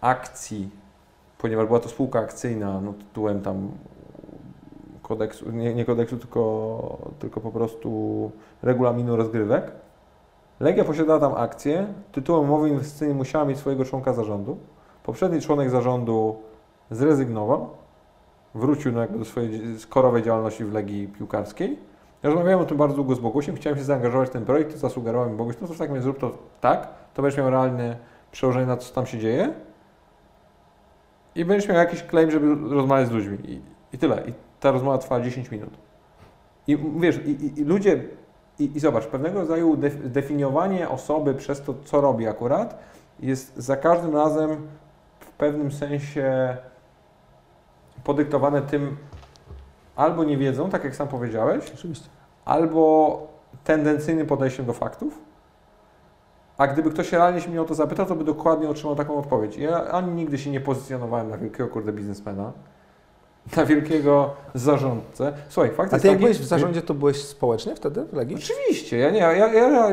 akcji, 0.00 0.70
ponieważ 1.38 1.66
była 1.66 1.80
to 1.80 1.88
spółka 1.88 2.18
akcyjna, 2.18 2.80
no 2.80 2.92
tytułem 2.92 3.40
tam 3.40 3.70
kodeksu, 5.02 5.50
nie, 5.50 5.74
nie 5.74 5.84
kodeksu, 5.84 6.16
tylko, 6.16 6.98
tylko 7.18 7.40
po 7.40 7.50
prostu 7.50 8.30
regulaminu 8.62 9.16
rozgrywek. 9.16 9.72
Legia 10.60 10.84
posiadała 10.84 11.20
tam 11.20 11.34
akcje, 11.34 11.86
tytułem 12.12 12.44
umowy 12.44 12.68
inwestycyjnej 12.68 13.16
musiała 13.16 13.44
mieć 13.44 13.58
swojego 13.58 13.84
członka 13.84 14.12
zarządu. 14.12 14.56
Poprzedni 15.02 15.40
członek 15.40 15.70
zarządu 15.70 16.36
zrezygnował, 16.90 17.70
wrócił 18.54 18.92
no 18.92 19.00
jakby 19.00 19.18
do 19.18 19.24
swojej 19.24 19.78
skorowej 19.78 20.22
działalności 20.22 20.64
w 20.64 20.72
Legii 20.72 21.08
Piłkarskiej. 21.08 21.78
Ja 22.22 22.30
rozmawiałem 22.30 22.60
o 22.60 22.64
tym 22.64 22.76
bardzo 22.76 22.96
długo 22.96 23.14
z 23.14 23.20
Bogusiem, 23.20 23.56
chciałem 23.56 23.78
się 23.78 23.84
zaangażować 23.84 24.28
w 24.28 24.32
ten 24.32 24.44
projekt, 24.44 24.76
zasugerował 24.76 25.30
mi 25.30 25.36
Boguś, 25.36 25.54
no 25.60 25.68
to 25.68 25.74
w 25.74 25.78
takim 25.78 25.94
razie 25.94 26.04
zrób 26.04 26.18
to 26.18 26.38
tak, 26.60 26.88
to 27.14 27.22
będziesz 27.22 27.38
miał 27.38 27.50
realne 27.50 27.96
przełożenie 28.32 28.66
na 28.66 28.76
to, 28.76 28.82
co 28.82 28.94
tam 28.94 29.06
się 29.06 29.18
dzieje 29.18 29.54
i 31.38 31.44
będziesz 31.44 31.68
miał 31.68 31.78
jakiś 31.78 32.02
claim, 32.02 32.30
żeby 32.30 32.74
rozmawiać 32.74 33.08
z 33.08 33.10
ludźmi. 33.10 33.38
I, 33.44 33.60
i 33.92 33.98
tyle. 33.98 34.22
I 34.26 34.32
ta 34.60 34.70
rozmowa 34.70 34.98
trwała 34.98 35.20
10 35.20 35.50
minut. 35.50 35.70
I 36.66 36.78
wiesz, 36.96 37.20
i, 37.26 37.60
i, 37.60 37.64
ludzie, 37.64 38.04
i, 38.58 38.76
i 38.76 38.80
zobacz, 38.80 39.06
pewnego 39.06 39.40
rodzaju 39.40 39.76
def, 39.76 40.12
definiowanie 40.12 40.88
osoby 40.88 41.34
przez 41.34 41.62
to, 41.62 41.74
co 41.84 42.00
robi 42.00 42.26
akurat, 42.26 42.78
jest 43.20 43.56
za 43.56 43.76
każdym 43.76 44.16
razem 44.16 44.68
w 45.20 45.32
pewnym 45.32 45.72
sensie 45.72 46.56
podyktowane 48.04 48.62
tym, 48.62 48.96
albo 49.98 50.24
nie 50.24 50.36
wiedzą, 50.36 50.70
tak 50.70 50.84
jak 50.84 50.96
sam 50.96 51.08
powiedziałeś, 51.08 51.70
Oczywiście. 51.74 52.08
albo 52.44 53.26
tendencyjnym 53.64 54.26
podejściem 54.26 54.66
do 54.66 54.72
faktów. 54.72 55.18
A 56.58 56.66
gdyby 56.66 56.90
ktoś 56.90 57.12
realnie 57.12 57.40
się 57.40 57.50
mnie 57.50 57.62
o 57.62 57.64
to 57.64 57.74
zapytał, 57.74 58.06
to 58.06 58.14
by 58.14 58.24
dokładnie 58.24 58.68
otrzymał 58.68 58.96
taką 58.96 59.16
odpowiedź. 59.18 59.56
Ja 59.56 59.84
ani 59.84 60.12
nigdy 60.12 60.38
się 60.38 60.50
nie 60.50 60.60
pozycjonowałem 60.60 61.30
na 61.30 61.38
wielkiego 61.38 61.68
kurde 61.68 61.92
biznesmena, 61.92 62.52
na 63.56 63.64
wielkiego 63.64 64.30
zarządcę. 64.54 65.32
Słuchaj, 65.48 65.70
fakt 65.70 65.92
A 65.92 65.96
jest 65.96 66.02
ty 66.02 66.08
jak 66.08 66.16
taki, 66.16 66.24
byłeś 66.24 66.38
w 66.38 66.44
zarządzie, 66.44 66.82
to 66.82 66.94
byłeś 66.94 67.24
społecznie 67.24 67.76
wtedy 67.76 68.04
w 68.04 68.12
Legii? 68.12 68.36
Oczywiście, 68.36 68.98
ja 68.98 69.10
nie, 69.10 69.18
ja, 69.18 69.32
ja, 69.32 69.90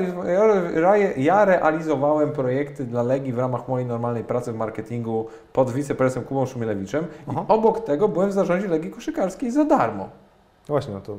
ja, 0.85 0.97
ja 1.17 1.45
realizowałem 1.45 2.31
projekty 2.31 2.85
dla 2.85 3.03
Legii 3.03 3.33
w 3.33 3.37
ramach 3.37 3.67
mojej 3.67 3.87
normalnej 3.87 4.23
pracy 4.23 4.51
w 4.51 4.55
marketingu 4.55 5.27
pod 5.53 5.71
wiceprezesem 5.71 6.23
Kubą 6.23 6.45
Szumielewiczem 6.45 7.05
Aha. 7.27 7.45
i 7.49 7.51
obok 7.51 7.85
tego 7.85 8.07
byłem 8.07 8.29
w 8.29 8.33
zarządzie 8.33 8.67
Legii 8.67 8.91
Koszykarskiej 8.91 9.51
za 9.51 9.65
darmo. 9.65 10.03
No 10.03 10.73
właśnie, 10.73 10.93
no 10.93 11.01
to 11.01 11.17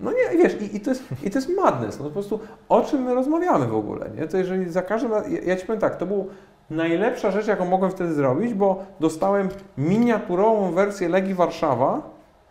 No 0.00 0.12
nie, 0.12 0.38
wiesz, 0.38 0.60
i, 0.60 0.76
i, 0.76 0.80
to, 0.80 0.90
jest, 0.90 1.02
i 1.24 1.30
to 1.30 1.38
jest 1.38 1.48
madness, 1.48 1.98
no 1.98 2.04
po 2.04 2.10
prostu 2.10 2.40
o 2.68 2.82
czym 2.82 3.02
my 3.02 3.14
rozmawiamy 3.14 3.66
w 3.66 3.74
ogóle, 3.74 4.10
nie? 4.16 4.28
To 4.28 4.36
jeżeli 4.36 4.70
za 4.70 4.82
każdym 4.82 5.12
razem, 5.12 5.32
ja, 5.32 5.40
ja 5.40 5.56
Ci 5.56 5.66
powiem 5.66 5.80
tak, 5.80 5.96
to 5.96 6.06
był 6.06 6.28
najlepsza 6.70 7.30
rzecz, 7.30 7.46
jaką 7.46 7.64
mogłem 7.66 7.90
wtedy 7.90 8.14
zrobić, 8.14 8.54
bo 8.54 8.84
dostałem 9.00 9.48
miniaturową 9.78 10.72
wersję 10.72 11.08
Legii 11.08 11.34
Warszawa 11.34 12.02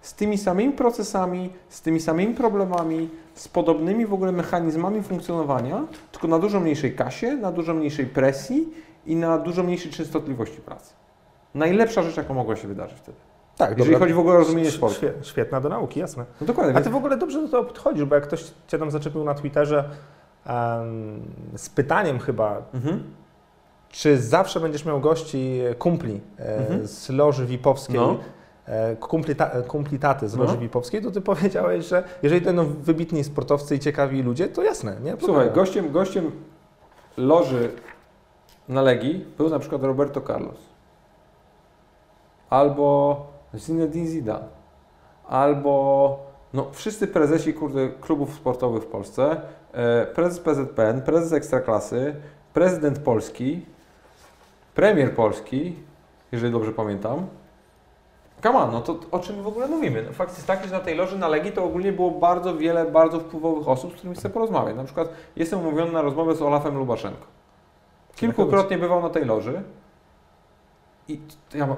z 0.02 0.14
tymi 0.14 0.38
samymi 0.38 0.74
procesami, 0.74 1.50
z 1.70 1.82
tymi 1.82 2.00
samymi 2.00 2.34
problemami, 2.34 3.10
z 3.34 3.48
podobnymi 3.48 4.06
w 4.06 4.14
ogóle 4.14 4.32
mechanizmami 4.32 5.04
funkcjonowania, 5.04 5.84
tylko 6.12 6.28
na 6.28 6.40
dużo 6.40 6.60
mniejszej 6.60 6.96
kasie, 6.96 7.36
na 7.38 7.52
dużo 7.52 7.74
mniejszej 7.74 8.06
presji 8.06 8.68
i 9.06 9.16
na 9.16 9.38
dużo 9.38 9.64
mniejszej 9.64 9.92
częstotliwości 9.92 10.58
pracy. 10.62 10.94
Najlepsza 11.56 12.02
rzecz, 12.04 12.18
jaką 12.18 12.34
mogła 12.34 12.56
się 12.56 12.68
wydarzyć 12.68 12.98
wtedy. 12.98 13.18
tak, 13.58 13.78
Jeżeli 13.78 13.96
chodzi 13.96 14.14
w 14.14 14.20
ogóle 14.20 14.36
o 14.36 14.38
rozumienie 14.38 14.72
sportu. 14.72 14.96
świe- 15.00 15.12
Świetna 15.24 15.62
do 15.62 15.70
nauki, 15.70 16.00
jasne. 16.00 16.26
No 16.42 16.48
dokładnie. 16.48 16.76
A 16.78 16.82
ty 16.82 16.90
w 16.90 16.96
ogóle 16.96 17.18
dobrze 17.18 17.42
do 17.42 17.48
tego 17.48 17.64
podchodzisz, 17.64 18.06
bo 18.06 18.16
jak 18.16 18.24
ktoś 18.24 18.44
cię 18.68 18.80
tam 18.80 18.92
zaczepił 18.92 19.24
na 19.24 19.34
Twitterze 19.34 19.90
em, 20.46 21.22
z 21.56 21.70
pytaniem 21.70 22.20
chyba, 22.20 22.62
Mhm. 22.74 23.04
Czy 23.96 24.18
zawsze 24.22 24.60
będziesz 24.60 24.86
miał 24.86 25.00
gości 25.00 25.60
e, 25.72 25.76
kumpli 25.76 26.22
e, 26.40 26.58
Mhm. 26.58 26.88
z 26.88 27.10
loży 27.10 27.46
VIP-owskiej, 27.46 27.96
No. 27.96 28.18
e, 28.66 28.96
kumpli, 28.96 29.36
ta, 29.36 29.50
kumpli 29.68 30.00
taty 30.00 30.30
z 30.30 30.36
No. 30.38 30.44
loży 30.44 30.58
VIP-owskiej, 30.58 31.02
to 31.02 31.12
ty 31.12 31.22
powiedziałeś, 31.22 31.86
że 31.86 32.04
jeżeli 32.24 32.42
to 32.42 32.46
będą 32.46 32.66
wybitni 32.66 33.24
sportowcy 33.24 33.76
i 33.76 33.80
ciekawi 33.80 34.24
ludzie, 34.24 34.48
to 34.48 34.64
jasne, 34.64 34.98
nie? 35.04 35.16
Słuchaj, 35.20 35.52
gościem, 35.52 35.92
gościem 35.92 36.32
loży 37.18 37.72
na 38.70 38.82
Legii 38.82 39.26
był 39.38 39.50
na 39.50 39.60
przykład 39.60 39.84
Roberto 39.84 40.22
Carlos. 40.22 40.58
Albo 42.50 43.28
Zinedine 43.56 44.08
Zidane. 44.08 44.48
Albo 45.28 46.20
no, 46.54 46.68
wszyscy 46.72 47.08
prezesi 47.08 47.54
kurde, 47.54 47.90
klubów 48.02 48.34
sportowych 48.36 48.84
w 48.84 48.88
Polsce. 48.88 49.42
Prezes 50.16 50.40
PZPN, 50.40 51.02
prezes 51.02 51.34
Ekstraklasy, 51.34 52.16
prezydent 52.54 53.00
Polski, 53.00 53.66
premier 54.76 55.16
Polski, 55.16 55.76
jeżeli 56.32 56.54
dobrze 56.54 56.72
pamiętam. 56.72 57.28
Come 58.44 58.60
on, 58.60 58.72
no 58.72 58.82
to 58.82 59.00
o 59.12 59.20
czym 59.20 59.44
w 59.44 59.48
ogóle 59.48 59.68
mówimy? 59.68 60.04
No, 60.04 60.14
fakt 60.14 60.36
jest 60.36 60.48
taki, 60.48 60.68
że 60.68 60.74
na 60.74 60.80
tej 60.80 60.96
loży 60.96 61.18
na 61.18 61.28
Legii 61.28 61.52
to 61.52 61.64
ogólnie 61.64 61.94
było 61.94 62.12
bardzo 62.12 62.58
wiele 62.58 62.86
bardzo 62.86 63.20
wpływowych 63.20 63.68
osób, 63.68 63.92
z 63.92 63.94
którymi 63.94 64.16
chcę 64.16 64.30
porozmawiać. 64.30 64.76
Na 64.76 64.84
przykład 64.84 65.10
jestem 65.36 65.60
umówiony 65.60 65.92
na 65.92 66.02
rozmowę 66.02 66.36
z 66.36 66.42
Olafem 66.42 66.78
Lubaszenko. 66.78 67.28
Kilkukrotnie 68.16 68.78
bywał 68.78 69.02
na 69.02 69.10
tej 69.10 69.26
loży 69.26 69.64
i 71.08 71.20
ja 71.54 71.76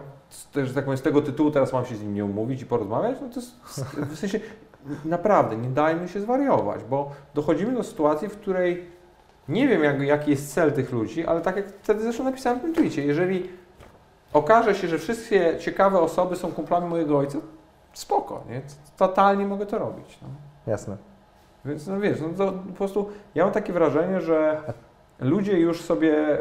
też, 0.52 0.74
tak 0.74 0.98
z 0.98 1.02
tego 1.02 1.22
tytułu 1.22 1.52
teraz 1.52 1.74
mam 1.74 1.86
się 1.86 1.96
z 1.96 2.02
nim 2.02 2.14
nie 2.14 2.26
umówić 2.26 2.62
i 2.62 2.66
porozmawiać, 2.66 3.18
no 3.22 3.30
to 3.30 3.40
jest, 3.40 3.56
w 3.96 4.20
sensie 4.20 4.40
naprawdę 5.06 5.58
nie 5.58 5.70
dajmy 5.70 6.08
się 6.08 6.22
zwariować, 6.22 6.84
bo 6.84 7.12
dochodzimy 7.34 7.74
do 7.74 7.84
sytuacji, 7.84 8.28
w 8.28 8.38
której 8.38 8.97
nie 9.50 9.68
wiem 9.68 9.84
jak, 9.84 10.02
jaki 10.02 10.32
jest 10.32 10.54
cel 10.54 10.72
tych 10.72 10.92
ludzi, 10.92 11.26
ale 11.26 11.42
tak 11.42 11.56
jak 11.56 11.66
wtedy 11.82 12.02
zresztą 12.04 12.24
napisałem 12.24 12.60
w 12.60 12.62
tym 12.62 12.74
tweetie, 12.74 13.06
jeżeli 13.06 13.50
okaże 14.34 14.76
się, 14.76 14.88
że 14.88 14.98
wszystkie 14.98 15.58
ciekawe 15.60 16.00
osoby 16.00 16.36
są 16.36 16.52
kumplami 16.52 16.88
mojego 16.90 17.18
ojca, 17.18 17.38
spoko, 17.94 18.44
nie? 18.50 18.62
Totalnie 18.98 19.46
mogę 19.46 19.66
to 19.66 19.78
robić. 19.78 20.18
No. 20.22 20.28
Jasne. 20.72 20.98
Więc 21.66 21.88
no 21.88 22.00
wiesz, 22.00 22.22
no 22.22 22.30
to 22.38 22.52
po 22.52 22.74
prostu 22.74 23.10
ja 23.36 23.44
mam 23.44 23.54
takie 23.54 23.74
wrażenie, 23.74 24.22
że 24.22 24.62
ludzie 25.20 25.60
już 25.60 25.82
sobie 25.82 26.38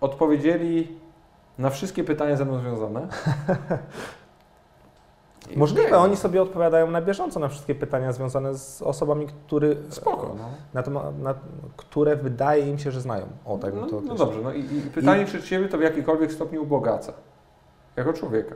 odpowiedzieli 0.00 0.98
na 1.58 1.70
wszystkie 1.70 2.04
pytania 2.04 2.36
ze 2.36 2.44
mną 2.44 2.58
związane. 2.58 3.08
I 5.50 5.58
Możliwe, 5.58 5.98
oni 5.98 6.16
sobie 6.16 6.42
odpowiadają 6.42 6.90
na 6.90 7.00
bieżąco 7.02 7.40
na 7.40 7.48
wszystkie 7.48 7.74
pytania 7.74 8.12
związane 8.12 8.54
z 8.54 8.82
osobami, 8.82 9.26
który, 9.26 9.76
Spoko, 9.88 10.34
no. 10.38 10.44
na 10.74 10.82
temat, 10.82 11.18
na, 11.18 11.34
które 11.76 12.16
wydaje 12.16 12.68
im 12.68 12.78
się, 12.78 12.90
że 12.90 13.00
znają. 13.00 13.26
O, 13.44 13.58
tak 13.58 13.74
no, 13.74 13.86
to 13.86 14.00
no 14.00 14.14
dobrze, 14.14 14.40
no 14.42 14.52
i, 14.52 14.60
i 14.60 14.80
pytanie 14.94 15.24
przed 15.24 15.44
Ciebie 15.44 15.68
to 15.68 15.78
w 15.78 15.80
jakikolwiek 15.80 16.32
stopniu 16.32 16.62
ubogaca. 16.62 17.12
Jako 17.96 18.12
człowieka. 18.12 18.54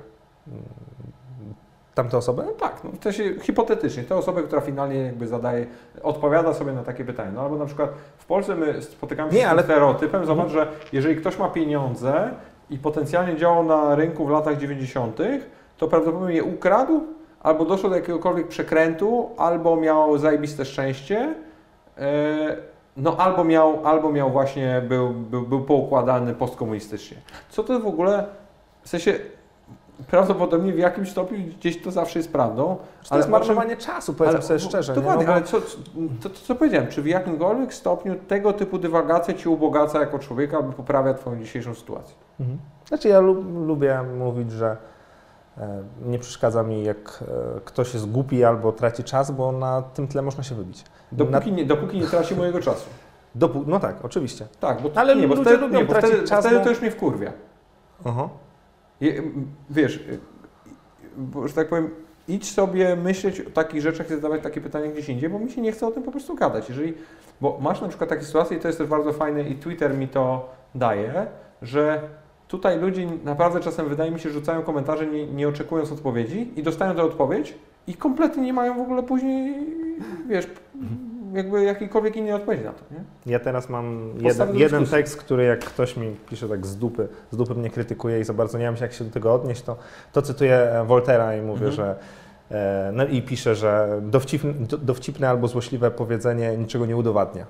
Tamte 1.94 2.16
osoby? 2.18 2.42
No 2.46 2.52
tak, 2.52 2.84
no 2.84 2.90
w 3.00 3.02
sensie 3.02 3.40
hipotetycznie, 3.40 4.02
tę 4.04 4.16
osobę, 4.16 4.42
która 4.42 4.60
finalnie 4.60 4.98
jakby 4.98 5.26
zadaje, 5.26 5.66
odpowiada 6.02 6.54
sobie 6.54 6.72
na 6.72 6.82
takie 6.82 7.04
pytanie. 7.04 7.30
No 7.34 7.40
albo 7.40 7.56
na 7.56 7.66
przykład 7.66 7.90
w 8.16 8.24
Polsce 8.26 8.54
my 8.54 8.82
spotykamy 8.82 9.30
się 9.30 9.36
Nie, 9.36 9.44
z 9.44 9.48
ale- 9.48 9.62
stereotypem, 9.62 10.26
zobacz, 10.26 10.48
że 10.48 10.68
jeżeli 10.92 11.16
ktoś 11.16 11.38
ma 11.38 11.48
pieniądze 11.48 12.30
i 12.70 12.78
potencjalnie 12.78 13.36
działał 13.36 13.64
na 13.64 13.94
rynku 13.94 14.26
w 14.26 14.30
latach 14.30 14.56
90., 14.58 15.18
to 15.78 15.88
prawdopodobnie 15.88 16.34
je 16.36 16.44
ukradł, 16.44 17.00
albo 17.42 17.64
doszło 17.64 17.90
do 17.90 17.96
jakiegokolwiek 17.96 18.48
przekrętu, 18.48 19.30
albo 19.36 19.76
miał 19.76 20.18
zajebiste 20.18 20.64
szczęście, 20.64 21.34
e, 21.98 22.56
no 22.96 23.16
albo 23.16 23.44
miał, 23.44 23.86
albo 23.86 24.12
miał 24.12 24.30
właśnie, 24.30 24.82
był, 24.88 25.10
był, 25.10 25.42
był 25.42 25.60
poukładany 25.60 26.34
postkomunistycznie. 26.34 27.16
Co 27.50 27.64
to 27.64 27.80
w 27.80 27.86
ogóle, 27.86 28.24
w 28.82 28.88
sensie 28.88 29.14
prawdopodobnie 30.10 30.72
w 30.72 30.78
jakimś 30.78 31.10
stopniu 31.10 31.38
gdzieś 31.58 31.82
to 31.82 31.90
zawsze 31.90 32.18
jest 32.18 32.32
prawdą, 32.32 32.76
To 32.76 32.82
ale 33.10 33.18
jest 33.18 33.30
marnowanie 33.30 33.76
czasu, 33.76 34.14
powiedzmy 34.14 34.38
ale- 34.38 34.46
sobie 34.46 34.60
szczerze. 34.60 34.94
Dokładnie, 34.94 35.20
nie? 35.20 35.26
No, 35.26 35.32
ale 35.32 35.42
co, 35.42 35.60
to, 35.60 36.28
to 36.28 36.30
co 36.30 36.54
powiedziałem, 36.54 36.88
czy 36.88 37.02
w 37.02 37.06
jakimkolwiek 37.06 37.74
stopniu 37.74 38.14
tego 38.28 38.52
typu 38.52 38.78
dywagacja 38.78 39.34
Ci 39.34 39.48
ubogaca 39.48 40.00
jako 40.00 40.18
człowieka 40.18 40.56
albo 40.56 40.72
poprawia 40.72 41.14
Twoją 41.14 41.38
dzisiejszą 41.38 41.74
sytuację? 41.74 42.14
Mhm. 42.40 42.58
Znaczy 42.88 43.08
ja 43.08 43.20
lu- 43.20 43.64
lubię 43.66 44.00
mówić, 44.18 44.50
że 44.52 44.76
nie 46.04 46.18
przeszkadza 46.18 46.62
mi, 46.62 46.84
jak 46.84 47.24
e, 47.56 47.60
ktoś 47.64 47.94
jest 47.94 48.10
głupi 48.10 48.44
albo 48.44 48.72
traci 48.72 49.04
czas, 49.04 49.30
bo 49.30 49.52
na 49.52 49.82
tym 49.82 50.08
tle 50.08 50.22
można 50.22 50.42
się 50.42 50.54
wybić. 50.54 50.84
Dopóki, 51.12 51.52
nie, 51.52 51.64
dopóki 51.66 52.00
nie 52.00 52.06
traci 52.06 52.36
mojego 52.36 52.60
czasu. 52.60 52.90
Dopu- 53.36 53.64
no 53.66 53.80
tak, 53.80 54.04
oczywiście. 54.04 54.46
Tak, 54.60 54.82
bo, 54.82 54.90
Ale 54.94 55.16
nie, 55.16 55.28
bo 55.28 55.34
ludzie 55.34 55.50
wtedy, 55.50 55.62
lubią 55.66 55.78
nie, 55.78 55.84
bo 55.84 55.92
tracić 55.92 56.10
wtedy, 56.10 56.28
czas, 56.28 56.40
wtedy 56.40 56.58
bo- 56.58 56.64
to 56.64 56.70
już 56.70 56.80
mnie 56.80 56.90
wkurwia. 56.90 57.32
Aha. 58.04 58.28
Je, 59.00 59.22
wiesz, 59.70 60.04
bo, 61.16 61.48
że 61.48 61.54
tak 61.54 61.68
powiem, 61.68 61.90
idź 62.28 62.52
sobie 62.52 62.96
myśleć 62.96 63.40
o 63.40 63.50
takich 63.50 63.82
rzeczach 63.82 64.06
i 64.06 64.14
zadawać 64.14 64.42
takie 64.42 64.60
pytania 64.60 64.90
gdzieś 64.92 65.08
indziej, 65.08 65.30
bo 65.30 65.38
mi 65.38 65.50
się 65.50 65.60
nie 65.60 65.72
chce 65.72 65.86
o 65.86 65.90
tym 65.90 66.02
po 66.02 66.10
prostu 66.10 66.34
gadać. 66.34 66.68
Jeżeli, 66.68 66.94
bo 67.40 67.58
masz 67.60 67.80
na 67.80 67.88
przykład 67.88 68.10
takie 68.10 68.24
sytuacje 68.24 68.56
i 68.56 68.60
to 68.60 68.68
jest 68.68 68.78
też 68.78 68.88
bardzo 68.88 69.12
fajne 69.12 69.42
i 69.42 69.54
Twitter 69.56 69.94
mi 69.94 70.08
to 70.08 70.50
daje, 70.74 71.26
że 71.62 72.00
tutaj 72.52 72.78
ludzie 72.80 73.06
naprawdę 73.24 73.60
czasem 73.60 73.88
wydaje 73.88 74.10
mi 74.10 74.20
się 74.20 74.30
rzucają 74.30 74.62
komentarze 74.62 75.06
nie, 75.06 75.26
nie 75.26 75.48
oczekując 75.48 75.92
odpowiedzi 75.92 76.52
i 76.56 76.62
dostają 76.62 76.94
tę 76.94 77.02
odpowiedź 77.02 77.54
i 77.86 77.94
kompletnie 77.94 78.42
nie 78.42 78.52
mają 78.52 78.74
w 78.78 78.80
ogóle 78.80 79.02
później, 79.02 79.54
wiesz, 80.28 80.46
jakby 81.32 81.62
jakiejkolwiek 81.64 82.16
innej 82.16 82.32
odpowiedzi 82.32 82.64
na 82.64 82.72
to, 82.72 82.82
nie? 82.90 83.32
Ja 83.32 83.38
teraz 83.40 83.68
mam 83.68 84.10
jeden, 84.20 84.56
jeden 84.56 84.86
tekst, 84.86 85.16
który 85.16 85.44
jak 85.44 85.60
ktoś 85.60 85.96
mi 85.96 86.16
pisze 86.30 86.48
tak 86.48 86.66
z 86.66 86.76
dupy, 86.76 87.08
z 87.30 87.36
dupy 87.36 87.54
mnie 87.54 87.70
krytykuje 87.70 88.20
i 88.20 88.24
za 88.24 88.32
bardzo 88.32 88.58
nie 88.58 88.64
wiem 88.64 88.74
jak 88.80 88.92
się 88.92 89.04
do 89.04 89.10
tego 89.10 89.34
odnieść, 89.34 89.62
to, 89.62 89.76
to 90.12 90.22
cytuję 90.22 90.54
e, 90.56 90.84
Voltera 90.84 91.36
i 91.36 91.40
mówię, 91.42 91.66
Mhm. 91.66 91.72
że 91.72 91.96
e, 92.50 92.90
no 92.94 93.06
i 93.06 93.22
piszę, 93.22 93.54
że 93.54 94.00
dowcipne, 94.02 94.52
do- 94.52 94.78
dowcipne 94.78 95.28
albo 95.28 95.48
złośliwe 95.48 95.90
powiedzenie 95.90 96.56
niczego 96.56 96.86
nie 96.86 96.96
udowadnia. 96.96 97.46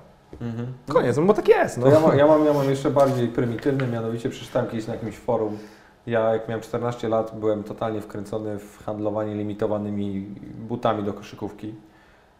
Koniec, 0.89 1.17
no 1.17 1.23
bo 1.23 1.33
tak 1.33 1.47
jest. 1.47 1.77
No. 1.77 1.85
No 1.85 1.91
ja, 1.91 1.99
mam, 1.99 2.17
ja, 2.17 2.27
mam, 2.27 2.45
ja 2.45 2.53
mam 2.53 2.69
jeszcze 2.69 2.91
bardziej 2.91 3.27
prymitywny, 3.27 3.87
mianowicie 3.87 4.29
przeczytałem 4.29 4.69
kiedyś 4.69 4.87
na 4.87 4.93
jakimś 4.93 5.17
forum. 5.17 5.57
Ja 6.07 6.33
jak 6.33 6.47
miałem 6.47 6.61
14 6.61 7.09
lat 7.09 7.39
byłem 7.39 7.63
totalnie 7.63 8.01
wkręcony 8.01 8.59
w 8.59 8.83
handlowanie 8.85 9.35
limitowanymi 9.35 10.27
butami 10.67 11.03
do 11.03 11.13
koszykówki. 11.13 11.73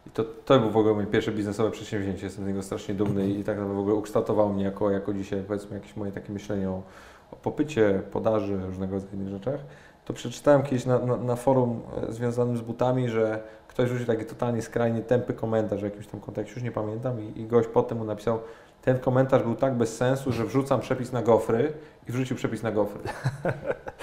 I 0.06 0.10
to, 0.10 0.24
to 0.44 0.60
był 0.60 0.70
w 0.70 0.76
ogóle 0.76 0.94
moje 0.94 1.06
pierwsze 1.06 1.32
biznesowe 1.32 1.70
przedsięwzięcie. 1.70 2.24
Jestem 2.26 2.44
z 2.44 2.48
niego 2.48 2.62
strasznie 2.62 2.94
dumny 2.94 3.28
i 3.28 3.44
tak 3.44 3.56
naprawdę 3.56 3.74
w 3.74 3.78
ogóle 3.78 3.94
ukształtowało 3.94 4.52
mnie 4.52 4.64
jako, 4.64 4.90
jako 4.90 5.14
dzisiaj 5.14 5.42
powiedzmy 5.42 5.76
jakieś 5.76 5.96
moje 5.96 6.12
takie 6.12 6.32
myślenie 6.32 6.70
o, 6.70 6.82
o 7.32 7.36
popycie, 7.36 8.02
podaży, 8.12 8.60
różnego 8.66 8.94
rodzaju 8.94 9.14
innych 9.14 9.28
rzeczach. 9.28 9.60
to 10.04 10.12
przeczytałem 10.12 10.62
kiedyś 10.62 10.86
na, 10.86 10.98
na, 10.98 11.16
na 11.16 11.36
forum 11.36 11.80
e, 12.08 12.12
związanym 12.12 12.56
z 12.56 12.60
butami, 12.60 13.08
że 13.08 13.42
ktoś 13.74 13.88
rzucił 13.88 14.06
taki 14.06 14.24
totalnie 14.24 14.62
skrajnie 14.62 15.02
tępy 15.02 15.34
komentarz 15.34 15.80
w 15.80 15.84
jakimś 15.84 16.06
tam 16.06 16.20
kontekście, 16.20 16.54
już 16.54 16.64
nie 16.64 16.72
pamiętam, 16.72 17.20
i, 17.20 17.40
i 17.40 17.46
gość 17.46 17.68
potem 17.68 17.98
mu 17.98 18.04
napisał, 18.04 18.38
ten 18.82 18.98
komentarz 18.98 19.42
był 19.42 19.54
tak 19.54 19.74
bez 19.74 19.96
sensu, 19.96 20.32
że 20.32 20.44
wrzucam 20.44 20.80
przepis 20.80 21.12
na 21.12 21.22
gofry 21.22 21.72
i 22.08 22.12
wrzucił 22.12 22.36
przepis 22.36 22.62
na 22.62 22.72
gofry. 22.72 23.00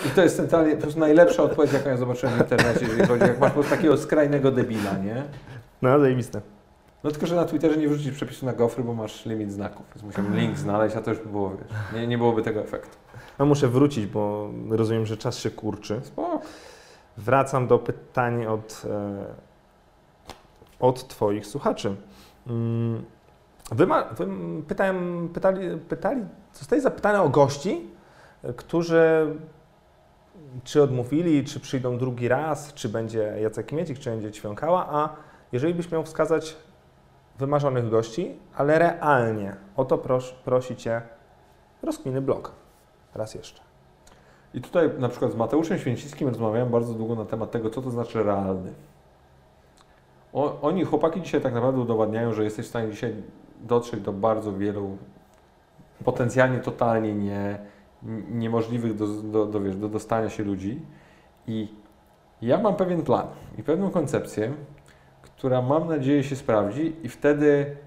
I 0.05 0.09
to 0.09 0.23
jest 0.23 0.35
centralnie 0.35 0.75
po 0.75 0.81
prostu 0.81 0.99
najlepsza 0.99 1.43
odpowiedź, 1.43 1.73
jaką 1.73 1.89
ja 1.89 1.97
zobaczyłem 1.97 2.35
w 2.35 2.39
internecie, 2.39 2.85
jeżeli 2.85 3.07
chodzi, 3.07 3.23
jak 3.23 3.39
masz 3.39 3.49
po 3.49 3.53
prostu 3.53 3.75
takiego 3.75 3.97
skrajnego 3.97 4.51
debila, 4.51 4.97
nie? 4.97 5.23
No, 5.81 5.99
zajebiste. 5.99 6.41
No 7.03 7.11
tylko, 7.11 7.27
że 7.27 7.35
na 7.35 7.45
Twitterze 7.45 7.77
nie 7.77 7.87
wrzucisz 7.87 8.15
przepisu 8.15 8.45
na 8.45 8.53
gofry, 8.53 8.83
bo 8.83 8.93
masz 8.93 9.25
limit 9.25 9.51
znaków, 9.51 9.85
więc 9.95 10.03
musiałem 10.03 10.35
link 10.35 10.57
znaleźć, 10.57 10.95
a 10.95 11.01
to 11.01 11.11
już 11.11 11.19
by 11.19 11.29
było, 11.29 11.49
wiesz, 11.49 11.67
nie, 11.93 12.07
nie 12.07 12.17
byłoby 12.17 12.41
tego 12.41 12.59
efektu. 12.59 12.97
No 13.39 13.45
muszę 13.45 13.67
wrócić, 13.67 14.05
bo 14.05 14.49
rozumiem, 14.69 15.05
że 15.05 15.17
czas 15.17 15.37
się 15.37 15.51
kurczy. 15.51 15.99
Spoko. 16.03 16.41
Wracam 17.17 17.67
do 17.67 17.79
pytań 17.79 18.45
od, 18.45 18.83
e, 18.89 19.50
od 20.81 21.07
Twoich 21.07 21.47
słuchaczy. 21.47 21.95
Mm, 22.47 23.03
Wy, 23.71 23.87
ma, 23.87 24.03
wy 24.03 24.27
pytałem, 24.67 25.29
pytali, 25.33 25.77
pytali, 25.89 26.21
zostali 26.53 26.81
zapytane 26.81 27.21
o 27.21 27.29
gości, 27.29 27.87
którzy 28.55 29.35
czy 30.63 30.83
odmówili, 30.83 31.45
czy 31.45 31.59
przyjdą 31.59 31.97
drugi 31.97 32.27
raz, 32.27 32.73
czy 32.73 32.89
będzie 32.89 33.33
Jacek 33.41 33.71
Miecik, 33.71 33.99
czy 33.99 34.09
będzie 34.09 34.31
Ćwiąkała, 34.31 34.87
a 34.89 35.15
jeżeli 35.51 35.73
byś 35.73 35.91
miał 35.91 36.03
wskazać 36.03 36.57
wymarzonych 37.39 37.89
gości, 37.89 38.39
ale 38.55 38.79
realnie, 38.79 39.55
o 39.75 39.85
to 39.85 39.97
pros, 39.97 40.31
prosi 40.31 40.75
Cię 40.75 41.01
rozkminy 41.83 42.21
blog. 42.21 42.51
Raz 43.15 43.35
jeszcze. 43.35 43.61
I 44.53 44.61
tutaj 44.61 44.89
na 44.99 45.09
przykład 45.09 45.31
z 45.31 45.35
Mateuszem 45.35 45.79
Święcickim 45.79 46.27
rozmawiałem 46.27 46.69
bardzo 46.69 46.93
długo 46.93 47.15
na 47.15 47.25
temat 47.25 47.51
tego, 47.51 47.69
co 47.69 47.81
to 47.81 47.91
znaczy 47.91 48.23
realny. 48.23 48.73
Oni, 50.33 50.83
chłopaki 50.83 51.21
dzisiaj 51.21 51.41
tak 51.41 51.53
naprawdę 51.53 51.81
udowadniają, 51.81 52.33
że 52.33 52.43
jesteś 52.43 52.65
w 52.65 52.69
stanie 52.69 52.91
dzisiaj 52.91 53.13
dotrzeć 53.61 54.01
do 54.01 54.13
bardzo 54.13 54.53
wielu 54.53 54.97
potencjalnie 56.05 56.59
totalnie 56.59 57.13
nie, 57.13 57.59
niemożliwych 58.31 58.95
do, 58.95 59.07
do, 59.07 59.45
do, 59.45 59.61
wiesz, 59.61 59.75
do 59.75 59.89
dostania 59.89 60.29
się 60.29 60.43
ludzi. 60.43 60.81
I 61.47 61.67
ja 62.41 62.57
mam 62.57 62.75
pewien 62.75 63.01
plan 63.01 63.27
i 63.57 63.63
pewną 63.63 63.89
koncepcję, 63.89 64.53
która 65.21 65.61
mam 65.61 65.87
nadzieję 65.87 66.23
się 66.23 66.35
sprawdzi 66.35 66.95
i 67.03 67.09
wtedy 67.09 67.77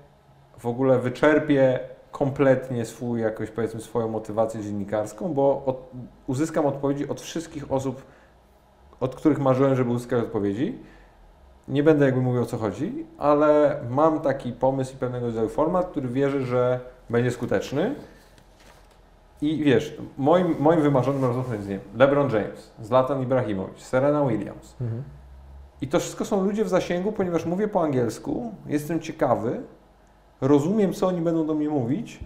w 0.58 0.66
ogóle 0.66 0.98
wyczerpię 0.98 1.80
kompletnie 2.12 2.84
swój, 2.84 3.20
jakoś 3.20 3.50
powiedzmy 3.50 3.80
swoją 3.80 4.08
motywację 4.08 4.62
dziennikarską, 4.62 5.34
bo 5.34 5.62
od, 5.66 5.90
uzyskam 6.26 6.66
odpowiedzi 6.66 7.08
od 7.08 7.20
wszystkich 7.20 7.72
osób, 7.72 8.02
od 9.00 9.14
których 9.14 9.38
marzyłem, 9.38 9.76
żeby 9.76 9.90
uzyskać 9.90 10.24
odpowiedzi. 10.24 10.78
Nie 11.68 11.82
będę 11.82 12.04
jakby 12.04 12.20
mówił 12.20 12.42
o 12.42 12.46
co 12.46 12.58
chodzi, 12.58 13.06
ale 13.18 13.80
mam 13.90 14.20
taki 14.20 14.52
pomysł 14.52 14.94
i 14.94 14.96
pewnego 14.96 15.26
rodzaju 15.26 15.48
format, 15.48 15.86
który 15.86 16.08
wierzę, 16.08 16.42
że 16.42 16.80
będzie 17.10 17.30
skuteczny. 17.30 17.94
I 19.42 19.64
wiesz, 19.64 19.96
moim, 20.18 20.56
moim 20.58 20.82
wymarzonym 20.82 21.24
rozmówcą 21.24 21.52
jest 21.52 21.68
nie 21.68 21.74
wiem, 21.74 21.84
LeBron 21.96 22.30
James, 22.30 22.70
Zlatan 22.82 23.22
Ibrahimowicz, 23.22 23.80
Serena 23.80 24.26
Williams. 24.26 24.76
Mhm. 24.80 25.02
I 25.80 25.88
to 25.88 26.00
wszystko 26.00 26.24
są 26.24 26.44
ludzie 26.44 26.64
w 26.64 26.68
zasięgu, 26.68 27.12
ponieważ 27.12 27.46
mówię 27.46 27.68
po 27.68 27.82
angielsku, 27.82 28.52
jestem 28.66 29.00
ciekawy, 29.00 29.60
rozumiem, 30.40 30.92
co 30.92 31.06
oni 31.06 31.20
będą 31.20 31.46
do 31.46 31.54
mnie 31.54 31.68
mówić 31.68 32.20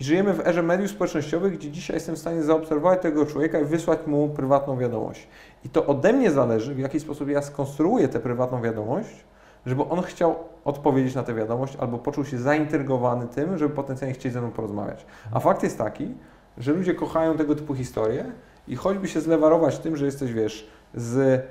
i 0.00 0.04
żyjemy 0.04 0.34
w 0.34 0.46
erze 0.46 0.62
mediów 0.62 0.90
społecznościowych, 0.90 1.52
gdzie 1.52 1.70
dzisiaj 1.70 1.96
jestem 1.96 2.14
w 2.14 2.18
stanie 2.18 2.42
zaobserwować 2.42 3.02
tego 3.02 3.26
człowieka 3.26 3.60
i 3.60 3.64
wysłać 3.64 4.06
mu 4.06 4.28
prywatną 4.28 4.78
wiadomość. 4.78 5.28
I 5.64 5.68
to 5.68 5.86
ode 5.86 6.12
mnie 6.12 6.30
zależy, 6.30 6.74
w 6.74 6.78
jaki 6.78 7.00
sposób 7.00 7.28
ja 7.28 7.42
skonstruuję 7.42 8.08
tę 8.08 8.20
prywatną 8.20 8.62
wiadomość, 8.62 9.24
żeby 9.66 9.82
on 9.82 10.02
chciał 10.02 10.36
odpowiedzieć 10.64 11.14
na 11.14 11.22
tę 11.22 11.34
wiadomość 11.34 11.76
albo 11.76 11.98
poczuł 11.98 12.24
się 12.24 12.38
zaintrygowany 12.38 13.26
tym, 13.26 13.58
żeby 13.58 13.74
potencjalnie 13.74 14.14
chcieć 14.14 14.32
ze 14.32 14.40
mną 14.40 14.50
porozmawiać. 14.50 15.06
A 15.32 15.40
fakt 15.40 15.62
jest 15.62 15.78
taki, 15.78 16.14
że 16.58 16.72
ludzie 16.72 16.94
kochają 16.94 17.36
tego 17.36 17.54
typu 17.54 17.74
historie 17.74 18.24
i 18.68 18.76
choćby 18.76 19.08
się 19.08 19.20
zlewarować 19.20 19.78
tym, 19.78 19.96
że 19.96 20.04
jesteś, 20.04 20.32
wiesz, 20.32 20.68
z 20.94 21.42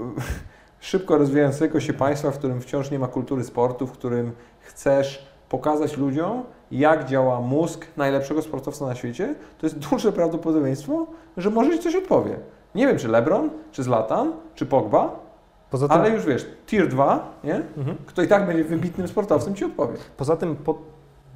szybko 0.80 1.18
rozwijającego 1.18 1.80
się 1.80 1.92
państwa, 1.92 2.30
w 2.30 2.38
którym 2.38 2.60
wciąż 2.60 2.90
nie 2.90 2.98
ma 2.98 3.08
kultury 3.08 3.44
sportu, 3.44 3.86
w 3.86 3.92
którym 3.92 4.32
chcesz 4.60 5.26
pokazać 5.48 5.96
ludziom, 5.96 6.44
jak 6.70 7.04
działa 7.04 7.40
mózg 7.40 7.86
najlepszego 7.96 8.42
sportowca 8.42 8.86
na 8.86 8.94
świecie, 8.94 9.34
to 9.58 9.66
jest 9.66 9.78
duże 9.78 10.12
prawdopodobieństwo, 10.12 11.06
że 11.36 11.50
może 11.50 11.70
Ci 11.70 11.78
coś 11.78 11.94
odpowie. 11.94 12.36
Nie 12.76 12.86
wiem, 12.86 12.98
czy 12.98 13.08
LeBron, 13.08 13.50
czy 13.72 13.82
Zlatan, 13.82 14.32
czy 14.54 14.66
Pogba, 14.66 15.26
tym, 15.70 15.86
ale 15.90 16.10
już 16.10 16.26
wiesz, 16.26 16.46
tier 16.66 16.88
2, 16.88 17.32
nie? 17.44 17.54
Mhm. 17.54 17.96
kto 18.06 18.22
i 18.22 18.28
tak 18.28 18.46
będzie 18.46 18.64
wybitnym 18.64 19.08
sportowcem, 19.08 19.54
Ci 19.54 19.64
odpowie. 19.64 19.94
Poza 20.16 20.36
tym 20.36 20.56
po, 20.56 20.78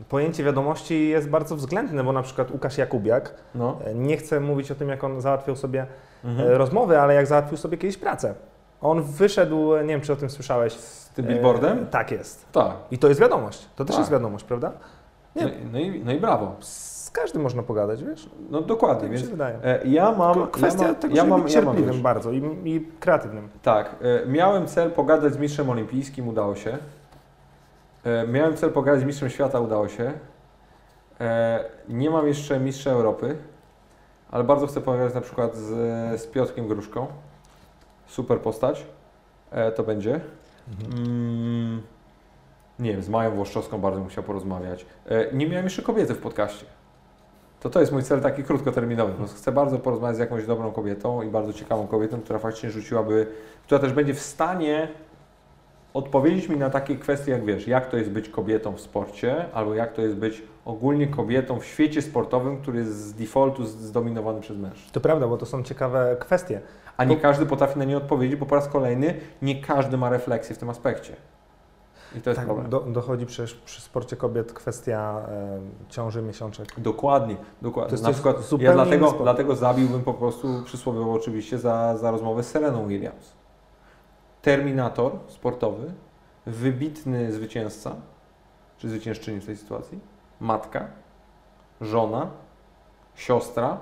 pojęcie 0.08 0.44
wiadomości 0.44 1.08
jest 1.08 1.28
bardzo 1.28 1.56
względne, 1.56 2.04
bo 2.04 2.12
na 2.12 2.22
przykład 2.22 2.50
Łukasz 2.50 2.78
Jakubiak, 2.78 3.34
no. 3.54 3.78
E, 3.84 3.94
nie 3.94 4.16
chcę 4.16 4.40
mówić 4.40 4.70
o 4.70 4.74
tym, 4.74 4.88
jak 4.88 5.04
on 5.04 5.20
załatwiał 5.20 5.56
sobie 5.56 5.86
mhm. 6.24 6.48
E, 6.48 6.58
rozmowy, 6.58 7.00
ale 7.00 7.14
jak 7.14 7.26
załatwił 7.26 7.56
sobie 7.56 7.78
kiedyś 7.78 7.96
pracę. 7.96 8.34
On 8.80 9.02
wyszedł, 9.02 9.76
nie 9.76 9.86
wiem 9.86 10.00
czy 10.00 10.12
o 10.12 10.16
tym 10.16 10.30
słyszałeś. 10.30 10.72
Z 10.72 11.08
tym 11.08 11.26
billboardem? 11.26 11.78
E, 11.78 11.86
tak 11.86 12.10
jest. 12.10 12.52
Tak. 12.52 12.72
I 12.90 12.98
to 12.98 13.08
jest 13.08 13.20
wiadomość. 13.20 13.68
To 13.76 13.84
też 13.84 13.96
tak. 13.96 14.00
jest 14.00 14.12
wiadomość, 14.12 14.44
prawda? 14.44 14.72
Nie. 15.36 15.44
No, 15.44 15.50
no, 15.72 15.78
i, 15.78 16.02
no 16.04 16.12
i 16.12 16.20
brawo. 16.20 16.56
Z 17.10 17.12
każdym 17.12 17.42
można 17.42 17.62
pogadać, 17.62 18.04
wiesz? 18.04 18.30
No 18.50 18.60
dokładnie. 18.60 19.00
Tak 19.00 19.10
więc, 19.10 19.22
się 19.22 19.30
wydaje. 19.30 19.58
E, 19.64 19.86
ja 19.86 20.12
mam... 20.12 20.46
Kwestia 20.46 20.82
ja 20.82 20.88
mam, 20.88 20.96
tego, 20.96 21.14
ja 21.14 21.24
mam, 21.24 21.42
być 21.42 21.52
cierpliwym 21.52 21.86
ja 21.86 21.92
mam, 21.92 22.02
bardzo 22.02 22.32
i, 22.32 22.42
i 22.64 22.88
kreatywnym. 23.00 23.48
Tak. 23.62 23.96
E, 24.02 24.26
miałem 24.26 24.66
cel 24.66 24.90
pogadać 24.90 25.34
z 25.34 25.38
mistrzem 25.38 25.70
olimpijskim, 25.70 26.28
udało 26.28 26.54
się. 26.54 26.78
E, 28.04 28.26
miałem 28.26 28.56
cel 28.56 28.72
pogadać 28.72 29.00
z 29.00 29.04
mistrzem 29.04 29.30
świata, 29.30 29.60
udało 29.60 29.88
się. 29.88 30.12
E, 31.20 31.64
nie 31.88 32.10
mam 32.10 32.26
jeszcze 32.26 32.60
mistrza 32.60 32.90
Europy, 32.90 33.36
ale 34.30 34.44
bardzo 34.44 34.66
chcę 34.66 34.80
pogadać 34.80 35.14
na 35.14 35.20
przykład 35.20 35.56
z, 35.56 35.68
z 36.20 36.26
Piotrkiem 36.26 36.68
Gruszką. 36.68 37.06
Super 38.06 38.40
postać. 38.40 38.86
E, 39.50 39.72
to 39.72 39.82
będzie. 39.82 40.20
Mhm. 40.68 41.08
Mm, 41.08 41.82
nie 42.78 42.92
wiem, 42.92 43.02
z 43.02 43.08
Mają 43.08 43.30
Włoszczowską 43.30 43.78
bardzo 43.78 44.00
bym 44.00 44.08
chciał 44.08 44.24
porozmawiać. 44.24 44.86
E, 45.06 45.32
nie 45.32 45.48
miałem 45.48 45.64
jeszcze 45.64 45.82
kobiety 45.82 46.14
w 46.14 46.18
podcaście. 46.18 46.66
To 47.60 47.70
to 47.70 47.80
jest 47.80 47.92
mój 47.92 48.02
cel 48.02 48.20
taki 48.20 48.44
krótkoterminowy. 48.44 49.12
Chcę 49.36 49.52
bardzo 49.52 49.78
porozmawiać 49.78 50.16
z 50.16 50.20
jakąś 50.20 50.46
dobrą 50.46 50.72
kobietą 50.72 51.22
i 51.22 51.28
bardzo 51.28 51.52
ciekawą 51.52 51.86
kobietą, 51.86 52.20
która 52.20 52.38
faktycznie 52.38 52.70
rzuciłaby, 52.70 53.26
która 53.64 53.80
też 53.80 53.92
będzie 53.92 54.14
w 54.14 54.20
stanie 54.20 54.88
odpowiedzieć 55.94 56.48
mi 56.48 56.56
na 56.56 56.70
takie 56.70 56.96
kwestie, 56.96 57.32
jak 57.32 57.44
wiesz, 57.44 57.66
jak 57.66 57.90
to 57.90 57.96
jest 57.96 58.10
być 58.10 58.28
kobietą 58.28 58.72
w 58.72 58.80
sporcie, 58.80 59.44
albo 59.52 59.74
jak 59.74 59.92
to 59.92 60.02
jest 60.02 60.14
być 60.16 60.42
ogólnie 60.64 61.06
kobietą 61.06 61.60
w 61.60 61.64
świecie 61.64 62.02
sportowym, 62.02 62.60
który 62.62 62.78
jest 62.78 62.96
z 62.96 63.14
defaultu 63.14 63.64
zdominowany 63.64 64.40
przez 64.40 64.56
mężczyzn. 64.56 64.92
To 64.92 65.00
prawda, 65.00 65.28
bo 65.28 65.36
to 65.36 65.46
są 65.46 65.62
ciekawe 65.62 66.16
kwestie. 66.20 66.60
A 66.96 67.04
nie 67.04 67.16
każdy 67.16 67.46
potrafi 67.46 67.78
na 67.78 67.84
nie 67.84 67.96
odpowiedzieć, 67.96 68.36
bo 68.36 68.46
po 68.46 68.54
raz 68.54 68.68
kolejny 68.68 69.14
nie 69.42 69.62
każdy 69.62 69.96
ma 69.96 70.10
refleksję 70.10 70.54
w 70.54 70.58
tym 70.58 70.70
aspekcie. 70.70 71.16
I 72.16 72.20
to 72.20 72.30
jest 72.30 72.38
tak, 72.38 72.46
problem. 72.46 72.70
Do, 72.70 72.80
dochodzi 72.80 73.26
przecież 73.26 73.54
przy 73.54 73.80
sporcie 73.80 74.16
kobiet 74.16 74.52
kwestia 74.52 75.22
e, 75.28 75.60
ciąży 75.88 76.22
miesiączek. 76.22 76.80
Dokładnie, 76.80 77.36
dokładnie. 77.62 77.88
To 77.88 77.94
jest 77.94 78.04
Na 78.04 78.12
przykład 78.12 78.36
ja 78.58 78.72
dlatego, 78.72 79.12
dlatego 79.22 79.56
zabiłbym 79.56 80.02
po 80.02 80.14
prostu 80.14 80.62
przysłowiowo 80.64 81.12
oczywiście 81.12 81.58
za, 81.58 81.96
za 81.96 82.10
rozmowę 82.10 82.42
z 82.42 82.48
Sereną 82.48 82.88
Williams. 82.88 83.32
Terminator 84.42 85.12
sportowy, 85.28 85.92
wybitny 86.46 87.32
zwycięzca, 87.32 87.94
czy 88.78 88.88
zwyciężczyni 88.88 89.40
w 89.40 89.46
tej 89.46 89.56
sytuacji, 89.56 90.00
matka, 90.40 90.86
żona, 91.80 92.30
siostra 93.14 93.78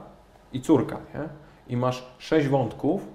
i 0.52 0.60
córka. 0.60 0.96
Nie? 1.14 1.28
I 1.68 1.76
masz 1.76 2.06
sześć 2.18 2.48
wątków, 2.48 3.09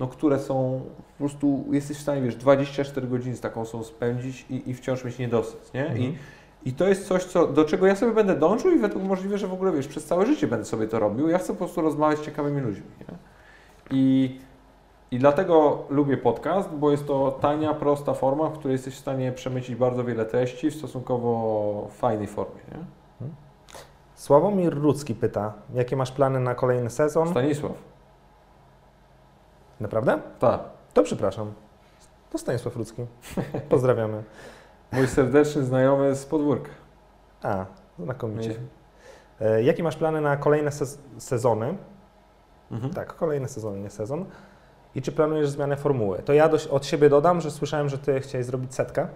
no, 0.00 0.06
które 0.06 0.38
są 0.38 0.80
po 0.96 1.18
prostu, 1.18 1.64
jesteś 1.70 1.96
w 1.96 2.00
stanie, 2.00 2.22
wiesz, 2.22 2.36
24 2.36 3.06
godziny 3.06 3.36
z 3.36 3.40
taką 3.40 3.60
osobą 3.60 3.84
spędzić 3.84 4.46
i, 4.50 4.70
i 4.70 4.74
wciąż 4.74 5.04
mieć 5.04 5.18
niedosyt, 5.18 5.74
nie? 5.74 5.86
Mhm. 5.86 6.02
I, 6.02 6.14
I 6.64 6.72
to 6.72 6.88
jest 6.88 7.08
coś, 7.08 7.24
co, 7.24 7.46
do 7.46 7.64
czego 7.64 7.86
ja 7.86 7.96
sobie 7.96 8.12
będę 8.12 8.36
dążył 8.36 8.70
i 8.70 8.78
według 8.78 9.04
możliwe, 9.04 9.38
że 9.38 9.46
w 9.46 9.52
ogóle, 9.52 9.72
wiesz, 9.72 9.88
przez 9.88 10.04
całe 10.04 10.26
życie 10.26 10.46
będę 10.46 10.64
sobie 10.64 10.88
to 10.88 10.98
robił. 10.98 11.28
Ja 11.28 11.38
chcę 11.38 11.52
po 11.52 11.58
prostu 11.58 11.80
rozmawiać 11.80 12.18
z 12.18 12.22
ciekawymi 12.22 12.60
ludźmi, 12.60 12.86
nie? 13.00 13.16
I, 13.90 14.38
I 15.10 15.18
dlatego 15.18 15.82
lubię 15.90 16.16
podcast, 16.16 16.70
bo 16.70 16.90
jest 16.90 17.06
to 17.06 17.38
tania, 17.40 17.74
prosta 17.74 18.14
forma, 18.14 18.48
w 18.48 18.58
której 18.58 18.72
jesteś 18.72 18.94
w 18.94 18.98
stanie 18.98 19.32
przemycić 19.32 19.76
bardzo 19.76 20.04
wiele 20.04 20.24
treści 20.24 20.70
w 20.70 20.74
stosunkowo 20.74 21.88
fajnej 21.90 22.26
formie, 22.26 22.60
nie? 22.68 22.78
Mhm. 23.20 23.36
Sławomir 24.14 24.74
Rudzki 24.74 25.14
pyta, 25.14 25.52
jakie 25.74 25.96
masz 25.96 26.12
plany 26.12 26.40
na 26.40 26.54
kolejny 26.54 26.90
sezon? 26.90 27.28
Stanisław. 27.28 27.93
Naprawdę? 29.84 30.18
Tak. 30.38 30.60
To 30.94 31.02
przepraszam. 31.02 31.52
To 32.30 32.38
Stanisław 32.38 32.76
Rudzki. 32.76 33.06
Pozdrawiamy. 33.68 34.22
Mój 34.92 35.06
serdeczny 35.06 35.64
znajomy 35.64 36.14
z 36.14 36.26
podwórka. 36.26 36.70
A, 37.42 37.66
znakomicie. 37.98 38.54
E, 39.40 39.62
jakie 39.62 39.82
masz 39.82 39.96
plany 39.96 40.20
na 40.20 40.36
kolejne 40.36 40.70
sezony? 41.18 41.76
Mhm. 42.70 42.94
Tak, 42.94 43.16
kolejny 43.16 43.48
sezon, 43.48 43.82
nie 43.82 43.90
sezon. 43.90 44.24
I 44.94 45.02
czy 45.02 45.12
planujesz 45.12 45.48
zmianę 45.48 45.76
formuły? 45.76 46.18
To 46.18 46.32
ja 46.32 46.48
dość 46.48 46.66
od 46.66 46.86
siebie 46.86 47.08
dodam, 47.08 47.40
że 47.40 47.50
słyszałem, 47.50 47.88
że 47.88 47.98
ty 47.98 48.20
chciałeś 48.20 48.46
zrobić 48.46 48.74
setkę. 48.74 49.08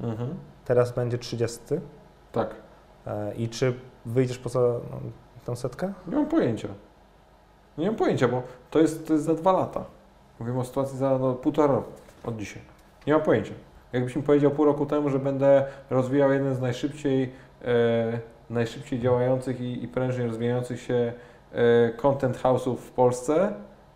Mhm. 0.00 0.34
Teraz 0.64 0.92
będzie 0.92 1.18
30. 1.18 1.60
Tak. 2.32 2.54
E, 3.06 3.34
I 3.34 3.48
czy 3.48 3.74
wyjdziesz 4.06 4.38
poza 4.38 4.60
no, 4.60 5.00
tą 5.44 5.56
setkę? 5.56 5.92
Nie 6.06 6.16
mam 6.16 6.26
pojęcia. 6.26 6.68
Nie 7.78 7.86
mam 7.86 7.96
pojęcia, 7.96 8.28
bo 8.28 8.42
to 8.70 8.78
jest, 8.78 9.06
to 9.06 9.12
jest 9.12 9.24
za 9.24 9.34
dwa 9.34 9.52
lata. 9.52 9.84
Mówimy 10.40 10.60
o 10.60 10.64
sytuacji 10.64 10.98
za 10.98 11.18
no, 11.18 11.34
półtora 11.34 11.74
roku 11.74 11.92
od 12.24 12.36
dzisiaj. 12.36 12.62
Nie 13.06 13.12
mam 13.12 13.22
pojęcia. 13.22 13.52
Jakbyś 13.92 14.16
mi 14.16 14.22
powiedział 14.22 14.50
pół 14.50 14.64
roku 14.64 14.86
temu, 14.86 15.10
że 15.10 15.18
będę 15.18 15.64
rozwijał 15.90 16.32
jeden 16.32 16.54
z 16.54 16.60
najszybciej, 16.60 17.32
e, 17.64 18.18
najszybciej 18.50 19.00
działających 19.00 19.60
i, 19.60 19.84
i 19.84 19.88
prężnie 19.88 20.26
rozwijających 20.26 20.80
się 20.80 21.12
e, 21.52 21.90
content 21.90 22.38
house'ów 22.42 22.76
w 22.76 22.90
Polsce, 22.90 23.52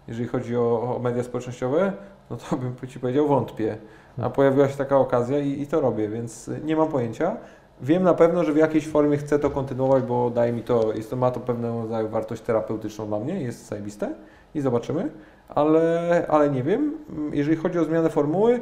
jeżeli 0.08 0.28
chodzi 0.28 0.56
o, 0.56 0.96
o 0.96 0.98
media 0.98 1.22
społecznościowe, 1.22 1.92
no 2.30 2.36
to 2.36 2.56
bym 2.56 2.88
Ci 2.88 3.00
powiedział 3.00 3.28
wątpię. 3.28 3.76
A 4.22 4.30
pojawiła 4.30 4.68
się 4.68 4.76
taka 4.76 4.96
okazja 4.96 5.38
i, 5.38 5.62
i 5.62 5.66
to 5.66 5.80
robię, 5.80 6.08
więc 6.08 6.50
nie 6.64 6.76
mam 6.76 6.88
pojęcia. 6.88 7.36
Wiem 7.82 8.02
na 8.02 8.14
pewno, 8.14 8.44
że 8.44 8.52
w 8.52 8.56
jakiejś 8.56 8.88
formie 8.88 9.16
chcę 9.16 9.38
to 9.38 9.50
kontynuować, 9.50 10.04
bo 10.04 10.30
daje 10.30 10.52
mi 10.52 10.62
to, 10.62 10.92
jest 10.92 11.10
to 11.10 11.16
ma 11.16 11.30
to 11.30 11.40
pewną 11.40 11.82
rodzaju 11.82 12.08
wartość 12.08 12.42
terapeutyczną 12.42 13.06
dla 13.06 13.18
mnie, 13.18 13.42
jest 13.42 13.66
zajebiste 13.66 14.14
i 14.54 14.60
zobaczymy, 14.60 15.10
ale, 15.48 16.26
ale 16.28 16.50
nie 16.50 16.62
wiem. 16.62 16.98
Jeżeli 17.32 17.56
chodzi 17.56 17.78
o 17.78 17.84
zmianę 17.84 18.10
formuły, 18.10 18.60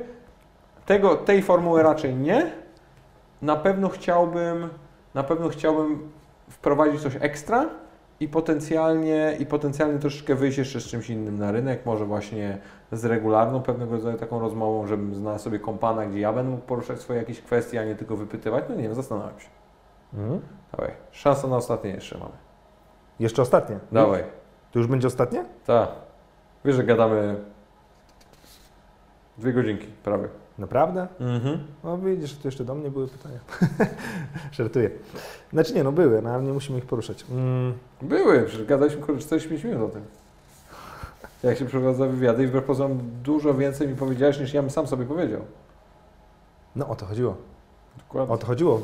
tego, 0.87 1.17
tej 1.17 1.43
formuły 1.43 1.83
raczej 1.83 2.15
nie. 2.15 2.53
Na 3.43 3.57
pewno 3.57 3.89
chciałbym, 3.89 4.69
na 5.15 5.23
pewno 5.23 5.49
chciałbym 5.49 6.11
wprowadzić 6.49 7.03
coś 7.03 7.17
ekstra 7.21 7.69
i 8.21 8.29
potencjalnie, 8.29 9.37
i 9.39 9.47
potencjalnie 9.47 9.99
troszeczkę 9.99 10.35
wyjść 10.35 10.59
jeszcze 10.59 10.81
z 10.81 10.85
czymś 10.85 11.11
innym 11.11 11.39
na 11.39 11.53
rynek, 11.53 11.87
może 11.87 12.05
właśnie 12.07 12.59
z 12.93 13.05
regularną 13.05 13.63
pewnego 13.63 13.93
rodzaju 13.93 14.19
taką 14.19 14.41
rozmową, 14.41 14.87
żebym 14.87 15.15
znalazł 15.15 15.45
sobie 15.45 15.59
kompana, 15.59 16.07
gdzie 16.07 16.21
ja 16.21 16.33
będę 16.33 16.51
mógł 16.51 16.63
poruszać 16.67 17.01
swoje 17.01 17.19
jakieś 17.19 17.41
kwestie, 17.41 17.81
a 17.81 17.85
nie 17.85 17.95
tylko 17.95 18.17
wypytywać. 18.17 18.65
No 18.69 18.75
nie 18.75 18.83
wiem, 18.83 18.95
zastanawiam 18.95 19.41
się. 19.41 19.49
Mhm. 20.15 20.41
Dawaj, 20.73 20.91
szansa 21.11 21.49
na 21.49 21.57
ostatnie 21.57 21.91
jeszcze 21.91 22.19
mamy. 22.19 22.33
Jeszcze 23.21 23.43
ostatnie. 23.43 23.79
Dawaj, 23.93 24.25
To 24.73 24.79
już 24.79 24.89
będzie 24.89 25.07
ostatnie? 25.07 25.45
tak. 25.67 25.89
Wiesz, 26.65 26.77
że 26.77 26.85
gadamy 26.85 27.37
dwie 29.39 29.53
godzinki 29.53 29.87
prawie. 30.05 30.29
Naprawdę? 30.61 31.09
Mhm. 31.21 31.59
No 31.85 31.99
widzisz, 31.99 32.35
to 32.39 32.49
jeszcze 32.49 32.65
do 32.65 32.75
mnie 32.75 32.91
były 32.91 33.09
pytania. 33.09 33.39
Żartuję. 34.53 34.91
Znaczy 35.53 35.75
nie, 35.75 35.85
no 35.85 35.93
były, 35.93 36.23
no 36.23 36.31
ale 36.31 36.43
nie 36.43 36.53
musimy 36.53 36.79
ich 36.79 36.87
poruszać. 36.87 37.25
Mm, 37.31 37.73
Były, 38.03 38.43
przecież 38.43 38.67
gadaliśmy 38.67 39.03
kurde 39.03 39.21
45 39.21 39.65
minut 39.65 39.83
o 39.83 39.89
tym. 39.93 40.03
Jak 41.43 41.59
się 41.59 41.65
przeprowadza 41.65 42.07
wywiady 42.07 42.45
i 42.45 42.47
wbrew 42.47 42.65
pozorom 42.65 42.99
dużo 43.23 43.55
więcej 43.55 43.89
mi 43.89 43.97
powiedziałeś 43.97 44.41
niż 44.41 44.55
ja 44.55 44.63
bym 44.63 44.71
sam 44.71 44.87
sobie 44.87 45.05
powiedział. 45.05 45.41
no 46.77 46.89
o 46.89 46.97
to 46.97 47.07
chodziło. 47.07 47.37
Dokładnie. 47.99 48.35
O 48.35 48.39
to 48.39 48.47
chodziło. 48.47 48.81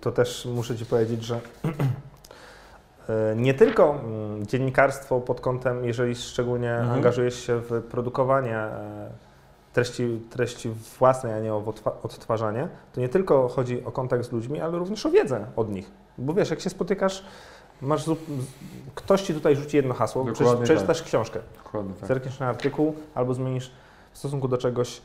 To 0.00 0.12
też 0.12 0.48
muszę 0.54 0.76
Ci 0.76 0.86
powiedzieć, 0.86 1.22
że 1.24 1.40
e, 3.08 3.36
nie 3.36 3.54
tylko 3.54 4.00
mm, 4.04 4.46
dziennikarstwo 4.46 5.20
pod 5.20 5.40
kątem, 5.40 5.84
jeżeli 5.84 6.14
szczególnie 6.14 6.72
Mhm. 6.74 6.92
angażujesz 6.92 7.34
się 7.46 7.60
w 7.60 7.82
produkowanie 7.82 8.56
e, 8.56 9.10
treści, 9.74 10.20
treści 10.30 10.70
własnej, 10.98 11.32
a 11.32 11.40
nie 11.40 11.54
o 11.54 11.60
odtwa- 11.60 11.92
odtwarzanie, 12.02 12.68
to 12.92 13.00
nie 13.00 13.08
tylko 13.08 13.48
chodzi 13.48 13.84
o 13.84 13.92
kontakt 13.92 14.24
z 14.24 14.32
ludźmi, 14.32 14.60
ale 14.60 14.78
również 14.78 15.06
o 15.06 15.10
wiedzę 15.10 15.46
od 15.56 15.70
nich. 15.70 15.90
Bo 16.18 16.34
wiesz, 16.34 16.50
jak 16.50 16.60
się 16.60 16.70
spotykasz, 16.70 17.24
masz 17.82 18.04
ktoś 18.94 19.22
Ci 19.22 19.34
tutaj 19.34 19.56
rzuci 19.56 19.76
jedno 19.76 19.94
hasło, 19.94 20.24
Dokładnie 20.24 20.46
przeczy- 20.54 20.64
przeczytasz 20.64 21.02
książkę, 21.02 21.40
Dokładnie 21.64 21.94
tak. 21.94 22.08
zerkniesz 22.08 22.40
na 22.40 22.46
artykuł 22.48 22.94
albo 23.14 23.34
zmienisz 23.34 23.72
w 24.12 24.18
stosunku 24.18 24.48
do 24.48 24.58
czegoś 24.58 25.02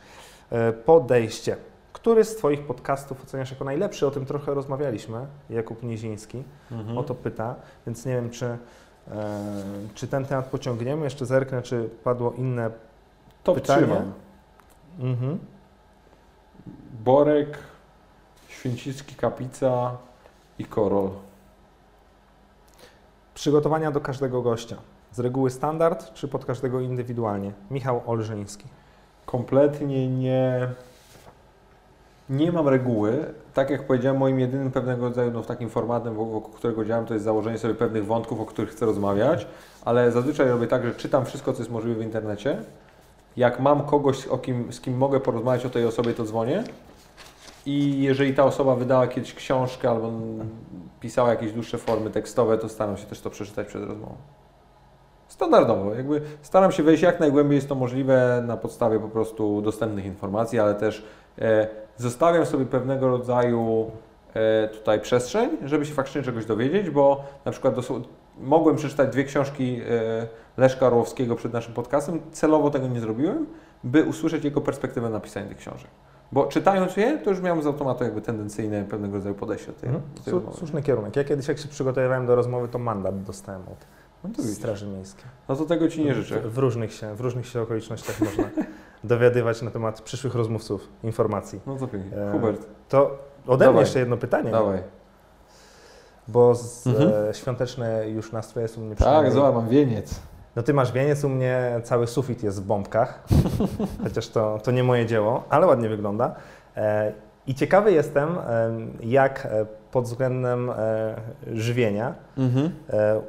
e, 0.51 0.73
podejście. 0.73 1.55
Który 1.93 2.23
z 2.23 2.35
Twoich 2.35 2.61
podcastów 2.63 3.23
oceniasz 3.23 3.51
jako 3.51 3.65
najlepszy? 3.65 4.07
O 4.07 4.11
tym 4.11 4.25
trochę 4.25 4.53
rozmawialiśmy. 4.53 5.25
Jakub 5.49 5.83
Niziński 5.83 6.43
Mhm. 6.71 6.97
o 6.97 7.03
to 7.03 7.15
pyta, 7.15 7.55
więc 7.87 8.05
nie 8.05 8.13
wiem, 8.13 8.29
czy, 8.29 8.45
e, 8.45 8.57
czy 9.93 10.07
ten 10.07 10.25
temat 10.25 10.45
pociągniemy. 10.45 11.03
Jeszcze 11.03 11.25
zerknę, 11.25 11.61
czy 11.61 11.89
padło 12.03 12.33
inne. 12.37 12.69
Pytanie? 13.43 13.81
3 13.87 13.87
mam. 13.93 14.13
Mhm. 14.99 15.39
Borek, 17.03 17.57
Święcicki, 18.47 19.15
Kapica 19.15 19.97
i 20.59 20.65
Korol. 20.65 21.09
Przygotowania 23.33 23.91
do 23.91 24.01
każdego 24.01 24.41
gościa. 24.41 24.75
Z 25.11 25.19
reguły 25.19 25.49
standard, 25.49 26.13
czy 26.13 26.27
pod 26.27 26.45
każdego 26.45 26.79
indywidualnie? 26.79 27.51
Michał 27.71 28.01
Olżyński. 28.05 28.65
Kompletnie 29.25 30.07
nie, 30.07 30.67
nie 32.29 32.51
mam 32.51 32.67
reguły. 32.67 33.33
Tak 33.53 33.69
jak 33.69 33.87
powiedziałem, 33.87 34.17
moim 34.17 34.39
jedynym 34.39 34.71
pewnego 34.71 35.01
rodzaju 35.01 35.31
no, 35.31 35.41
takim 35.41 35.69
formatem, 35.69 36.15
wokół 36.15 36.41
którego 36.41 36.85
działam, 36.85 37.05
to 37.05 37.13
jest 37.13 37.23
założenie 37.25 37.57
sobie 37.57 37.73
pewnych 37.73 38.05
wątków, 38.05 38.41
o 38.41 38.45
których 38.45 38.71
chcę 38.71 38.85
rozmawiać, 38.85 39.47
ale 39.85 40.11
zazwyczaj 40.11 40.49
robię 40.49 40.67
tak, 40.67 40.85
że 40.85 40.95
czytam 40.95 41.25
wszystko, 41.25 41.53
co 41.53 41.59
jest 41.59 41.71
możliwe 41.71 41.99
w 41.99 42.03
internecie. 42.03 42.57
Jak 43.39 43.59
mam 43.59 43.83
kogoś, 43.83 44.27
o 44.27 44.37
kim, 44.37 44.73
z 44.73 44.81
kim 44.81 44.97
mogę 44.97 45.19
porozmawiać 45.19 45.65
o 45.65 45.69
tej 45.69 45.85
osobie, 45.85 46.13
to 46.13 46.23
dzwonię. 46.23 46.63
I 47.65 48.01
jeżeli 48.01 48.33
ta 48.33 48.43
osoba 48.43 48.75
wydała 48.75 49.07
kiedyś 49.07 49.33
książkę 49.33 49.89
albo 49.89 50.11
pisała 50.99 51.29
jakieś 51.29 51.51
dłuższe 51.51 51.77
formy 51.77 52.09
tekstowe, 52.09 52.57
to 52.57 52.69
staram 52.69 52.97
się 52.97 53.05
też 53.05 53.21
to 53.21 53.29
przeczytać 53.29 53.67
przed 53.67 53.83
rozmową. 53.83 54.15
Standardowo, 55.27 55.93
jakby 55.95 56.21
staram 56.41 56.71
się 56.71 56.83
wejść 56.83 57.03
jak 57.03 57.19
najgłębiej 57.19 57.55
jest 57.55 57.69
to 57.69 57.75
możliwe 57.75 58.43
na 58.47 58.57
podstawie 58.57 58.99
po 58.99 59.07
prostu 59.07 59.61
dostępnych 59.61 60.05
informacji, 60.05 60.59
ale 60.59 60.75
też 60.75 61.05
e, 61.41 61.67
zostawiam 61.97 62.45
sobie 62.45 62.65
pewnego 62.65 63.07
rodzaju 63.07 63.91
e, 64.33 64.67
tutaj 64.67 65.01
przestrzeń, 65.01 65.49
żeby 65.65 65.85
się 65.85 65.93
faktycznie 65.93 66.21
czegoś 66.21 66.45
dowiedzieć, 66.45 66.89
bo 66.89 67.23
na 67.45 67.51
przykład 67.51 67.75
mogłem 68.39 68.75
przeczytać 68.75 69.09
dwie 69.09 69.23
książki 69.23 69.81
e, 69.89 70.27
Leszka 70.60 70.88
Orłowskiego 70.88 71.36
przed 71.36 71.53
naszym 71.53 71.73
podcastem, 71.73 72.19
celowo 72.31 72.69
tego 72.69 72.88
nie 72.88 72.99
zrobiłem, 72.99 73.45
by 73.84 74.03
usłyszeć 74.03 74.44
jego 74.44 74.61
perspektywę 74.61 75.10
na 75.10 75.19
pisanie 75.19 75.48
tych 75.48 75.57
książek. 75.57 75.88
Bo 76.31 76.45
czytając 76.45 76.98
je, 76.98 77.18
to 77.18 77.30
już 77.30 77.41
miałem 77.41 77.64
z 77.64 77.65
automatu 77.68 78.03
jakby 78.03 78.22
tendencyjne 78.22 78.84
pewnego 78.84 79.14
rodzaju 79.15 79.36
podejście 79.36 79.68
do 79.68 79.73
tej, 79.80 79.90
do 79.91 79.99
tej 80.26 80.34
Słu-. 80.34 80.53
Słuszny 80.57 80.81
kierunek. 80.84 81.15
Ja 81.15 81.23
kiedyś, 81.23 81.48
jak 81.48 81.57
się 81.57 81.68
przygotowywałem 81.68 82.26
do 82.27 82.36
rozmowy, 82.36 82.68
to 82.68 82.80
mandat 82.80 83.23
dostałem 83.23 83.61
od 83.61 83.86
No. 84.38 84.44
Straży 84.44 84.88
Miejskiej. 84.88 85.26
No 85.49 85.56
to 85.56 85.65
tego 85.65 85.88
Ci 85.88 86.03
nie 86.06 86.14
życzę. 86.14 86.40
W, 86.41 86.53
w, 86.53 86.57
różnych 86.57 86.94
się, 86.94 87.15
w 87.15 87.22
różnych 87.22 87.45
się 87.48 87.61
okolicznościach 87.61 88.19
można 88.22 88.44
dowiadywać 89.03 89.61
na 89.61 89.72
temat 89.72 90.02
przyszłych 90.02 90.36
rozmówców 90.36 90.88
informacji. 91.03 91.60
No 91.68 91.76
to 91.76 91.88
pięknie. 91.88 92.18
E, 92.18 92.31
Hubert, 92.31 92.65
To 92.90 93.18
ode 93.48 93.65
mnie 93.65 93.65
Dawaj. 93.65 93.80
jeszcze 93.81 93.99
jedno 93.99 94.18
pytanie. 94.18 94.52
dawaj. 94.52 94.80
Bo 96.27 96.56
z, 96.56 96.88
Mhm. 96.88 97.11
e, 97.30 97.34
świąteczne 97.34 98.10
już 98.10 98.31
nastroje 98.31 98.68
są 98.68 98.81
mnie 98.81 98.95
Tak, 98.95 99.31
zobacz, 99.31 99.53
mam 99.56 99.68
wieniec. 99.69 100.19
No 100.55 100.63
ty 100.63 100.73
masz 100.73 100.91
wieniec, 100.91 101.23
u 101.23 101.30
mnie 101.30 101.81
cały 101.84 102.07
sufit 102.07 102.43
jest 102.43 102.61
w 102.63 102.65
bombkach, 102.65 103.23
chociaż 104.03 104.27
to, 104.30 104.59
to 104.63 104.71
nie 104.71 104.84
moje 104.84 105.05
dzieło, 105.05 105.43
ale 105.49 105.67
ładnie 105.67 105.89
wygląda. 105.89 106.35
E, 106.77 107.13
I 107.47 107.55
ciekawy 107.55 107.91
jestem, 107.91 108.30
em, 108.39 108.97
jak 109.03 109.45
e, 109.45 109.65
pod 109.91 110.05
względem 110.05 110.69
e, 110.69 110.76
żywienia 111.53 112.15
Mhm. 112.38 112.71
e, 112.89 113.21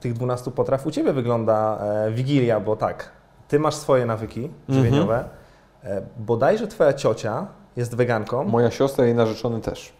tych 0.00 0.12
12 0.12 0.50
potraw 0.50 0.86
u 0.86 0.90
Ciebie 0.90 1.12
wygląda 1.12 1.78
e, 2.06 2.10
Wigilia, 2.10 2.60
bo 2.60 2.76
tak, 2.76 3.08
Ty 3.48 3.58
masz 3.58 3.74
swoje 3.74 4.06
nawyki 4.06 4.50
żywieniowe, 4.68 5.24
e, 5.84 6.02
bodajże 6.18 6.66
Twoja 6.68 6.92
ciocia 6.92 7.46
jest 7.76 7.94
weganką, 7.94 8.44
Moja 8.44 8.70
siostra 8.70 9.04
i 9.04 9.08
jej 9.08 9.16
narzeczony 9.16 9.60
też. 9.60 9.92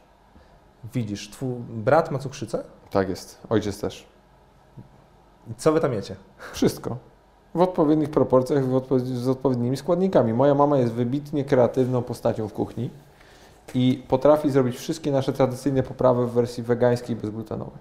widzisz, 0.94 1.30
Twój 1.30 1.55
brat 1.68 2.10
ma 2.10 2.18
cukrzycę, 2.18 2.64
Tak 2.90 3.09
jest. 3.09 3.40
Ojciec 3.50 3.80
też. 3.80 4.06
Co 5.56 5.72
Wy 5.72 5.80
tam 5.80 5.92
jecie? 5.92 6.16
Wszystko. 6.52 6.96
W 7.54 7.60
odpowiednich 7.60 8.10
proporcjach, 8.10 8.64
w 8.64 8.98
z 8.98 9.28
odpowiednimi 9.28 9.76
składnikami. 9.76 10.32
Moja 10.32 10.54
mama 10.54 10.78
jest 10.78 10.92
wybitnie 10.92 11.44
kreatywną 11.44 12.02
postacią 12.02 12.48
w 12.48 12.52
kuchni 12.52 12.90
i 13.74 14.04
potrafi 14.08 14.50
zrobić 14.50 14.76
wszystkie 14.76 15.12
nasze 15.12 15.32
tradycyjne 15.32 15.82
poprawy 15.82 16.26
w 16.26 16.30
wersji 16.30 16.62
wegańskiej 16.62 17.16
i 17.16 17.20
bezglutenowej. 17.20 17.78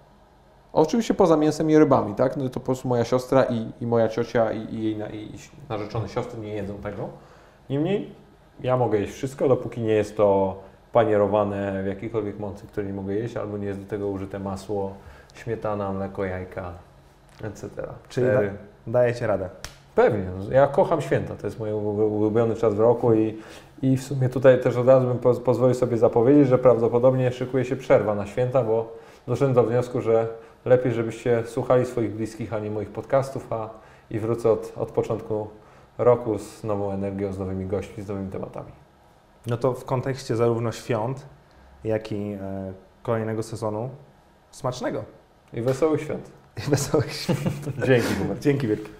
Oczywiście 0.73 1.13
poza 1.13 1.37
mięsem 1.37 1.71
i 1.71 1.77
rybami, 1.77 2.15
tak? 2.15 2.37
No 2.37 2.49
to 2.49 2.59
po 2.59 2.65
prostu 2.65 2.87
moja 2.87 3.05
siostra 3.05 3.43
i, 3.43 3.71
i 3.81 3.87
moja 3.87 4.09
ciocia 4.09 4.51
i, 4.51 4.75
i 4.75 4.83
jej 4.83 4.97
na, 4.97 5.09
i 5.09 5.31
narzeczone 5.69 6.09
siostry 6.09 6.39
nie 6.39 6.53
jedzą 6.53 6.73
tego. 6.73 7.09
Niemniej 7.69 8.15
ja 8.61 8.77
mogę 8.77 8.99
jeść 8.99 9.13
wszystko, 9.13 9.47
dopóki 9.47 9.81
nie 9.81 9.93
jest 9.93 10.17
to 10.17 10.55
panierowane 10.91 11.83
w 11.83 11.87
jakiejkolwiek 11.87 12.39
mocy, 12.39 12.67
której 12.67 12.87
nie 12.87 12.95
mogę 12.95 13.13
jeść, 13.13 13.37
albo 13.37 13.57
nie 13.57 13.67
jest 13.67 13.79
do 13.79 13.87
tego 13.87 14.07
użyte 14.07 14.39
masło, 14.39 14.93
śmietana, 15.33 15.91
mleko, 15.91 16.25
jajka, 16.25 16.73
etc. 17.43 17.69
Czyli 18.09 18.27
Sery. 18.27 18.53
Dajecie 18.87 19.27
radę. 19.27 19.49
Pewnie. 19.95 20.25
Ja 20.49 20.67
kocham 20.67 21.01
święta. 21.01 21.35
To 21.35 21.47
jest 21.47 21.59
mój 21.59 21.69
ulu- 21.69 22.11
ulubiony 22.11 22.55
czas 22.55 22.73
w 22.73 22.79
roku 22.79 23.13
i, 23.13 23.37
i 23.81 23.97
w 23.97 24.03
sumie 24.03 24.29
tutaj 24.29 24.61
też 24.61 24.77
od 24.77 24.87
razu 24.87 25.07
bym 25.07 25.17
poz- 25.19 25.39
pozwolił 25.39 25.75
sobie 25.75 25.97
zapowiedzieć, 25.97 26.47
że 26.47 26.57
prawdopodobnie 26.57 27.31
szykuje 27.31 27.65
się 27.65 27.75
przerwa 27.75 28.15
na 28.15 28.25
święta, 28.25 28.63
bo 28.63 28.93
doszedłem 29.27 29.53
do 29.53 29.63
wniosku, 29.63 30.01
że 30.01 30.27
lepiej, 30.65 30.91
żebyście 30.91 31.43
słuchali 31.45 31.85
swoich 31.85 32.15
bliskich, 32.15 32.53
a 32.53 32.59
nie 32.59 32.71
moich 32.71 32.89
podcastów, 32.89 33.53
a 33.53 33.69
i 34.11 34.19
wrócę 34.19 34.51
od, 34.51 34.73
od 34.75 34.91
początku 34.91 35.47
roku 35.97 36.39
z 36.39 36.63
nową 36.63 36.91
energią, 36.91 37.33
z 37.33 37.39
nowymi 37.39 37.65
gośćmi, 37.65 38.03
z 38.03 38.07
nowymi 38.07 38.31
tematami. 38.31 38.71
No 39.47 39.57
to 39.57 39.73
w 39.73 39.85
kontekście 39.85 40.35
zarówno 40.35 40.71
świąt, 40.71 41.25
jak 41.83 42.11
i 42.11 42.33
e, 42.41 42.73
kolejnego 43.03 43.43
sezonu 43.43 43.89
smacznego 44.51 45.03
I 45.53 45.61
wesołych 45.61 46.01
świąt. 46.01 46.31
Wesołych 46.69 47.13
świąt. 47.13 47.39
Dzięki. 47.85 48.07
Dzięki 48.41 48.67
wielkie. 48.67 48.96